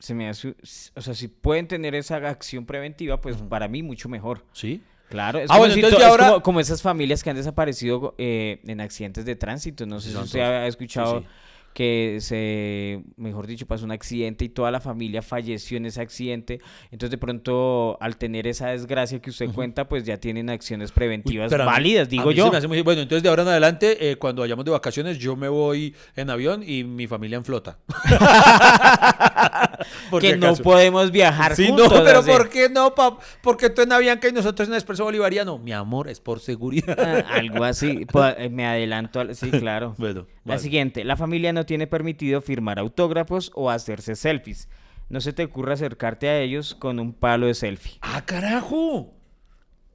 se 0.00 0.14
me 0.14 0.28
hace, 0.28 0.56
o 0.96 1.00
sea, 1.00 1.14
si 1.14 1.28
pueden 1.28 1.68
tener 1.68 1.94
esa 1.94 2.16
acción 2.16 2.66
preventiva, 2.66 3.20
pues 3.20 3.36
para 3.36 3.68
mí 3.68 3.84
mucho 3.84 4.08
mejor. 4.08 4.44
Sí. 4.52 4.82
Claro, 5.14 5.38
es, 5.38 5.44
Ah, 5.44 5.54
como, 5.54 5.58
bueno, 5.60 5.74
entonces 5.74 6.00
es 6.00 6.04
ahora- 6.06 6.26
como, 6.28 6.42
como 6.42 6.58
esas 6.60 6.82
familias 6.82 7.22
que 7.22 7.30
han 7.30 7.36
desaparecido 7.36 8.16
eh, 8.18 8.58
en 8.66 8.80
accidentes 8.80 9.24
de 9.24 9.36
tránsito. 9.36 9.86
No 9.86 10.00
sé 10.00 10.10
si 10.10 10.16
usted 10.16 10.40
ha 10.40 10.66
escuchado 10.66 11.20
Sí, 11.20 11.24
sí. 11.24 11.30
que 11.72 12.18
se, 12.20 13.02
mejor 13.16 13.46
dicho, 13.46 13.64
pasó 13.66 13.84
un 13.84 13.92
accidente 13.92 14.44
y 14.44 14.48
toda 14.48 14.70
la 14.72 14.80
familia 14.80 15.22
falleció 15.22 15.76
en 15.76 15.86
ese 15.86 16.00
accidente. 16.00 16.60
Entonces, 16.90 17.10
de 17.12 17.18
pronto, 17.18 17.96
al 18.00 18.16
tener 18.16 18.48
esa 18.48 18.70
desgracia 18.70 19.20
que 19.20 19.30
usted 19.30 19.50
cuenta, 19.50 19.88
pues 19.88 20.04
ya 20.04 20.16
tienen 20.18 20.50
acciones 20.50 20.90
preventivas 20.90 21.50
mí- 21.52 21.58
válidas, 21.58 22.08
digo 22.08 22.32
yo. 22.32 22.50
muy- 22.68 22.82
Bueno, 22.82 23.02
entonces 23.02 23.22
de 23.22 23.28
ahora 23.28 23.42
en 23.42 23.48
adelante, 23.48 24.10
eh, 24.10 24.16
cuando 24.16 24.42
vayamos 24.42 24.64
de 24.64 24.72
vacaciones, 24.72 25.18
yo 25.18 25.36
me 25.36 25.48
voy 25.48 25.94
en 26.16 26.30
avión 26.30 26.64
y 26.66 26.82
mi 26.84 27.06
familia 27.06 27.36
en 27.38 27.44
flota. 27.44 27.78
Si 30.20 30.20
que 30.20 30.36
no 30.36 30.54
podemos 30.56 31.10
viajar 31.10 31.54
Sí, 31.56 31.66
juntos. 31.68 31.90
no, 31.92 32.04
pero 32.04 32.18
así. 32.20 32.30
¿por 32.30 32.48
qué 32.48 32.68
no, 32.68 32.94
pap? 32.94 33.20
Porque 33.42 33.70
tú 33.70 33.82
en 33.82 33.92
Avianca 33.92 34.28
y 34.28 34.32
nosotros 34.32 34.68
en 34.68 34.74
Expreso 34.74 35.04
Bolivariano. 35.04 35.58
Mi 35.58 35.72
amor, 35.72 36.08
es 36.08 36.20
por 36.20 36.40
seguridad. 36.40 36.98
Ah, 36.98 37.34
algo 37.36 37.64
así. 37.64 38.06
Pues, 38.12 38.34
eh, 38.38 38.48
me 38.50 38.66
adelanto. 38.66 39.20
al- 39.20 39.34
Sí, 39.34 39.50
claro. 39.50 39.94
Bueno, 39.98 40.26
La 40.44 40.58
siguiente, 40.58 41.04
la 41.04 41.16
familia 41.16 41.52
no 41.52 41.64
tiene 41.66 41.86
permitido 41.86 42.40
firmar 42.40 42.78
autógrafos 42.78 43.50
o 43.54 43.70
hacerse 43.70 44.14
selfies. 44.16 44.68
No 45.08 45.20
se 45.20 45.32
te 45.32 45.44
ocurra 45.44 45.74
acercarte 45.74 46.28
a 46.28 46.40
ellos 46.40 46.74
con 46.74 46.98
un 46.98 47.12
palo 47.12 47.46
de 47.46 47.54
selfie. 47.54 47.98
¡Ah, 48.00 48.22
carajo! 48.24 49.12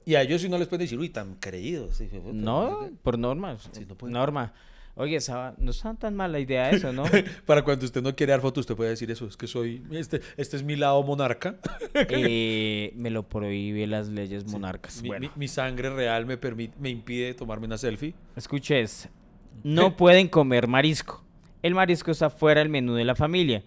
Y 0.06 0.14
a 0.14 0.22
ellos 0.22 0.40
sí 0.40 0.48
no 0.48 0.56
les 0.58 0.66
pueden 0.66 0.84
decir, 0.86 0.98
uy, 0.98 1.10
tan 1.10 1.34
creídos. 1.36 1.96
Sí, 1.98 2.08
No, 2.32 2.88
por 3.02 3.18
normas. 3.18 3.68
Sí, 3.72 3.86
no. 3.86 4.08
Norma. 4.08 4.52
Oye, 4.96 5.16
esa, 5.16 5.54
no 5.58 5.70
está 5.70 5.94
tan 5.94 6.14
mala 6.14 6.38
idea 6.40 6.70
eso, 6.70 6.92
¿no? 6.92 7.04
Para 7.46 7.62
cuando 7.62 7.86
usted 7.86 8.02
no 8.02 8.14
quiere 8.14 8.32
dar 8.32 8.40
foto, 8.40 8.60
usted 8.60 8.74
puede 8.74 8.90
decir 8.90 9.10
eso. 9.10 9.26
Es 9.26 9.36
que 9.36 9.46
soy, 9.46 9.82
este, 9.92 10.20
este 10.36 10.56
es 10.56 10.62
mi 10.62 10.76
lado 10.76 11.02
monarca. 11.02 11.56
Eh, 11.94 12.92
me 12.96 13.10
lo 13.10 13.22
prohíbe 13.28 13.86
las 13.86 14.08
leyes 14.08 14.44
monarcas. 14.46 15.00
Mi, 15.02 15.08
bueno, 15.08 15.28
mi- 15.28 15.40
mi 15.40 15.48
sangre 15.48 15.90
real 15.90 16.26
me, 16.26 16.36
permite, 16.36 16.76
me 16.78 16.90
impide 16.90 17.34
tomarme 17.34 17.66
una 17.66 17.78
selfie. 17.78 18.14
escuche 18.36 18.80
esta. 18.80 19.08
No 19.62 19.96
pueden 19.96 20.28
comer 20.28 20.66
marisco. 20.68 21.24
El 21.62 21.74
marisco 21.74 22.10
está 22.10 22.30
fuera 22.30 22.60
del 22.60 22.68
menú 22.70 22.94
de 22.94 23.04
la 23.04 23.14
familia. 23.14 23.62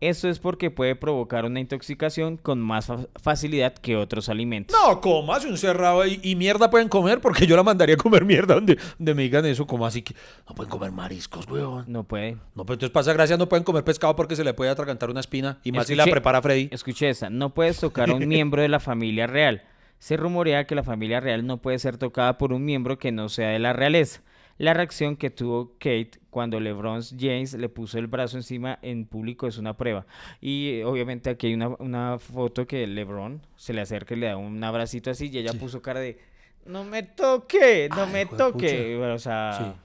Esto 0.00 0.28
es 0.28 0.38
porque 0.38 0.70
puede 0.70 0.96
provocar 0.96 1.44
una 1.44 1.60
intoxicación 1.60 2.36
con 2.36 2.60
más 2.60 2.86
fa- 2.86 3.06
facilidad 3.22 3.72
que 3.74 3.96
otros 3.96 4.28
alimentos. 4.28 4.76
No, 4.78 5.00
¿cómo 5.00 5.32
así 5.32 5.46
un 5.48 5.56
cerrado 5.56 6.04
y, 6.06 6.20
y 6.22 6.36
mierda 6.36 6.68
pueden 6.68 6.88
comer? 6.88 7.20
Porque 7.20 7.46
yo 7.46 7.56
la 7.56 7.62
mandaría 7.62 7.94
a 7.94 7.98
comer 7.98 8.24
mierda 8.24 8.54
donde, 8.54 8.78
donde 8.98 9.14
me 9.14 9.22
digan 9.22 9.46
eso. 9.46 9.66
¿Cómo 9.66 9.86
así 9.86 10.02
que 10.02 10.14
no 10.48 10.54
pueden 10.54 10.70
comer 10.70 10.92
mariscos, 10.92 11.46
weón? 11.48 11.84
No 11.86 12.04
pueden. 12.04 12.40
No, 12.54 12.64
pero 12.66 12.74
entonces 12.74 12.90
pasa 12.90 13.12
gracia, 13.14 13.36
no 13.36 13.48
pueden 13.48 13.64
comer 13.64 13.84
pescado 13.84 14.14
porque 14.14 14.36
se 14.36 14.44
le 14.44 14.52
puede 14.52 14.70
atragantar 14.70 15.08
una 15.10 15.20
espina. 15.20 15.58
Y 15.64 15.72
más 15.72 15.86
si 15.86 15.94
la 15.94 16.04
prepara 16.04 16.42
Freddy. 16.42 16.68
Escuche 16.70 17.08
esta, 17.08 17.30
no 17.30 17.54
puedes 17.54 17.78
tocar 17.80 18.10
a 18.10 18.14
un 18.14 18.28
miembro 18.28 18.60
de 18.62 18.68
la 18.68 18.80
familia 18.80 19.26
real. 19.26 19.62
Se 20.00 20.16
rumorea 20.18 20.66
que 20.66 20.74
la 20.74 20.82
familia 20.82 21.20
real 21.20 21.46
no 21.46 21.58
puede 21.62 21.78
ser 21.78 21.96
tocada 21.96 22.36
por 22.36 22.52
un 22.52 22.62
miembro 22.64 22.98
que 22.98 23.10
no 23.12 23.28
sea 23.30 23.48
de 23.50 23.58
la 23.58 23.72
realeza. 23.72 24.20
La 24.58 24.72
reacción 24.72 25.16
que 25.16 25.30
tuvo 25.30 25.72
Kate 25.78 26.12
cuando 26.30 26.60
LeBron 26.60 27.02
James 27.18 27.54
le 27.54 27.68
puso 27.68 27.98
el 27.98 28.06
brazo 28.06 28.36
encima 28.36 28.78
en 28.82 29.04
público 29.06 29.46
es 29.48 29.58
una 29.58 29.76
prueba. 29.76 30.06
Y 30.40 30.74
eh, 30.80 30.84
obviamente 30.84 31.30
aquí 31.30 31.48
hay 31.48 31.54
una, 31.54 31.68
una 31.68 32.18
foto 32.18 32.66
que 32.66 32.86
LeBron 32.86 33.40
se 33.56 33.72
le 33.72 33.80
acerca 33.80 34.14
y 34.14 34.18
le 34.18 34.26
da 34.28 34.36
un 34.36 34.62
abracito 34.62 35.10
así 35.10 35.28
y 35.32 35.38
ella 35.38 35.52
puso 35.54 35.82
cara 35.82 36.00
de 36.00 36.18
no 36.66 36.84
me 36.84 37.02
toque, 37.02 37.88
no 37.94 38.04
Ay, 38.04 38.12
me 38.12 38.26
toque. 38.26 38.96
O 38.96 39.18
sea, 39.18 39.58
Sí. 39.58 39.80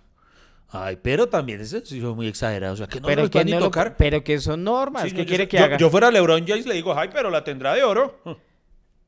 Ay, 0.71 0.99
pero 1.01 1.27
también 1.27 1.59
eso 1.61 1.83
sí 1.83 1.99
fue 1.99 2.13
muy 2.13 2.27
exagerado. 2.27 2.75
O 2.75 2.77
sea, 2.77 2.85
que 2.85 3.01
no 3.01 3.07
pero, 3.07 3.23
que 3.23 3.29
pueden 3.29 3.47
ni 3.47 3.53
no 3.53 3.59
lo- 3.59 3.65
tocar. 3.65 3.97
pero 3.97 4.23
que 4.23 4.39
son 4.39 4.63
normas. 4.63 5.01
Sí, 5.03 5.09
¿Qué 5.09 5.15
no, 5.17 5.23
yo- 5.23 5.27
quiere 5.27 5.47
que 5.47 5.57
yo, 5.57 5.63
haga? 5.65 5.77
Yo 5.77 5.89
fuera 5.89 6.11
LeBron 6.11 6.45
James 6.45 6.67
le 6.67 6.75
digo, 6.75 6.93
ay, 6.95 7.09
pero 7.11 7.31
la 7.31 7.43
tendrá 7.43 7.73
de 7.73 7.83
oro. 7.83 8.19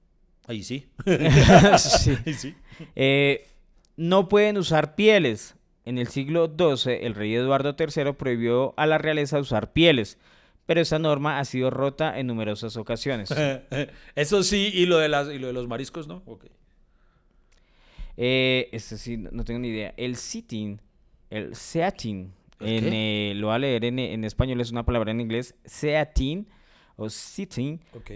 Ahí 0.47 0.63
sí. 0.63 0.87
Sí. 1.77 2.17
Ahí 2.25 2.33
sí. 2.33 2.55
Eh, 2.95 3.47
no 3.97 4.27
pueden 4.29 4.57
usar 4.57 4.95
pieles. 4.95 5.55
En 5.83 5.97
el 5.97 6.07
siglo 6.07 6.45
XII, 6.57 6.93
el 7.01 7.15
rey 7.15 7.33
Eduardo 7.33 7.75
III 7.77 8.13
prohibió 8.13 8.73
a 8.77 8.85
la 8.85 8.99
realeza 8.99 9.39
usar 9.39 9.73
pieles, 9.73 10.19
pero 10.67 10.79
esa 10.81 10.99
norma 10.99 11.39
ha 11.39 11.45
sido 11.45 11.71
rota 11.71 12.19
en 12.19 12.27
numerosas 12.27 12.77
ocasiones. 12.77 13.33
Eso 14.15 14.43
sí, 14.43 14.69
y 14.73 14.85
lo 14.85 14.97
de, 14.99 15.09
las, 15.09 15.27
y 15.29 15.39
lo 15.39 15.47
de 15.47 15.53
los 15.53 15.67
mariscos, 15.67 16.07
¿no? 16.07 16.21
Ok. 16.27 16.45
Eh, 18.17 18.69
este 18.71 18.97
sí, 18.97 19.17
no 19.17 19.43
tengo 19.43 19.59
ni 19.59 19.69
idea. 19.69 19.93
El 19.97 20.15
sitting, 20.15 20.79
el 21.29 21.55
seating, 21.55 22.31
eh, 22.59 23.33
lo 23.35 23.47
voy 23.47 23.55
a 23.55 23.59
leer 23.59 23.85
en, 23.85 23.97
en 23.99 24.23
español, 24.23 24.61
es 24.61 24.71
una 24.71 24.85
palabra 24.85 25.11
en 25.11 25.21
inglés, 25.21 25.55
seating 25.65 26.47
o 26.95 27.09
sitting, 27.09 27.79
Ok. 27.95 28.11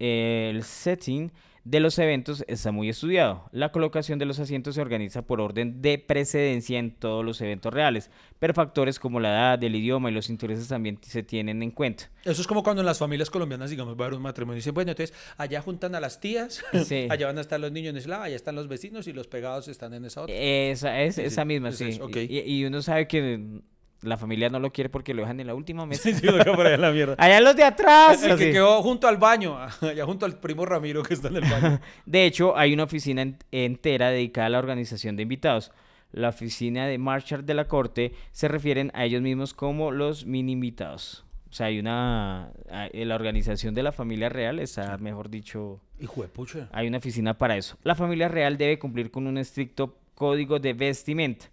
el 0.00 0.62
setting 0.64 1.30
de 1.64 1.80
los 1.80 1.98
eventos 1.98 2.44
está 2.46 2.72
muy 2.72 2.90
estudiado. 2.90 3.48
La 3.50 3.72
colocación 3.72 4.18
de 4.18 4.26
los 4.26 4.38
asientos 4.38 4.74
se 4.74 4.82
organiza 4.82 5.22
por 5.22 5.40
orden 5.40 5.80
de 5.80 5.98
precedencia 5.98 6.78
en 6.78 6.90
todos 6.94 7.24
los 7.24 7.40
eventos 7.40 7.72
reales, 7.72 8.10
pero 8.38 8.52
factores 8.52 8.98
como 8.98 9.18
la 9.18 9.30
edad, 9.30 9.64
el 9.64 9.74
idioma 9.74 10.10
y 10.10 10.14
los 10.14 10.28
intereses 10.28 10.68
también 10.68 10.98
se 11.02 11.22
tienen 11.22 11.62
en 11.62 11.70
cuenta. 11.70 12.10
Eso 12.24 12.40
es 12.42 12.46
como 12.46 12.62
cuando 12.62 12.82
en 12.82 12.86
las 12.86 12.98
familias 12.98 13.30
colombianas, 13.30 13.70
digamos, 13.70 13.96
va 13.98 14.04
a 14.04 14.06
haber 14.08 14.16
un 14.18 14.22
matrimonio 14.22 14.56
y 14.56 14.60
dicen, 14.60 14.74
bueno, 14.74 14.90
entonces 14.90 15.16
allá 15.38 15.62
juntan 15.62 15.94
a 15.94 16.00
las 16.00 16.20
tías, 16.20 16.62
Sí. 16.84 17.06
allá 17.10 17.26
van 17.26 17.38
a 17.38 17.40
estar 17.40 17.58
los 17.58 17.72
niños 17.72 17.90
en 17.90 17.96
ese 17.96 18.08
lado, 18.08 18.24
allá 18.24 18.36
están 18.36 18.54
los 18.56 18.68
vecinos 18.68 19.06
y 19.08 19.12
los 19.14 19.26
pegados 19.26 19.66
están 19.68 19.94
en 19.94 20.04
esa 20.04 20.22
otra. 20.22 20.34
Esa, 20.36 21.00
es, 21.00 21.14
Sí, 21.14 21.22
esa 21.22 21.44
misma, 21.46 21.72
sí. 21.72 21.84
es, 21.84 22.00
ok. 22.00 22.16
Y, 22.28 22.40
y 22.40 22.64
uno 22.66 22.82
sabe 22.82 23.08
que 23.08 23.62
la 24.04 24.16
familia 24.16 24.48
no 24.50 24.60
lo 24.60 24.72
quiere 24.72 24.90
porque 24.90 25.14
lo 25.14 25.22
dejan 25.22 25.40
en 25.40 25.46
la 25.46 25.54
última 25.54 25.84
mesa. 25.86 26.02
Sí, 26.02 26.14
sí, 26.14 26.26
lo 26.26 26.38
por 26.54 26.66
allá 26.66 26.74
en 26.76 26.80
la 26.80 26.90
mierda. 26.92 27.14
Allá 27.18 27.40
los 27.40 27.56
de 27.56 27.64
atrás. 27.64 28.22
El 28.22 28.36
que 28.38 28.52
quedó 28.52 28.82
junto 28.82 29.08
al 29.08 29.16
baño, 29.16 29.58
allá 29.80 30.04
junto 30.04 30.26
al 30.26 30.38
primo 30.38 30.64
Ramiro 30.66 31.02
que 31.02 31.14
está 31.14 31.28
en 31.28 31.36
el 31.36 31.42
baño. 31.50 31.80
De 32.06 32.24
hecho, 32.26 32.56
hay 32.56 32.72
una 32.74 32.84
oficina 32.84 33.22
en- 33.22 33.38
entera 33.52 34.10
dedicada 34.10 34.46
a 34.46 34.50
la 34.50 34.58
organización 34.58 35.16
de 35.16 35.22
invitados. 35.24 35.72
La 36.12 36.28
oficina 36.28 36.86
de 36.86 36.96
Marshall 36.98 37.44
de 37.44 37.54
la 37.54 37.64
Corte 37.66 38.12
se 38.30 38.46
refieren 38.46 38.92
a 38.94 39.04
ellos 39.04 39.20
mismos 39.20 39.52
como 39.52 39.90
los 39.90 40.26
mini 40.26 40.52
invitados. 40.52 41.24
O 41.50 41.52
sea, 41.56 41.66
hay 41.66 41.78
una... 41.78 42.50
La 42.92 43.14
organización 43.14 43.74
de 43.74 43.82
la 43.84 43.92
familia 43.92 44.28
real 44.28 44.58
está, 44.60 44.96
mejor 44.98 45.28
dicho, 45.30 45.80
Hijo 46.00 46.22
de 46.22 46.28
pucha. 46.28 46.68
hay 46.72 46.86
una 46.88 46.98
oficina 46.98 47.34
para 47.38 47.56
eso. 47.56 47.76
La 47.84 47.94
familia 47.94 48.28
real 48.28 48.58
debe 48.58 48.78
cumplir 48.78 49.10
con 49.12 49.26
un 49.28 49.38
estricto 49.38 49.96
código 50.16 50.58
de 50.58 50.72
vestimenta. 50.72 51.46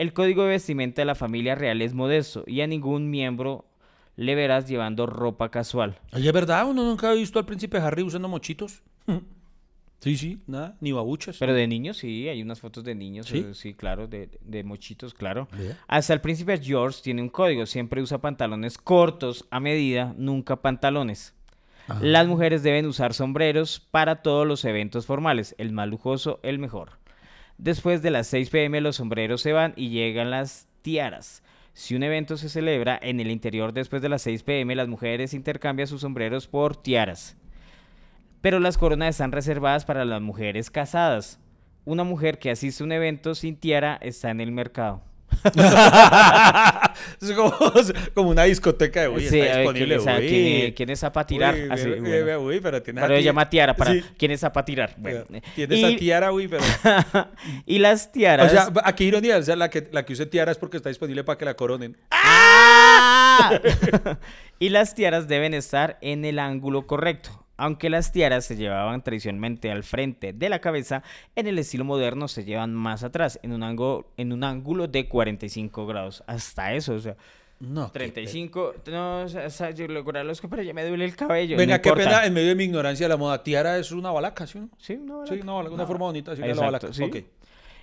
El 0.00 0.14
código 0.14 0.44
de 0.44 0.48
vestimenta 0.48 1.02
de 1.02 1.04
la 1.04 1.14
familia 1.14 1.54
real 1.56 1.82
es 1.82 1.92
modesto 1.92 2.42
y 2.46 2.62
a 2.62 2.66
ningún 2.66 3.10
miembro 3.10 3.66
le 4.16 4.34
verás 4.34 4.66
llevando 4.66 5.04
ropa 5.04 5.50
casual. 5.50 5.98
Oye, 6.14 6.26
¿es 6.26 6.32
verdad? 6.32 6.66
¿Uno 6.66 6.84
nunca 6.84 7.10
ha 7.10 7.12
visto 7.12 7.38
al 7.38 7.44
príncipe 7.44 7.76
Harry 7.76 8.02
usando 8.02 8.26
mochitos? 8.26 8.82
Sí, 10.02 10.16
sí, 10.16 10.40
nada, 10.46 10.78
ni 10.80 10.92
babuchas. 10.92 11.36
Pero 11.36 11.52
de 11.52 11.66
niños 11.66 11.98
sí, 11.98 12.26
hay 12.26 12.40
unas 12.40 12.58
fotos 12.58 12.84
de 12.84 12.94
niños, 12.94 13.26
¿Sí? 13.26 13.44
eh, 13.46 13.52
sí, 13.52 13.74
claro, 13.74 14.06
de, 14.06 14.30
de 14.40 14.64
mochitos, 14.64 15.12
claro. 15.12 15.46
Hasta 15.88 16.14
el 16.14 16.22
príncipe 16.22 16.56
George 16.56 17.02
tiene 17.02 17.20
un 17.20 17.28
código, 17.28 17.66
siempre 17.66 18.00
usa 18.00 18.16
pantalones 18.16 18.78
cortos 18.78 19.46
a 19.50 19.60
medida, 19.60 20.14
nunca 20.16 20.56
pantalones. 20.56 21.34
Las 22.00 22.26
mujeres 22.26 22.62
deben 22.62 22.86
usar 22.86 23.12
sombreros 23.12 23.78
para 23.90 24.22
todos 24.22 24.46
los 24.46 24.64
eventos 24.64 25.04
formales, 25.04 25.54
el 25.58 25.70
más 25.72 25.88
lujoso, 25.88 26.40
el 26.42 26.58
mejor. 26.58 26.99
Después 27.62 28.00
de 28.00 28.10
las 28.10 28.26
6 28.28 28.48
pm 28.48 28.80
los 28.80 28.96
sombreros 28.96 29.42
se 29.42 29.52
van 29.52 29.74
y 29.76 29.90
llegan 29.90 30.30
las 30.30 30.66
tiaras. 30.80 31.42
Si 31.74 31.94
un 31.94 32.02
evento 32.02 32.38
se 32.38 32.48
celebra 32.48 32.98
en 33.02 33.20
el 33.20 33.30
interior 33.30 33.74
después 33.74 34.00
de 34.00 34.08
las 34.08 34.22
6 34.22 34.44
pm, 34.44 34.74
las 34.74 34.88
mujeres 34.88 35.34
intercambian 35.34 35.86
sus 35.86 36.00
sombreros 36.00 36.46
por 36.46 36.74
tiaras. 36.74 37.36
Pero 38.40 38.60
las 38.60 38.78
coronas 38.78 39.10
están 39.10 39.30
reservadas 39.30 39.84
para 39.84 40.06
las 40.06 40.22
mujeres 40.22 40.70
casadas. 40.70 41.38
Una 41.84 42.02
mujer 42.02 42.38
que 42.38 42.50
asiste 42.50 42.82
a 42.82 42.86
un 42.86 42.92
evento 42.92 43.34
sin 43.34 43.56
tiara 43.56 43.98
está 44.00 44.30
en 44.30 44.40
el 44.40 44.52
mercado. 44.52 45.02
es 47.20 47.32
como, 47.32 47.54
como 48.14 48.30
una 48.30 48.44
discoteca 48.44 49.02
de 49.02 49.08
uy, 49.08 49.26
Sí, 49.28 49.40
está 49.40 49.54
a 49.54 49.58
disponible. 49.60 49.96
¿quién, 49.98 50.08
es, 50.10 50.20
uy. 50.22 50.28
¿quién, 50.28 50.72
quién 50.74 50.90
es 50.90 51.00
para 51.00 51.26
tirar? 51.26 51.54
Uy, 51.54 51.68
Así, 51.70 51.88
uy, 51.88 52.00
bueno. 52.00 52.40
uy, 52.40 52.60
pero 52.60 52.82
tiene 52.82 53.00
Pero 53.00 53.14
a 53.14 53.16
ella 53.16 53.24
llama 53.26 53.48
tiara 53.48 53.74
para 53.74 53.92
Sí. 53.92 54.04
quién 54.18 54.30
es 54.32 54.40
para 54.40 54.64
tirar. 54.64 54.94
Bueno. 54.96 55.24
Tienes 55.54 55.78
y, 55.78 55.84
a 55.84 55.96
tiara, 55.96 56.32
uy, 56.32 56.48
pero... 56.48 56.62
y 57.66 57.78
las 57.78 58.06
O 58.06 58.10
tiaras. 58.10 58.50
sea, 58.52 58.68
aquí 58.84 59.04
ironía, 59.04 59.38
o 59.38 59.42
sea, 59.42 59.56
la 59.56 59.70
que, 59.70 59.88
la 59.92 60.04
que 60.04 60.12
use 60.12 60.26
tiara 60.26 60.52
es 60.52 60.58
porque 60.58 60.76
está 60.76 60.88
disponible 60.88 61.24
para 61.24 61.38
que 61.38 61.44
la 61.44 61.54
coronen. 61.54 61.96
¡Ah! 62.10 63.60
y 64.58 64.68
las 64.68 64.94
tiaras 64.94 65.28
deben 65.28 65.54
estar 65.54 65.98
en 66.00 66.24
el 66.24 66.38
ángulo 66.38 66.86
correcto. 66.86 67.39
Aunque 67.60 67.90
las 67.90 68.10
tiaras 68.10 68.46
se 68.46 68.56
llevaban 68.56 69.02
tradicionalmente 69.02 69.70
al 69.70 69.82
frente 69.84 70.32
de 70.32 70.48
la 70.48 70.60
cabeza, 70.60 71.02
en 71.36 71.46
el 71.46 71.58
estilo 71.58 71.84
moderno 71.84 72.26
se 72.26 72.44
llevan 72.44 72.74
más 72.74 73.04
atrás, 73.04 73.38
en 73.42 73.52
un 73.52 73.62
ángulo, 73.62 74.06
en 74.16 74.32
un 74.32 74.44
ángulo 74.44 74.88
de 74.88 75.08
45 75.08 75.86
grados. 75.86 76.24
Hasta 76.26 76.72
eso, 76.74 76.94
o 76.94 77.00
sea, 77.00 77.16
No. 77.60 77.90
35. 77.90 78.74
No, 78.90 79.20
o 79.24 79.28
sea, 79.28 79.70
yo 79.72 79.86
lograrlo 79.88 80.32
es 80.32 80.40
que 80.40 80.48
pero 80.48 80.62
ya 80.62 80.72
me 80.72 80.86
duele 80.86 81.04
el 81.04 81.14
cabello. 81.14 81.58
Venga, 81.58 81.76
no 81.76 81.82
qué 81.82 81.88
importa. 81.90 82.08
pena, 82.08 82.24
en 82.26 82.32
medio 82.32 82.48
de 82.48 82.54
mi 82.54 82.64
ignorancia 82.64 83.04
de 83.04 83.10
la 83.10 83.18
moda, 83.18 83.42
tiara 83.42 83.76
es 83.78 83.92
una 83.92 84.10
balaca, 84.10 84.46
¿sí? 84.46 84.60
Sí, 84.78 84.94
Sí, 85.28 85.40
una, 85.42 85.52
balaca, 85.52 85.74
una 85.74 85.86
forma 85.86 86.06
bonita, 86.06 86.30
la 86.34 86.46
Exacto, 86.46 86.64
balaca. 86.64 86.92
sí. 86.94 87.26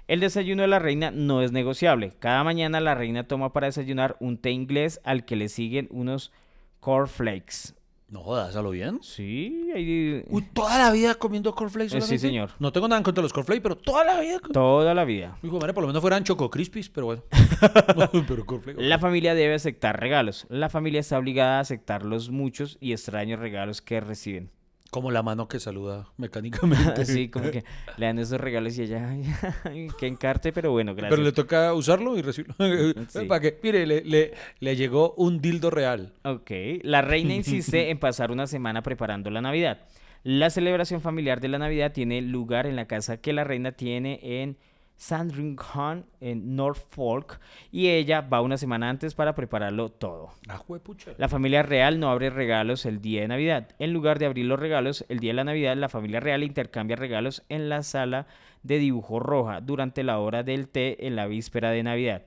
El 0.07 0.21
desayuno 0.21 0.61
de 0.63 0.69
la 0.69 0.79
reina 0.79 1.11
no 1.11 1.41
es 1.43 1.51
negociable. 1.51 2.13
Cada 2.17 2.43
mañana 2.43 2.79
la 2.79 2.95
reina 2.95 3.27
toma 3.27 3.53
para 3.53 3.67
desayunar 3.67 4.15
un 4.19 4.37
té 4.37 4.49
inglés 4.51 5.01
al 5.03 5.25
que 5.25 5.35
le 5.35 5.49
siguen 5.49 5.87
unos 5.91 6.31
cornflakes. 6.79 7.75
No 8.09 8.21
jodas, 8.21 8.55
¿a 8.55 8.61
lo 8.61 8.69
bien? 8.69 8.99
Sí, 9.01 9.69
ahí... 9.75 10.23
Uy, 10.29 10.41
toda 10.53 10.77
la 10.77 10.91
vida 10.91 11.15
comiendo 11.15 11.53
cornflakes 11.53 11.93
Eh, 11.93 12.01
sí, 12.01 12.17
señor. 12.17 12.51
No 12.57 12.71
tengo 12.71 12.87
nada 12.87 12.99
en 12.99 13.03
contra 13.03 13.21
de 13.21 13.25
los 13.25 13.33
cornflakes, 13.33 13.61
pero 13.61 13.75
toda 13.75 14.05
la 14.05 14.21
vida. 14.21 14.39
Toda 14.53 14.93
la 14.93 15.03
vida. 15.03 15.37
Hijo 15.43 15.55
de 15.55 15.59
madre, 15.59 15.73
por 15.73 15.81
lo 15.83 15.87
menos 15.87 16.01
fueran 16.01 16.23
choco 16.23 16.49
crispies, 16.49 16.87
pero 16.87 17.07
bueno. 17.07 17.23
pero 18.27 18.45
cornflakes. 18.45 18.81
La 18.81 18.97
familia 18.97 19.35
debe 19.35 19.55
aceptar 19.55 19.99
regalos. 19.99 20.45
La 20.47 20.69
familia 20.69 21.01
está 21.01 21.17
obligada 21.17 21.57
a 21.57 21.59
aceptar 21.59 22.05
los 22.05 22.29
muchos 22.29 22.77
y 22.79 22.93
extraños 22.93 23.41
regalos 23.41 23.81
que 23.81 23.99
reciben. 23.99 24.51
Como 24.89 25.11
la 25.11 25.21
mano 25.21 25.47
que 25.49 25.59
saluda 25.59 26.07
mecánicamente. 26.17 27.01
Así 27.01 27.27
como 27.29 27.51
que 27.51 27.63
le 27.97 28.05
dan 28.05 28.19
esos 28.19 28.39
regalos 28.39 28.77
y 28.77 28.83
ella, 28.83 29.09
ay, 29.09 29.23
ay, 29.65 29.87
que 29.99 30.07
encarte, 30.07 30.53
pero 30.53 30.71
bueno, 30.71 30.95
gracias. 30.95 31.11
Pero 31.11 31.23
le 31.23 31.31
toca 31.33 31.73
usarlo 31.73 32.17
y 32.17 32.21
recibirlo. 32.21 32.55
Sí. 33.09 33.25
Para 33.27 33.41
que, 33.41 33.59
mire, 33.61 33.85
le, 33.85 34.03
le- 34.03 34.31
le 34.59 34.75
llegó 34.75 35.13
un 35.17 35.41
dildo 35.41 35.69
real. 35.69 36.13
Ok, 36.23 36.51
la 36.83 37.01
reina 37.01 37.33
insiste 37.33 37.89
en 37.89 37.99
pasar 37.99 38.31
una 38.31 38.47
semana 38.47 38.81
preparando 38.81 39.29
la 39.29 39.41
Navidad. 39.41 39.79
La 40.23 40.49
celebración 40.49 41.01
familiar 41.01 41.39
de 41.41 41.47
la 41.49 41.59
Navidad 41.59 41.91
tiene 41.91 42.21
lugar 42.21 42.65
en 42.65 42.75
la 42.75 42.85
casa 42.87 43.17
que 43.17 43.33
la 43.33 43.43
reina 43.43 43.73
tiene 43.73 44.19
en 44.41 44.57
Sandringham, 44.97 46.03
en 46.19 46.55
Norfolk, 46.55 47.39
y 47.71 47.89
ella 47.89 48.21
va 48.21 48.41
una 48.41 48.57
semana 48.57 48.89
antes 48.89 49.13
para 49.15 49.35
prepararlo 49.35 49.89
todo. 49.89 50.31
Ah, 50.49 50.57
juepucha. 50.57 51.11
La 51.17 51.29
familia 51.29 51.63
real 51.63 51.99
no 51.99 52.09
abre 52.09 52.29
regalos 52.29 52.85
el 52.85 52.99
día 53.01 53.21
de 53.21 53.27
Navidad. 53.27 53.69
En 53.79 53.93
lugar 53.93 54.19
de 54.19 54.25
abrir 54.25 54.45
los 54.45 54.59
regalos 54.59 55.05
el 55.07 55.19
día 55.19 55.29
de 55.29 55.35
la 55.35 55.43
Navidad, 55.43 55.77
la 55.77 55.89
familia 55.89 56.19
real 56.19 56.43
intercambia 56.43 56.95
regalos 56.95 57.43
en 57.47 57.69
la 57.69 57.83
sala 57.83 58.27
de 58.63 58.79
dibujo 58.79 59.19
roja 59.19 59.61
durante 59.61 60.03
la 60.03 60.19
hora 60.19 60.43
del 60.43 60.67
té 60.67 61.07
en 61.07 61.15
la 61.15 61.27
víspera 61.27 61.71
de 61.71 61.83
Navidad. 61.83 62.23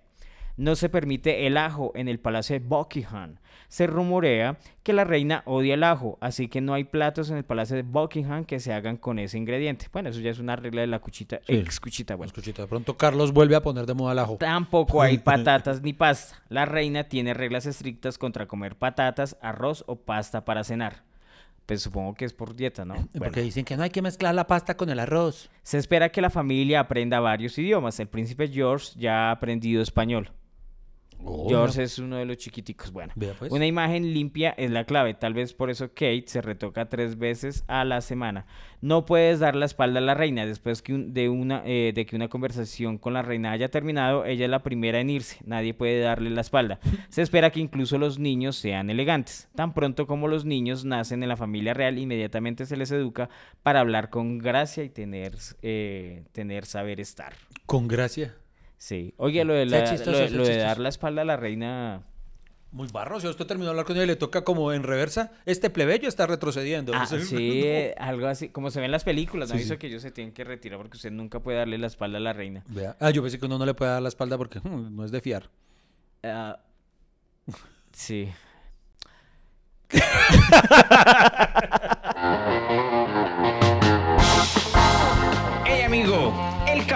No 0.61 0.77
se 0.77 0.91
permite 0.91 1.47
el 1.47 1.57
ajo 1.57 1.91
en 1.95 2.07
el 2.07 2.21
Palacio 2.21 2.53
de 2.59 2.65
Buckingham. 2.65 3.37
Se 3.69 3.87
rumorea 3.87 4.59
que 4.83 4.93
la 4.93 5.05
reina 5.05 5.43
odia 5.47 5.73
el 5.73 5.85
ajo, 5.85 6.19
así 6.21 6.49
que 6.49 6.61
no 6.61 6.75
hay 6.75 6.85
platos 6.85 7.31
en 7.31 7.39
el 7.39 7.45
Palacio 7.45 7.77
de 7.77 7.83
Buckingham 7.83 8.45
que 8.45 8.61
se 8.61 8.75
hagan 8.75 8.99
con 8.99 9.19
ese 9.19 9.39
ingrediente. 9.39 9.87
Bueno, 9.91 10.11
eso 10.11 10.21
ya 10.21 10.31
es 10.31 10.39
una 10.39 10.57
regla 10.57 10.83
de 10.83 10.89
la 10.89 10.99
cuchita, 10.99 11.41
Sí. 11.47 11.55
ex 11.55 11.81
cuchita. 11.81 12.15
Bueno, 12.15 12.27
Escuchita, 12.29 12.61
de 12.63 12.69
pronto 12.69 12.95
Carlos 12.99 13.33
vuelve 13.33 13.57
a 13.57 13.63
poner 13.63 13.87
de 13.87 13.95
moda 13.95 14.13
el 14.13 14.19
ajo. 14.19 14.37
Tampoco 14.37 15.01
hay 15.01 15.17
patatas 15.65 15.81
ni 15.81 15.95
pasta. 15.95 16.37
La 16.51 16.67
reina 16.67 17.05
tiene 17.05 17.33
reglas 17.33 17.65
estrictas 17.65 18.19
contra 18.19 18.47
comer 18.47 18.77
patatas, 18.77 19.39
arroz 19.41 19.83
o 19.87 19.97
pasta 19.97 20.45
para 20.45 20.63
cenar. 20.63 21.05
Pues 21.65 21.81
supongo 21.81 22.13
que 22.15 22.27
es 22.27 22.35
por 22.35 22.55
dieta, 22.55 22.85
¿no? 22.85 22.95
Bueno, 22.97 23.09
Porque 23.19 23.41
dicen 23.41 23.65
que 23.65 23.79
no 23.79 23.83
hay 23.85 23.91
que 23.91 24.03
mezclar 24.03 24.35
la 24.35 24.47
pasta 24.47 24.77
con 24.77 24.91
el 24.91 24.99
arroz. 24.99 25.49
se 25.63 25.79
espera 25.79 26.11
que 26.11 26.21
la 26.21 26.29
familia 26.29 26.81
aprenda 26.81 27.19
varios 27.21 27.57
idiomas. 27.57 27.99
El 27.99 28.09
príncipe 28.09 28.49
George 28.49 28.89
ya 28.99 29.29
ha 29.29 29.31
aprendido 29.31 29.81
español. 29.81 30.33
George 31.49 31.83
es 31.83 31.99
uno 31.99 32.17
de 32.17 32.25
los 32.25 32.37
chiquiticos. 32.39 32.93
Bueno, 32.93 33.13
pues. 33.39 33.53
una 33.53 33.67
imagen 33.67 34.13
limpia 34.15 34.51
es 34.51 34.71
la 34.71 34.85
clave. 34.85 35.15
Tal 35.15 35.35
vez 35.35 35.53
por 35.55 35.71
eso 35.71 35.89
Kate 35.89 36.25
se 36.27 36.41
retoca 36.41 36.89
tres 36.89 37.19
veces 37.19 37.65
a 37.69 37.85
la 37.85 38.01
semana. 38.01 38.47
No 38.81 39.05
puedes 39.05 39.41
dar 39.41 39.57
la 39.57 39.67
espalda 39.67 39.99
a 39.99 40.03
la 40.03 40.15
reina. 40.15 40.47
Después 40.47 40.81
que 40.83 40.95
un- 40.95 41.13
de, 41.13 41.29
una, 41.29 41.63
eh, 41.67 41.93
de 41.95 42.07
que 42.07 42.17
una 42.17 42.29
conversación 42.29 42.97
con 42.99 43.13
la 43.13 43.23
reina 43.23 43.53
haya 43.53 43.69
terminado, 43.69 44.25
ella 44.25 44.47
es 44.47 44.51
la 44.51 44.63
primera 44.63 45.01
en 45.01 45.11
irse. 45.11 45.39
Nadie 45.45 45.75
puede 45.75 46.01
darle 46.01 46.31
la 46.31 46.41
espalda. 46.41 46.81
Se 47.11 47.23
espera 47.23 47.51
que 47.51 47.61
incluso 47.61 47.99
los 47.99 48.19
niños 48.19 48.57
sean 48.57 48.89
elegantes. 48.91 49.49
Tan 49.55 49.75
pronto 49.75 50.07
como 50.07 50.29
los 50.29 50.45
niños 50.45 50.85
nacen 50.85 51.23
en 51.23 51.29
la 51.29 51.37
familia 51.37 51.75
real, 51.75 51.99
inmediatamente 51.99 52.65
se 52.67 52.77
les 52.77 52.91
educa 52.93 53.29
para 53.63 53.81
hablar 53.81 54.09
con 54.11 54.39
gracia 54.39 54.83
y 54.85 54.89
tener, 54.89 55.35
eh, 55.63 56.25
tener 56.33 56.65
saber 56.65 57.01
estar. 57.01 57.35
Con 57.67 57.87
gracia. 57.89 58.35
Sí. 58.81 59.13
Oye, 59.19 59.45
lo 59.45 59.53
de, 59.53 59.67
la- 59.67 59.85
chistoso, 59.85 60.13
lo 60.13 60.19
de- 60.19 60.31
lo 60.31 60.49
dar 60.57 60.79
la 60.79 60.89
espalda 60.89 61.21
a 61.21 61.25
la 61.27 61.37
reina... 61.37 62.03
Muy 62.73 62.89
barro. 62.89 63.21
Si 63.21 63.27
usted 63.27 63.45
terminó 63.47 63.67
de 63.67 63.71
hablar 63.73 63.85
con 63.85 63.95
ella 63.97 64.05
y 64.05 64.07
le 64.07 64.17
toca 64.17 64.43
como 64.43 64.73
en 64.73 64.85
reversa, 64.85 65.33
este 65.45 65.69
plebeyo 65.71 66.09
está 66.09 66.27
retrocediendo. 66.27 66.93
Ah, 66.95 67.05
sí, 67.21 67.91
algo 67.99 68.27
así, 68.27 68.49
como 68.49 68.71
se 68.71 68.79
ve 68.81 68.87
en 68.87 68.93
las 68.93 69.05
películas, 69.05 69.51
¿no? 69.51 69.57
Sí, 69.57 69.61
Aviso 69.63 69.75
sí. 69.75 69.79
que 69.79 69.89
ellos 69.89 70.01
se 70.01 70.11
tienen 70.13 70.33
que 70.33 70.45
retirar 70.45 70.79
porque 70.79 70.97
usted 70.97 71.11
nunca 71.11 71.41
puede 71.41 71.59
darle 71.59 71.77
la 71.79 71.89
espalda 71.89 72.17
a 72.17 72.21
la 72.23 72.33
reina. 72.33 72.63
Vea. 72.69 72.97
Ah, 73.01 73.11
yo 73.11 73.21
pensé 73.23 73.39
que 73.39 73.45
uno 73.47 73.59
no 73.59 73.67
le 73.67 73.75
puede 73.75 73.91
dar 73.91 74.01
la 74.01 74.09
espalda 74.09 74.39
porque 74.39 74.61
hmm, 74.61 74.97
no 74.97 75.05
es 75.05 75.11
de 75.11 75.21
fiar. 75.21 75.51
Ah, 76.23 76.59
sí. 77.93 78.31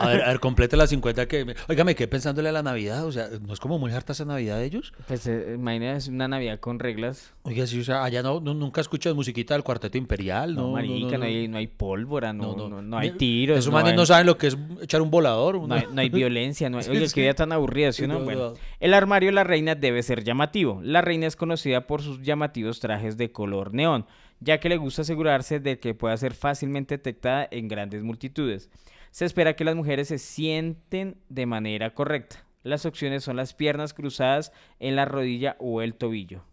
A 0.00 0.08
ver, 0.08 0.22
a 0.22 0.28
ver, 0.28 0.40
complete 0.40 0.76
las 0.76 0.90
50 0.90 1.26
que... 1.28 1.54
Oiga, 1.68 1.84
me 1.84 1.94
quedé 1.94 2.08
pensándole 2.08 2.48
a 2.48 2.52
la 2.52 2.62
Navidad. 2.62 3.04
O 3.06 3.12
sea, 3.12 3.28
¿no 3.40 3.52
es 3.52 3.60
como 3.60 3.78
muy 3.78 3.92
harta 3.92 4.12
esa 4.12 4.24
Navidad 4.24 4.58
de 4.58 4.64
ellos? 4.64 4.92
Pues 5.06 5.26
eh, 5.26 5.52
imagínate 5.54 6.10
una 6.10 6.28
Navidad 6.28 6.60
con 6.60 6.78
reglas. 6.78 7.32
Oiga, 7.42 7.66
sí, 7.66 7.80
o 7.80 7.84
sea, 7.84 8.04
allá 8.04 8.22
no, 8.22 8.40
no- 8.40 8.54
nunca 8.54 8.80
escuchas 8.80 9.14
musiquita 9.14 9.54
del 9.54 9.62
Cuarteto 9.62 9.98
Imperial, 9.98 10.54
No, 10.54 10.62
¿no? 10.62 10.72
marica, 10.72 11.18
no, 11.18 11.24
hay, 11.24 11.48
no 11.48 11.58
hay 11.58 11.66
pólvora, 11.66 12.32
no, 12.32 12.54
No, 12.56 12.82
no, 12.82 12.98
hay 12.98 13.12
tiros. 13.12 13.58
Esos 13.58 13.72
no 13.72 13.78
manes 13.78 13.92
hay- 13.92 13.96
no 13.96 14.06
saben 14.06 14.26
lo 14.26 14.38
que 14.38 14.48
es 14.48 14.56
echar 14.82 15.02
un 15.02 15.10
volador. 15.10 15.60
No 15.66 15.74
hay, 15.74 15.84
no 15.92 16.00
hay 16.00 16.08
violencia, 16.08 16.68
no 16.70 16.78
hay... 16.78 16.84
Oye, 16.88 17.08
sí. 17.08 17.14
qué 17.14 17.20
vida 17.22 17.34
tan 17.34 17.52
aburrida, 17.52 17.92
¿sí 17.92 18.06
no? 18.06 18.18
no, 18.18 18.24
Bueno, 18.24 18.50
no. 18.50 18.54
el 18.80 18.94
armario 18.94 19.28
de 19.28 19.34
la 19.34 19.44
reina 19.44 19.74
debe 19.74 20.02
ser 20.02 20.24
llamativo. 20.24 20.80
La 20.82 21.00
reina 21.00 21.26
es 21.26 21.36
conocida 21.36 21.86
por 21.86 22.02
sus 22.02 22.22
llamativos 22.22 22.80
trajes 22.80 23.16
de 23.16 23.32
color 23.32 23.74
neón, 23.74 24.06
ya 24.40 24.58
que 24.60 24.68
le 24.68 24.76
gusta 24.76 25.02
asegurarse 25.02 25.58
de 25.60 25.78
que 25.80 25.94
pueda 25.94 26.16
ser 26.16 26.32
fácilmente 26.34 26.96
detectada 26.96 27.48
en 27.50 27.66
grandes 27.68 28.02
multitudes. 28.02 28.70
Se 29.10 29.24
espera 29.24 29.56
que 29.56 29.64
las 29.64 29.76
mujeres 29.76 30.08
se 30.08 30.18
sienten 30.18 31.16
de 31.28 31.46
manera 31.46 31.94
correcta. 31.94 32.44
Las 32.62 32.86
opciones 32.86 33.24
son 33.24 33.36
las 33.36 33.54
piernas 33.54 33.94
cruzadas 33.94 34.52
en 34.80 34.96
la 34.96 35.04
rodilla 35.04 35.56
o 35.58 35.82
el 35.82 35.94
tobillo. 35.94 36.44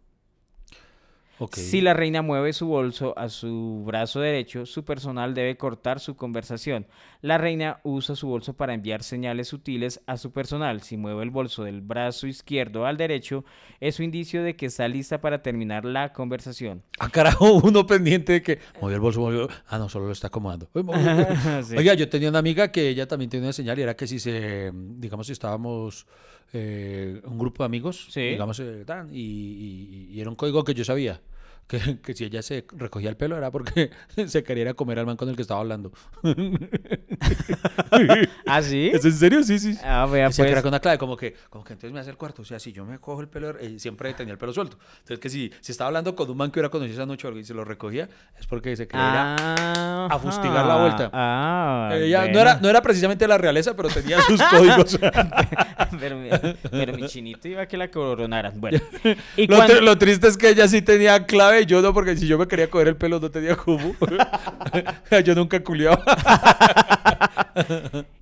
Si 1.52 1.82
la 1.82 1.94
reina 1.94 2.22
mueve 2.22 2.54
su 2.54 2.68
bolso 2.68 3.18
a 3.18 3.28
su 3.28 3.84
brazo 3.86 4.22
derecho, 4.22 4.66
su 4.66 4.86
personal 4.86 5.34
debe 5.34 5.58
cortar 5.58 6.00
su 6.00 6.16
conversación. 6.16 6.88
La 7.22 7.38
reina 7.38 7.82
usa 7.84 8.16
su 8.16 8.28
bolso 8.28 8.54
para 8.54 8.74
enviar 8.74 9.04
señales 9.04 9.50
sutiles 9.50 10.02
a 10.08 10.16
su 10.18 10.32
personal. 10.32 10.82
Si 10.82 10.96
mueve 10.96 11.24
el 11.24 11.32
bolso 11.32 11.64
del 11.64 11.82
brazo 11.82 12.28
izquierdo 12.28 12.86
al 12.86 12.96
derecho, 12.96 13.44
es 13.82 14.00
un 14.00 14.06
indicio 14.06 14.44
de 14.44 14.56
que 14.56 14.68
está 14.68 14.88
lista 14.88 15.20
para 15.20 15.42
terminar 15.42 15.84
la 15.84 16.14
conversación. 16.14 16.84
Ah, 17.00 17.10
carajo, 17.10 17.54
uno 17.64 17.86
pendiente 17.86 18.34
de 18.34 18.42
que 18.42 18.60
movió 18.80 18.96
el 18.96 19.02
bolso, 19.02 19.20
movió... 19.20 19.50
Ah, 19.68 19.78
no, 19.78 19.90
solo 19.90 20.06
lo 20.06 20.14
está 20.14 20.28
acomodando. 20.28 20.70
Sí. 21.66 21.76
Oiga, 21.78 21.94
yo 21.94 22.08
tenía 22.10 22.30
una 22.30 22.40
amiga 22.40 22.72
que 22.72 22.90
ella 22.90 23.08
también 23.08 23.30
tenía 23.30 23.48
una 23.48 23.54
señal 23.54 23.78
y 23.80 23.82
era 23.82 23.96
que 23.96 24.08
si 24.08 24.20
se, 24.20 24.72
digamos, 24.74 25.28
si 25.28 25.34
estábamos 25.34 26.06
eh, 26.54 27.22
un 27.26 27.38
grupo 27.38 27.64
de 27.64 27.66
amigos, 27.66 28.08
Sí. 28.10 28.22
digamos, 28.22 28.60
eh, 28.60 28.84
tan, 28.86 29.14
y, 29.14 29.20
y- 29.20 30.08
y 30.12 30.22
era 30.22 30.30
un 30.30 30.36
código 30.36 30.64
que 30.64 30.74
yo 30.74 30.84
sabía. 30.86 31.22
Que, 31.68 31.80
que 32.04 32.14
si 32.14 32.26
ella 32.26 32.42
se 32.44 32.64
recogía 32.78 33.10
el 33.10 33.18
pelo 33.18 33.36
era 33.38 33.50
porque 33.52 33.90
se 34.28 34.44
quería 34.44 34.74
comer 34.76 35.00
al 35.00 35.06
man 35.08 35.18
con 35.18 35.30
el 35.30 35.36
que 35.36 35.42
estaba 35.42 35.62
hablando. 35.62 35.92
¿Ah, 38.46 38.62
sí? 38.62 38.92
¿Es 38.94 39.04
en 39.06 39.14
serio? 39.14 39.44
Sí, 39.44 39.60
sí. 39.60 39.78
Ah, 39.84 40.06
vea, 40.06 40.30
que 40.30 40.42
era 40.42 40.52
pues. 40.52 40.62
con 40.62 40.70
una 40.70 40.80
clave, 40.80 40.98
como 40.98 41.16
que, 41.18 41.36
como 41.50 41.64
que 41.64 41.74
entonces 41.74 41.94
me 41.94 42.00
hace 42.00 42.10
el 42.10 42.18
cuarto. 42.18 42.42
O 42.42 42.46
sea, 42.46 42.60
si 42.60 42.72
yo 42.74 42.86
me 42.86 43.00
cojo 43.00 43.22
el 43.22 43.28
pelo, 43.28 43.58
eh, 43.60 43.76
siempre 43.80 44.14
tenía 44.14 44.34
el 44.34 44.38
pelo 44.38 44.54
suelto. 44.54 44.78
Entonces, 45.00 45.20
que 45.20 45.30
si, 45.30 45.52
si 45.62 45.72
estaba 45.72 45.88
hablando 45.90 46.16
con 46.16 46.30
un 46.30 46.38
man 46.38 46.52
que 46.52 46.60
hubiera 46.60 46.70
conocido 46.70 46.96
esa 46.96 47.06
noche 47.06 47.28
y 47.36 47.44
se 47.44 47.54
lo 47.54 47.64
recogía, 47.66 48.08
es 48.40 48.46
porque 48.48 48.76
se 48.76 48.88
quería 48.88 49.36
ir 49.36 49.42
a- 50.12 50.20
fustigar 50.22 50.66
la 50.66 50.76
vuelta. 50.78 51.10
Ah, 51.14 51.90
Ella 51.94 52.20
no, 52.20 52.24
bueno. 52.26 52.40
era, 52.42 52.60
no 52.62 52.70
era 52.70 52.82
precisamente 52.82 53.28
la 53.28 53.38
realeza, 53.38 53.76
pero 53.76 53.90
tenía 53.90 54.20
sus 54.22 54.42
códigos. 54.44 54.98
pero, 56.00 56.18
mi, 56.18 56.30
pero 56.72 56.94
mi 56.94 57.08
chinito 57.08 57.48
iba 57.48 57.64
a 57.64 57.68
que 57.68 57.78
la 57.78 57.90
coronaran. 57.90 58.54
Bueno. 58.60 58.80
Y 59.38 59.48
lo, 59.48 59.58
cuando- 59.58 59.76
tri- 59.76 59.82
lo 59.82 59.98
triste 59.98 60.28
es 60.28 60.38
que 60.38 60.50
ella 60.50 60.68
sí 60.68 60.82
tenía 60.82 61.26
clave 61.26 61.62
y 61.62 61.66
yo 61.66 61.82
no, 61.82 61.94
porque 61.94 62.16
si 62.16 62.28
yo 62.28 62.38
me 62.38 62.48
quería 62.48 62.70
coger 62.70 62.90
el 62.90 62.96
pelo 62.96 63.20
no 63.20 63.30
tenía 63.30 63.56
cubo. 63.56 63.96
yo 65.24 65.36
nunca 65.36 65.62
culiaba. 65.64 66.04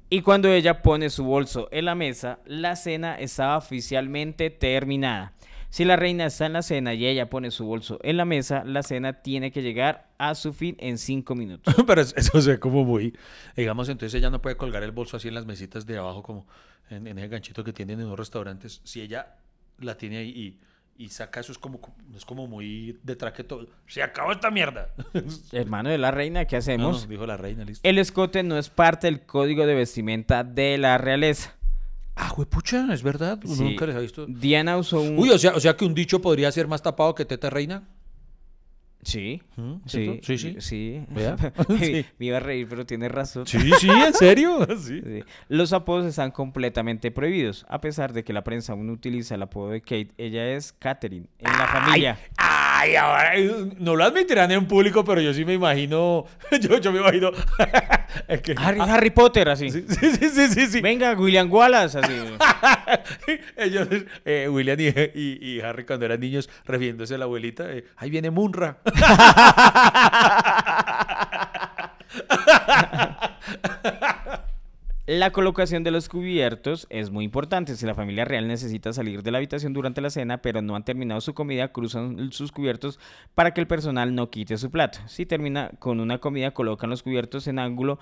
Y 0.10 0.22
cuando 0.22 0.48
ella 0.50 0.82
pone 0.84 1.10
su 1.10 1.24
bolso 1.24 1.68
en 1.72 1.86
la 1.86 1.96
mesa, 1.96 2.40
la 2.46 2.76
cena 2.76 3.16
estaba 3.20 3.58
oficialmente 3.58 4.50
terminada. 4.52 5.34
Si 5.70 5.86
la 5.86 5.96
reina 5.96 6.28
está 6.28 6.46
en 6.46 6.54
la 6.54 6.62
cena 6.62 6.94
y 6.94 7.08
ella 7.08 7.32
pone 7.32 7.50
su 7.50 7.66
bolso 7.66 8.00
en 8.04 8.18
la 8.18 8.26
mesa, 8.26 8.64
la 8.64 8.84
cena 8.84 9.24
tiene 9.24 9.52
que 9.52 9.64
llegar 9.64 10.08
a 10.20 10.36
su 10.36 10.54
fin 10.54 10.76
en 10.80 11.00
cinco 11.00 11.34
minutos. 11.34 11.74
pero 11.88 12.02
es- 12.02 12.14
eso 12.16 12.40
se 12.42 12.52
ve 12.52 12.60
como 12.60 12.86
muy... 12.86 13.18
Digamos, 13.58 13.90
entonces 13.90 14.16
ella 14.20 14.30
no 14.30 14.40
puede 14.40 14.56
colgar 14.56 14.84
el 14.84 14.92
bolso 14.92 15.18
así 15.18 15.30
en 15.30 15.34
las 15.34 15.48
mesitas 15.48 15.88
de 15.88 15.98
abajo 15.98 16.22
como 16.22 16.46
en, 16.92 17.08
en 17.08 17.18
ese 17.18 17.28
ganchito 17.28 17.64
que 17.64 17.74
tienen 17.74 18.00
en 18.02 18.08
los 18.08 18.20
restaurantes. 18.20 18.82
Si 18.84 19.02
ella 19.02 19.36
la 19.80 19.98
tiene 19.98 20.18
ahí 20.18 20.30
y, 20.30 20.60
y 20.98 21.10
saca 21.10 21.40
eso 21.40 21.52
es 21.52 21.58
como, 21.58 21.80
es 22.16 22.26
como 22.26 22.48
muy 22.48 23.00
de 23.04 23.16
traque 23.16 23.44
todo. 23.44 23.68
Se 23.88 24.04
acabó 24.04 24.32
esta 24.32 24.52
mierda. 24.52 24.94
Hermano 25.52 25.90
de 25.90 25.98
la 25.98 26.12
reina, 26.12 26.46
¿qué 26.46 26.58
hacemos? 26.58 27.04
no, 27.04 27.08
dijo 27.08 27.26
la 27.26 27.38
reina, 27.38 27.66
listo. 27.66 27.88
El 27.88 27.98
escote 27.98 28.44
no 28.44 28.58
es 28.58 28.70
parte 28.70 29.08
del 29.08 29.26
código 29.26 29.66
de 29.66 29.76
vestimenta 29.76 30.44
de 30.44 30.78
la 30.78 30.98
realeza. 30.98 31.56
Ah, 32.16 32.30
juepucha, 32.30 32.94
es 32.94 33.02
verdad. 33.02 33.40
Sí. 33.44 33.64
nunca 33.64 33.88
les 33.88 33.96
ha 33.96 34.00
visto. 34.00 34.26
Diana 34.28 34.78
usó 34.78 35.02
un... 35.02 35.18
Uy, 35.18 35.32
o 35.32 35.38
sea, 35.38 35.54
o 35.56 35.60
sea 35.60 35.76
que 35.76 35.84
un 35.84 35.96
dicho 35.96 36.22
podría 36.22 36.52
ser 36.52 36.68
más 36.68 36.82
tapado 36.84 37.16
que 37.16 37.26
teta 37.26 37.50
reina. 37.50 37.88
Sí, 39.04 39.42
¿Mm? 39.56 39.74
sí. 39.86 40.20
Sí, 40.24 40.38
sí. 40.38 40.56
sí. 40.60 41.06
Sí. 41.80 42.06
me 42.20 42.26
iba 42.26 42.38
a 42.38 42.40
reír, 42.40 42.68
pero 42.70 42.86
tienes 42.86 43.12
razón. 43.12 43.46
Sí, 43.46 43.60
sí, 43.80 43.90
en 43.90 44.14
serio. 44.14 44.66
Sí. 44.78 45.02
Sí. 45.02 45.24
Los 45.50 45.74
apodos 45.74 46.06
están 46.06 46.32
completamente 46.32 47.12
prohibidos, 47.12 47.66
a 47.70 47.80
pesar 47.80 48.14
de 48.14 48.24
que 48.24 48.34
la 48.34 48.44
prensa 48.44 48.74
aún 48.74 48.90
utiliza 48.90 49.36
el 49.36 49.44
apodo 49.44 49.70
de 49.70 49.82
Kate. 49.82 50.12
Ella 50.18 50.50
es 50.56 50.74
Catherine 50.74 51.28
en 51.40 51.52
la 51.58 51.68
familia. 51.68 52.18
Ay, 52.38 52.63
ahora 52.96 53.36
eh, 53.36 53.52
no 53.80 53.96
lo 53.96 54.04
admitirán 54.04 54.52
en 54.52 54.66
público, 54.68 55.04
pero 55.04 55.22
yo 55.22 55.34
sí 55.34 55.46
me 55.46 55.54
imagino. 55.54 56.26
Yo, 56.62 56.78
yo 56.78 56.92
me 56.92 57.00
imagino. 57.00 57.32
es 58.28 58.42
que- 58.42 58.54
Harry, 58.58 58.80
Harry 58.82 59.10
Potter, 59.10 59.50
así. 59.50 59.70
Sí, 59.72 59.86
sí, 59.88 60.12
sí, 60.12 60.30
sí, 60.30 60.48
sí, 60.50 60.68
sí. 60.68 60.82
Venga, 60.82 61.14
William 61.14 61.52
Wallace, 61.52 61.98
así. 62.00 62.14
Ellos, 63.58 63.88
eh, 64.26 64.48
William 64.50 64.80
y, 64.80 64.88
y- 65.20 65.40
y 65.58 65.62
Harry, 65.62 65.86
cuando 65.86 66.06
eran 66.06 66.20
niños, 66.20 66.50
refiriéndose 66.66 67.16
a 67.16 67.18
la 67.18 67.26
abuelita, 67.26 67.66
eh, 67.72 67.86
ahí 67.98 68.10
viene 68.10 68.30
Munra. 68.30 68.78
La 75.06 75.32
colocación 75.32 75.84
de 75.84 75.92
los 75.92 76.08
cubiertos 76.08 76.88
es 76.90 77.10
muy 77.10 77.26
importante. 77.26 77.76
Si 77.76 77.86
la 77.86 77.94
familia 77.94 78.24
real 78.24 78.48
necesita 78.48 78.94
salir 78.94 79.22
de 79.22 79.32
la 79.32 79.40
habitación 79.40 79.74
durante 79.74 80.00
la 80.00 80.10
cena, 80.10 80.42
pero 80.42 80.62
no 80.62 80.78
han 80.78 80.86
terminado 80.86 81.20
su 81.20 81.34
comida, 81.34 81.74
cruzan 81.74 82.32
sus 82.32 82.54
cubiertos 82.54 83.02
para 83.36 83.54
que 83.54 83.60
el 83.60 83.68
personal 83.68 84.16
no 84.16 84.30
quite 84.30 84.58
su 84.58 84.72
plato. 84.72 85.00
Si 85.08 85.26
termina 85.26 85.72
con 85.80 86.00
una 86.00 86.20
comida, 86.20 86.52
colocan 86.52 86.90
los 86.90 87.04
cubiertos 87.04 87.48
en 87.48 87.60
ángulo 87.60 88.00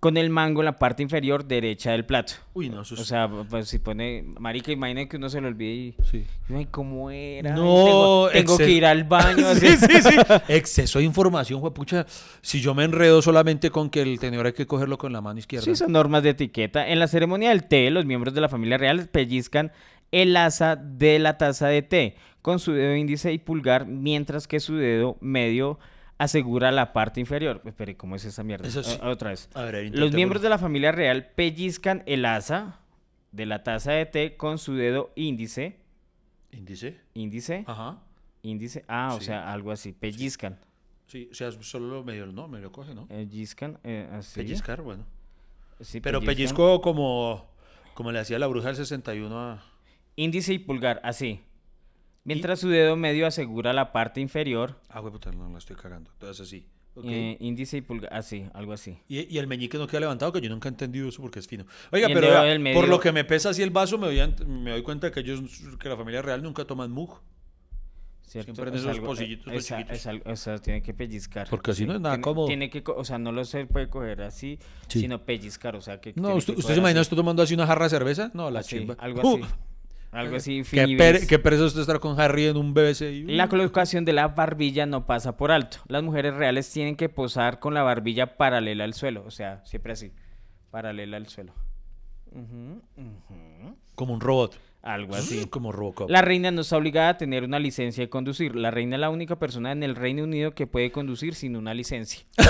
con 0.00 0.16
el 0.16 0.30
mango 0.30 0.60
en 0.60 0.66
la 0.66 0.76
parte 0.78 1.02
inferior 1.02 1.44
derecha 1.44 1.90
del 1.92 2.04
plato. 2.04 2.34
Uy, 2.54 2.68
no, 2.68 2.82
eso 2.82 2.94
es- 2.94 3.00
O 3.00 3.04
sea, 3.04 3.28
pues 3.50 3.68
si 3.68 3.78
pone, 3.80 4.24
marica, 4.38 4.70
imagina 4.70 5.06
que 5.08 5.16
uno 5.16 5.28
se 5.28 5.40
lo 5.40 5.48
olvide 5.48 5.72
y... 5.74 5.94
Sí. 6.10 6.24
Ay, 6.54 6.66
¿cómo 6.70 7.10
era? 7.10 7.50
No, 7.54 7.62
tengo, 7.64 8.28
tengo 8.32 8.58
que 8.58 8.70
ir 8.70 8.86
al 8.86 9.04
baño. 9.04 9.46
Sí, 9.56 9.66
sí, 9.76 10.02
sí. 10.02 10.16
Exceso 10.48 11.00
de 11.00 11.04
información, 11.04 11.60
juepucha. 11.60 12.06
Si 12.42 12.60
yo 12.60 12.74
me 12.74 12.84
enredo 12.84 13.20
solamente 13.22 13.70
con 13.70 13.90
que 13.90 14.02
el 14.02 14.20
tenedor 14.20 14.46
hay 14.46 14.52
que 14.52 14.66
cogerlo 14.66 14.98
con 14.98 15.12
la 15.12 15.20
mano 15.20 15.38
izquierda. 15.40 15.64
Sí, 15.64 15.74
son 15.74 15.90
normas 15.92 16.22
de 16.22 16.30
etiqueta. 16.30 16.88
En 16.88 16.98
la 17.00 17.08
ceremonia 17.08 17.48
del 17.50 17.64
té, 17.64 17.90
los 17.90 18.04
miembros 18.06 18.34
de 18.34 18.40
la 18.40 18.48
familia 18.48 18.78
real 18.78 19.08
pellizcan 19.08 19.72
el 20.12 20.36
asa 20.36 20.76
de 20.76 21.18
la 21.18 21.36
taza 21.38 21.66
de 21.68 21.82
té 21.82 22.16
con 22.40 22.60
su 22.60 22.72
dedo 22.72 22.94
índice 22.96 23.32
y 23.32 23.38
pulgar, 23.38 23.86
mientras 23.86 24.46
que 24.46 24.60
su 24.60 24.76
dedo 24.76 25.18
medio 25.20 25.78
asegura 26.18 26.70
la 26.72 26.92
parte 26.92 27.20
inferior. 27.20 27.62
Espere, 27.64 27.96
¿cómo 27.96 28.16
es 28.16 28.24
esa 28.24 28.42
mierda? 28.42 28.66
Eso 28.68 28.82
sí. 28.82 28.98
O- 29.02 29.08
otra 29.08 29.30
vez. 29.30 29.48
A 29.54 29.62
ver, 29.62 29.74
a 29.76 29.78
ver, 29.78 29.96
Los 29.96 30.12
miembros 30.12 30.42
de 30.42 30.48
la 30.48 30.58
familia 30.58 30.92
real 30.92 31.30
pellizcan 31.34 32.02
el 32.06 32.24
asa 32.24 32.80
de 33.32 33.46
la 33.46 33.62
taza 33.62 33.92
de 33.92 34.06
té 34.06 34.36
con 34.36 34.58
su 34.58 34.74
dedo 34.74 35.12
índice, 35.14 35.76
¿Índice? 36.50 36.98
índice, 37.14 37.64
Ajá. 37.66 37.98
índice, 38.42 38.84
ah, 38.88 39.12
o 39.14 39.18
Sí. 39.20 39.26
sea, 39.26 39.52
algo 39.52 39.70
así, 39.72 39.92
pellizcan, 39.92 40.58
Sí, 41.06 41.28
o 41.30 41.34
sea, 41.34 41.50
solo 41.52 41.88
lo 41.88 42.04
medio, 42.04 42.26
no, 42.26 42.48
medio 42.48 42.70
coge, 42.70 42.94
¿no? 42.94 43.06
pellizcan, 43.06 43.78
eh, 43.84 44.06
así. 44.12 44.40
Pellizcar, 44.40 44.82
bueno. 44.82 45.04
Sí, 45.80 46.00
Pero 46.00 46.20
pellizcan. 46.20 46.34
pellizco 46.36 46.80
como, 46.82 47.46
como 47.94 48.12
le 48.12 48.18
hacía 48.18 48.38
la 48.38 48.46
bruja 48.46 48.66
del 48.68 48.76
61 48.76 49.38
a... 49.40 49.62
Índice 50.16 50.52
y 50.52 50.58
pulgar, 50.58 51.00
así. 51.04 51.40
Mientras 52.28 52.60
su 52.60 52.68
dedo 52.68 52.96
medio 52.96 53.26
asegura 53.26 53.72
la 53.72 53.92
parte 53.92 54.20
inferior, 54.20 54.76
Ah, 54.88 55.00
güey, 55.00 55.12
puta, 55.12 55.30
no 55.32 55.48
la 55.50 55.58
estoy 55.58 55.76
cagando. 55.76 56.10
Entonces 56.12 56.46
así. 56.46 56.66
ok. 56.94 57.04
eh, 57.08 57.36
índice 57.40 57.76
y 57.78 57.80
pulgar, 57.80 58.12
así, 58.14 58.46
algo 58.54 58.72
así. 58.72 58.98
Y, 59.08 59.32
y 59.34 59.38
el 59.38 59.46
meñique 59.46 59.78
no 59.78 59.86
queda 59.86 60.00
levantado, 60.00 60.32
que 60.32 60.40
yo 60.40 60.48
nunca 60.50 60.68
he 60.68 60.72
entendido 60.72 61.08
eso 61.08 61.20
porque 61.22 61.38
es 61.38 61.46
fino. 61.48 61.64
Oiga, 61.92 62.08
pero 62.12 62.28
por 62.74 62.88
lo 62.88 63.00
que 63.00 63.10
me 63.12 63.24
pesa 63.24 63.50
así 63.50 63.62
el 63.62 63.70
vaso, 63.70 63.98
me 63.98 64.06
doy, 64.06 64.34
me 64.46 64.70
doy 64.72 64.82
cuenta 64.82 65.10
que 65.10 65.20
ellos, 65.20 65.40
que 65.80 65.88
la 65.88 65.96
familia 65.96 66.22
real 66.22 66.42
nunca 66.42 66.64
toman 66.64 66.90
mug. 66.92 67.18
¿cierto? 68.22 68.54
Siempre 68.54 68.68
en 68.68 68.74
Es 68.74 68.80
esos 68.82 68.94
algo- 68.96 69.06
pocillitos 69.06 69.50
eh, 69.54 69.56
esa- 69.56 69.76
chiquitos. 69.78 69.96
es 69.98 70.06
algo- 70.06 70.30
o 70.30 70.36
sea, 70.36 70.58
tiene 70.58 70.82
que 70.82 70.92
pellizcar. 70.92 71.48
Porque 71.48 71.70
así 71.70 71.86
no 71.86 71.94
es 71.94 72.00
nada 72.00 72.16
tiene, 72.16 72.22
cómodo. 72.22 72.46
Tiene 72.46 72.68
que, 72.68 72.82
o 72.86 73.02
sea, 73.02 73.18
no 73.18 73.32
lo 73.32 73.42
se 73.46 73.64
puede 73.64 73.88
coger 73.88 74.20
así, 74.20 74.58
Sí. 74.88 75.00
sino 75.00 75.24
pellizcar, 75.24 75.74
o 75.76 75.80
sea, 75.80 75.98
que 75.98 76.12
No, 76.14 76.34
¿usted, 76.34 76.52
que 76.52 76.58
usted 76.58 76.62
coger 76.64 76.74
se 76.74 76.80
imagina 76.80 77.00
usted 77.00 77.16
tomando 77.16 77.42
así 77.42 77.54
una 77.54 77.66
jarra 77.66 77.84
de 77.84 77.90
cerveza? 77.90 78.30
No, 78.34 78.50
la 78.50 78.60
así, 78.60 78.80
chimba. 78.80 78.96
algo 78.98 79.22
Uh, 79.22 79.44
así. 79.44 79.54
Algo 80.10 80.36
así, 80.36 80.62
Qué, 80.70 80.96
per- 80.96 81.26
qué 81.26 81.38
pereza 81.38 81.66
estar 81.66 82.00
con 82.00 82.18
Harry 82.18 82.46
en 82.46 82.56
un 82.56 82.72
BBC. 82.72 83.24
La 83.26 83.48
colocación 83.48 84.04
de 84.06 84.14
la 84.14 84.28
barbilla 84.28 84.86
no 84.86 85.04
pasa 85.06 85.36
por 85.36 85.50
alto. 85.50 85.78
Las 85.88 86.02
mujeres 86.02 86.34
reales 86.34 86.70
tienen 86.70 86.96
que 86.96 87.08
posar 87.10 87.58
con 87.60 87.74
la 87.74 87.82
barbilla 87.82 88.36
paralela 88.38 88.84
al 88.84 88.94
suelo, 88.94 89.22
o 89.26 89.30
sea, 89.30 89.60
siempre 89.66 89.92
así, 89.92 90.12
paralela 90.70 91.18
al 91.18 91.28
suelo. 91.28 91.52
Como 93.94 94.14
un 94.14 94.20
robot. 94.20 94.58
Algo 94.82 95.16
así. 95.16 95.46
Como 95.46 95.72
Robocop. 95.72 96.08
La 96.08 96.22
reina 96.22 96.50
no 96.50 96.60
está 96.60 96.76
obligada 96.76 97.10
a 97.10 97.18
tener 97.18 97.44
una 97.44 97.58
licencia 97.58 98.04
de 98.04 98.08
conducir. 98.08 98.54
La 98.54 98.70
reina 98.70 98.96
es 98.96 99.00
la 99.00 99.10
única 99.10 99.36
persona 99.36 99.72
en 99.72 99.82
el 99.82 99.96
Reino 99.96 100.22
Unido 100.22 100.54
que 100.54 100.66
puede 100.66 100.92
conducir 100.92 101.34
sin 101.34 101.56
una 101.56 101.74
licencia. 101.74 102.24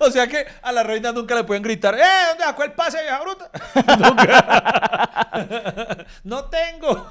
O 0.00 0.10
sea 0.10 0.26
que 0.28 0.46
a 0.62 0.72
la 0.72 0.82
reina 0.82 1.12
nunca 1.12 1.34
le 1.34 1.44
pueden 1.44 1.62
gritar, 1.62 1.94
¡eh! 1.94 2.00
¿Dónde 2.30 2.44
sacó 2.44 2.64
el 2.64 2.72
pase, 2.72 3.02
vieja 3.02 3.20
bruta? 3.20 3.50
nunca. 3.98 6.06
no 6.24 6.46
tengo. 6.46 7.10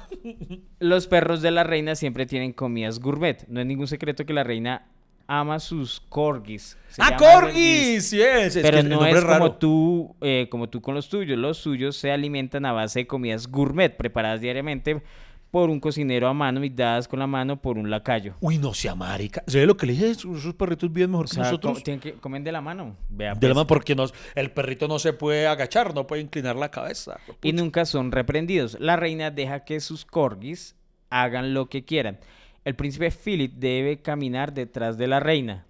Los 0.80 1.06
perros 1.06 1.40
de 1.40 1.52
la 1.52 1.62
reina 1.62 1.94
siempre 1.94 2.26
tienen 2.26 2.52
comidas 2.52 2.98
gourmet. 2.98 3.46
No 3.46 3.60
es 3.60 3.66
ningún 3.66 3.86
secreto 3.86 4.26
que 4.26 4.32
la 4.32 4.42
reina 4.42 4.88
ama 5.26 5.58
sus 5.58 6.00
corgis. 6.08 6.76
Se 6.88 7.02
¡Ah, 7.02 7.16
corgis! 7.16 8.08
Sí, 8.08 8.20
es, 8.20 8.56
es 8.56 8.62
Pero 8.62 8.76
que 8.76 8.80
el 8.80 8.88
no 8.88 9.04
es 9.06 9.22
raro. 9.22 9.38
como 9.38 9.52
tú, 9.56 10.16
eh, 10.20 10.48
como 10.50 10.68
tú 10.68 10.80
con 10.80 10.94
los 10.94 11.08
tuyos. 11.08 11.38
Los 11.38 11.58
suyos 11.58 11.96
se 11.96 12.10
alimentan 12.12 12.64
a 12.66 12.72
base 12.72 13.00
de 13.00 13.06
comidas 13.06 13.46
gourmet 13.48 13.96
preparadas 13.96 14.40
diariamente 14.40 15.02
por 15.50 15.70
un 15.70 15.78
cocinero 15.78 16.26
a 16.26 16.34
mano 16.34 16.64
y 16.64 16.68
dadas 16.68 17.06
con 17.06 17.20
la 17.20 17.28
mano 17.28 17.62
por 17.62 17.78
un 17.78 17.88
lacayo. 17.88 18.34
Uy, 18.40 18.58
no 18.58 18.74
sea 18.74 18.96
marica. 18.96 19.44
¿Sabe 19.46 19.66
lo 19.66 19.76
que 19.76 19.86
le 19.86 19.92
dije? 19.92 20.10
Esos 20.10 20.52
perritos 20.54 20.92
bien 20.92 21.10
mejor 21.10 21.26
O 21.26 21.28
que 21.30 21.36
nosotros. 21.38 21.82
tienen 21.84 22.00
que 22.00 22.14
comen 22.14 22.42
de 22.42 22.50
la 22.50 22.60
mano. 22.60 22.96
Vea, 23.08 23.30
De 23.30 23.34
la 23.34 23.40
pues. 23.40 23.54
mano, 23.54 23.66
porque 23.68 23.94
nos, 23.94 24.12
el 24.34 24.50
perrito 24.50 24.88
no 24.88 24.98
se 24.98 25.12
puede 25.12 25.46
agachar, 25.46 25.94
no 25.94 26.08
puede 26.08 26.22
inclinar 26.22 26.56
la 26.56 26.70
cabeza. 26.72 27.18
y 27.40 27.52
nunca 27.52 27.84
son 27.86 28.10
reprendidos. 28.10 28.76
La 28.80 28.96
reina 28.96 29.30
deja 29.30 29.64
que 29.64 29.78
sus 29.78 30.04
corgis 30.04 30.74
hagan 31.08 31.54
lo 31.54 31.68
que 31.68 31.84
quieran. 31.84 32.18
El 32.64 32.74
príncipe 32.76 33.10
Philip 33.10 33.52
debe 33.54 34.00
caminar 34.00 34.52
detrás 34.54 34.96
de 34.96 35.06
la 35.06 35.20
reina. 35.20 35.66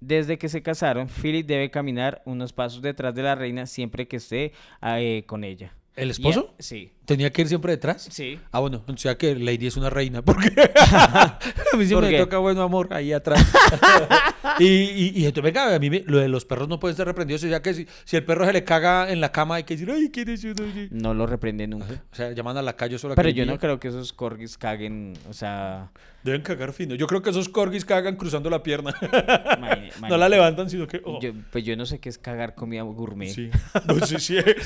Desde 0.00 0.36
que 0.36 0.48
se 0.50 0.62
casaron, 0.62 1.08
Philip 1.08 1.46
debe 1.46 1.70
caminar 1.70 2.20
unos 2.26 2.52
pasos 2.52 2.82
detrás 2.82 3.14
de 3.14 3.22
la 3.22 3.34
reina 3.34 3.64
siempre 3.66 4.06
que 4.06 4.16
esté 4.16 4.52
eh, 4.82 5.24
con 5.26 5.44
ella. 5.44 5.74
¿El 5.96 6.08
Y 6.08 6.10
esposo? 6.10 6.54
sí. 6.58 6.90
¿Tenía 7.04 7.30
que 7.30 7.42
ir 7.42 7.48
siempre 7.48 7.72
detrás? 7.72 8.08
Sí. 8.10 8.38
Ah, 8.50 8.60
bueno, 8.60 8.82
o 8.86 8.96
sea 8.96 9.16
que 9.18 9.34
Lady 9.36 9.66
es 9.66 9.76
una 9.76 9.90
reina. 9.90 10.22
Porque 10.22 10.48
a 10.90 11.38
mí 11.76 11.84
siempre 11.86 12.08
¿Por 12.08 12.12
me 12.12 12.18
toca 12.18 12.38
bueno 12.38 12.62
amor 12.62 12.88
ahí 12.94 13.12
atrás. 13.12 13.44
y, 14.58 14.64
y, 14.66 15.12
y 15.16 15.26
entonces, 15.26 15.42
venga, 15.42 15.74
a 15.74 15.78
mí 15.78 15.90
me- 15.90 16.04
lo 16.06 16.18
de 16.18 16.28
los 16.28 16.44
perros 16.44 16.68
no 16.68 16.80
pueden 16.80 16.96
ser 16.96 17.06
reprendidos. 17.06 17.44
O 17.44 17.48
sea 17.48 17.60
que 17.62 17.74
si, 17.74 17.86
si 18.04 18.16
el 18.16 18.24
perro 18.24 18.46
se 18.46 18.52
le 18.52 18.64
caga 18.64 19.10
en 19.10 19.20
la 19.20 19.32
cama, 19.32 19.56
hay 19.56 19.64
que 19.64 19.74
decir, 19.74 19.90
ay, 19.90 20.10
¿quién 20.10 20.28
es 20.30 20.44
uno?". 20.44 20.54
No 20.90 21.14
lo 21.14 21.26
reprende 21.26 21.66
nunca. 21.66 22.02
O 22.12 22.14
sea, 22.16 22.32
llaman 22.32 22.56
a 22.56 22.62
la 22.62 22.74
calle 22.74 22.98
solo 22.98 23.12
a 23.12 23.16
Pero 23.16 23.28
yo 23.30 23.44
no 23.46 23.58
creo 23.58 23.78
que 23.78 23.88
esos 23.88 24.12
corgis 24.12 24.56
caguen, 24.58 25.14
o 25.28 25.32
sea... 25.32 25.90
Deben 26.22 26.40
cagar 26.40 26.72
fino. 26.72 26.94
Yo 26.94 27.06
creo 27.06 27.20
que 27.20 27.28
esos 27.28 27.50
corgis 27.50 27.84
cagan 27.84 28.16
cruzando 28.16 28.48
la 28.48 28.62
pierna. 28.62 28.94
no 30.08 30.16
la 30.16 30.28
levantan, 30.30 30.70
sino 30.70 30.86
que. 30.86 31.02
oh. 31.04 31.20
yo- 31.20 31.32
pues 31.52 31.64
yo 31.64 31.76
no 31.76 31.84
sé 31.84 31.98
qué 31.98 32.08
es 32.08 32.16
cagar 32.16 32.54
comida 32.54 32.82
gourmet. 32.82 33.28
Sí. 33.28 33.50
No, 33.86 33.94
sea, 34.06 34.18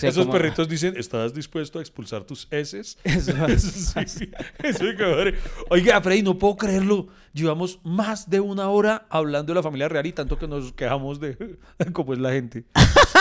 Esos 0.09 0.19
como- 0.27 0.33
perritos 0.33 0.69
dicen, 0.69 0.95
¿estás 0.97 1.35
dispuesto 1.35 1.81
a 1.81 1.83
expulsar 1.83 2.25
tus 2.29 2.47
heces? 2.53 2.97
Eso- 3.05 3.33
sí, 3.59 4.01
sí. 4.07 4.31
Eso 4.63 4.85
es. 4.89 5.35
Oiga, 5.71 6.01
Freddy, 6.01 6.23
no 6.23 6.39
puedo 6.39 6.57
creerlo. 6.57 7.09
Llevamos 7.33 7.81
más 7.85 8.31
de 8.31 8.39
una 8.41 8.69
hora 8.69 9.07
hablando 9.11 9.53
de 9.53 9.57
la 9.57 9.63
familia 9.63 9.89
real 9.89 10.07
y 10.07 10.13
tanto 10.13 10.39
que 10.39 10.47
nos 10.49 10.73
quejamos 10.73 11.19
de 11.21 11.37
cómo 11.93 12.13
es 12.13 12.19
la 12.21 12.31
gente. 12.33 12.65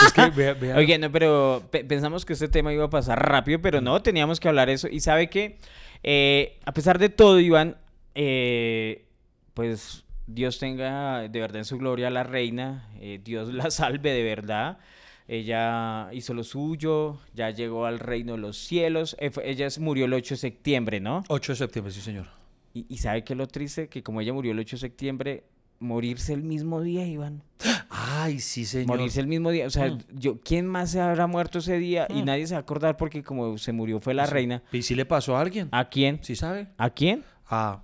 Es 0.05 0.13
que, 0.13 0.29
vea, 0.29 0.53
vea. 0.53 0.75
Oye, 0.77 0.97
no, 0.99 1.11
pero 1.11 1.63
pe- 1.71 1.83
pensamos 1.83 2.23
que 2.25 2.33
este 2.33 2.47
tema 2.47 2.71
iba 2.73 2.85
a 2.85 2.89
pasar 2.89 3.27
rápido, 3.27 3.59
pero 3.61 3.81
no, 3.81 4.01
teníamos 4.03 4.39
que 4.39 4.47
hablar 4.47 4.69
eso. 4.69 4.87
Y 4.87 4.99
sabe 5.01 5.29
que, 5.29 5.59
eh, 6.03 6.59
a 6.65 6.71
pesar 6.73 6.99
de 6.99 7.09
todo, 7.09 7.39
Iván, 7.39 7.77
eh, 8.15 9.05
pues 9.53 10.03
Dios 10.25 10.57
tenga 10.59 11.27
de 11.27 11.39
verdad 11.39 11.57
en 11.57 11.65
su 11.65 11.77
gloria 11.77 12.07
a 12.07 12.11
la 12.11 12.23
reina, 12.23 12.89
eh, 12.99 13.19
Dios 13.23 13.53
la 13.53 13.69
salve 13.71 14.11
de 14.11 14.23
verdad. 14.23 14.79
Ella 15.27 16.09
hizo 16.13 16.33
lo 16.33 16.43
suyo, 16.43 17.19
ya 17.33 17.49
llegó 17.49 17.85
al 17.85 17.99
reino 17.99 18.33
de 18.33 18.37
los 18.39 18.57
cielos. 18.57 19.15
Eh, 19.19 19.31
ella 19.43 19.67
murió 19.79 20.05
el 20.05 20.13
8 20.13 20.35
de 20.35 20.37
septiembre, 20.39 20.99
¿no? 20.99 21.23
8 21.27 21.51
de 21.51 21.55
septiembre, 21.57 21.93
sí, 21.93 22.01
señor. 22.01 22.27
Y, 22.73 22.85
y 22.89 22.97
sabe 22.99 23.23
que 23.23 23.35
lo 23.35 23.47
triste, 23.47 23.89
que 23.89 24.03
como 24.03 24.21
ella 24.21 24.31
murió 24.33 24.51
el 24.53 24.59
8 24.59 24.77
de 24.77 24.79
septiembre, 24.79 25.43
morirse 25.79 26.33
el 26.33 26.43
mismo 26.43 26.81
día, 26.81 27.05
Iván. 27.05 27.43
Ay, 27.89 28.39
sí, 28.39 28.65
señor. 28.65 28.87
Morirse 28.87 29.19
el 29.19 29.27
mismo 29.27 29.51
día. 29.51 29.67
O 29.67 29.69
sea, 29.69 29.87
Mm. 29.89 29.99
yo, 30.13 30.39
¿quién 30.41 30.65
más 30.65 30.91
se 30.91 31.01
habrá 31.01 31.27
muerto 31.27 31.59
ese 31.59 31.77
día? 31.77 32.07
Y 32.09 32.21
Mm. 32.21 32.25
nadie 32.25 32.47
se 32.47 32.53
va 32.53 32.59
a 32.59 32.61
acordar 32.61 32.95
porque 32.97 33.21
como 33.23 33.57
se 33.57 33.73
murió 33.73 33.99
fue 33.99 34.13
la 34.13 34.27
Sí. 34.27 34.33
reina. 34.33 34.63
¿Y 34.71 34.81
si 34.83 34.95
le 34.95 35.05
pasó 35.05 35.35
a 35.35 35.41
alguien? 35.41 35.67
¿A 35.71 35.89
quién? 35.89 36.19
¿Sí 36.23 36.35
sabe? 36.35 36.67
¿A 36.77 36.89
quién? 36.89 37.23
A 37.49 37.83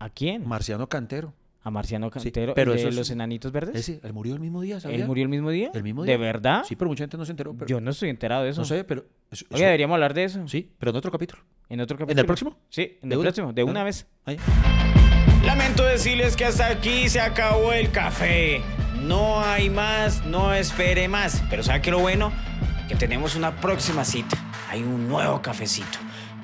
¿A 0.00 0.10
quién? 0.10 0.46
Marciano 0.46 0.88
Cantero. 0.88 1.34
A 1.62 1.70
Marciano 1.70 2.06
Sí, 2.06 2.12
Cantero, 2.12 2.54
pero 2.54 2.72
el 2.72 2.78
de 2.82 2.88
es- 2.88 2.94
los 2.94 3.10
enanitos 3.10 3.50
verdes. 3.52 3.74
Ese, 3.74 4.00
él 4.02 4.12
murió 4.12 4.34
el 4.34 4.40
mismo 4.40 4.60
día, 4.62 4.78
¿sabía? 4.80 4.96
¿Él 4.98 5.06
murió 5.06 5.24
el 5.24 5.28
mismo 5.28 5.50
día? 5.50 5.70
el 5.74 5.82
mismo 5.82 6.02
¿De 6.04 6.12
día. 6.12 6.18
verdad? 6.18 6.62
Sí, 6.66 6.76
pero 6.76 6.88
mucha 6.88 7.02
gente 7.02 7.16
no 7.16 7.24
se 7.24 7.32
enteró. 7.32 7.52
Pero, 7.54 7.66
Yo 7.66 7.80
no 7.80 7.90
estoy 7.90 8.08
enterado 8.10 8.44
de 8.44 8.50
eso. 8.50 8.60
no 8.60 8.64
sé, 8.64 8.84
pero... 8.84 9.04
eso- 9.30 9.44
Oye, 9.50 9.56
eso- 9.56 9.64
deberíamos 9.64 9.94
hablar 9.94 10.14
de 10.14 10.24
eso. 10.24 10.46
Sí, 10.48 10.70
pero 10.78 10.90
en 10.90 10.96
otro 10.96 11.10
capítulo. 11.10 11.42
¿En 11.68 11.80
otro 11.80 11.98
capítulo? 11.98 12.20
el 12.20 12.26
próximo? 12.26 12.56
Sí, 12.70 12.98
en 13.02 13.08
¿De 13.08 13.14
el 13.14 13.18
una? 13.18 13.26
próximo, 13.26 13.52
de 13.52 13.64
una 13.64 13.82
vez. 13.84 14.06
Ahí. 14.24 14.36
Lamento 15.44 15.84
decirles 15.84 16.36
que 16.36 16.44
hasta 16.44 16.68
aquí 16.68 17.08
se 17.08 17.20
acabó 17.20 17.72
el 17.72 17.90
café. 17.90 18.60
No 19.02 19.40
hay 19.40 19.68
más, 19.70 20.24
no 20.26 20.52
espere 20.54 21.08
más. 21.08 21.42
Pero 21.50 21.62
¿sabe 21.62 21.80
qué 21.82 21.90
lo 21.90 21.98
bueno? 22.00 22.32
Que 22.88 22.94
tenemos 22.94 23.34
una 23.36 23.56
próxima 23.56 24.04
cita. 24.04 24.36
Hay 24.70 24.82
un 24.82 25.08
nuevo 25.08 25.40
cafecito. 25.42 25.98